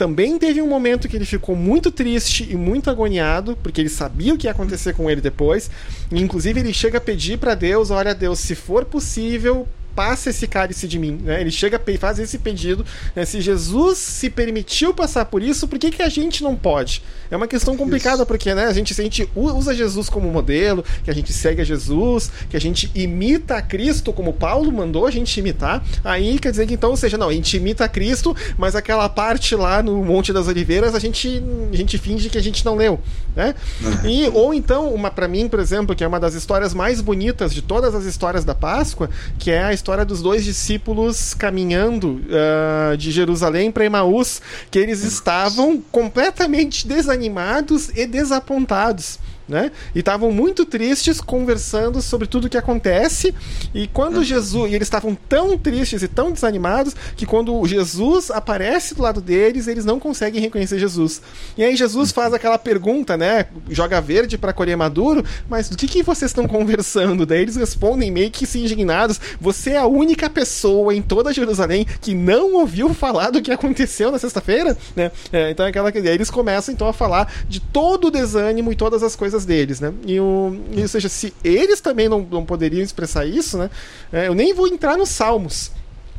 também 0.00 0.38
teve 0.38 0.62
um 0.62 0.66
momento 0.66 1.06
que 1.10 1.14
ele 1.14 1.26
ficou 1.26 1.54
muito 1.54 1.92
triste 1.92 2.48
e 2.50 2.56
muito 2.56 2.88
agoniado, 2.88 3.54
porque 3.62 3.82
ele 3.82 3.90
sabia 3.90 4.32
o 4.32 4.38
que 4.38 4.46
ia 4.46 4.50
acontecer 4.50 4.94
com 4.94 5.10
ele 5.10 5.20
depois. 5.20 5.70
E, 6.10 6.18
inclusive, 6.18 6.58
ele 6.58 6.72
chega 6.72 6.96
a 6.96 7.00
pedir 7.02 7.36
para 7.36 7.54
Deus: 7.54 7.90
Olha, 7.90 8.14
Deus, 8.14 8.38
se 8.38 8.54
for 8.54 8.86
possível, 8.86 9.68
passa 9.94 10.30
esse 10.30 10.46
cálice 10.46 10.86
de 10.86 10.98
mim. 10.98 11.20
Né? 11.22 11.40
Ele 11.40 11.50
chega 11.50 11.80
e 11.86 11.96
faz 11.96 12.18
esse 12.18 12.38
pedido. 12.38 12.84
Né? 13.14 13.24
Se 13.24 13.40
Jesus 13.40 13.98
se 13.98 14.30
permitiu 14.30 14.94
passar 14.94 15.24
por 15.24 15.42
isso, 15.42 15.66
por 15.66 15.78
que, 15.78 15.90
que 15.90 16.02
a 16.02 16.08
gente 16.08 16.42
não 16.42 16.56
pode? 16.56 17.02
É 17.30 17.36
uma 17.36 17.46
questão 17.46 17.76
complicada, 17.76 18.16
isso. 18.16 18.26
porque 18.26 18.54
né, 18.54 18.66
a, 18.66 18.72
gente, 18.72 18.92
a 18.92 19.02
gente 19.02 19.28
usa 19.34 19.74
Jesus 19.74 20.08
como 20.08 20.30
modelo, 20.30 20.84
que 21.04 21.10
a 21.10 21.14
gente 21.14 21.32
segue 21.32 21.60
a 21.60 21.64
Jesus, 21.64 22.30
que 22.48 22.56
a 22.56 22.60
gente 22.60 22.90
imita 22.94 23.56
a 23.56 23.62
Cristo, 23.62 24.12
como 24.12 24.32
Paulo 24.32 24.72
mandou 24.72 25.06
a 25.06 25.10
gente 25.10 25.38
imitar. 25.38 25.84
Aí 26.04 26.38
quer 26.38 26.50
dizer 26.50 26.66
que 26.66 26.74
então, 26.74 26.90
ou 26.90 26.96
seja, 26.96 27.16
não, 27.16 27.28
a 27.28 27.32
gente 27.32 27.56
imita 27.56 27.84
a 27.84 27.88
Cristo, 27.88 28.36
mas 28.58 28.74
aquela 28.74 29.08
parte 29.08 29.54
lá 29.54 29.82
no 29.82 30.04
Monte 30.04 30.32
das 30.32 30.48
Oliveiras 30.48 30.94
a 30.94 30.98
gente, 30.98 31.42
a 31.72 31.76
gente 31.76 31.98
finge 31.98 32.28
que 32.28 32.38
a 32.38 32.42
gente 32.42 32.64
não 32.64 32.74
leu. 32.74 33.00
Né? 33.34 33.54
Uhum. 33.80 34.10
E, 34.10 34.28
ou 34.34 34.54
então, 34.54 34.92
uma 34.92 35.10
para 35.10 35.28
mim, 35.28 35.48
por 35.48 35.60
exemplo, 35.60 35.94
que 35.94 36.02
é 36.02 36.06
uma 36.06 36.18
das 36.18 36.34
histórias 36.34 36.74
mais 36.74 37.00
bonitas 37.00 37.52
de 37.52 37.62
todas 37.62 37.94
as 37.94 38.04
histórias 38.04 38.44
da 38.44 38.54
Páscoa, 38.54 39.08
que 39.38 39.50
é 39.50 39.62
a 39.62 39.72
história 39.80 40.04
dos 40.04 40.20
dois 40.20 40.44
discípulos 40.44 41.32
caminhando 41.32 42.20
uh, 42.26 42.96
de 42.98 43.10
Jerusalém 43.10 43.72
para 43.72 43.86
Emaús, 43.86 44.42
que 44.70 44.78
eles 44.78 45.02
estavam 45.02 45.82
completamente 45.90 46.86
desanimados 46.86 47.88
e 47.96 48.06
desapontados. 48.06 49.18
Né? 49.50 49.72
E 49.94 49.98
estavam 49.98 50.30
muito 50.30 50.64
tristes 50.64 51.20
conversando 51.20 52.00
sobre 52.00 52.26
tudo 52.26 52.46
o 52.46 52.48
que 52.48 52.56
acontece. 52.56 53.34
E 53.74 53.86
quando 53.88 54.18
uhum. 54.18 54.24
Jesus. 54.24 54.70
E 54.70 54.74
eles 54.74 54.86
estavam 54.86 55.14
tão 55.28 55.58
tristes 55.58 56.02
e 56.02 56.08
tão 56.08 56.32
desanimados 56.32 56.94
que 57.16 57.26
quando 57.26 57.66
Jesus 57.66 58.30
aparece 58.30 58.94
do 58.94 59.02
lado 59.02 59.20
deles, 59.20 59.66
eles 59.66 59.84
não 59.84 59.98
conseguem 59.98 60.40
reconhecer 60.40 60.78
Jesus. 60.78 61.20
E 61.56 61.64
aí 61.64 61.76
Jesus 61.76 62.12
faz 62.12 62.32
aquela 62.32 62.58
pergunta, 62.58 63.16
né? 63.16 63.46
Joga 63.68 64.00
verde 64.00 64.38
para 64.38 64.52
colher 64.52 64.76
maduro, 64.76 65.24
mas 65.48 65.68
do 65.68 65.76
que, 65.76 65.86
que 65.86 66.02
vocês 66.02 66.30
estão 66.30 66.46
conversando? 66.46 67.26
Daí 67.26 67.42
eles 67.42 67.56
respondem 67.56 68.10
meio 68.10 68.30
que 68.30 68.46
se 68.46 68.60
indignados. 68.60 69.20
Você 69.40 69.70
é 69.70 69.78
a 69.78 69.86
única 69.86 70.30
pessoa 70.30 70.94
em 70.94 71.02
toda 71.02 71.32
Jerusalém 71.32 71.86
que 72.00 72.14
não 72.14 72.54
ouviu 72.54 72.94
falar 72.94 73.30
do 73.30 73.42
que 73.42 73.50
aconteceu 73.50 74.12
na 74.12 74.18
sexta-feira, 74.18 74.76
né? 74.94 75.10
É, 75.32 75.50
então 75.50 75.66
é 75.66 75.70
aquela 75.70 75.90
que 75.90 75.98
eles 75.98 76.30
começam 76.30 76.72
então 76.72 76.88
a 76.88 76.92
falar 76.92 77.32
de 77.48 77.60
todo 77.60 78.06
o 78.06 78.10
desânimo 78.10 78.72
e 78.72 78.76
todas 78.76 79.02
as 79.02 79.16
coisas 79.16 79.39
deles, 79.44 79.80
né? 79.80 79.92
E, 80.06 80.18
o, 80.20 80.56
e, 80.72 80.80
ou 80.80 80.88
seja, 80.88 81.08
se 81.08 81.32
eles 81.42 81.80
também 81.80 82.08
não, 82.08 82.20
não 82.20 82.44
poderiam 82.44 82.82
expressar 82.82 83.26
isso, 83.26 83.58
né? 83.58 83.70
É, 84.12 84.28
eu 84.28 84.34
nem 84.34 84.54
vou 84.54 84.68
entrar 84.68 84.96
nos 84.96 85.08
Salmos, 85.08 85.70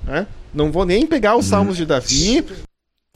né? 0.03 0.27
Não 0.53 0.71
vou 0.71 0.85
nem 0.85 1.05
pegar 1.05 1.37
os 1.37 1.45
Salmos 1.45 1.77
de 1.77 1.85
Davi. 1.85 2.43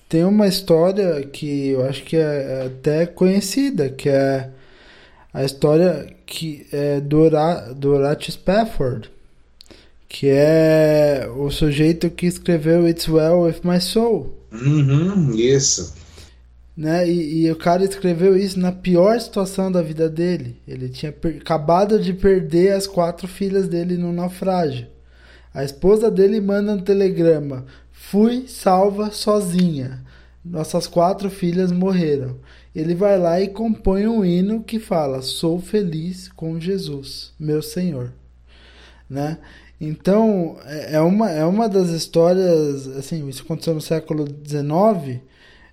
Tem 0.07 0.23
uma 0.23 0.47
história 0.47 1.23
que 1.25 1.69
eu 1.69 1.83
acho 1.85 2.03
que 2.03 2.15
é 2.15 2.67
até 2.67 3.05
conhecida, 3.05 3.89
que 3.89 4.07
é 4.07 4.49
a 5.33 5.43
história 5.43 6.15
que 6.25 6.65
é 6.71 7.01
do, 7.01 7.21
Hora, 7.21 7.73
do 7.73 7.93
Horatio 7.93 8.31
Spafford, 8.31 9.09
que 10.07 10.27
é 10.29 11.27
o 11.35 11.49
sujeito 11.49 12.09
que 12.09 12.25
escreveu 12.25 12.87
It's 12.87 13.07
Well 13.07 13.41
With 13.41 13.61
My 13.63 13.81
Soul. 13.81 14.33
Uhum, 14.51 15.33
isso 15.35 16.04
né? 16.75 17.07
E, 17.09 17.45
e, 17.45 17.51
o 17.51 17.55
cara 17.55 17.83
escreveu 17.83 18.37
isso 18.37 18.59
na 18.59 18.71
pior 18.71 19.19
situação 19.19 19.71
da 19.71 19.81
vida 19.81 20.09
dele. 20.09 20.61
Ele 20.67 20.89
tinha 20.89 21.13
acabado 21.39 21.99
de 21.99 22.13
perder 22.13 22.73
as 22.73 22.85
quatro 22.85 23.27
filhas 23.27 23.67
dele 23.67 23.97
no 23.97 24.11
naufrágio. 24.11 24.87
A 25.53 25.63
esposa 25.63 26.11
dele 26.11 26.41
manda 26.41 26.73
um 26.73 26.81
telegrama: 26.81 27.65
Fui 27.91 28.45
salva 28.47 29.11
sozinha. 29.11 30.03
Nossas 30.43 30.85
quatro 30.85 31.29
filhas 31.29 31.71
morreram. 31.71 32.35
Ele 32.75 32.93
vai 32.93 33.17
lá 33.17 33.39
e 33.39 33.47
compõe 33.47 34.05
um 34.05 34.25
hino 34.25 34.61
que 34.61 34.79
fala: 34.79 35.21
Sou 35.21 35.59
feliz 35.59 36.27
com 36.27 36.59
Jesus, 36.59 37.31
meu 37.39 37.61
Senhor. 37.61 38.11
Né? 39.09 39.37
Então, 39.79 40.57
é, 40.65 40.95
é 40.95 41.01
uma, 41.01 41.31
é 41.31 41.45
uma 41.45 41.69
das 41.69 41.89
histórias, 41.89 42.87
assim, 42.97 43.27
isso 43.29 43.43
aconteceu 43.43 43.73
no 43.73 43.81
século 43.81 44.25
XIX, 44.27 45.21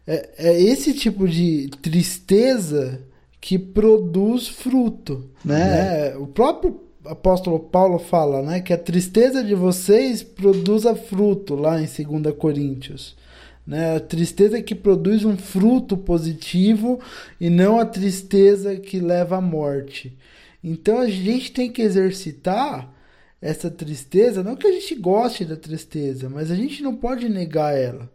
é, 0.07 0.30
é 0.38 0.62
esse 0.62 0.94
tipo 0.94 1.28
de 1.28 1.68
tristeza 1.80 3.03
que 3.40 3.59
produz 3.59 4.48
fruto, 4.48 5.28
né? 5.44 6.11
É. 6.11 6.16
O 6.16 6.26
próprio 6.26 6.80
apóstolo 7.05 7.59
Paulo 7.59 7.98
fala, 7.98 8.42
né, 8.42 8.61
que 8.61 8.72
a 8.72 8.78
tristeza 8.78 9.42
de 9.42 9.55
vocês 9.55 10.22
produza 10.22 10.94
fruto 10.94 11.55
lá 11.55 11.80
em 11.80 11.86
2 11.86 12.36
Coríntios. 12.36 13.16
Né? 13.66 13.96
A 13.96 14.00
tristeza 14.00 14.62
que 14.62 14.74
produz 14.74 15.24
um 15.24 15.36
fruto 15.36 15.96
positivo 15.96 17.00
e 17.40 17.48
não 17.50 17.78
a 17.78 17.86
tristeza 17.86 18.76
que 18.76 19.00
leva 19.00 19.38
à 19.38 19.40
morte. 19.40 20.16
Então 20.62 20.98
a 21.00 21.09
gente 21.09 21.53
tem 21.53 21.70
que 21.70 21.82
exercitar 21.82 22.92
essa 23.40 23.68
tristeza, 23.68 24.42
não 24.42 24.55
que 24.55 24.66
a 24.66 24.72
gente 24.72 24.94
goste 24.94 25.44
da 25.44 25.57
tristeza, 25.57 26.28
mas 26.28 26.50
a 26.50 26.55
gente 26.55 26.82
não 26.82 26.94
pode 26.94 27.28
negar 27.28 27.76
ela. 27.76 28.09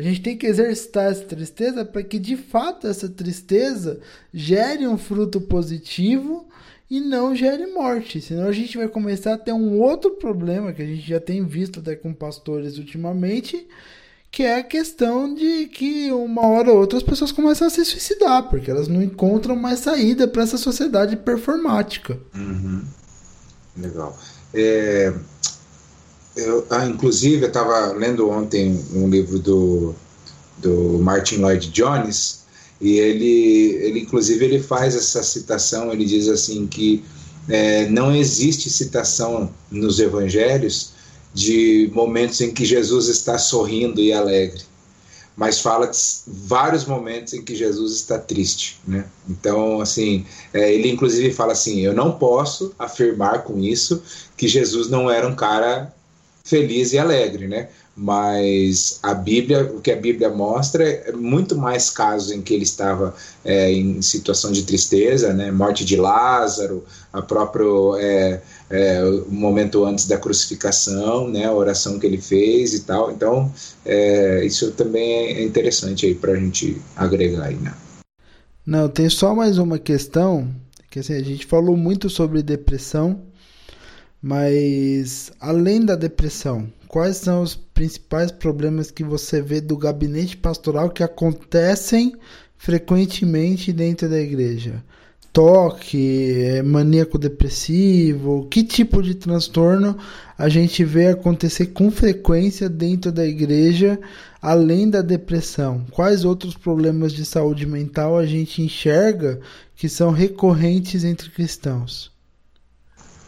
A 0.00 0.02
gente 0.02 0.22
tem 0.22 0.34
que 0.34 0.46
exercitar 0.46 1.12
essa 1.12 1.26
tristeza 1.26 1.84
para 1.84 2.02
que 2.02 2.18
de 2.18 2.34
fato 2.34 2.86
essa 2.86 3.06
tristeza 3.06 4.00
gere 4.32 4.86
um 4.86 4.96
fruto 4.96 5.42
positivo 5.42 6.48
e 6.90 7.00
não 7.00 7.36
gere 7.36 7.66
morte. 7.66 8.18
Senão 8.18 8.48
a 8.48 8.52
gente 8.52 8.78
vai 8.78 8.88
começar 8.88 9.34
a 9.34 9.38
ter 9.38 9.52
um 9.52 9.78
outro 9.78 10.12
problema 10.12 10.72
que 10.72 10.80
a 10.80 10.86
gente 10.86 11.06
já 11.06 11.20
tem 11.20 11.44
visto 11.44 11.80
até 11.80 11.94
com 11.94 12.14
pastores 12.14 12.78
ultimamente, 12.78 13.68
que 14.30 14.42
é 14.42 14.60
a 14.60 14.64
questão 14.64 15.34
de 15.34 15.66
que 15.66 16.10
uma 16.10 16.46
hora 16.46 16.72
ou 16.72 16.78
outra 16.78 16.96
as 16.96 17.04
pessoas 17.04 17.30
começam 17.30 17.66
a 17.66 17.70
se 17.70 17.84
suicidar, 17.84 18.48
porque 18.48 18.70
elas 18.70 18.88
não 18.88 19.02
encontram 19.02 19.54
mais 19.54 19.80
saída 19.80 20.26
para 20.26 20.44
essa 20.44 20.56
sociedade 20.56 21.14
performática. 21.14 22.18
Uhum. 22.34 22.82
Legal. 23.76 24.18
É, 24.54 25.12
eu, 26.40 26.66
ah, 26.70 26.86
inclusive, 26.86 27.42
eu 27.42 27.48
estava 27.48 27.92
lendo 27.92 28.28
ontem 28.28 28.82
um 28.94 29.08
livro 29.08 29.38
do, 29.38 29.94
do 30.58 30.98
Martin 31.00 31.36
Lloyd 31.36 31.70
Jones 31.70 32.40
e 32.80 32.98
ele, 32.98 33.76
ele, 33.82 34.00
inclusive, 34.00 34.44
ele 34.44 34.62
faz 34.62 34.94
essa 34.94 35.22
citação. 35.22 35.92
Ele 35.92 36.04
diz 36.04 36.28
assim 36.28 36.66
que 36.66 37.04
é, 37.48 37.88
não 37.88 38.14
existe 38.14 38.70
citação 38.70 39.52
nos 39.70 40.00
Evangelhos 40.00 40.92
de 41.32 41.90
momentos 41.92 42.40
em 42.40 42.52
que 42.52 42.64
Jesus 42.64 43.08
está 43.08 43.38
sorrindo 43.38 44.00
e 44.00 44.12
alegre, 44.12 44.62
mas 45.36 45.60
fala 45.60 45.86
de 45.86 45.98
vários 46.26 46.84
momentos 46.84 47.34
em 47.34 47.42
que 47.42 47.54
Jesus 47.54 47.94
está 47.94 48.18
triste, 48.18 48.80
né? 48.86 49.04
Então, 49.28 49.80
assim, 49.80 50.26
é, 50.52 50.72
ele 50.74 50.90
inclusive 50.90 51.32
fala 51.32 51.52
assim: 51.52 51.80
eu 51.80 51.94
não 51.94 52.12
posso 52.12 52.74
afirmar 52.78 53.44
com 53.44 53.60
isso 53.60 54.02
que 54.36 54.48
Jesus 54.48 54.88
não 54.88 55.10
era 55.10 55.26
um 55.28 55.34
cara 55.34 55.94
feliz 56.44 56.92
e 56.92 56.98
alegre, 56.98 57.46
né? 57.46 57.68
Mas 57.96 58.98
a 59.02 59.12
Bíblia, 59.12 59.64
o 59.74 59.80
que 59.80 59.90
a 59.90 59.96
Bíblia 59.96 60.30
mostra 60.30 60.88
é 60.88 61.12
muito 61.12 61.56
mais 61.56 61.90
casos 61.90 62.32
em 62.32 62.40
que 62.40 62.54
ele 62.54 62.62
estava 62.62 63.14
é, 63.44 63.70
em 63.72 64.00
situação 64.00 64.50
de 64.50 64.62
tristeza, 64.62 65.34
né? 65.34 65.50
Morte 65.50 65.84
de 65.84 65.96
Lázaro, 65.96 66.84
a 67.12 67.20
próprio 67.20 67.96
é, 67.96 68.40
é, 68.70 69.04
o 69.04 69.30
momento 69.30 69.84
antes 69.84 70.06
da 70.06 70.16
crucificação, 70.16 71.28
né? 71.28 71.44
A 71.44 71.52
oração 71.52 71.98
que 71.98 72.06
ele 72.06 72.20
fez 72.20 72.72
e 72.72 72.80
tal. 72.84 73.10
Então, 73.10 73.52
é, 73.84 74.44
isso 74.46 74.70
também 74.72 75.12
é 75.12 75.42
interessante 75.42 76.06
aí 76.06 76.14
para 76.14 76.32
a 76.32 76.36
gente 76.36 76.80
agregar 76.96 77.46
aí, 77.46 77.56
né? 77.56 77.74
Não, 78.64 78.88
tem 78.88 79.10
só 79.10 79.34
mais 79.34 79.58
uma 79.58 79.78
questão 79.78 80.48
que 80.90 81.00
assim, 81.00 81.14
a 81.14 81.22
gente 81.22 81.46
falou 81.46 81.76
muito 81.76 82.10
sobre 82.10 82.42
depressão 82.42 83.29
mas 84.22 85.32
além 85.40 85.84
da 85.84 85.96
depressão, 85.96 86.70
quais 86.86 87.16
são 87.16 87.42
os 87.42 87.54
principais 87.54 88.30
problemas 88.30 88.90
que 88.90 89.02
você 89.02 89.40
vê 89.40 89.60
do 89.60 89.76
gabinete 89.76 90.36
pastoral 90.36 90.90
que 90.90 91.02
acontecem 91.02 92.14
frequentemente 92.56 93.72
dentro 93.72 94.08
da 94.08 94.20
igreja? 94.20 94.84
Toque, 95.32 96.32
é, 96.42 96.62
maníaco 96.62 97.16
depressivo, 97.16 98.48
que 98.50 98.64
tipo 98.64 99.00
de 99.00 99.14
transtorno 99.14 99.96
a 100.36 100.48
gente 100.48 100.84
vê 100.84 101.06
acontecer 101.06 101.66
com 101.66 101.90
frequência 101.90 102.68
dentro 102.68 103.12
da 103.12 103.24
igreja, 103.24 103.98
além 104.42 104.90
da 104.90 105.00
depressão? 105.00 105.86
Quais 105.92 106.24
outros 106.24 106.56
problemas 106.56 107.12
de 107.12 107.24
saúde 107.24 107.64
mental 107.64 108.18
a 108.18 108.26
gente 108.26 108.60
enxerga 108.60 109.40
que 109.76 109.88
são 109.88 110.10
recorrentes 110.10 111.04
entre 111.04 111.30
cristãos? 111.30 112.09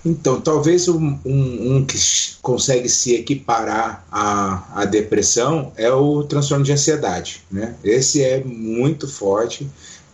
Então, 0.04 0.40
talvez 0.40 0.88
um, 0.88 1.16
um, 1.24 1.76
um, 1.76 1.84
que 1.84 1.96
consegue 2.42 2.88
se 2.88 3.14
equiparar 3.14 4.04
à, 4.10 4.82
à 4.82 4.84
depressão 4.84 5.72
é 5.76 5.92
o 5.92 6.24
transtorno 6.24 6.64
de 6.64 6.72
ansiedade. 6.72 7.42
Né? 7.50 7.74
Esse 7.84 8.22
é 8.22 8.42
muito 8.42 9.06
forte, 9.06 9.68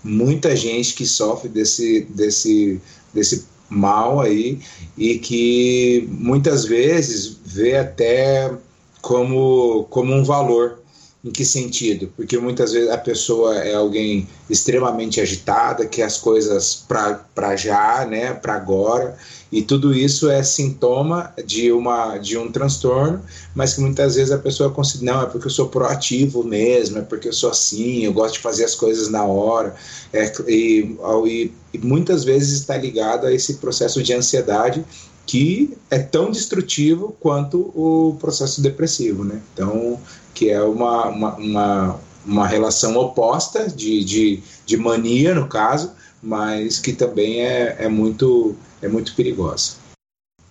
muita 0.05 0.55
gente 0.55 0.93
que 0.93 1.07
sofre 1.07 1.49
desse, 1.49 2.03
desse, 2.11 2.81
desse 3.15 3.47
mal 3.71 4.21
aí 4.21 4.59
e 4.97 5.19
que 5.19 6.07
muitas 6.11 6.65
vezes 6.67 7.39
vê 7.45 7.77
até 7.77 8.53
como, 9.01 9.85
como 9.91 10.13
um 10.13 10.23
valor. 10.25 10.81
Em 11.25 11.33
que 11.33 11.45
sentido? 11.45 12.13
Porque 12.17 12.39
muitas 12.39 12.73
vezes 12.73 12.89
a 12.91 12.97
pessoa 12.97 13.57
é 13.57 13.75
alguém 13.75 14.29
extremamente 14.49 15.21
agitada, 15.21 15.85
que 15.85 16.01
as 16.01 16.17
coisas 16.17 16.85
para 16.87 17.57
já, 17.57 18.07
né, 18.07 18.33
para 18.35 18.55
agora, 18.55 19.19
e 19.51 19.63
tudo 19.63 19.93
isso 19.93 20.31
é 20.31 20.43
sintoma 20.45 21.33
de, 21.45 21.73
uma, 21.73 22.19
de 22.19 22.39
um 22.39 22.53
transtorno, 22.53 23.21
mas 23.53 23.75
que 23.75 23.81
muitas 23.81 24.15
vezes 24.15 24.31
a 24.31 24.39
pessoa 24.39 24.71
considera, 24.71 25.13
não, 25.13 25.23
é 25.23 25.27
porque 25.27 25.49
eu 25.49 25.51
sou 25.51 25.69
proativo 25.69 26.45
mesmo, 26.45 26.99
é 26.99 27.03
porque 27.03 27.29
eu 27.29 27.33
sou 27.33 27.51
assim, 27.51 28.05
eu 28.05 28.13
gosto 28.13 28.35
de 28.35 28.41
fazer 28.41 28.65
as 28.65 28.77
coisas 28.77 29.09
na 29.09 29.25
hora. 29.25 29.75
É, 30.13 30.33
e, 30.47 30.97
e, 31.27 31.53
e 31.75 31.79
muitas 31.79 32.23
vezes 32.23 32.61
está 32.61 32.77
ligado 32.77 33.27
a 33.27 33.33
esse 33.33 33.55
processo 33.55 34.03
de 34.03 34.13
ansiedade 34.13 34.85
que 35.27 35.77
é 35.91 35.99
tão 35.99 36.31
destrutivo 36.31 37.15
quanto 37.21 37.59
o 37.75 38.17
processo 38.19 38.63
depressivo, 38.63 39.25
né? 39.25 39.43
Então, 39.53 40.01
que 40.39 40.51
é 40.51 40.63
uma, 40.63 41.09
uma, 41.09 41.35
uma, 41.35 42.01
uma 42.25 42.47
relação 42.47 42.97
oposta 42.97 43.69
de, 43.69 44.05
de, 44.05 44.41
de 44.65 44.77
mania, 44.77 45.35
no 45.35 45.49
caso, 45.49 45.91
mas 46.23 46.79
que 46.79 46.93
também 46.93 47.41
é, 47.41 47.77
é 47.81 47.89
muito 47.89 48.55
é 48.81 48.87
muito 48.87 49.17
perigosa. 49.17 49.73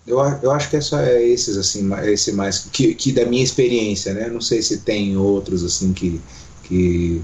Eu, 0.05 0.19
eu 0.43 0.51
acho 0.51 0.69
que 0.69 0.75
é 0.75 0.81
só 0.81 0.99
é 0.99 1.23
esses 1.23 1.55
assim, 1.55 1.89
esse 2.03 2.33
mais 2.33 2.65
que, 2.65 2.93
que 2.95 3.13
da 3.13 3.25
minha 3.25 3.43
experiência, 3.43 4.13
né? 4.13 4.29
Não 4.29 4.41
sei 4.41 4.61
se 4.61 4.79
tem 4.79 5.15
outros 5.15 5.63
assim 5.63 5.93
que, 5.93 6.19
que 6.63 7.21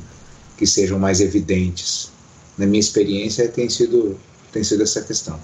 que 0.57 0.65
sejam 0.65 0.97
mais 0.97 1.19
evidentes. 1.19 2.11
Na 2.57 2.65
minha 2.65 2.79
experiência 2.79 3.49
tem 3.49 3.67
sido 3.67 4.17
tem 4.53 4.63
sido 4.63 4.83
essa 4.83 5.01
questão 5.01 5.37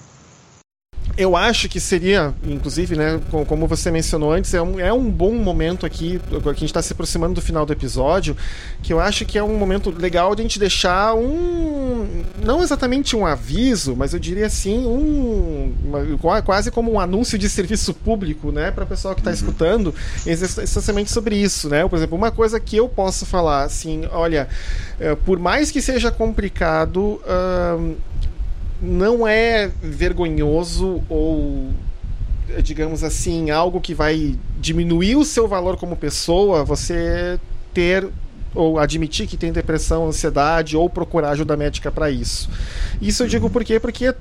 eu 1.20 1.36
acho 1.36 1.68
que 1.68 1.82
seria, 1.82 2.34
inclusive, 2.46 2.96
né, 2.96 3.20
como 3.46 3.68
você 3.68 3.92
mencionou 3.92 4.32
antes, 4.32 4.54
é 4.54 4.62
um, 4.62 4.80
é 4.80 4.94
um 4.94 5.12
bom 5.12 5.34
momento 5.34 5.86
aqui, 5.86 6.18
que 6.30 6.50
a 6.50 6.54
gente 6.54 6.64
está 6.64 6.82
se 6.82 6.94
aproximando 6.94 7.34
do 7.34 7.42
final 7.42 7.66
do 7.66 7.74
episódio, 7.74 8.38
que 8.82 8.94
eu 8.94 9.02
acho 9.02 9.26
que 9.26 9.38
é 9.38 9.44
um 9.44 9.58
momento 9.58 9.90
legal 9.92 10.34
de 10.34 10.42
a 10.42 10.44
gente 10.44 10.58
deixar 10.58 11.14
um. 11.16 12.24
Não 12.42 12.64
exatamente 12.64 13.18
um 13.18 13.26
aviso, 13.26 13.98
mas 13.98 14.14
eu 14.14 14.20
diria 14.20 14.46
assim, 14.46 14.86
um. 14.88 15.74
Uma, 16.24 16.42
quase 16.42 16.72
como 16.72 16.90
um 16.90 16.98
anúncio 16.98 17.38
de 17.38 17.50
serviço 17.50 17.94
público, 17.94 18.50
né, 18.50 18.72
para 18.72 18.86
o 18.86 18.88
pessoal 18.88 19.14
que 19.14 19.20
está 19.20 19.32
uhum. 19.32 19.36
escutando, 19.36 19.96
essencialmente 20.26 21.12
sobre 21.12 21.36
isso, 21.36 21.68
né? 21.68 21.86
Por 21.86 21.98
exemplo, 21.98 22.18
uma 22.18 22.32
coisa 22.32 22.62
que 22.62 22.78
eu 22.78 22.88
posso 22.88 23.26
falar, 23.26 23.64
assim, 23.64 24.08
olha, 24.14 24.48
eh, 24.98 25.16
por 25.26 25.38
mais 25.38 25.70
que 25.70 25.82
seja 25.82 26.12
complicado. 26.12 27.20
Não 28.82 29.28
é 29.28 29.72
vergonhoso 29.82 31.04
ou 31.10 31.70
digamos 32.64 33.04
assim, 33.04 33.52
algo 33.52 33.80
que 33.80 33.94
vai 33.94 34.36
diminuir 34.60 35.16
o 35.16 35.24
seu 35.24 35.48
valor 35.48 35.78
como 35.78 35.96
pessoa, 35.96 36.64
você 36.64 37.40
ter 37.74 38.08
ou 38.56 38.80
admitir 38.80 39.28
que 39.28 39.38
tem 39.38 39.52
depressão, 39.52 40.08
ansiedade 40.08 40.76
ou 40.76 40.90
procurar 40.90 41.30
ajuda 41.32 41.56
médica 41.56 41.92
para 41.92 42.10
isso. 42.10 42.50
Isso 43.00 43.24
eu 43.24 43.28
digo 43.28 43.50
por 43.50 43.64
quê? 43.64 43.80
Porque 43.80 44.16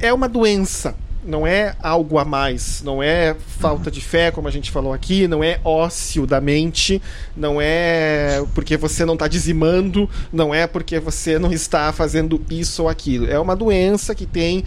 é 0.00 0.12
uma 0.12 0.28
doença 0.28 0.94
não 1.24 1.46
é 1.46 1.74
algo 1.82 2.18
a 2.18 2.24
mais, 2.24 2.82
não 2.82 3.02
é 3.02 3.34
falta 3.58 3.90
de 3.90 4.00
fé, 4.00 4.30
como 4.30 4.46
a 4.46 4.50
gente 4.50 4.70
falou 4.70 4.92
aqui, 4.92 5.26
não 5.26 5.42
é 5.42 5.58
ócio 5.64 6.26
da 6.26 6.40
mente, 6.40 7.00
não 7.36 7.60
é 7.60 8.44
porque 8.54 8.76
você 8.76 9.04
não 9.04 9.14
está 9.14 9.26
dizimando, 9.26 10.08
não 10.32 10.54
é 10.54 10.66
porque 10.66 11.00
você 11.00 11.38
não 11.38 11.52
está 11.52 11.92
fazendo 11.92 12.40
isso 12.50 12.82
ou 12.82 12.88
aquilo. 12.88 13.30
É 13.30 13.38
uma 13.38 13.56
doença 13.56 14.14
que 14.14 14.26
tem 14.26 14.64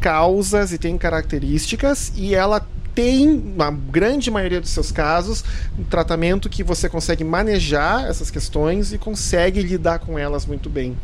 causas 0.00 0.72
e 0.72 0.78
tem 0.78 0.96
características 0.96 2.12
e 2.16 2.34
ela 2.34 2.66
tem, 2.98 3.54
na 3.54 3.70
grande 3.70 4.28
maioria 4.28 4.60
dos 4.60 4.70
seus 4.70 4.90
casos, 4.90 5.44
um 5.78 5.84
tratamento 5.84 6.48
que 6.48 6.64
você 6.64 6.88
consegue 6.88 7.22
manejar 7.22 8.10
essas 8.10 8.28
questões 8.28 8.92
e 8.92 8.98
consegue 8.98 9.62
lidar 9.62 10.00
com 10.00 10.18
elas 10.18 10.44
muito 10.44 10.68
bem. 10.68 10.96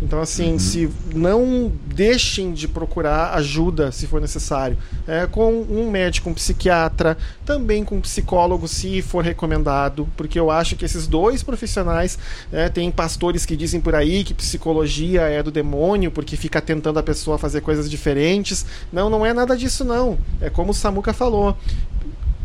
Então, 0.00 0.20
assim, 0.20 0.52
uhum. 0.52 0.58
se 0.60 0.88
não 1.12 1.72
deixem 1.86 2.52
de 2.52 2.68
procurar 2.68 3.34
ajuda 3.34 3.90
se 3.90 4.06
for 4.06 4.20
necessário, 4.20 4.78
é, 5.08 5.26
com 5.26 5.62
um 5.62 5.90
médico, 5.90 6.30
um 6.30 6.34
psiquiatra, 6.34 7.18
também 7.44 7.84
com 7.84 7.96
um 7.96 8.00
psicólogo, 8.00 8.68
se 8.68 9.02
for 9.02 9.24
recomendado, 9.24 10.06
porque 10.16 10.38
eu 10.38 10.52
acho 10.52 10.76
que 10.76 10.84
esses 10.84 11.08
dois 11.08 11.42
profissionais, 11.42 12.16
é, 12.52 12.68
tem 12.68 12.92
pastores 12.92 13.44
que 13.44 13.56
dizem 13.56 13.80
por 13.80 13.96
aí 13.96 14.22
que 14.22 14.34
psicologia 14.34 15.22
é 15.22 15.42
do 15.42 15.50
demônio, 15.50 16.12
porque 16.12 16.36
fica 16.36 16.60
tentando 16.60 17.00
a 17.00 17.02
pessoa 17.02 17.36
fazer 17.38 17.60
coisas 17.60 17.90
diferentes. 17.90 18.64
Não, 18.92 19.10
não 19.10 19.26
é 19.26 19.34
nada 19.34 19.56
disso, 19.56 19.84
não. 19.84 20.16
É 20.40 20.48
como 20.48 20.70
o 20.70 20.74
Samuca 20.74 21.12
falou 21.12 21.39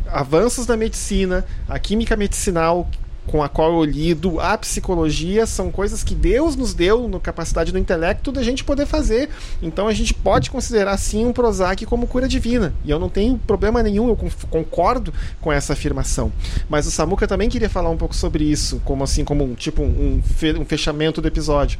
avanços 0.07 0.65
da 0.65 0.77
medicina, 0.77 1.45
a 1.67 1.77
química 1.79 2.15
medicinal 2.15 2.87
com 3.27 3.41
a 3.41 3.49
qual 3.49 3.73
eu 3.73 3.83
lido, 3.83 4.39
a 4.39 4.57
psicologia, 4.57 5.45
são 5.45 5.71
coisas 5.71 6.03
que 6.03 6.13
Deus 6.13 6.55
nos 6.55 6.73
deu 6.73 7.07
na 7.07 7.19
capacidade 7.19 7.71
do 7.71 7.77
intelecto 7.77 8.31
da 8.31 8.43
gente 8.43 8.63
poder 8.63 8.85
fazer. 8.85 9.29
Então 9.61 9.87
a 9.87 9.93
gente 9.93 10.13
pode 10.13 10.51
considerar 10.51 10.97
sim 10.97 11.25
um 11.25 11.33
Prozac 11.33 11.85
como 11.85 12.07
cura 12.07 12.27
divina. 12.27 12.73
E 12.83 12.91
eu 12.91 12.99
não 12.99 13.09
tenho 13.09 13.37
problema 13.37 13.81
nenhum, 13.81 14.09
eu 14.09 14.17
concordo 14.49 15.13
com 15.41 15.51
essa 15.51 15.73
afirmação. 15.73 16.31
Mas 16.69 16.85
o 16.85 16.91
Samuca 16.91 17.27
também 17.27 17.49
queria 17.49 17.69
falar 17.69 17.89
um 17.89 17.97
pouco 17.97 18.15
sobre 18.15 18.43
isso, 18.43 18.81
como 18.85 19.03
assim, 19.03 19.25
como 19.25 19.43
um 19.43 19.55
tipo 19.55 19.81
um, 19.81 20.21
um 20.59 20.65
fechamento 20.65 21.21
do 21.21 21.27
episódio. 21.27 21.79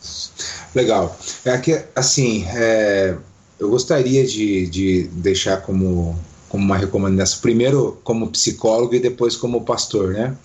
Isso. 0.00 0.32
Legal. 0.74 1.16
É 1.44 1.56
que 1.58 1.82
assim, 1.94 2.44
é 2.48 3.16
eu 3.62 3.70
gostaria 3.70 4.26
de, 4.26 4.66
de 4.66 5.04
deixar 5.12 5.58
como, 5.58 6.18
como 6.48 6.64
uma 6.64 6.76
recomendação, 6.76 7.40
primeiro 7.40 7.96
como 8.02 8.28
psicólogo 8.28 8.92
e 8.92 8.98
depois 8.98 9.36
como 9.36 9.64
pastor, 9.64 10.14
né? 10.14 10.36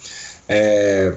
É, 0.47 1.15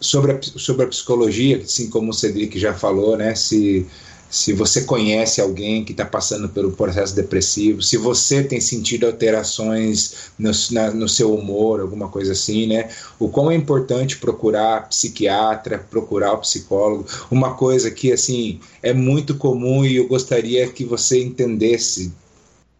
sobre, 0.00 0.32
a, 0.32 0.38
sobre 0.40 0.84
a 0.84 0.88
psicologia, 0.88 1.56
assim 1.56 1.90
como 1.90 2.12
o 2.12 2.14
Cedric 2.14 2.56
já 2.60 2.72
falou, 2.72 3.16
né? 3.16 3.34
Se 3.34 3.84
se 4.32 4.54
você 4.54 4.84
conhece 4.84 5.42
alguém 5.42 5.84
que 5.84 5.92
está 5.92 6.06
passando 6.06 6.48
pelo 6.48 6.72
processo 6.72 7.14
depressivo, 7.14 7.82
se 7.82 7.98
você 7.98 8.42
tem 8.42 8.62
sentido 8.62 9.04
alterações 9.04 10.32
no, 10.38 10.50
na, 10.70 10.90
no, 10.90 11.06
seu 11.06 11.34
humor, 11.34 11.80
alguma 11.82 12.08
coisa 12.08 12.32
assim, 12.32 12.66
né? 12.66 12.88
O 13.18 13.28
quão 13.28 13.50
é 13.50 13.54
importante 13.54 14.16
procurar 14.16 14.88
psiquiatra, 14.88 15.86
procurar 15.90 16.32
o 16.32 16.38
psicólogo. 16.38 17.06
Uma 17.30 17.52
coisa 17.52 17.90
que, 17.90 18.10
assim, 18.10 18.58
é 18.82 18.94
muito 18.94 19.34
comum 19.34 19.84
e 19.84 19.96
eu 19.96 20.08
gostaria 20.08 20.66
que 20.66 20.82
você 20.82 21.22
entendesse 21.22 22.10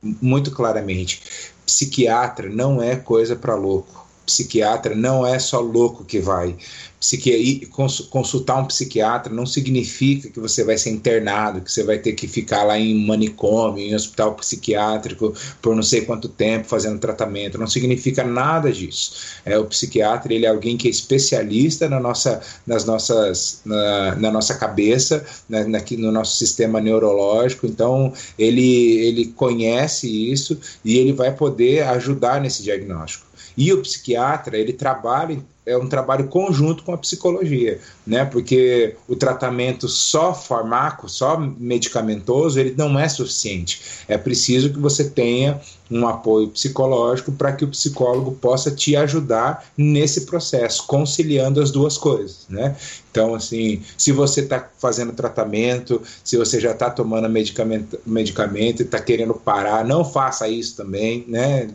muito 0.03 0.51
claramente: 0.53 1.21
psiquiatra 1.67 2.49
não 2.49 2.83
é 2.83 2.97
coisa 2.97 3.37
para 3.37 3.55
louco. 3.55 4.02
Psiquiatra 4.33 4.95
não 4.95 5.27
é 5.27 5.39
só 5.39 5.61
louco 5.61 6.05
que 6.05 6.19
vai 6.19 6.57
psiqui 7.03 7.69
consultar 8.11 8.61
um 8.61 8.67
psiquiatra 8.67 9.35
não 9.35 9.45
significa 9.45 10.29
que 10.31 10.39
você 10.39 10.63
vai 10.63 10.79
ser 10.79 10.91
internado, 10.91 11.61
que 11.61 11.71
você 11.71 11.83
vai 11.83 11.99
ter 11.99 12.13
que 12.13 12.29
ficar 12.29 12.63
lá 12.63 12.79
em 12.79 13.05
manicômio, 13.05 13.85
em 13.85 13.93
hospital 13.93 14.37
psiquiátrico 14.37 15.35
por 15.61 15.75
não 15.75 15.83
sei 15.83 16.03
quanto 16.03 16.29
tempo 16.29 16.69
fazendo 16.69 17.01
tratamento. 17.01 17.59
Não 17.59 17.67
significa 17.67 18.23
nada 18.23 18.71
disso. 18.71 19.41
É 19.45 19.59
o 19.59 19.65
psiquiatra 19.65 20.33
ele 20.33 20.47
é 20.47 20.49
alguém 20.49 20.77
que 20.77 20.87
é 20.87 20.91
especialista 20.93 21.89
na 21.89 21.99
nossa, 21.99 22.41
nas 22.65 22.85
nossas, 22.85 23.63
na, 23.65 24.15
na 24.15 24.31
nossa 24.31 24.55
cabeça, 24.55 25.25
na, 25.49 25.65
na, 25.65 25.81
no 25.99 26.13
nosso 26.13 26.37
sistema 26.37 26.81
neurológico. 26.81 27.67
Então 27.67 28.13
ele 28.39 28.63
ele 29.03 29.27
conhece 29.27 30.09
isso 30.09 30.57
e 30.85 30.99
ele 30.99 31.13
vai 31.13 31.35
poder 31.35 31.83
ajudar 31.83 32.41
nesse 32.41 32.63
diagnóstico. 32.63 33.32
E 33.57 33.73
o 33.73 33.83
psiquiatra, 33.83 34.57
ele 34.57 34.73
trabalha 34.73 35.43
é 35.65 35.77
um 35.77 35.89
trabalho 35.89 36.27
conjunto 36.27 36.83
com 36.83 36.93
a 36.93 36.99
psicologia, 36.99 37.81
né? 38.07 38.25
Porque 38.25 38.97
o 39.07 39.15
tratamento 39.15 39.89
só 39.89 40.35
farmaco, 40.35 41.09
só 41.09 41.39
medicamentoso, 41.39 42.59
ele 42.59 42.75
não 42.77 42.99
é 42.99 43.09
suficiente. 43.09 43.81
É 44.09 44.19
preciso 44.19 44.73
que 44.73 44.79
você 44.79 45.09
tenha 45.09 45.61
um 45.93 46.09
apoio 46.09 46.49
psicológico 46.49 47.33
para 47.33 47.53
que 47.53 47.65
o 47.65 47.69
psicólogo 47.69 48.33
possa 48.33 48.71
te 48.71 48.97
ajudar 48.97 49.67
nesse 49.77 50.23
processo, 50.23 50.87
conciliando 50.87 51.61
as 51.61 51.71
duas 51.71 51.99
coisas, 51.99 52.47
né? 52.49 52.75
Então, 53.11 53.35
assim, 53.35 53.83
se 53.97 54.11
você 54.11 54.41
está 54.41 54.71
fazendo 54.79 55.13
tratamento, 55.13 56.01
se 56.25 56.39
você 56.39 56.59
já 56.59 56.73
está 56.73 56.89
tomando 56.89 57.29
medicamento, 57.29 58.01
medicamento 58.07 58.81
e 58.81 58.85
está 58.85 58.99
querendo 58.99 59.35
parar, 59.35 59.85
não 59.85 60.03
faça 60.03 60.49
isso 60.49 60.77
também, 60.77 61.25
né? 61.29 61.69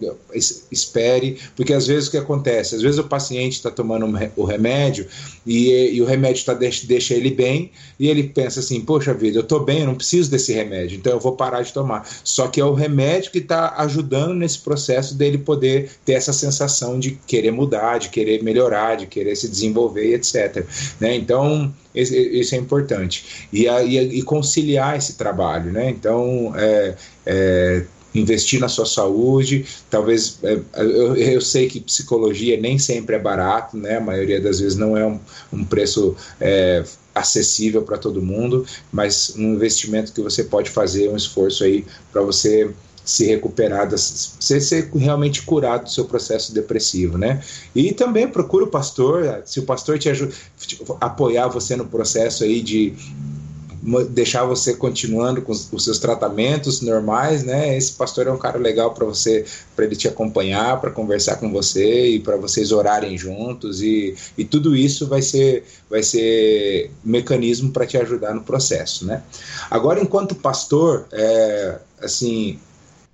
Espere, 0.72 1.38
porque 1.56 1.74
às 1.74 1.86
vezes 1.86 2.08
o 2.08 2.12
que 2.12 2.18
acontece? 2.18 2.76
Às 2.76 2.82
vezes 2.82 2.98
o 2.98 3.04
paciente 3.04 3.54
está 3.54 3.70
tomando 3.78 4.08
o 4.36 4.44
remédio 4.44 5.08
e, 5.46 5.94
e 5.94 6.02
o 6.02 6.06
remédio 6.06 6.44
tá, 6.44 6.54
deixa, 6.54 6.86
deixa 6.86 7.14
ele 7.14 7.32
bem 7.32 7.72
e 8.00 8.10
ele 8.10 8.24
pensa 8.24 8.60
assim: 8.60 8.82
poxa 8.82 9.14
vida, 9.14 9.38
eu 9.38 9.44
estou 9.44 9.64
bem, 9.64 9.82
eu 9.82 9.86
não 9.86 9.96
preciso 9.96 10.30
desse 10.30 10.52
remédio, 10.52 10.98
então 10.98 11.14
eu 11.14 11.20
vou 11.20 11.34
parar 11.34 11.62
de 11.62 11.72
tomar. 11.72 12.08
Só 12.24 12.48
que 12.48 12.60
é 12.60 12.66
o 12.66 12.74
remédio 12.74 13.32
que 13.32 13.38
está 13.38 13.76
ajudando 13.78 14.34
nesse 14.34 14.60
processo 14.60 15.16
dele 15.16 15.38
poder 15.38 15.92
ter 16.04 16.14
essa 16.14 16.34
sensação 16.34 17.00
de 17.00 17.12
querer 17.28 17.52
mudar, 17.52 18.00
de 18.00 18.10
querer 18.10 18.44
melhorar, 18.44 18.96
de 18.96 19.06
querer 19.06 19.36
se 19.36 19.48
desenvolver, 19.48 20.16
etc. 20.16 20.66
Né? 21.00 21.16
Então, 21.16 21.74
isso 21.94 22.54
é 22.54 22.58
importante. 22.58 23.48
E, 23.52 23.66
e, 23.66 24.20
e, 24.20 24.22
conciliar 24.24 24.98
esse 24.98 25.18
trabalho, 25.18 25.72
né? 25.72 25.90
Então, 25.90 26.54
é, 26.56 26.96
é, 27.26 27.84
investir 28.20 28.60
na 28.60 28.68
sua 28.68 28.86
saúde, 28.86 29.66
talvez, 29.90 30.40
é, 30.44 30.60
eu, 30.76 31.16
eu, 31.16 31.42
sei 31.42 31.68
que 31.68 31.80
psicologia 31.80 32.60
nem 32.60 32.78
sempre 32.80 33.16
é 33.16 33.20
barato, 33.20 33.78
né? 33.78 33.98
A 33.98 34.02
maioria 34.02 34.40
das 34.42 34.60
vezes 34.60 34.78
não 34.78 34.98
é 34.98 35.06
um, 35.06 35.20
um 35.52 35.64
preço 35.64 36.16
é, 36.40 36.84
acessível 37.14 37.82
para 37.82 37.98
todo 37.98 38.22
mundo, 38.22 38.66
mas 38.92 39.34
um 39.38 39.54
investimento 39.54 40.14
que 40.14 40.22
você 40.22 40.44
pode 40.44 40.70
fazer, 40.70 41.10
um 41.10 41.16
esforço 41.16 41.64
aí 41.64 41.86
para 42.12 42.22
você 42.22 42.72
se 43.08 43.26
recuperar, 43.26 43.90
ser, 43.98 44.60
ser 44.60 44.92
realmente 44.94 45.42
curado 45.44 45.86
do 45.86 45.90
seu 45.90 46.04
processo 46.04 46.54
depressivo, 46.54 47.18
né? 47.18 47.42
E 47.74 47.94
também 47.94 48.28
procura 48.28 48.66
o 48.66 48.68
pastor, 48.68 49.44
se 49.46 49.62
o 49.62 49.64
pastor 49.64 49.98
te 49.98 50.10
ajuda, 50.10 50.34
tipo, 50.58 50.98
apoiar 51.00 51.48
você 51.48 51.78
no 51.78 51.86
processo 51.86 52.44
aí 52.44 52.62
de 52.62 52.94
deixar 54.10 54.44
você 54.44 54.74
continuando 54.74 55.42
com 55.42 55.52
os, 55.52 55.70
seus 55.84 55.98
tratamentos 55.98 56.82
normais, 56.82 57.44
né? 57.44 57.78
Esse 57.78 57.94
pastor 57.94 58.28
é 58.28 58.32
um 58.32 58.38
cara 58.38 58.58
legal 58.58 58.94
para 58.94 59.06
você, 59.06 59.46
para 59.76 59.86
ele 59.86 59.96
te 59.96 60.08
acompanhar, 60.08 60.82
para 60.82 60.92
conversar 60.92 61.38
com 61.38 61.52
você 61.52 62.08
e 62.08 62.20
para 62.20 62.36
vocês 62.36 62.72
orarem 62.72 63.18
juntos 63.18 63.82
e, 63.82 64.14
e 64.38 64.44
tudo 64.44 64.76
isso 64.76 65.08
vai 65.08 65.22
ser 65.22 65.64
vai 65.90 66.04
ser 66.04 66.92
mecanismo 67.04 67.72
para 67.72 67.86
te 67.86 67.98
ajudar 67.98 68.34
no 68.34 68.44
processo, 68.44 69.06
né? 69.06 69.24
Agora, 69.72 70.02
enquanto 70.02 70.36
pastor, 70.36 71.08
é, 71.12 71.80
assim, 72.02 72.60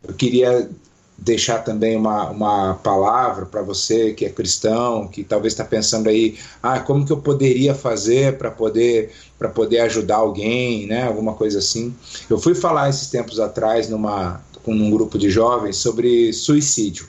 eu 0.07 0.13
queria 0.15 0.69
deixar 1.17 1.59
também 1.59 1.95
uma, 1.95 2.29
uma 2.29 2.73
palavra 2.75 3.45
para 3.45 3.61
você 3.61 4.13
que 4.13 4.25
é 4.25 4.29
cristão, 4.29 5.07
que 5.07 5.23
talvez 5.23 5.53
está 5.53 5.63
pensando 5.63 6.09
aí, 6.09 6.37
ah, 6.61 6.79
como 6.79 7.05
que 7.05 7.13
eu 7.13 7.17
poderia 7.17 7.73
fazer 7.73 8.37
para 8.37 8.51
poder 8.51 9.11
para 9.43 9.49
poder 9.49 9.79
ajudar 9.79 10.15
alguém, 10.15 10.87
né? 10.87 11.05
Alguma 11.05 11.33
coisa 11.33 11.59
assim. 11.59 11.93
Eu 12.29 12.39
fui 12.39 12.55
falar 12.55 12.89
esses 12.89 13.09
tempos 13.09 13.41
atrás 13.41 13.89
numa 13.89 14.39
com 14.63 14.73
um 14.73 14.89
grupo 14.89 15.17
de 15.17 15.29
jovens 15.29 15.75
sobre 15.75 16.31
suicídio. 16.31 17.05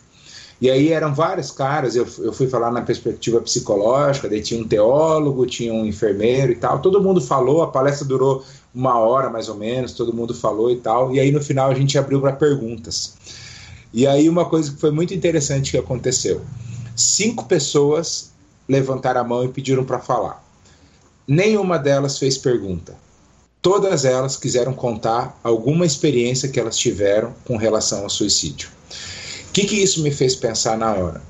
E 0.61 0.69
aí 0.69 0.91
eram 0.91 1.15
vários 1.15 1.53
caras, 1.53 1.95
eu, 1.95 2.05
eu 2.19 2.33
fui 2.33 2.49
falar 2.49 2.73
na 2.73 2.83
perspectiva 2.83 3.41
psicológica, 3.41 4.29
daí 4.29 4.41
tinha 4.41 4.61
um 4.61 4.67
teólogo, 4.67 5.47
tinha 5.47 5.73
um 5.73 5.87
enfermeiro 5.87 6.51
e 6.51 6.57
tal. 6.57 6.81
Todo 6.81 7.01
mundo 7.01 7.21
falou, 7.21 7.63
a 7.63 7.69
palestra 7.69 8.05
durou 8.05 8.45
uma 8.75 8.99
hora 8.99 9.31
mais 9.31 9.49
ou 9.49 9.55
menos, 9.55 9.93
todo 9.93 10.13
mundo 10.13 10.35
falou 10.35 10.73
e 10.73 10.77
tal. 10.77 11.15
E 11.15 11.21
aí 11.21 11.31
no 11.31 11.41
final 11.41 11.71
a 11.71 11.75
gente 11.75 11.97
abriu 11.97 12.21
para 12.21 12.33
perguntas. 12.33 13.15
E 13.93 14.09
aí 14.09 14.29
uma 14.29 14.47
coisa 14.47 14.73
que 14.73 14.81
foi 14.81 14.91
muito 14.91 15.15
interessante 15.15 15.71
que 15.71 15.79
aconteceu. 15.79 16.41
Cinco 16.97 17.45
pessoas 17.45 18.33
levantaram 18.69 19.21
a 19.21 19.25
mão 19.25 19.45
e 19.45 19.49
pediram 19.49 19.85
para 19.85 20.01
falar. 20.01 20.44
Nenhuma 21.27 21.79
delas 21.79 22.19
fez 22.19 22.37
pergunta. 22.37 22.95
Todas 23.63 24.05
elas 24.05 24.37
quiseram 24.37 24.75
contar 24.75 25.39
alguma 25.43 25.87
experiência 25.87 26.49
que 26.49 26.61
elas 26.61 26.77
tiveram 26.77 27.35
com 27.47 27.57
relação 27.57 28.03
ao 28.03 28.11
suicídio. 28.11 28.69
O 29.49 29.53
que, 29.53 29.65
que 29.65 29.77
isso 29.77 30.03
me 30.03 30.11
fez 30.11 30.37
pensar 30.37 30.77
na 30.77 30.93
hora? 30.93 31.23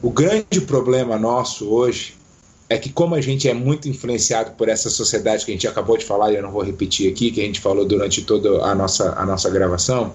O 0.00 0.10
grande 0.10 0.60
problema 0.60 1.18
nosso 1.18 1.68
hoje 1.68 2.14
é 2.70 2.78
que 2.78 2.88
como 2.88 3.16
a 3.16 3.20
gente 3.20 3.48
é 3.48 3.52
muito 3.52 3.88
influenciado 3.88 4.52
por 4.52 4.68
essa 4.68 4.88
sociedade 4.88 5.44
que 5.44 5.50
a 5.50 5.54
gente 5.54 5.66
acabou 5.66 5.96
de 5.96 6.04
falar, 6.04 6.30
e 6.30 6.36
eu 6.36 6.42
não 6.42 6.52
vou 6.52 6.62
repetir 6.62 7.10
aqui, 7.10 7.32
que 7.32 7.40
a 7.40 7.44
gente 7.44 7.58
falou 7.58 7.84
durante 7.84 8.22
toda 8.22 8.64
a 8.64 8.72
nossa, 8.76 9.12
a 9.18 9.26
nossa 9.26 9.50
gravação, 9.50 10.14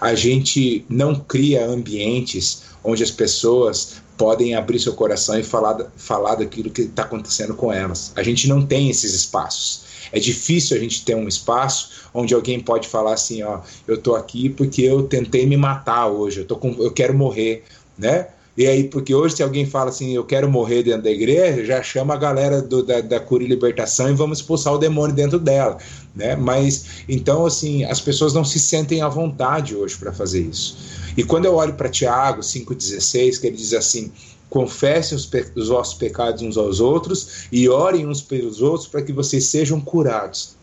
a 0.00 0.14
gente 0.14 0.86
não 0.88 1.16
cria 1.16 1.66
ambientes 1.66 2.62
onde 2.86 3.02
as 3.02 3.10
pessoas 3.10 3.96
podem 4.16 4.54
abrir 4.54 4.78
seu 4.78 4.94
coração 4.94 5.38
e 5.38 5.42
falar, 5.42 5.92
falar 5.96 6.36
daquilo 6.36 6.70
que 6.70 6.82
está 6.82 7.02
acontecendo 7.02 7.54
com 7.54 7.72
elas. 7.72 8.12
A 8.16 8.22
gente 8.22 8.48
não 8.48 8.64
tem 8.64 8.88
esses 8.88 9.12
espaços. 9.12 9.84
É 10.12 10.20
difícil 10.20 10.76
a 10.76 10.80
gente 10.80 11.04
ter 11.04 11.16
um 11.16 11.26
espaço 11.26 11.90
onde 12.14 12.32
alguém 12.32 12.60
pode 12.60 12.88
falar 12.88 13.14
assim, 13.14 13.42
ó, 13.42 13.60
eu 13.86 13.98
tô 13.98 14.14
aqui 14.14 14.48
porque 14.48 14.82
eu 14.82 15.02
tentei 15.02 15.44
me 15.46 15.56
matar 15.56 16.06
hoje, 16.06 16.40
eu 16.40 16.46
tô 16.46 16.56
com, 16.56 16.74
eu 16.78 16.92
quero 16.92 17.12
morrer, 17.12 17.64
né? 17.98 18.28
E 18.56 18.66
aí, 18.66 18.84
porque 18.84 19.14
hoje, 19.14 19.36
se 19.36 19.42
alguém 19.42 19.66
fala 19.66 19.90
assim, 19.90 20.14
eu 20.14 20.24
quero 20.24 20.50
morrer 20.50 20.82
dentro 20.82 21.02
da 21.02 21.10
igreja, 21.10 21.62
já 21.62 21.82
chama 21.82 22.14
a 22.14 22.16
galera 22.16 22.62
do, 22.62 22.82
da, 22.82 23.02
da 23.02 23.20
cura 23.20 23.44
e 23.44 23.46
libertação 23.46 24.08
e 24.08 24.14
vamos 24.14 24.38
expulsar 24.38 24.72
o 24.72 24.78
demônio 24.78 25.14
dentro 25.14 25.38
dela, 25.38 25.76
né? 26.14 26.34
Mas, 26.36 26.86
então, 27.06 27.44
assim, 27.44 27.84
as 27.84 28.00
pessoas 28.00 28.32
não 28.32 28.44
se 28.44 28.58
sentem 28.58 29.02
à 29.02 29.08
vontade 29.08 29.76
hoje 29.76 29.96
para 29.96 30.10
fazer 30.10 30.40
isso. 30.40 30.78
E 31.16 31.24
quando 31.24 31.46
eu 31.46 31.54
olho 31.54 31.74
para 31.74 31.88
Tiago 31.88 32.42
5,16, 32.42 33.40
que 33.40 33.46
ele 33.46 33.56
diz 33.56 33.72
assim: 33.72 34.12
confessem 34.50 35.16
os, 35.16 35.28
os 35.54 35.68
vossos 35.68 35.94
pecados 35.94 36.42
uns 36.42 36.56
aos 36.56 36.80
outros 36.80 37.46
e 37.50 37.68
orem 37.68 38.06
uns 38.06 38.20
pelos 38.20 38.60
outros 38.60 38.88
para 38.88 39.02
que 39.02 39.12
vocês 39.12 39.46
sejam 39.46 39.80
curados. 39.80 40.56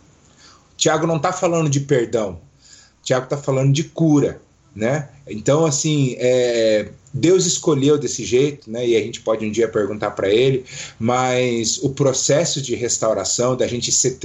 Tiago 0.77 1.07
não 1.07 1.17
está 1.17 1.31
falando 1.31 1.69
de 1.69 1.79
perdão, 1.79 2.39
Tiago 3.03 3.25
está 3.25 3.37
falando 3.37 3.73
de 3.73 3.83
cura, 3.83 4.41
né? 4.75 5.09
Então, 5.27 5.65
assim, 5.65 6.15
é, 6.17 6.89
Deus 7.13 7.45
escolheu 7.45 7.97
desse 7.97 8.25
jeito, 8.25 8.69
né? 8.69 8.87
E 8.87 8.95
a 8.95 8.99
gente 8.99 9.21
pode 9.21 9.45
um 9.45 9.51
dia 9.51 9.67
perguntar 9.67 10.11
para 10.11 10.29
ele, 10.29 10.65
mas 10.99 11.77
o 11.83 11.91
processo 11.91 12.61
de 12.61 12.73
restauração, 12.73 13.55
da 13.55 13.67
gente 13.67 13.91
ser, 13.91 14.17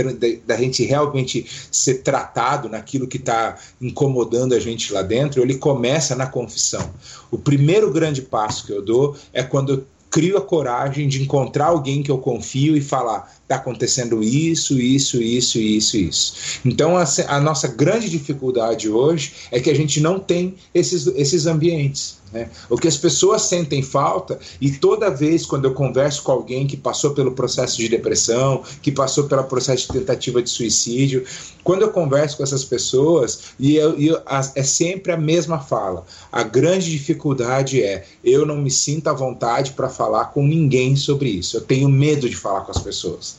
da 0.47 0.57
gente 0.57 0.83
realmente 0.85 1.47
ser 1.71 1.97
tratado 1.97 2.69
naquilo 2.69 3.07
que 3.07 3.19
está 3.19 3.59
incomodando 3.81 4.55
a 4.55 4.61
gente 4.61 4.93
lá 4.93 5.03
dentro, 5.03 5.43
ele 5.43 5.57
começa 5.59 6.17
na 6.17 6.27
confissão. 6.27 6.91
O 7.31 7.37
primeiro 7.37 7.93
grande 7.93 8.23
passo 8.23 8.65
que 8.65 8.73
eu 8.73 8.83
dou 8.83 9.17
é 9.33 9.43
quando 9.43 9.73
eu 9.75 9.85
crio 10.11 10.37
a 10.39 10.41
coragem 10.41 11.09
de 11.09 11.23
encontrar 11.23 11.67
alguém 11.67 12.03
que 12.03 12.11
eu 12.11 12.19
confio 12.19 12.77
e 12.77 12.81
falar: 12.81 13.33
está 13.43 13.57
acontecendo 13.57 14.23
isso, 14.23 14.79
isso, 14.81 15.23
isso, 15.23 15.59
isso, 15.59 15.97
isso. 15.97 16.35
Então, 16.65 16.97
a, 16.97 17.05
a, 17.29 17.41
nossa 17.41 17.69
grande 17.69 18.09
dificuldade 18.09 18.89
hoje 18.89 19.33
é 19.51 19.61
que 19.61 19.71
a 19.71 19.75
gente 19.75 20.01
não 20.01 20.19
tem 20.19 20.55
esses, 20.75 21.07
esses 21.09 21.47
ambientes. 21.47 22.19
Né? 22.33 22.51
O 22.69 22.77
que 22.77 22.89
as 22.89 22.97
pessoas 22.97 23.43
sentem 23.43 23.83
falta, 23.83 24.39
e 24.61 24.71
toda 24.71 25.11
vez 25.11 25.47
quando 25.47 25.65
eu 25.65 25.75
converso 25.75 26.23
com 26.23 26.33
alguém 26.33 26.67
que 26.67 26.77
passou 26.77 27.13
pelo 27.13 27.33
processo 27.33 27.77
de 27.79 27.89
depressão, 27.89 28.63
que 28.83 28.93
passou 28.93 29.25
pelo 29.25 29.45
processo 29.45 29.87
de 29.87 29.99
tentativa 29.99 30.43
de 30.43 30.51
suicídio, 30.51 31.25
quando 31.65 31.83
eu 31.83 31.91
converso 31.91 32.37
com 32.37 32.43
essas 32.43 32.65
pessoas, 32.65 33.41
e 33.59 33.77
eu, 33.77 33.99
eu, 33.99 34.21
a, 34.27 34.41
é 34.55 34.63
sempre 34.63 35.13
a 35.13 35.17
mesma 35.17 35.59
fala. 35.59 36.05
A 36.31 36.43
grande 36.43 36.91
dificuldade 36.91 37.83
é 37.83 38.05
eu 38.23 38.45
não 38.45 38.57
me 38.57 38.71
sinto 38.71 39.09
à 39.09 39.13
vontade 39.13 39.73
para 39.73 39.89
falar 39.89 40.27
com 40.27 40.47
ninguém 40.47 40.97
sobre 40.97 41.31
isso. 41.31 41.57
Eu 41.57 41.61
tenho 41.63 41.89
medo 41.89 42.29
de 42.29 42.37
falar 42.37 42.63
com 42.63 42.71
as 42.71 42.79
pessoas. 42.79 43.37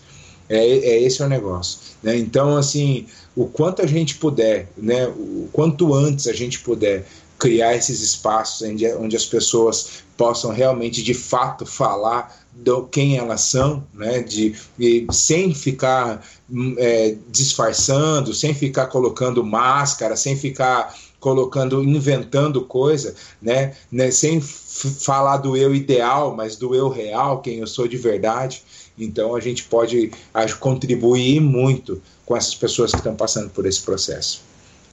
É, 0.47 0.57
é 0.57 1.01
esse 1.03 1.21
é 1.21 1.25
o 1.25 1.29
negócio. 1.29 1.79
Né? 2.01 2.17
Então, 2.17 2.57
assim, 2.57 3.05
o 3.35 3.45
quanto 3.45 3.81
a 3.81 3.85
gente 3.85 4.15
puder, 4.15 4.67
né, 4.75 5.07
o 5.07 5.47
quanto 5.53 5.93
antes 5.93 6.27
a 6.27 6.33
gente 6.33 6.59
puder 6.59 7.05
criar 7.39 7.75
esses 7.75 8.01
espaços 8.01 8.67
onde, 8.67 8.85
onde 8.93 9.15
as 9.15 9.25
pessoas 9.25 10.03
possam 10.17 10.51
realmente, 10.51 11.01
de 11.01 11.13
fato, 11.13 11.65
falar 11.65 12.37
do 12.53 12.83
quem 12.83 13.17
elas 13.17 13.41
são, 13.41 13.87
né, 13.93 14.21
de, 14.21 14.53
de 14.77 15.07
sem 15.11 15.55
ficar 15.55 16.21
hum, 16.51 16.75
é, 16.77 17.15
disfarçando, 17.29 18.33
sem 18.33 18.53
ficar 18.53 18.87
colocando 18.87 19.41
máscara, 19.43 20.17
sem 20.17 20.35
ficar 20.35 20.93
colocando, 21.21 21.81
inventando 21.81 22.65
coisa, 22.65 23.15
né, 23.41 23.75
né 23.89 24.11
sem 24.11 24.41
falar 24.41 25.37
do 25.37 25.55
eu 25.55 25.73
ideal, 25.73 26.35
mas 26.35 26.57
do 26.57 26.75
eu 26.75 26.89
real, 26.89 27.41
quem 27.41 27.59
eu 27.59 27.67
sou 27.67 27.87
de 27.87 27.97
verdade. 27.97 28.61
Então 28.97 29.35
a 29.35 29.39
gente 29.39 29.63
pode 29.63 30.11
contribuir 30.59 31.39
muito 31.39 32.01
com 32.25 32.35
essas 32.35 32.55
pessoas 32.55 32.91
que 32.91 32.97
estão 32.97 33.15
passando 33.15 33.49
por 33.49 33.65
esse 33.65 33.81
processo. 33.81 34.41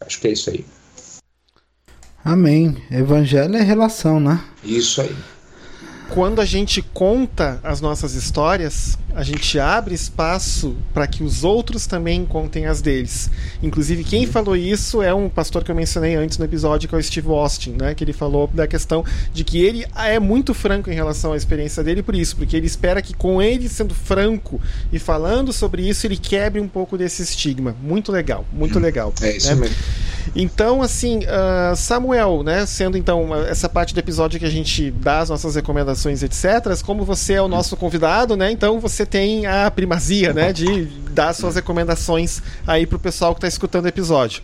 Acho 0.01 0.21
que 0.21 0.29
é 0.29 0.33
isso 0.33 0.51
aí. 0.51 0.65
Amém. 2.27 2.77
Evangelho 2.91 3.55
é 3.55 3.63
relação, 3.63 4.19
né? 4.19 4.41
Isso 4.65 5.01
aí. 5.01 5.15
Quando 6.11 6.41
a 6.41 6.45
gente 6.45 6.83
conta 6.83 7.61
as 7.63 7.81
nossas 7.81 8.15
histórias, 8.15 8.99
a 9.17 9.23
gente 9.23 9.59
abre 9.59 9.95
espaço 9.95 10.77
para 10.93 11.07
que 11.07 11.25
os 11.25 11.43
outros 11.43 11.87
também 11.87 12.27
contem 12.27 12.67
as 12.67 12.83
deles. 12.83 13.31
Inclusive, 13.63 14.05
quem 14.05 14.27
falou 14.27 14.55
isso 14.55 15.03
é 15.03 15.15
um 15.15 15.27
pastor 15.31 15.65
que 15.65 15.71
eu 15.71 15.75
mencionei 15.75 16.15
antes 16.15 16.37
no 16.37 16.45
episódio, 16.45 16.87
que 16.87 16.95
é 16.95 16.99
o 16.99 17.03
Steve 17.03 17.31
Austin, 17.31 17.77
né? 17.81 17.95
Que 17.95 18.05
ele 18.05 18.13
falou 18.13 18.47
da 18.53 18.67
questão 18.67 19.03
de 19.33 19.43
que 19.43 19.65
ele 19.65 19.87
é 19.97 20.21
muito 20.21 20.53
franco 20.53 20.91
em 20.91 20.95
relação 20.95 21.33
à 21.33 21.37
experiência 21.37 21.83
dele 21.83 22.03
por 22.03 22.15
isso, 22.15 22.37
porque 22.37 22.55
ele 22.55 22.67
espera 22.67 23.01
que 23.01 23.15
com 23.15 23.41
ele 23.41 23.71
sendo 23.71 23.95
franco 23.95 24.61
e 24.93 24.99
falando 24.99 25.51
sobre 25.51 25.89
isso, 25.89 26.07
ele 26.07 26.19
quebre 26.19 26.61
um 26.61 26.69
pouco 26.69 26.99
desse 26.99 27.23
estigma. 27.23 27.75
Muito 27.83 28.13
legal, 28.13 28.45
muito 28.53 28.79
legal. 28.79 29.15
É 29.23 29.35
isso 29.35 29.49
né? 29.49 29.63
mesmo. 29.63 29.77
Então, 30.35 30.83
assim, 30.83 31.21
uh, 31.21 31.75
Samuel, 31.75 32.43
né? 32.43 32.67
Sendo 32.67 32.99
então 32.99 33.35
essa 33.47 33.69
parte 33.69 33.95
do 33.95 34.01
episódio 34.01 34.39
que 34.39 34.45
a 34.45 34.51
gente 34.51 34.91
dá 34.91 35.21
as 35.21 35.31
nossas 35.31 35.55
recomendações, 35.55 36.23
etc. 36.23 36.79
Como 36.85 37.05
você 37.05 37.35
é 37.35 37.43
o 37.43 37.49
nosso 37.49 37.77
convidado, 37.77 38.37
né? 38.37 38.51
Então 38.51 38.81
você 38.81 39.06
tem 39.07 39.47
a 39.47 39.71
primazia, 39.71 40.33
né, 40.33 40.53
de 40.53 40.85
dar 41.11 41.33
suas 41.33 41.55
recomendações 41.55 42.43
aí 42.67 42.87
pro 42.87 42.99
pessoal 42.99 43.35
que 43.35 43.39
está 43.39 43.49
escutando 43.49 43.85
o 43.85 43.89
episódio. 43.89 44.43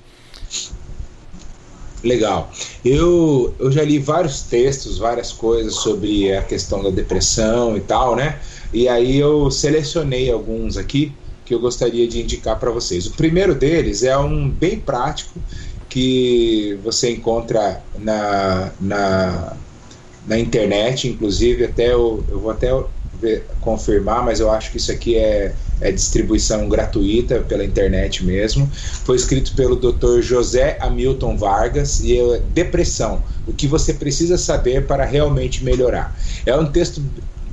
Legal. 2.03 2.51
Eu, 2.85 3.55
eu 3.59 3.71
já 3.71 3.85
li 3.85 3.99
vários 3.99 4.43
textos, 4.43 4.99
várias 4.99 5.33
coisas 5.33 5.75
sobre 5.75 6.35
a 6.35 6.43
questão 6.43 6.83
da 6.83 6.91
depressão 6.91 7.77
e 7.77 7.81
tal, 7.81 8.17
né? 8.17 8.41
E 8.73 8.89
aí 8.89 9.19
eu 9.19 9.51
selecionei 9.51 10.31
alguns 10.31 10.77
aqui 10.77 11.13
que 11.45 11.55
eu 11.55 11.61
gostaria 11.61 12.09
de 12.09 12.21
indicar 12.21 12.59
para 12.59 12.71
vocês. 12.71 13.07
O 13.07 13.13
primeiro 13.13 13.55
deles 13.55 14.03
é 14.03 14.17
um 14.17 14.49
bem 14.49 14.81
prático 14.81 15.39
que 15.89 16.79
você 16.83 17.13
encontra 17.13 17.83
na, 17.99 18.73
na, 18.81 19.57
na 20.27 20.39
internet, 20.39 21.07
inclusive 21.07 21.65
até 21.65 21.93
eu, 21.93 22.25
eu 22.29 22.41
vou 22.41 22.51
até 22.51 22.73
confirmar, 23.61 24.25
mas 24.25 24.41
eu 24.41 24.51
acho 24.51 24.71
que 24.71 24.77
isso 24.77 24.93
aqui 24.93 25.17
é, 25.17 25.55
é 25.81 25.93
distribuição 25.93 26.69
gratuita 26.69 27.41
pela 27.41 27.65
internet 27.65 28.25
mesmo. 28.25 28.71
Foi 29.05 29.17
escrito 29.17 29.55
pelo 29.55 29.77
Dr. 29.77 30.21
José 30.21 30.79
Hamilton 30.81 31.37
Vargas 31.37 32.01
e 32.01 32.19
é 32.19 32.41
Depressão: 32.53 33.23
O 33.47 33.53
que 33.53 33.67
você 33.67 33.95
precisa 33.95 34.37
saber 34.37 34.87
para 34.87 35.05
realmente 35.05 35.65
melhorar. 35.65 36.17
É 36.47 36.57
um 36.57 36.67
texto 36.67 37.03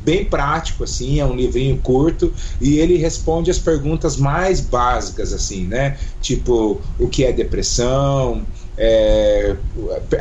bem 0.04 0.26
prático 0.26 0.84
assim, 0.84 1.20
é 1.20 1.26
um 1.26 1.36
livrinho 1.36 1.78
curto 1.78 2.34
e 2.60 2.80
ele 2.80 2.96
responde 2.96 3.52
as 3.52 3.60
perguntas 3.60 4.18
mais 4.18 4.60
básicas 4.62 5.34
assim, 5.34 5.66
né? 5.66 5.98
Tipo, 6.22 6.82
o 6.98 7.08
que 7.08 7.24
é 7.24 7.32
depressão? 7.32 8.46
É, 8.82 9.56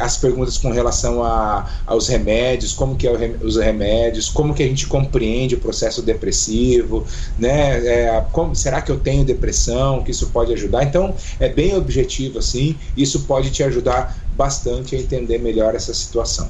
as 0.00 0.16
perguntas 0.16 0.58
com 0.58 0.70
relação 0.70 1.22
a, 1.22 1.64
aos 1.86 2.08
remédios, 2.08 2.72
como 2.72 2.96
que 2.96 3.06
é 3.06 3.36
os 3.40 3.56
remédios, 3.56 4.28
como 4.28 4.52
que 4.52 4.64
a 4.64 4.66
gente 4.66 4.88
compreende 4.88 5.54
o 5.54 5.60
processo 5.60 6.02
depressivo, 6.02 7.06
né? 7.38 7.86
É, 7.86 8.24
como, 8.32 8.56
será 8.56 8.82
que 8.82 8.90
eu 8.90 8.98
tenho 8.98 9.24
depressão? 9.24 10.02
Que 10.02 10.10
isso 10.10 10.30
pode 10.30 10.52
ajudar? 10.52 10.82
Então 10.82 11.14
é 11.38 11.48
bem 11.48 11.76
objetivo 11.76 12.40
assim. 12.40 12.76
Isso 12.96 13.20
pode 13.20 13.50
te 13.50 13.62
ajudar 13.62 14.18
bastante 14.36 14.96
a 14.96 14.98
entender 14.98 15.38
melhor 15.38 15.74
essa 15.74 15.94
situação. 15.94 16.48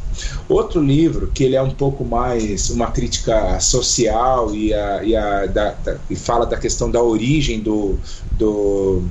Outro 0.48 0.82
livro 0.82 1.30
que 1.32 1.44
ele 1.44 1.56
é 1.56 1.62
um 1.62 1.70
pouco 1.70 2.04
mais 2.04 2.70
uma 2.70 2.90
crítica 2.90 3.60
social 3.60 4.54
e, 4.54 4.72
a, 4.72 5.02
e, 5.02 5.14
a, 5.14 5.46
da, 5.46 5.70
da, 5.72 5.96
e 6.08 6.16
fala 6.16 6.46
da 6.46 6.56
questão 6.56 6.90
da 6.90 7.02
origem 7.02 7.60
do, 7.60 7.98
do 8.32 9.04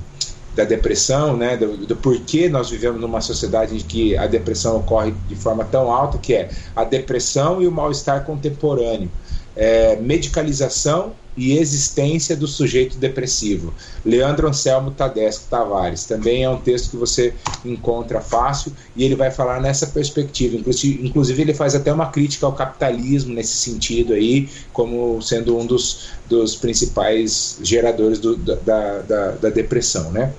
da 0.57 0.63
depressão, 0.63 1.37
né, 1.37 1.55
do, 1.55 1.77
do, 1.77 1.95
porquê 1.95 2.49
nós 2.49 2.71
vivemos 2.71 2.99
numa 2.99 3.21
sociedade 3.21 3.75
em 3.75 3.79
que 3.79 4.17
a 4.17 4.25
depressão 4.25 4.77
ocorre 4.77 5.13
de 5.29 5.35
forma 5.35 5.63
tão 5.63 5.91
alta, 5.91 6.17
que 6.17 6.33
é 6.33 6.49
a 6.75 6.83
depressão 6.83 7.61
e 7.61 7.67
o 7.67 7.71
mal-estar 7.71 8.25
contemporâneo, 8.25 9.09
é, 9.55 9.95
medicalização 9.97 11.13
e 11.37 11.55
existência 11.59 12.35
do 12.35 12.47
sujeito 12.47 12.97
depressivo. 12.97 13.71
Leandro 14.03 14.47
Anselmo 14.47 14.89
Tadesco 14.89 15.45
Tavares. 15.47 16.05
Também 16.05 16.43
é 16.43 16.49
um 16.49 16.57
texto 16.57 16.89
que 16.89 16.97
você 16.97 17.35
encontra 17.63 18.19
fácil 18.19 18.73
e 18.95 19.03
ele 19.03 19.15
vai 19.15 19.29
falar 19.29 19.61
nessa 19.61 19.85
perspectiva. 19.85 20.57
Inclusive, 20.57 21.39
ele 21.39 21.53
faz 21.53 21.75
até 21.75 21.93
uma 21.93 22.07
crítica 22.07 22.47
ao 22.47 22.53
capitalismo 22.53 23.35
nesse 23.35 23.55
sentido 23.57 24.13
aí, 24.13 24.49
como 24.73 25.21
sendo 25.21 25.55
um 25.55 25.67
dos, 25.67 26.09
dos 26.27 26.55
principais 26.55 27.59
geradores 27.61 28.17
do, 28.17 28.35
da, 28.35 28.55
da, 29.01 29.31
da 29.33 29.49
depressão, 29.51 30.11
né? 30.11 30.33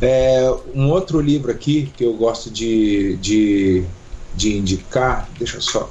É, 0.00 0.50
um 0.74 0.90
outro 0.90 1.20
livro 1.20 1.50
aqui 1.50 1.92
que 1.96 2.04
eu 2.04 2.14
gosto 2.14 2.50
de, 2.50 3.16
de, 3.16 3.84
de 4.34 4.56
indicar, 4.56 5.28
deixa 5.38 5.56
eu 5.56 5.60
só. 5.62 5.90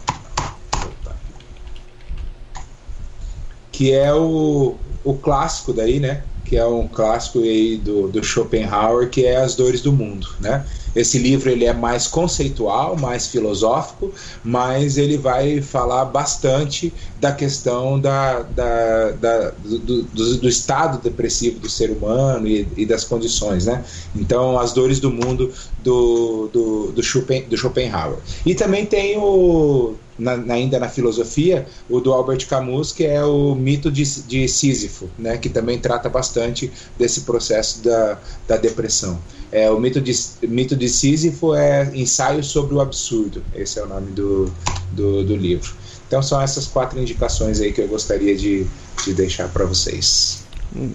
Que 3.72 3.92
é 3.92 4.14
o, 4.14 4.78
o 5.04 5.14
clássico 5.16 5.74
daí, 5.74 6.00
né? 6.00 6.24
Que 6.46 6.56
é 6.56 6.66
um 6.66 6.88
clássico 6.88 7.40
aí 7.40 7.78
do, 7.78 8.08
do 8.08 8.24
Schopenhauer, 8.24 9.10
que 9.10 9.26
é 9.26 9.38
As 9.38 9.56
Dores 9.56 9.82
do 9.82 9.92
Mundo, 9.92 10.28
né? 10.40 10.66
Esse 10.96 11.18
livro 11.18 11.50
ele 11.50 11.66
é 11.66 11.74
mais 11.74 12.08
conceitual, 12.08 12.98
mais 12.98 13.28
filosófico, 13.28 14.14
mas 14.44 14.98
ele 14.98 15.18
vai 15.18 15.62
falar 15.62 16.06
bastante 16.06 16.94
da 17.20 17.32
questão 17.32 18.00
da, 18.00 18.42
da, 18.42 19.12
da 19.12 19.50
do, 19.52 20.04
do, 20.04 20.38
do, 20.38 20.50
estado 20.50 21.02
depressivo 21.02 21.60
do 21.60 21.70
ser 21.70 21.92
humano 21.92 22.48
e, 22.48 22.68
e, 22.78 22.86
das 22.86 23.04
condições, 23.04 23.66
né? 23.66 23.84
Então, 24.16 24.60
as 24.60 24.74
dores 24.74 25.00
do 25.00 25.12
mundo 25.12 25.52
do, 25.84 26.50
do, 26.54 26.92
do, 26.92 27.04
Schopen, 27.04 27.44
do 27.50 27.58
Schopenhauer. 27.58 28.20
E 28.46 28.56
também 28.56 28.86
tem 28.86 29.18
o 29.18 29.96
na, 30.18 30.34
ainda 30.54 30.80
na 30.80 30.90
filosofia, 30.90 31.66
o 31.90 32.00
do 32.00 32.14
Albert 32.14 32.48
Camus, 32.48 32.92
que 32.92 33.06
é 33.06 33.24
o 33.24 33.54
mito 33.56 33.92
de, 33.92 34.04
de 34.24 34.48
Sísifo, 34.48 35.10
né, 35.18 35.38
que 35.38 35.50
também 35.50 35.78
trata 35.78 36.10
bastante 36.10 36.72
desse 36.98 37.22
processo 37.22 37.84
da, 37.84 38.18
da 38.48 38.58
depressão. 38.58 39.20
É, 39.52 39.70
o 39.70 39.80
mito 39.80 40.02
de, 40.02 40.14
mito 40.44 40.76
de 40.76 40.90
Sísifo 40.90 41.56
é 41.56 41.90
ensaio 41.94 42.44
sobre 42.44 42.76
o 42.76 42.82
absurdo. 42.82 43.44
Esse 43.54 43.80
é 43.80 43.84
o 43.84 43.88
nome 43.88 44.12
do, 44.12 44.52
do, 44.92 45.24
do 45.24 45.36
livro. 45.36 45.74
Então 46.08 46.22
são 46.22 46.42
essas 46.42 46.68
quatro 46.68 47.00
indicações 47.00 47.62
aí 47.62 47.72
que 47.72 47.82
eu 47.82 47.88
gostaria 47.88 48.36
de, 48.36 48.66
de 49.04 49.14
deixar 49.14 49.48
para 49.50 49.66
vocês. 49.66 50.44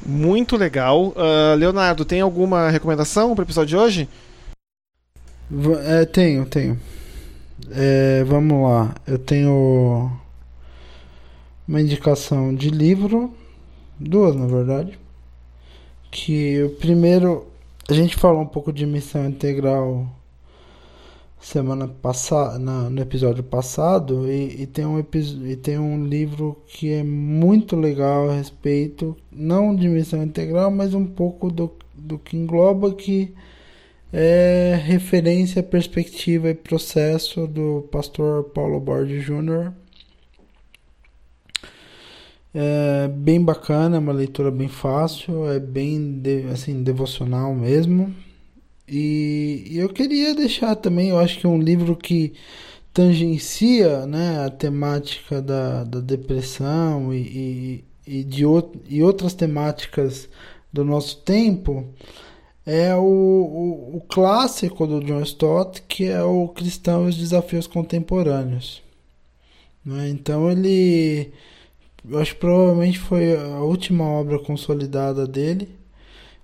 Muito 0.05 0.57
legal. 0.57 1.09
Uh, 1.09 1.57
Leonardo, 1.57 2.05
tem 2.05 2.21
alguma 2.21 2.69
recomendação 2.71 3.35
para 3.35 3.43
o 3.43 3.47
episódio 3.47 3.69
de 3.69 3.77
hoje? 3.77 4.09
É, 5.85 6.05
tenho, 6.05 6.45
tenho. 6.45 6.79
É, 7.71 8.25
vamos 8.25 8.63
lá. 8.63 8.95
Eu 9.07 9.19
tenho 9.19 10.11
uma 11.67 11.81
indicação 11.81 12.55
de 12.55 12.71
livro, 12.71 13.33
duas 13.99 14.35
na 14.35 14.47
verdade. 14.47 14.99
Que 16.11 16.63
o 16.65 16.71
primeiro 16.71 17.47
a 17.89 17.93
gente 17.93 18.17
falou 18.17 18.43
um 18.43 18.47
pouco 18.47 18.73
de 18.73 18.87
missão 18.87 19.27
integral 19.27 20.09
semana 21.41 21.89
passada, 21.89 22.59
no 22.59 23.01
episódio 23.01 23.43
passado, 23.43 24.31
e, 24.31 24.63
e, 24.63 24.67
tem 24.67 24.85
um 24.85 25.01
e 25.01 25.57
tem 25.57 25.79
um 25.79 26.05
livro 26.05 26.57
que 26.69 26.93
é 26.93 27.03
muito 27.03 27.75
legal 27.75 28.31
a 28.31 28.35
respeito, 28.35 29.17
não 29.33 29.75
de 29.75 29.89
missão 29.89 30.23
integral, 30.23 30.71
mas 30.71 30.95
um 30.95 31.07
pouco 31.07 31.51
do, 31.51 31.73
do 31.95 32.19
que 32.19 32.37
engloba 32.37 32.95
que 32.95 33.35
é 34.13 34.81
referência, 34.85 35.63
perspectiva 35.63 36.51
e 36.51 36.55
processo 36.55 37.47
do 37.47 37.89
pastor 37.91 38.45
Paulo 38.45 38.81
Borges 38.81 39.25
Jr. 39.25 39.73
É 42.53 43.09
bem 43.09 43.41
bacana, 43.41 43.97
é 43.97 43.99
uma 44.01 44.13
leitura 44.13 44.51
bem 44.51 44.69
fácil, 44.69 45.49
é 45.49 45.61
bem 45.61 46.19
de, 46.21 46.47
assim 46.53 46.83
devocional 46.83 47.55
mesmo. 47.55 48.13
E, 48.89 49.65
e 49.71 49.79
eu 49.79 49.89
queria 49.89 50.35
deixar 50.35 50.75
também, 50.75 51.11
eu 51.11 51.19
acho 51.19 51.39
que 51.39 51.47
é 51.47 51.49
um 51.49 51.61
livro 51.61 51.95
que 51.95 52.33
tangencia 52.93 54.05
né, 54.07 54.45
a 54.45 54.51
temática 54.51 55.41
da, 55.41 55.85
da 55.85 56.01
depressão 56.01 57.15
e, 57.15 57.85
e, 58.07 58.19
e 58.19 58.25
de 58.25 58.43
e 58.89 59.03
outras 59.03 59.33
temáticas 59.33 60.29
do 60.73 60.85
nosso 60.85 61.19
tempo 61.19 61.87
é 62.67 62.95
o, 62.95 63.01
o, 63.03 63.97
o, 63.97 64.01
clássico 64.03 64.87
do 64.87 65.01
John 65.01 65.23
Stott, 65.23 65.83
que 65.83 66.05
é 66.05 66.23
o 66.23 66.49
Cristão 66.49 67.07
e 67.07 67.11
os 67.11 67.17
Desafios 67.17 67.67
Contemporâneos. 67.67 68.83
Né? 69.85 70.11
Então 70.11 70.51
ele 70.51 71.33
eu 72.09 72.19
acho 72.19 72.35
que 72.35 72.41
provavelmente 72.41 72.99
foi 72.99 73.37
a 73.37 73.61
última 73.61 74.05
obra 74.05 74.39
consolidada 74.39 75.27
dele 75.27 75.69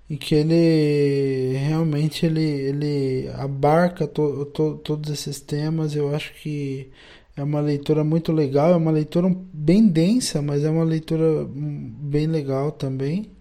e 0.09 0.17
que 0.17 0.35
ele 0.35 1.57
realmente 1.57 2.25
ele, 2.25 2.41
ele 2.41 3.29
abarca 3.35 4.07
to, 4.07 4.45
to, 4.47 4.77
todos 4.83 5.09
esses 5.11 5.41
temas. 5.41 5.95
Eu 5.95 6.15
acho 6.15 6.33
que 6.35 6.91
é 7.35 7.43
uma 7.43 7.59
leitura 7.59 8.03
muito 8.03 8.31
legal, 8.31 8.71
é 8.71 8.75
uma 8.75 8.91
leitura 8.91 9.29
bem 9.53 9.87
densa, 9.87 10.41
mas 10.41 10.63
é 10.63 10.69
uma 10.69 10.83
leitura 10.83 11.47
bem 11.49 12.27
legal 12.27 12.71
também. 12.71 13.31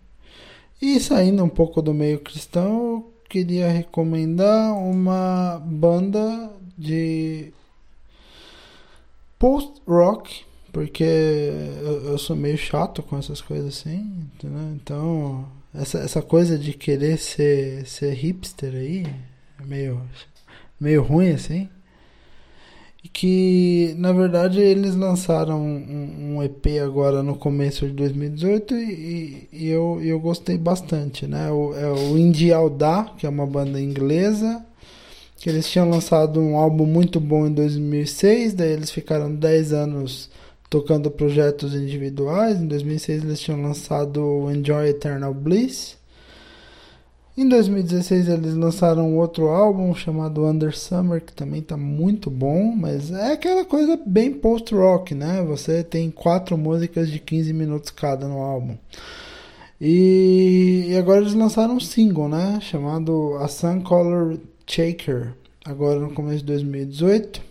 E 0.81 1.01
saindo 1.01 1.43
um 1.43 1.49
pouco 1.49 1.81
do 1.81 1.95
meio 1.95 2.21
cristão, 2.21 2.95
eu 2.95 3.13
queria 3.29 3.69
recomendar 3.69 4.75
uma 4.77 5.61
banda 5.65 6.51
de 6.77 7.53
post-rock 9.39 10.45
porque 10.77 11.03
eu, 12.05 12.19
sou 12.19 12.37
meio 12.37 12.59
chato 12.59 13.03
com 13.03 13.17
essas 13.17 13.41
coisas 13.41 13.79
assim? 13.79 14.29
Então, 14.75 15.49
essa, 15.75 16.01
essa 16.01 16.21
coisa 16.21 16.59
de 16.59 16.75
querer 16.75 17.17
ser, 17.17 17.87
ser 17.87 18.13
hipster 18.13 18.75
aí 18.75 19.07
é 19.59 19.65
meio, 19.65 20.03
meio 20.79 21.03
ruim 21.03 21.31
assim. 21.31 21.71
Que, 23.13 23.95
na 23.99 24.13
verdade, 24.13 24.61
eles 24.61 24.95
lançaram 24.95 25.61
um, 25.61 26.37
um 26.37 26.43
EP 26.43 26.83
agora 26.83 27.23
no 27.23 27.37
começo 27.37 27.87
de 27.87 27.93
2018 27.93 28.75
e, 28.75 29.49
e 29.53 29.69
eu, 29.69 30.01
eu 30.03 30.19
gostei 30.19 30.57
bastante, 30.59 31.27
né? 31.27 31.51
O, 31.51 31.75
é 31.75 31.91
o 31.91 32.19
Indie 32.19 32.53
Aldar, 32.53 33.15
que 33.17 33.27
é 33.27 33.29
uma 33.29 33.47
banda 33.47 33.81
inglesa, 33.81 34.65
que 35.39 35.49
eles 35.51 35.69
tinham 35.71 35.89
lançado 35.89 36.41
um 36.41 36.57
álbum 36.57 36.87
muito 36.87 37.21
bom 37.21 37.47
em 37.47 37.53
2006, 37.53 38.55
daí 38.55 38.73
eles 38.73 38.91
ficaram 38.91 39.35
10 39.35 39.73
anos 39.73 40.31
tocando 40.69 41.11
projetos 41.11 41.75
individuais. 41.75 42.61
Em 42.61 42.67
2006 42.67 43.25
eles 43.25 43.41
tinham 43.41 43.63
lançado 43.63 44.51
Enjoy 44.51 44.89
Eternal 44.89 45.33
Bliss. 45.33 45.97
Em 47.37 47.47
2016 47.47 48.29
eles 48.29 48.55
lançaram 48.55 49.15
outro 49.15 49.49
álbum 49.49 49.95
chamado 49.95 50.47
Under 50.47 50.75
Summer, 50.75 51.21
que 51.21 51.35
também 51.35 51.61
está 51.61 51.77
muito 51.77 52.31
bom, 52.31 52.75
mas 52.75 53.11
é 53.11 53.33
aquela 53.33 53.63
coisa 53.63 54.01
bem 54.07 54.33
post-rock, 54.33 55.15
né? 55.15 55.43
Você 55.43 55.85
tem 55.85 56.11
quatro 56.11 56.57
músicas 56.57 57.11
de 57.11 57.19
15 57.19 57.53
minutos 57.53 57.91
cada 57.91 58.27
no 58.27 58.39
álbum. 58.39 58.79
E, 59.79 60.87
e 60.89 60.97
agora 60.97 61.21
eles 61.21 61.35
lançaram 61.35 61.77
um 61.77 61.81
single, 61.81 62.27
né? 62.27 62.59
Chamado 62.63 63.37
A 63.37 63.49
Sun 63.49 63.83
Color 63.83 64.39
Shaker, 64.67 65.35
agora 65.63 66.01
no 66.01 66.15
começo 66.15 66.39
de 66.39 66.47
2018. 66.47 67.43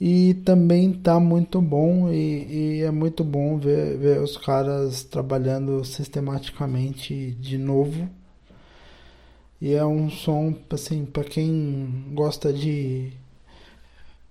E 0.00 0.34
também 0.44 0.92
tá 0.92 1.18
muito 1.18 1.60
bom 1.60 2.08
e, 2.08 2.78
e, 2.78 2.82
é 2.82 2.90
muito 2.92 3.24
bom 3.24 3.58
ver, 3.58 3.98
ver 3.98 4.20
os 4.20 4.36
caras 4.36 5.02
trabalhando 5.02 5.84
sistematicamente 5.84 7.32
de 7.32 7.58
novo. 7.58 8.08
E 9.60 9.74
é 9.74 9.84
um 9.84 10.08
som, 10.08 10.54
assim, 10.70 11.04
para 11.04 11.22
quem 11.22 12.04
gosta 12.14 12.52
de 12.52 13.12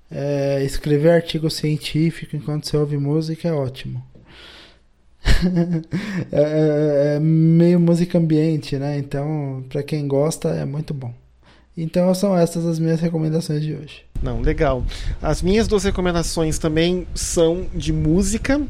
é, 0.10 0.64
escrever 0.64 1.12
artigo 1.12 1.50
científico 1.50 2.36
enquanto 2.36 2.68
você 2.68 2.76
ouve 2.76 2.98
música, 2.98 3.48
é 3.48 3.54
ótimo. 3.54 4.04
É, 6.32 6.42
é, 6.42 7.16
é, 7.16 7.20
meio 7.20 7.80
música 7.80 8.18
ambiente, 8.18 8.78
né? 8.78 8.98
Então, 8.98 9.64
para 9.70 9.84
quem 9.84 10.08
gosta, 10.08 10.50
é 10.50 10.66
muito 10.66 10.94
bom. 10.94 11.14
Então, 11.76 12.14
são 12.14 12.38
essas 12.38 12.66
as 12.66 12.78
minhas 12.78 13.00
recomendações 13.00 13.62
de 13.62 13.74
hoje. 13.74 14.04
Não, 14.22 14.42
legal. 14.42 14.84
As 15.22 15.42
minhas 15.42 15.68
duas 15.68 15.84
recomendações 15.84 16.60
também 16.60 17.08
são 17.16 17.66
de 17.74 17.94
música. 17.94 18.62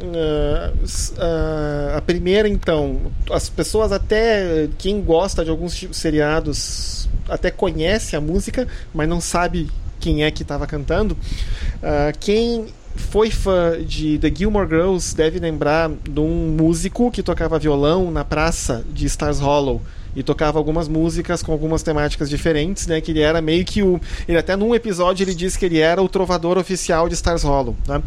Uh, 0.00 1.96
a 1.96 2.00
primeira, 2.00 2.48
então, 2.48 3.00
as 3.30 3.48
pessoas 3.48 3.90
até 3.90 4.68
quem 4.78 5.02
gosta 5.02 5.44
de 5.44 5.50
alguns 5.50 5.86
seriados 5.92 7.08
até 7.28 7.50
conhece 7.50 8.14
a 8.14 8.20
música, 8.20 8.66
mas 8.94 9.08
não 9.08 9.20
sabe 9.20 9.68
quem 9.98 10.24
é 10.24 10.30
que 10.30 10.42
estava 10.42 10.66
cantando. 10.66 11.14
Uh, 11.14 12.16
quem 12.20 12.66
foi 12.94 13.30
fã 13.30 13.82
de 13.82 14.18
The 14.18 14.32
Gilmore 14.34 14.68
Girls 14.68 15.14
deve 15.14 15.38
lembrar 15.38 15.90
de 15.90 16.20
um 16.20 16.56
músico 16.56 17.10
que 17.10 17.22
tocava 17.22 17.58
violão 17.58 18.10
na 18.10 18.24
praça 18.24 18.84
de 18.92 19.06
Stars 19.06 19.38
Hollow 19.38 19.80
e 20.18 20.22
tocava 20.24 20.58
algumas 20.58 20.88
músicas 20.88 21.44
com 21.44 21.52
algumas 21.52 21.80
temáticas 21.80 22.28
diferentes, 22.28 22.88
né? 22.88 23.00
Que 23.00 23.12
ele 23.12 23.20
era 23.20 23.40
meio 23.40 23.64
que 23.64 23.84
o. 23.84 24.00
Ele 24.26 24.36
até 24.36 24.56
num 24.56 24.74
episódio 24.74 25.22
ele 25.22 25.32
disse 25.32 25.56
que 25.56 25.64
ele 25.64 25.78
era 25.78 26.02
o 26.02 26.08
trovador 26.08 26.58
oficial 26.58 27.08
de 27.08 27.14
Stars 27.14 27.44
Hollow. 27.44 27.76
Né? 27.86 28.02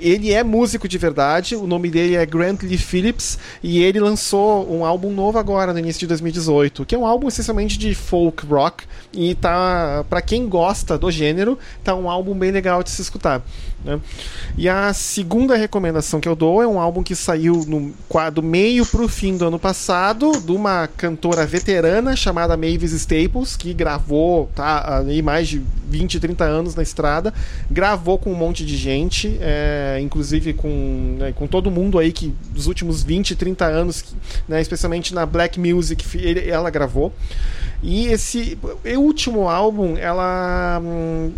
Ele 0.00 0.32
é 0.32 0.44
músico 0.44 0.86
de 0.86 0.96
verdade, 0.96 1.56
o 1.56 1.66
nome 1.66 1.90
dele 1.90 2.14
é 2.14 2.24
Grant 2.24 2.62
Lee 2.62 2.78
Phillips 2.78 3.40
e 3.60 3.82
ele 3.82 3.98
lançou 3.98 4.72
um 4.72 4.84
álbum 4.84 5.12
novo 5.12 5.36
agora, 5.36 5.72
no 5.72 5.80
início 5.80 5.98
de 5.98 6.06
2018, 6.06 6.86
que 6.86 6.94
é 6.94 6.98
um 6.98 7.04
álbum 7.04 7.26
essencialmente 7.26 7.76
de 7.76 7.92
folk 7.92 8.46
rock 8.46 8.84
e 9.12 9.34
tá. 9.34 10.04
para 10.08 10.22
quem 10.22 10.48
gosta 10.48 10.96
do 10.96 11.10
gênero, 11.10 11.58
tá 11.82 11.92
um 11.92 12.08
álbum 12.08 12.38
bem 12.38 12.52
legal 12.52 12.84
de 12.84 12.90
se 12.90 13.02
escutar. 13.02 13.42
Né? 13.84 14.00
E 14.56 14.68
a 14.68 14.92
segunda 14.92 15.56
recomendação 15.56 16.20
que 16.20 16.28
eu 16.28 16.34
dou 16.34 16.60
é 16.62 16.66
um 16.66 16.80
álbum 16.80 17.02
que 17.02 17.14
saiu 17.14 17.64
no, 17.66 17.92
do 18.32 18.42
meio 18.42 18.84
para 18.84 19.02
o 19.02 19.08
fim 19.08 19.36
do 19.36 19.46
ano 19.46 19.58
passado, 19.58 20.32
de 20.32 20.52
uma 20.52 20.88
cantora 20.88 21.46
veterana 21.46 22.16
chamada 22.16 22.56
Mavis 22.56 22.92
Staples, 22.92 23.56
que 23.56 23.72
gravou 23.72 24.50
tá, 24.54 24.98
aí 24.98 25.22
mais 25.22 25.48
de 25.48 25.62
20, 25.88 26.18
30 26.18 26.44
anos 26.44 26.74
na 26.74 26.82
estrada, 26.82 27.32
gravou 27.70 28.18
com 28.18 28.32
um 28.32 28.36
monte 28.36 28.64
de 28.64 28.76
gente, 28.76 29.38
é, 29.40 29.98
inclusive 30.02 30.54
com, 30.54 31.16
né, 31.18 31.32
com 31.32 31.46
todo 31.46 31.70
mundo 31.70 31.98
aí 31.98 32.12
que 32.12 32.34
dos 32.50 32.66
últimos 32.66 33.02
20, 33.02 33.36
30 33.36 33.64
anos, 33.64 34.04
né, 34.48 34.60
especialmente 34.60 35.14
na 35.14 35.24
Black 35.24 35.58
Music, 35.58 36.04
ele, 36.18 36.48
ela 36.48 36.68
gravou. 36.68 37.12
E 37.82 38.06
esse 38.06 38.58
último 38.96 39.48
álbum, 39.48 39.96
ela. 39.96 40.80
Hum, 40.82 41.32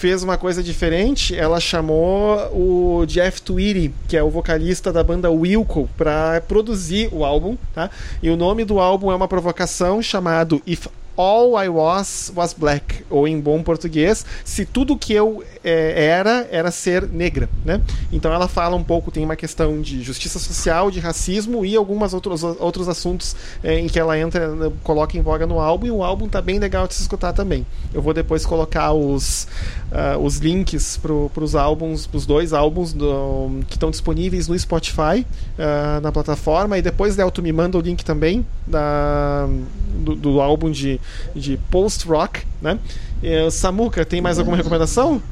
fez 0.00 0.22
uma 0.22 0.38
coisa 0.38 0.62
diferente. 0.62 1.36
Ela 1.36 1.60
chamou 1.60 2.38
o 2.54 3.04
Jeff 3.04 3.42
Tweedy, 3.42 3.92
que 4.08 4.16
é 4.16 4.22
o 4.22 4.30
vocalista 4.30 4.90
da 4.90 5.04
banda 5.04 5.30
Wilco, 5.30 5.90
para 5.94 6.40
produzir 6.48 7.10
o 7.12 7.22
álbum, 7.22 7.54
tá? 7.74 7.90
E 8.22 8.30
o 8.30 8.36
nome 8.36 8.64
do 8.64 8.80
álbum 8.80 9.12
é 9.12 9.14
uma 9.14 9.28
provocação 9.28 10.02
chamado 10.02 10.62
If 10.66 10.86
All 11.20 11.62
I 11.62 11.68
Was 11.68 12.32
Was 12.34 12.54
Black, 12.54 13.04
ou 13.10 13.28
em 13.28 13.38
bom 13.38 13.62
português, 13.62 14.24
se 14.44 14.64
tudo 14.64 14.96
que 14.96 15.12
eu 15.12 15.44
é, 15.62 16.06
era 16.06 16.48
era 16.50 16.70
ser 16.70 17.06
negra, 17.06 17.48
né? 17.64 17.80
Então 18.12 18.32
ela 18.32 18.48
fala 18.48 18.74
um 18.76 18.82
pouco, 18.82 19.10
tem 19.10 19.24
uma 19.24 19.36
questão 19.36 19.80
de 19.80 20.02
justiça 20.02 20.38
social, 20.38 20.90
de 20.90 21.00
racismo 21.00 21.64
e 21.64 21.76
algumas 21.76 22.14
outros, 22.14 22.42
outros 22.42 22.88
assuntos 22.88 23.36
é, 23.62 23.78
em 23.78 23.86
que 23.86 23.98
ela 23.98 24.18
entra, 24.18 24.72
coloca 24.82 25.16
em 25.16 25.22
voga 25.22 25.46
no 25.46 25.60
álbum, 25.60 25.86
e 25.86 25.90
o 25.90 26.02
álbum 26.02 26.28
tá 26.28 26.40
bem 26.40 26.58
legal 26.58 26.86
de 26.86 26.94
se 26.94 27.02
escutar 27.02 27.32
também. 27.32 27.66
Eu 27.92 28.00
vou 28.00 28.14
depois 28.14 28.46
colocar 28.46 28.92
os, 28.92 29.46
uh, 29.92 30.18
os 30.18 30.38
links 30.38 30.96
para 30.96 31.44
os 31.44 31.54
álbuns, 31.54 32.08
os 32.12 32.26
dois 32.26 32.52
álbuns 32.52 32.92
do, 32.92 33.60
que 33.68 33.76
estão 33.76 33.90
disponíveis 33.90 34.48
no 34.48 34.58
Spotify, 34.58 35.26
uh, 35.58 36.00
na 36.00 36.10
plataforma, 36.10 36.78
e 36.78 36.82
depois, 36.82 37.16
Léo, 37.16 37.30
tu 37.30 37.42
me 37.42 37.52
manda 37.52 37.76
o 37.76 37.80
link 37.80 38.04
também 38.04 38.46
da, 38.66 39.48
do, 39.94 40.14
do 40.14 40.40
álbum 40.40 40.70
de 40.70 41.00
de 41.34 41.56
post-rock, 41.70 42.46
né? 42.60 42.78
É, 43.22 43.50
Samuca, 43.50 44.04
tem 44.04 44.20
mais 44.20 44.38
alguma 44.38 44.56
recomendação? 44.56 45.22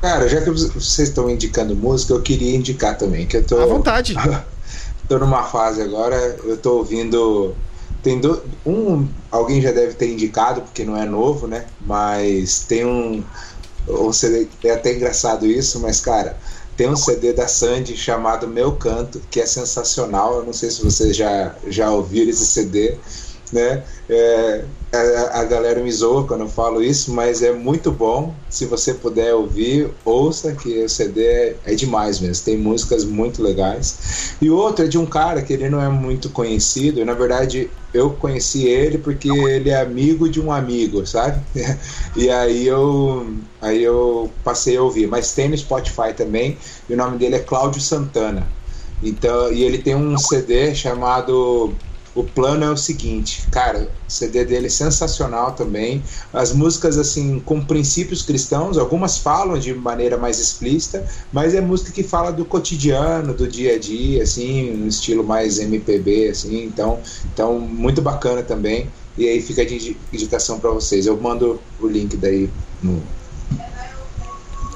Cara, 0.00 0.28
já 0.28 0.40
que 0.40 0.50
vocês 0.50 1.08
estão 1.08 1.30
indicando 1.30 1.74
música, 1.74 2.12
eu 2.12 2.20
queria 2.20 2.54
indicar 2.54 2.96
também, 2.96 3.26
que 3.26 3.36
eu 3.38 3.44
tô... 3.44 3.60
À 3.60 3.66
vontade. 3.66 4.14
tô 5.08 5.18
numa 5.18 5.44
fase 5.44 5.80
agora, 5.80 6.16
eu 6.44 6.56
tô 6.56 6.78
ouvindo... 6.78 7.54
Tem 8.02 8.20
do... 8.20 8.42
um... 8.66 9.08
Alguém 9.30 9.62
já 9.62 9.72
deve 9.72 9.94
ter 9.94 10.12
indicado, 10.12 10.60
porque 10.60 10.84
não 10.84 10.96
é 10.96 11.06
novo, 11.06 11.46
né? 11.46 11.64
Mas 11.80 12.64
tem 12.68 12.84
um... 12.84 13.24
um 13.88 14.12
CD... 14.12 14.46
É 14.62 14.72
até 14.72 14.94
engraçado 14.94 15.46
isso, 15.46 15.80
mas, 15.80 16.00
cara... 16.00 16.36
Tem 16.76 16.88
um 16.88 16.96
CD 16.96 17.32
da 17.32 17.46
Sandy 17.46 17.96
chamado 17.96 18.48
Meu 18.48 18.72
Canto, 18.72 19.22
que 19.30 19.40
é 19.40 19.46
sensacional. 19.46 20.38
Eu 20.38 20.44
não 20.44 20.52
sei 20.52 20.72
se 20.72 20.82
vocês 20.82 21.16
já, 21.16 21.54
já 21.68 21.88
ouviram 21.88 22.30
esse 22.30 22.44
CD 22.44 22.98
né? 23.54 23.82
É, 24.08 24.64
a, 24.94 25.40
a, 25.40 25.44
galera 25.44 25.82
me 25.82 25.90
zoa 25.90 26.26
quando 26.26 26.42
eu 26.42 26.48
falo 26.48 26.82
isso, 26.82 27.12
mas 27.12 27.42
é 27.42 27.52
muito 27.52 27.90
bom. 27.90 28.34
Se 28.48 28.64
você 28.66 28.94
puder 28.94 29.34
ouvir, 29.34 29.90
ouça 30.04 30.52
que 30.54 30.84
o 30.84 30.88
CD 30.88 31.24
é, 31.24 31.56
é 31.64 31.74
demais 31.74 32.20
mesmo. 32.20 32.44
Tem 32.44 32.56
músicas 32.56 33.04
muito 33.04 33.42
legais. 33.42 34.36
E 34.40 34.48
outro 34.48 34.84
é 34.84 34.88
de 34.88 34.96
um 34.96 35.06
cara 35.06 35.42
que 35.42 35.52
ele 35.52 35.68
não 35.68 35.82
é 35.82 35.88
muito 35.88 36.30
conhecido. 36.30 37.04
Na 37.04 37.14
verdade, 37.14 37.70
eu 37.92 38.10
conheci 38.10 38.66
ele 38.66 38.98
porque 38.98 39.28
ele 39.28 39.70
é 39.70 39.80
amigo 39.80 40.28
de 40.28 40.40
um 40.40 40.50
amigo, 40.50 41.06
sabe? 41.06 41.40
E 42.16 42.30
aí 42.30 42.64
eu, 42.64 43.26
aí 43.60 43.82
eu 43.82 44.30
passei 44.44 44.76
a 44.76 44.82
ouvir. 44.82 45.08
Mas 45.08 45.32
tem 45.32 45.48
no 45.48 45.58
Spotify 45.58 46.14
também. 46.16 46.56
E 46.88 46.94
o 46.94 46.96
nome 46.96 47.18
dele 47.18 47.36
é 47.36 47.40
Cláudio 47.40 47.80
Santana. 47.80 48.46
Então, 49.02 49.52
e 49.52 49.62
ele 49.62 49.78
tem 49.78 49.94
um 49.94 50.16
CD 50.16 50.74
chamado 50.74 51.74
o 52.14 52.22
plano 52.22 52.64
é 52.64 52.70
o 52.70 52.76
seguinte, 52.76 53.46
cara, 53.50 53.90
o 54.08 54.10
CD 54.10 54.44
dele 54.44 54.66
é 54.66 54.70
sensacional 54.70 55.52
também. 55.52 56.02
As 56.32 56.52
músicas, 56.52 56.96
assim, 56.96 57.40
com 57.40 57.64
princípios 57.64 58.22
cristãos, 58.22 58.78
algumas 58.78 59.18
falam 59.18 59.58
de 59.58 59.74
maneira 59.74 60.16
mais 60.16 60.38
explícita, 60.38 61.04
mas 61.32 61.54
é 61.54 61.60
música 61.60 61.90
que 61.90 62.04
fala 62.04 62.30
do 62.30 62.44
cotidiano, 62.44 63.34
do 63.34 63.48
dia 63.48 63.74
a 63.74 63.78
dia, 63.78 64.22
assim, 64.22 64.84
um 64.84 64.86
estilo 64.86 65.24
mais 65.24 65.58
MPB, 65.58 66.28
assim, 66.28 66.64
então, 66.64 67.00
então 67.32 67.58
muito 67.58 68.00
bacana 68.00 68.42
também. 68.42 68.88
E 69.18 69.28
aí 69.28 69.40
fica 69.40 69.62
a 69.62 69.64
indicação 70.12 70.60
para 70.60 70.70
vocês. 70.70 71.06
Eu 71.06 71.20
mando 71.20 71.60
o 71.80 71.86
link 71.86 72.16
daí 72.16 72.48
no. 72.82 73.02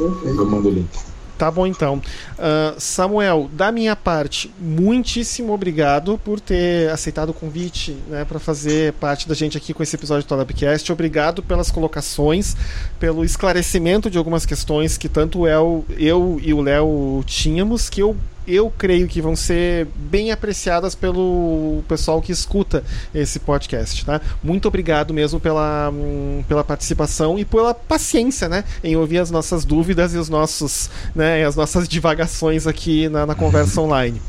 Eu 0.01 0.47
mando 0.47 0.69
o 0.69 0.73
link. 0.73 1.08
Tá 1.39 1.53
bom 1.53 1.69
então. 1.69 2.03
Uh, 2.37 2.81
Samuel, 2.81 3.49
da 3.53 3.71
minha 3.71 3.95
parte, 3.95 4.53
muitíssimo 4.59 5.53
obrigado 5.53 6.19
por 6.25 6.41
ter 6.41 6.91
aceitado 6.91 7.29
o 7.29 7.33
convite 7.33 7.97
né, 8.09 8.25
para 8.25 8.41
fazer 8.41 8.93
parte 8.95 9.29
da 9.29 9.37
gente 9.37 9.57
aqui 9.57 9.73
com 9.73 9.81
esse 9.81 9.95
episódio 9.95 10.25
do 10.25 10.29
Tolabcast. 10.29 10.91
Obrigado 10.91 11.41
pelas 11.41 11.71
colocações, 11.71 12.57
pelo 12.99 13.25
esclarecimento 13.25 14.11
de 14.11 14.19
algumas 14.19 14.45
questões 14.45 14.99
que 14.99 15.09
tanto 15.09 15.47
eu, 15.47 15.85
eu 15.97 16.41
e 16.43 16.53
o 16.53 16.61
Léo 16.61 17.23
tínhamos, 17.25 17.89
que 17.89 18.03
eu 18.03 18.17
eu 18.49 18.73
creio 18.77 19.07
que 19.07 19.21
vão 19.21 19.37
ser 19.37 19.87
bem 19.95 20.33
apreciadas 20.33 20.95
pelo 20.95 21.83
pessoal 21.87 22.23
que 22.23 22.33
escuta 22.33 22.83
esse 23.15 23.39
podcast, 23.39 24.07
tá? 24.07 24.21
Muito 24.43 24.67
obrigado 24.67 25.13
mesmo 25.13 25.39
pela, 25.39 25.91
hum, 25.91 26.43
pela 26.49 26.65
participação 26.65 27.39
e 27.39 27.45
pela 27.45 27.75
paciência, 27.75 28.49
né, 28.49 28.65
em 28.83 28.97
ouvir 28.97 29.19
as 29.19 29.31
nossas 29.31 29.65
dúvidas 29.65 30.15
e 30.15 30.19
os 30.19 30.31
nossos, 30.31 30.91
né, 31.15 31.45
as 31.45 31.55
nossas 31.55 31.87
divagações 31.87 32.67
aqui 32.67 33.09
na, 33.09 33.27
na 33.27 33.35
conversa 33.35 33.81
online. 33.83 34.21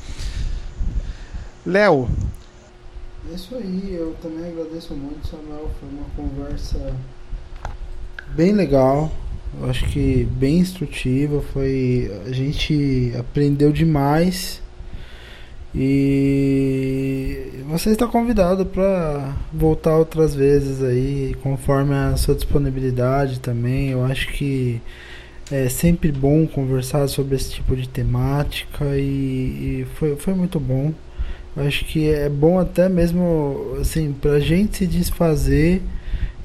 Léo. 1.65 2.09
É 3.31 3.35
isso 3.35 3.55
aí, 3.55 3.95
eu 3.95 4.15
também 4.21 4.51
agradeço 4.51 4.93
muito, 4.93 5.27
Samuel. 5.27 5.69
Foi 5.79 5.89
uma 5.89 6.05
conversa 6.15 6.93
bem 8.35 8.53
legal. 8.53 9.11
Eu 9.57 9.69
acho 9.69 9.85
que 9.87 10.27
bem 10.31 10.59
instrutiva, 10.59 11.41
foi 11.53 12.11
a 12.25 12.31
gente 12.31 13.13
aprendeu 13.17 13.71
demais. 13.71 14.61
E 15.73 17.63
você 17.67 17.91
está 17.91 18.07
convidado 18.07 18.65
para 18.65 19.35
voltar 19.53 19.97
outras 19.97 20.33
vezes 20.33 20.81
aí, 20.83 21.35
conforme 21.43 21.93
a 21.93 22.17
sua 22.17 22.35
disponibilidade 22.35 23.39
também. 23.39 23.89
Eu 23.89 24.03
acho 24.03 24.29
que 24.33 24.81
é 25.51 25.69
sempre 25.69 26.11
bom 26.11 26.47
conversar 26.47 27.07
sobre 27.07 27.35
esse 27.35 27.51
tipo 27.51 27.75
de 27.75 27.87
temática 27.87 28.85
e, 28.97 29.01
e 29.81 29.87
foi, 29.95 30.15
foi 30.15 30.33
muito 30.33 30.59
bom. 30.59 30.93
Eu 31.55 31.67
acho 31.67 31.85
que 31.85 32.09
é 32.09 32.29
bom 32.29 32.59
até 32.59 32.87
mesmo 32.87 33.75
assim 33.79 34.13
para 34.13 34.33
a 34.33 34.39
gente 34.39 34.77
se 34.77 34.87
desfazer 34.87 35.81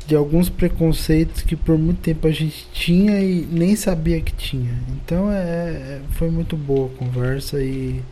de 0.07 0.15
alguns 0.15 0.49
preconceitos 0.49 1.43
que 1.43 1.57
por 1.57 1.79
muito 1.79 2.01
tempo 2.01 2.27
a 2.27 2.31
gente 2.31 2.67
tinha 2.73 3.21
e 3.21 3.47
nem 3.51 3.75
sabia 3.75 4.21
que 4.21 4.33
tinha. 4.33 4.73
Então 4.91 5.31
é, 5.31 5.37
é 5.37 6.01
foi 6.13 6.31
muito 6.31 6.57
boa 6.57 6.91
a 6.93 6.99
conversa 6.99 7.61
e 7.61 8.03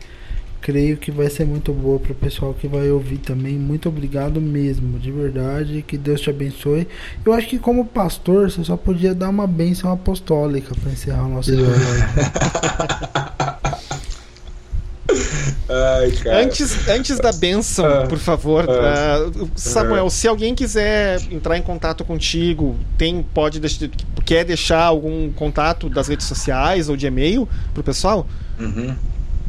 creio 0.63 0.95
que 0.95 1.11
vai 1.11 1.29
ser 1.29 1.45
muito 1.45 1.73
boa 1.73 1.99
para 1.99 2.13
o 2.13 2.15
pessoal 2.15 2.53
que 2.53 2.67
vai 2.67 2.89
ouvir 2.89 3.17
também. 3.17 3.59
Muito 3.59 3.89
obrigado 3.89 4.39
mesmo, 4.39 4.97
de 4.97 5.11
verdade. 5.11 5.83
Que 5.85 5.97
Deus 5.97 6.21
te 6.21 6.29
abençoe. 6.29 6.87
Eu 7.23 7.33
acho 7.33 7.47
que 7.47 7.59
como 7.59 7.85
pastor 7.85 8.49
você 8.49 8.63
só 8.63 8.77
podia 8.77 9.13
dar 9.13 9.29
uma 9.29 9.45
bênção 9.45 9.91
apostólica 9.91 10.73
para 10.73 10.91
encerrar 10.91 11.25
o 11.25 11.29
nosso 11.29 11.51
episódio. 11.53 11.83
Ai, 15.69 16.13
antes, 16.43 16.87
antes 16.87 17.19
da 17.19 17.31
benção, 17.31 17.85
ah, 17.85 18.07
por 18.07 18.17
favor, 18.17 18.65
uh, 18.65 19.49
Samuel, 19.55 20.09
se 20.09 20.27
alguém 20.27 20.53
quiser 20.53 21.21
entrar 21.31 21.57
em 21.57 21.61
contato 21.61 22.03
contigo, 22.03 22.77
tem 22.97 23.23
pode 23.33 23.59
quer 24.25 24.45
deixar 24.45 24.83
algum 24.83 25.31
contato 25.31 25.89
das 25.89 26.07
redes 26.07 26.25
sociais 26.25 26.89
ou 26.89 26.95
de 26.95 27.05
e-mail 27.05 27.47
pro 27.73 27.83
pessoal? 27.83 28.27
Uhum. 28.59 28.95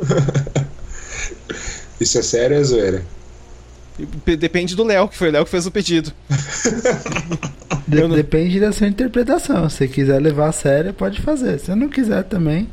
Isso 2.00 2.18
é 2.18 2.22
sério 2.22 2.56
ou 2.56 2.62
é 2.62 2.64
zoeira? 2.64 3.04
Depende 4.38 4.74
do 4.74 4.82
Léo, 4.82 5.06
que 5.06 5.16
foi 5.16 5.28
o 5.28 5.32
Léo 5.32 5.44
que 5.44 5.50
fez 5.50 5.64
o 5.64 5.70
pedido. 5.70 6.12
De 7.86 8.00
não... 8.00 8.08
Depende 8.08 8.58
da 8.58 8.72
sua 8.72 8.88
interpretação. 8.88 9.68
Se 9.68 9.86
quiser 9.86 10.20
levar 10.20 10.48
a 10.48 10.52
sério, 10.52 10.92
pode 10.92 11.20
fazer. 11.20 11.60
Se 11.60 11.72
não 11.74 11.88
quiser 11.88 12.24
também, 12.24 12.68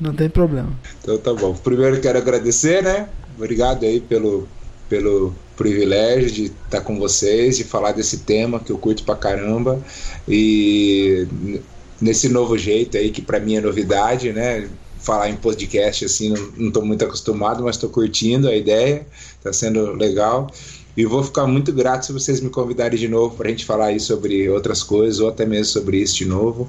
não 0.00 0.12
tem 0.12 0.28
problema. 0.28 0.70
Então 1.02 1.16
tá 1.16 1.32
bom. 1.32 1.54
Primeiro 1.54 2.00
quero 2.00 2.18
agradecer, 2.18 2.82
né? 2.82 3.08
Obrigado 3.36 3.84
aí 3.84 4.00
pelo, 4.00 4.48
pelo 4.88 5.34
privilégio 5.56 6.30
de 6.30 6.44
estar 6.44 6.80
com 6.80 6.98
vocês, 6.98 7.56
de 7.56 7.64
falar 7.64 7.92
desse 7.92 8.18
tema 8.18 8.60
que 8.60 8.70
eu 8.70 8.78
curto 8.78 9.04
pra 9.04 9.16
caramba. 9.16 9.80
E 10.28 11.26
nesse 12.00 12.28
novo 12.28 12.56
jeito 12.56 12.96
aí, 12.96 13.10
que 13.10 13.22
para 13.22 13.40
mim 13.40 13.56
é 13.56 13.60
novidade, 13.60 14.32
né? 14.32 14.68
falar 15.00 15.30
em 15.30 15.36
podcast 15.36 16.04
assim, 16.04 16.34
não 16.56 16.68
estou 16.68 16.84
muito 16.84 17.04
acostumado, 17.04 17.64
mas 17.64 17.76
estou 17.76 17.88
curtindo 17.88 18.48
a 18.48 18.54
ideia, 18.54 19.06
está 19.38 19.52
sendo 19.52 19.92
legal. 19.94 20.50
E 20.96 21.06
vou 21.06 21.22
ficar 21.22 21.46
muito 21.46 21.72
grato 21.72 22.06
se 22.06 22.12
vocês 22.12 22.40
me 22.40 22.50
convidarem 22.50 22.98
de 22.98 23.06
novo 23.08 23.36
para 23.36 23.46
a 23.46 23.50
gente 23.50 23.64
falar 23.64 23.86
aí 23.86 24.00
sobre 24.00 24.48
outras 24.50 24.82
coisas, 24.82 25.20
ou 25.20 25.28
até 25.28 25.46
mesmo 25.46 25.66
sobre 25.66 25.98
isso 25.98 26.16
de 26.16 26.24
novo. 26.24 26.68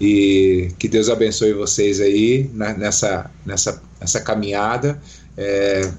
E 0.00 0.70
que 0.78 0.88
Deus 0.88 1.08
abençoe 1.08 1.52
vocês 1.52 2.00
aí 2.00 2.50
nessa, 2.54 3.30
nessa, 3.44 3.82
nessa 4.00 4.20
caminhada. 4.20 5.00
É, 5.36 5.92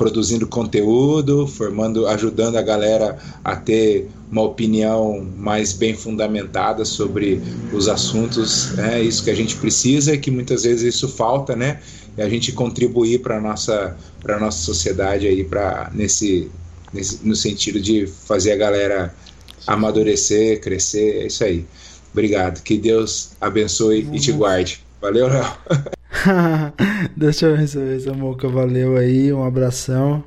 produzindo 0.00 0.46
conteúdo, 0.46 1.46
formando, 1.46 2.06
ajudando 2.06 2.56
a 2.56 2.62
galera 2.62 3.18
a 3.44 3.54
ter 3.54 4.08
uma 4.32 4.40
opinião 4.40 5.28
mais 5.36 5.74
bem 5.74 5.94
fundamentada 5.94 6.86
sobre 6.86 7.38
os 7.70 7.86
assuntos, 7.86 8.70
né? 8.76 9.02
Isso 9.02 9.22
que 9.22 9.28
a 9.28 9.34
gente 9.34 9.56
precisa 9.56 10.14
e 10.14 10.18
que 10.18 10.30
muitas 10.30 10.62
vezes 10.62 10.94
isso 10.94 11.06
falta, 11.06 11.54
né? 11.54 11.82
E 12.16 12.22
a 12.22 12.30
gente 12.30 12.50
contribuir 12.50 13.20
para 13.20 13.38
nossa 13.42 13.94
para 14.22 14.40
nossa 14.40 14.60
sociedade 14.62 15.26
aí 15.26 15.44
para 15.44 15.90
nesse, 15.92 16.50
nesse 16.94 17.20
no 17.22 17.36
sentido 17.36 17.78
de 17.78 18.06
fazer 18.06 18.52
a 18.52 18.56
galera 18.56 19.14
amadurecer, 19.66 20.62
crescer, 20.62 21.24
é 21.24 21.26
isso 21.26 21.44
aí. 21.44 21.66
Obrigado. 22.10 22.62
Que 22.62 22.78
Deus 22.78 23.32
abençoe 23.38 24.04
uhum. 24.04 24.14
e 24.14 24.18
te 24.18 24.32
guarde. 24.32 24.82
Valeu, 24.98 25.28
Léo. 25.28 25.44
Deixa 27.16 27.46
eu 27.46 27.54
abençoe, 27.54 28.00
Samuca. 28.00 28.48
Valeu 28.48 28.96
aí, 28.96 29.32
um 29.32 29.44
abração. 29.44 30.24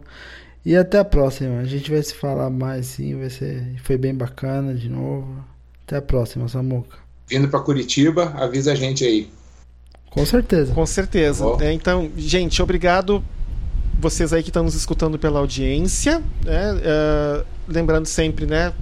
E 0.65 0.75
até 0.75 0.99
a 0.99 1.05
próxima. 1.05 1.59
A 1.59 1.65
gente 1.65 1.91
vai 1.91 2.01
se 2.01 2.13
falar 2.13 2.49
mais 2.49 2.85
sim. 2.87 3.17
Vai 3.17 3.29
ser... 3.29 3.75
Foi 3.83 3.97
bem 3.97 4.13
bacana 4.13 4.73
de 4.73 4.89
novo. 4.89 5.43
Até 5.85 5.97
a 5.97 6.01
próxima, 6.01 6.47
Samuca. 6.47 6.97
Vindo 7.27 7.47
para 7.47 7.59
Curitiba, 7.59 8.33
avisa 8.37 8.71
a 8.71 8.75
gente 8.75 9.03
aí. 9.03 9.29
Com 10.09 10.25
certeza. 10.25 10.73
Com 10.73 10.85
certeza. 10.85 11.45
É, 11.61 11.71
então, 11.71 12.11
gente, 12.15 12.61
obrigado 12.61 13.23
vocês 13.99 14.33
aí 14.33 14.43
que 14.43 14.49
estão 14.49 14.63
nos 14.63 14.75
escutando 14.75 15.17
pela 15.17 15.39
audiência. 15.39 16.21
Né? 16.43 16.73
Uh, 16.73 17.45
lembrando 17.67 18.05
sempre, 18.05 18.45
né? 18.45 18.73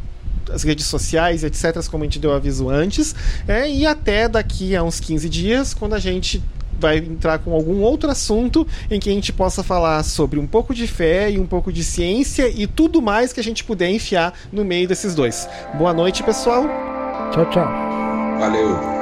as 0.51 0.63
redes 0.63 0.85
sociais, 0.85 1.43
etc., 1.43 1.85
como 1.89 2.03
a 2.03 2.05
gente 2.05 2.19
deu 2.19 2.33
aviso 2.33 2.69
antes. 2.69 3.15
É, 3.47 3.69
e 3.69 3.85
até 3.85 4.27
daqui 4.27 4.75
a 4.75 4.83
uns 4.83 4.99
15 4.99 5.29
dias, 5.29 5.73
quando 5.73 5.93
a 5.93 5.99
gente 5.99 6.43
vai 6.80 6.98
entrar 6.98 7.39
com 7.39 7.53
algum 7.53 7.81
outro 7.81 8.10
assunto 8.10 8.68
em 8.89 8.99
que 8.99 9.10
a 9.10 9.14
gente 9.14 9.31
possa 9.31 9.64
falar 9.64 10.03
sobre 10.03 10.39
um 10.39 10.48
pouco 10.48 10.73
de 10.73 10.88
fé 10.88 11.31
e 11.31 11.39
um 11.39 11.45
pouco 11.45 11.72
de 11.72 11.84
ciência 11.84 12.49
e 12.49 12.68
tudo 12.68 13.02
mais 13.02 13.34
que 13.34 13.39
a 13.39 13.43
gente 13.43 13.64
puder 13.64 13.89
enfiar 13.89 14.34
no 14.52 14.65
meio 14.65 14.88
desses 14.88 15.15
dois. 15.15 15.48
Boa 15.76 15.93
noite, 15.93 16.23
pessoal. 16.23 16.65
Tchau, 17.31 17.49
tchau. 17.49 17.68
Valeu. 18.39 19.01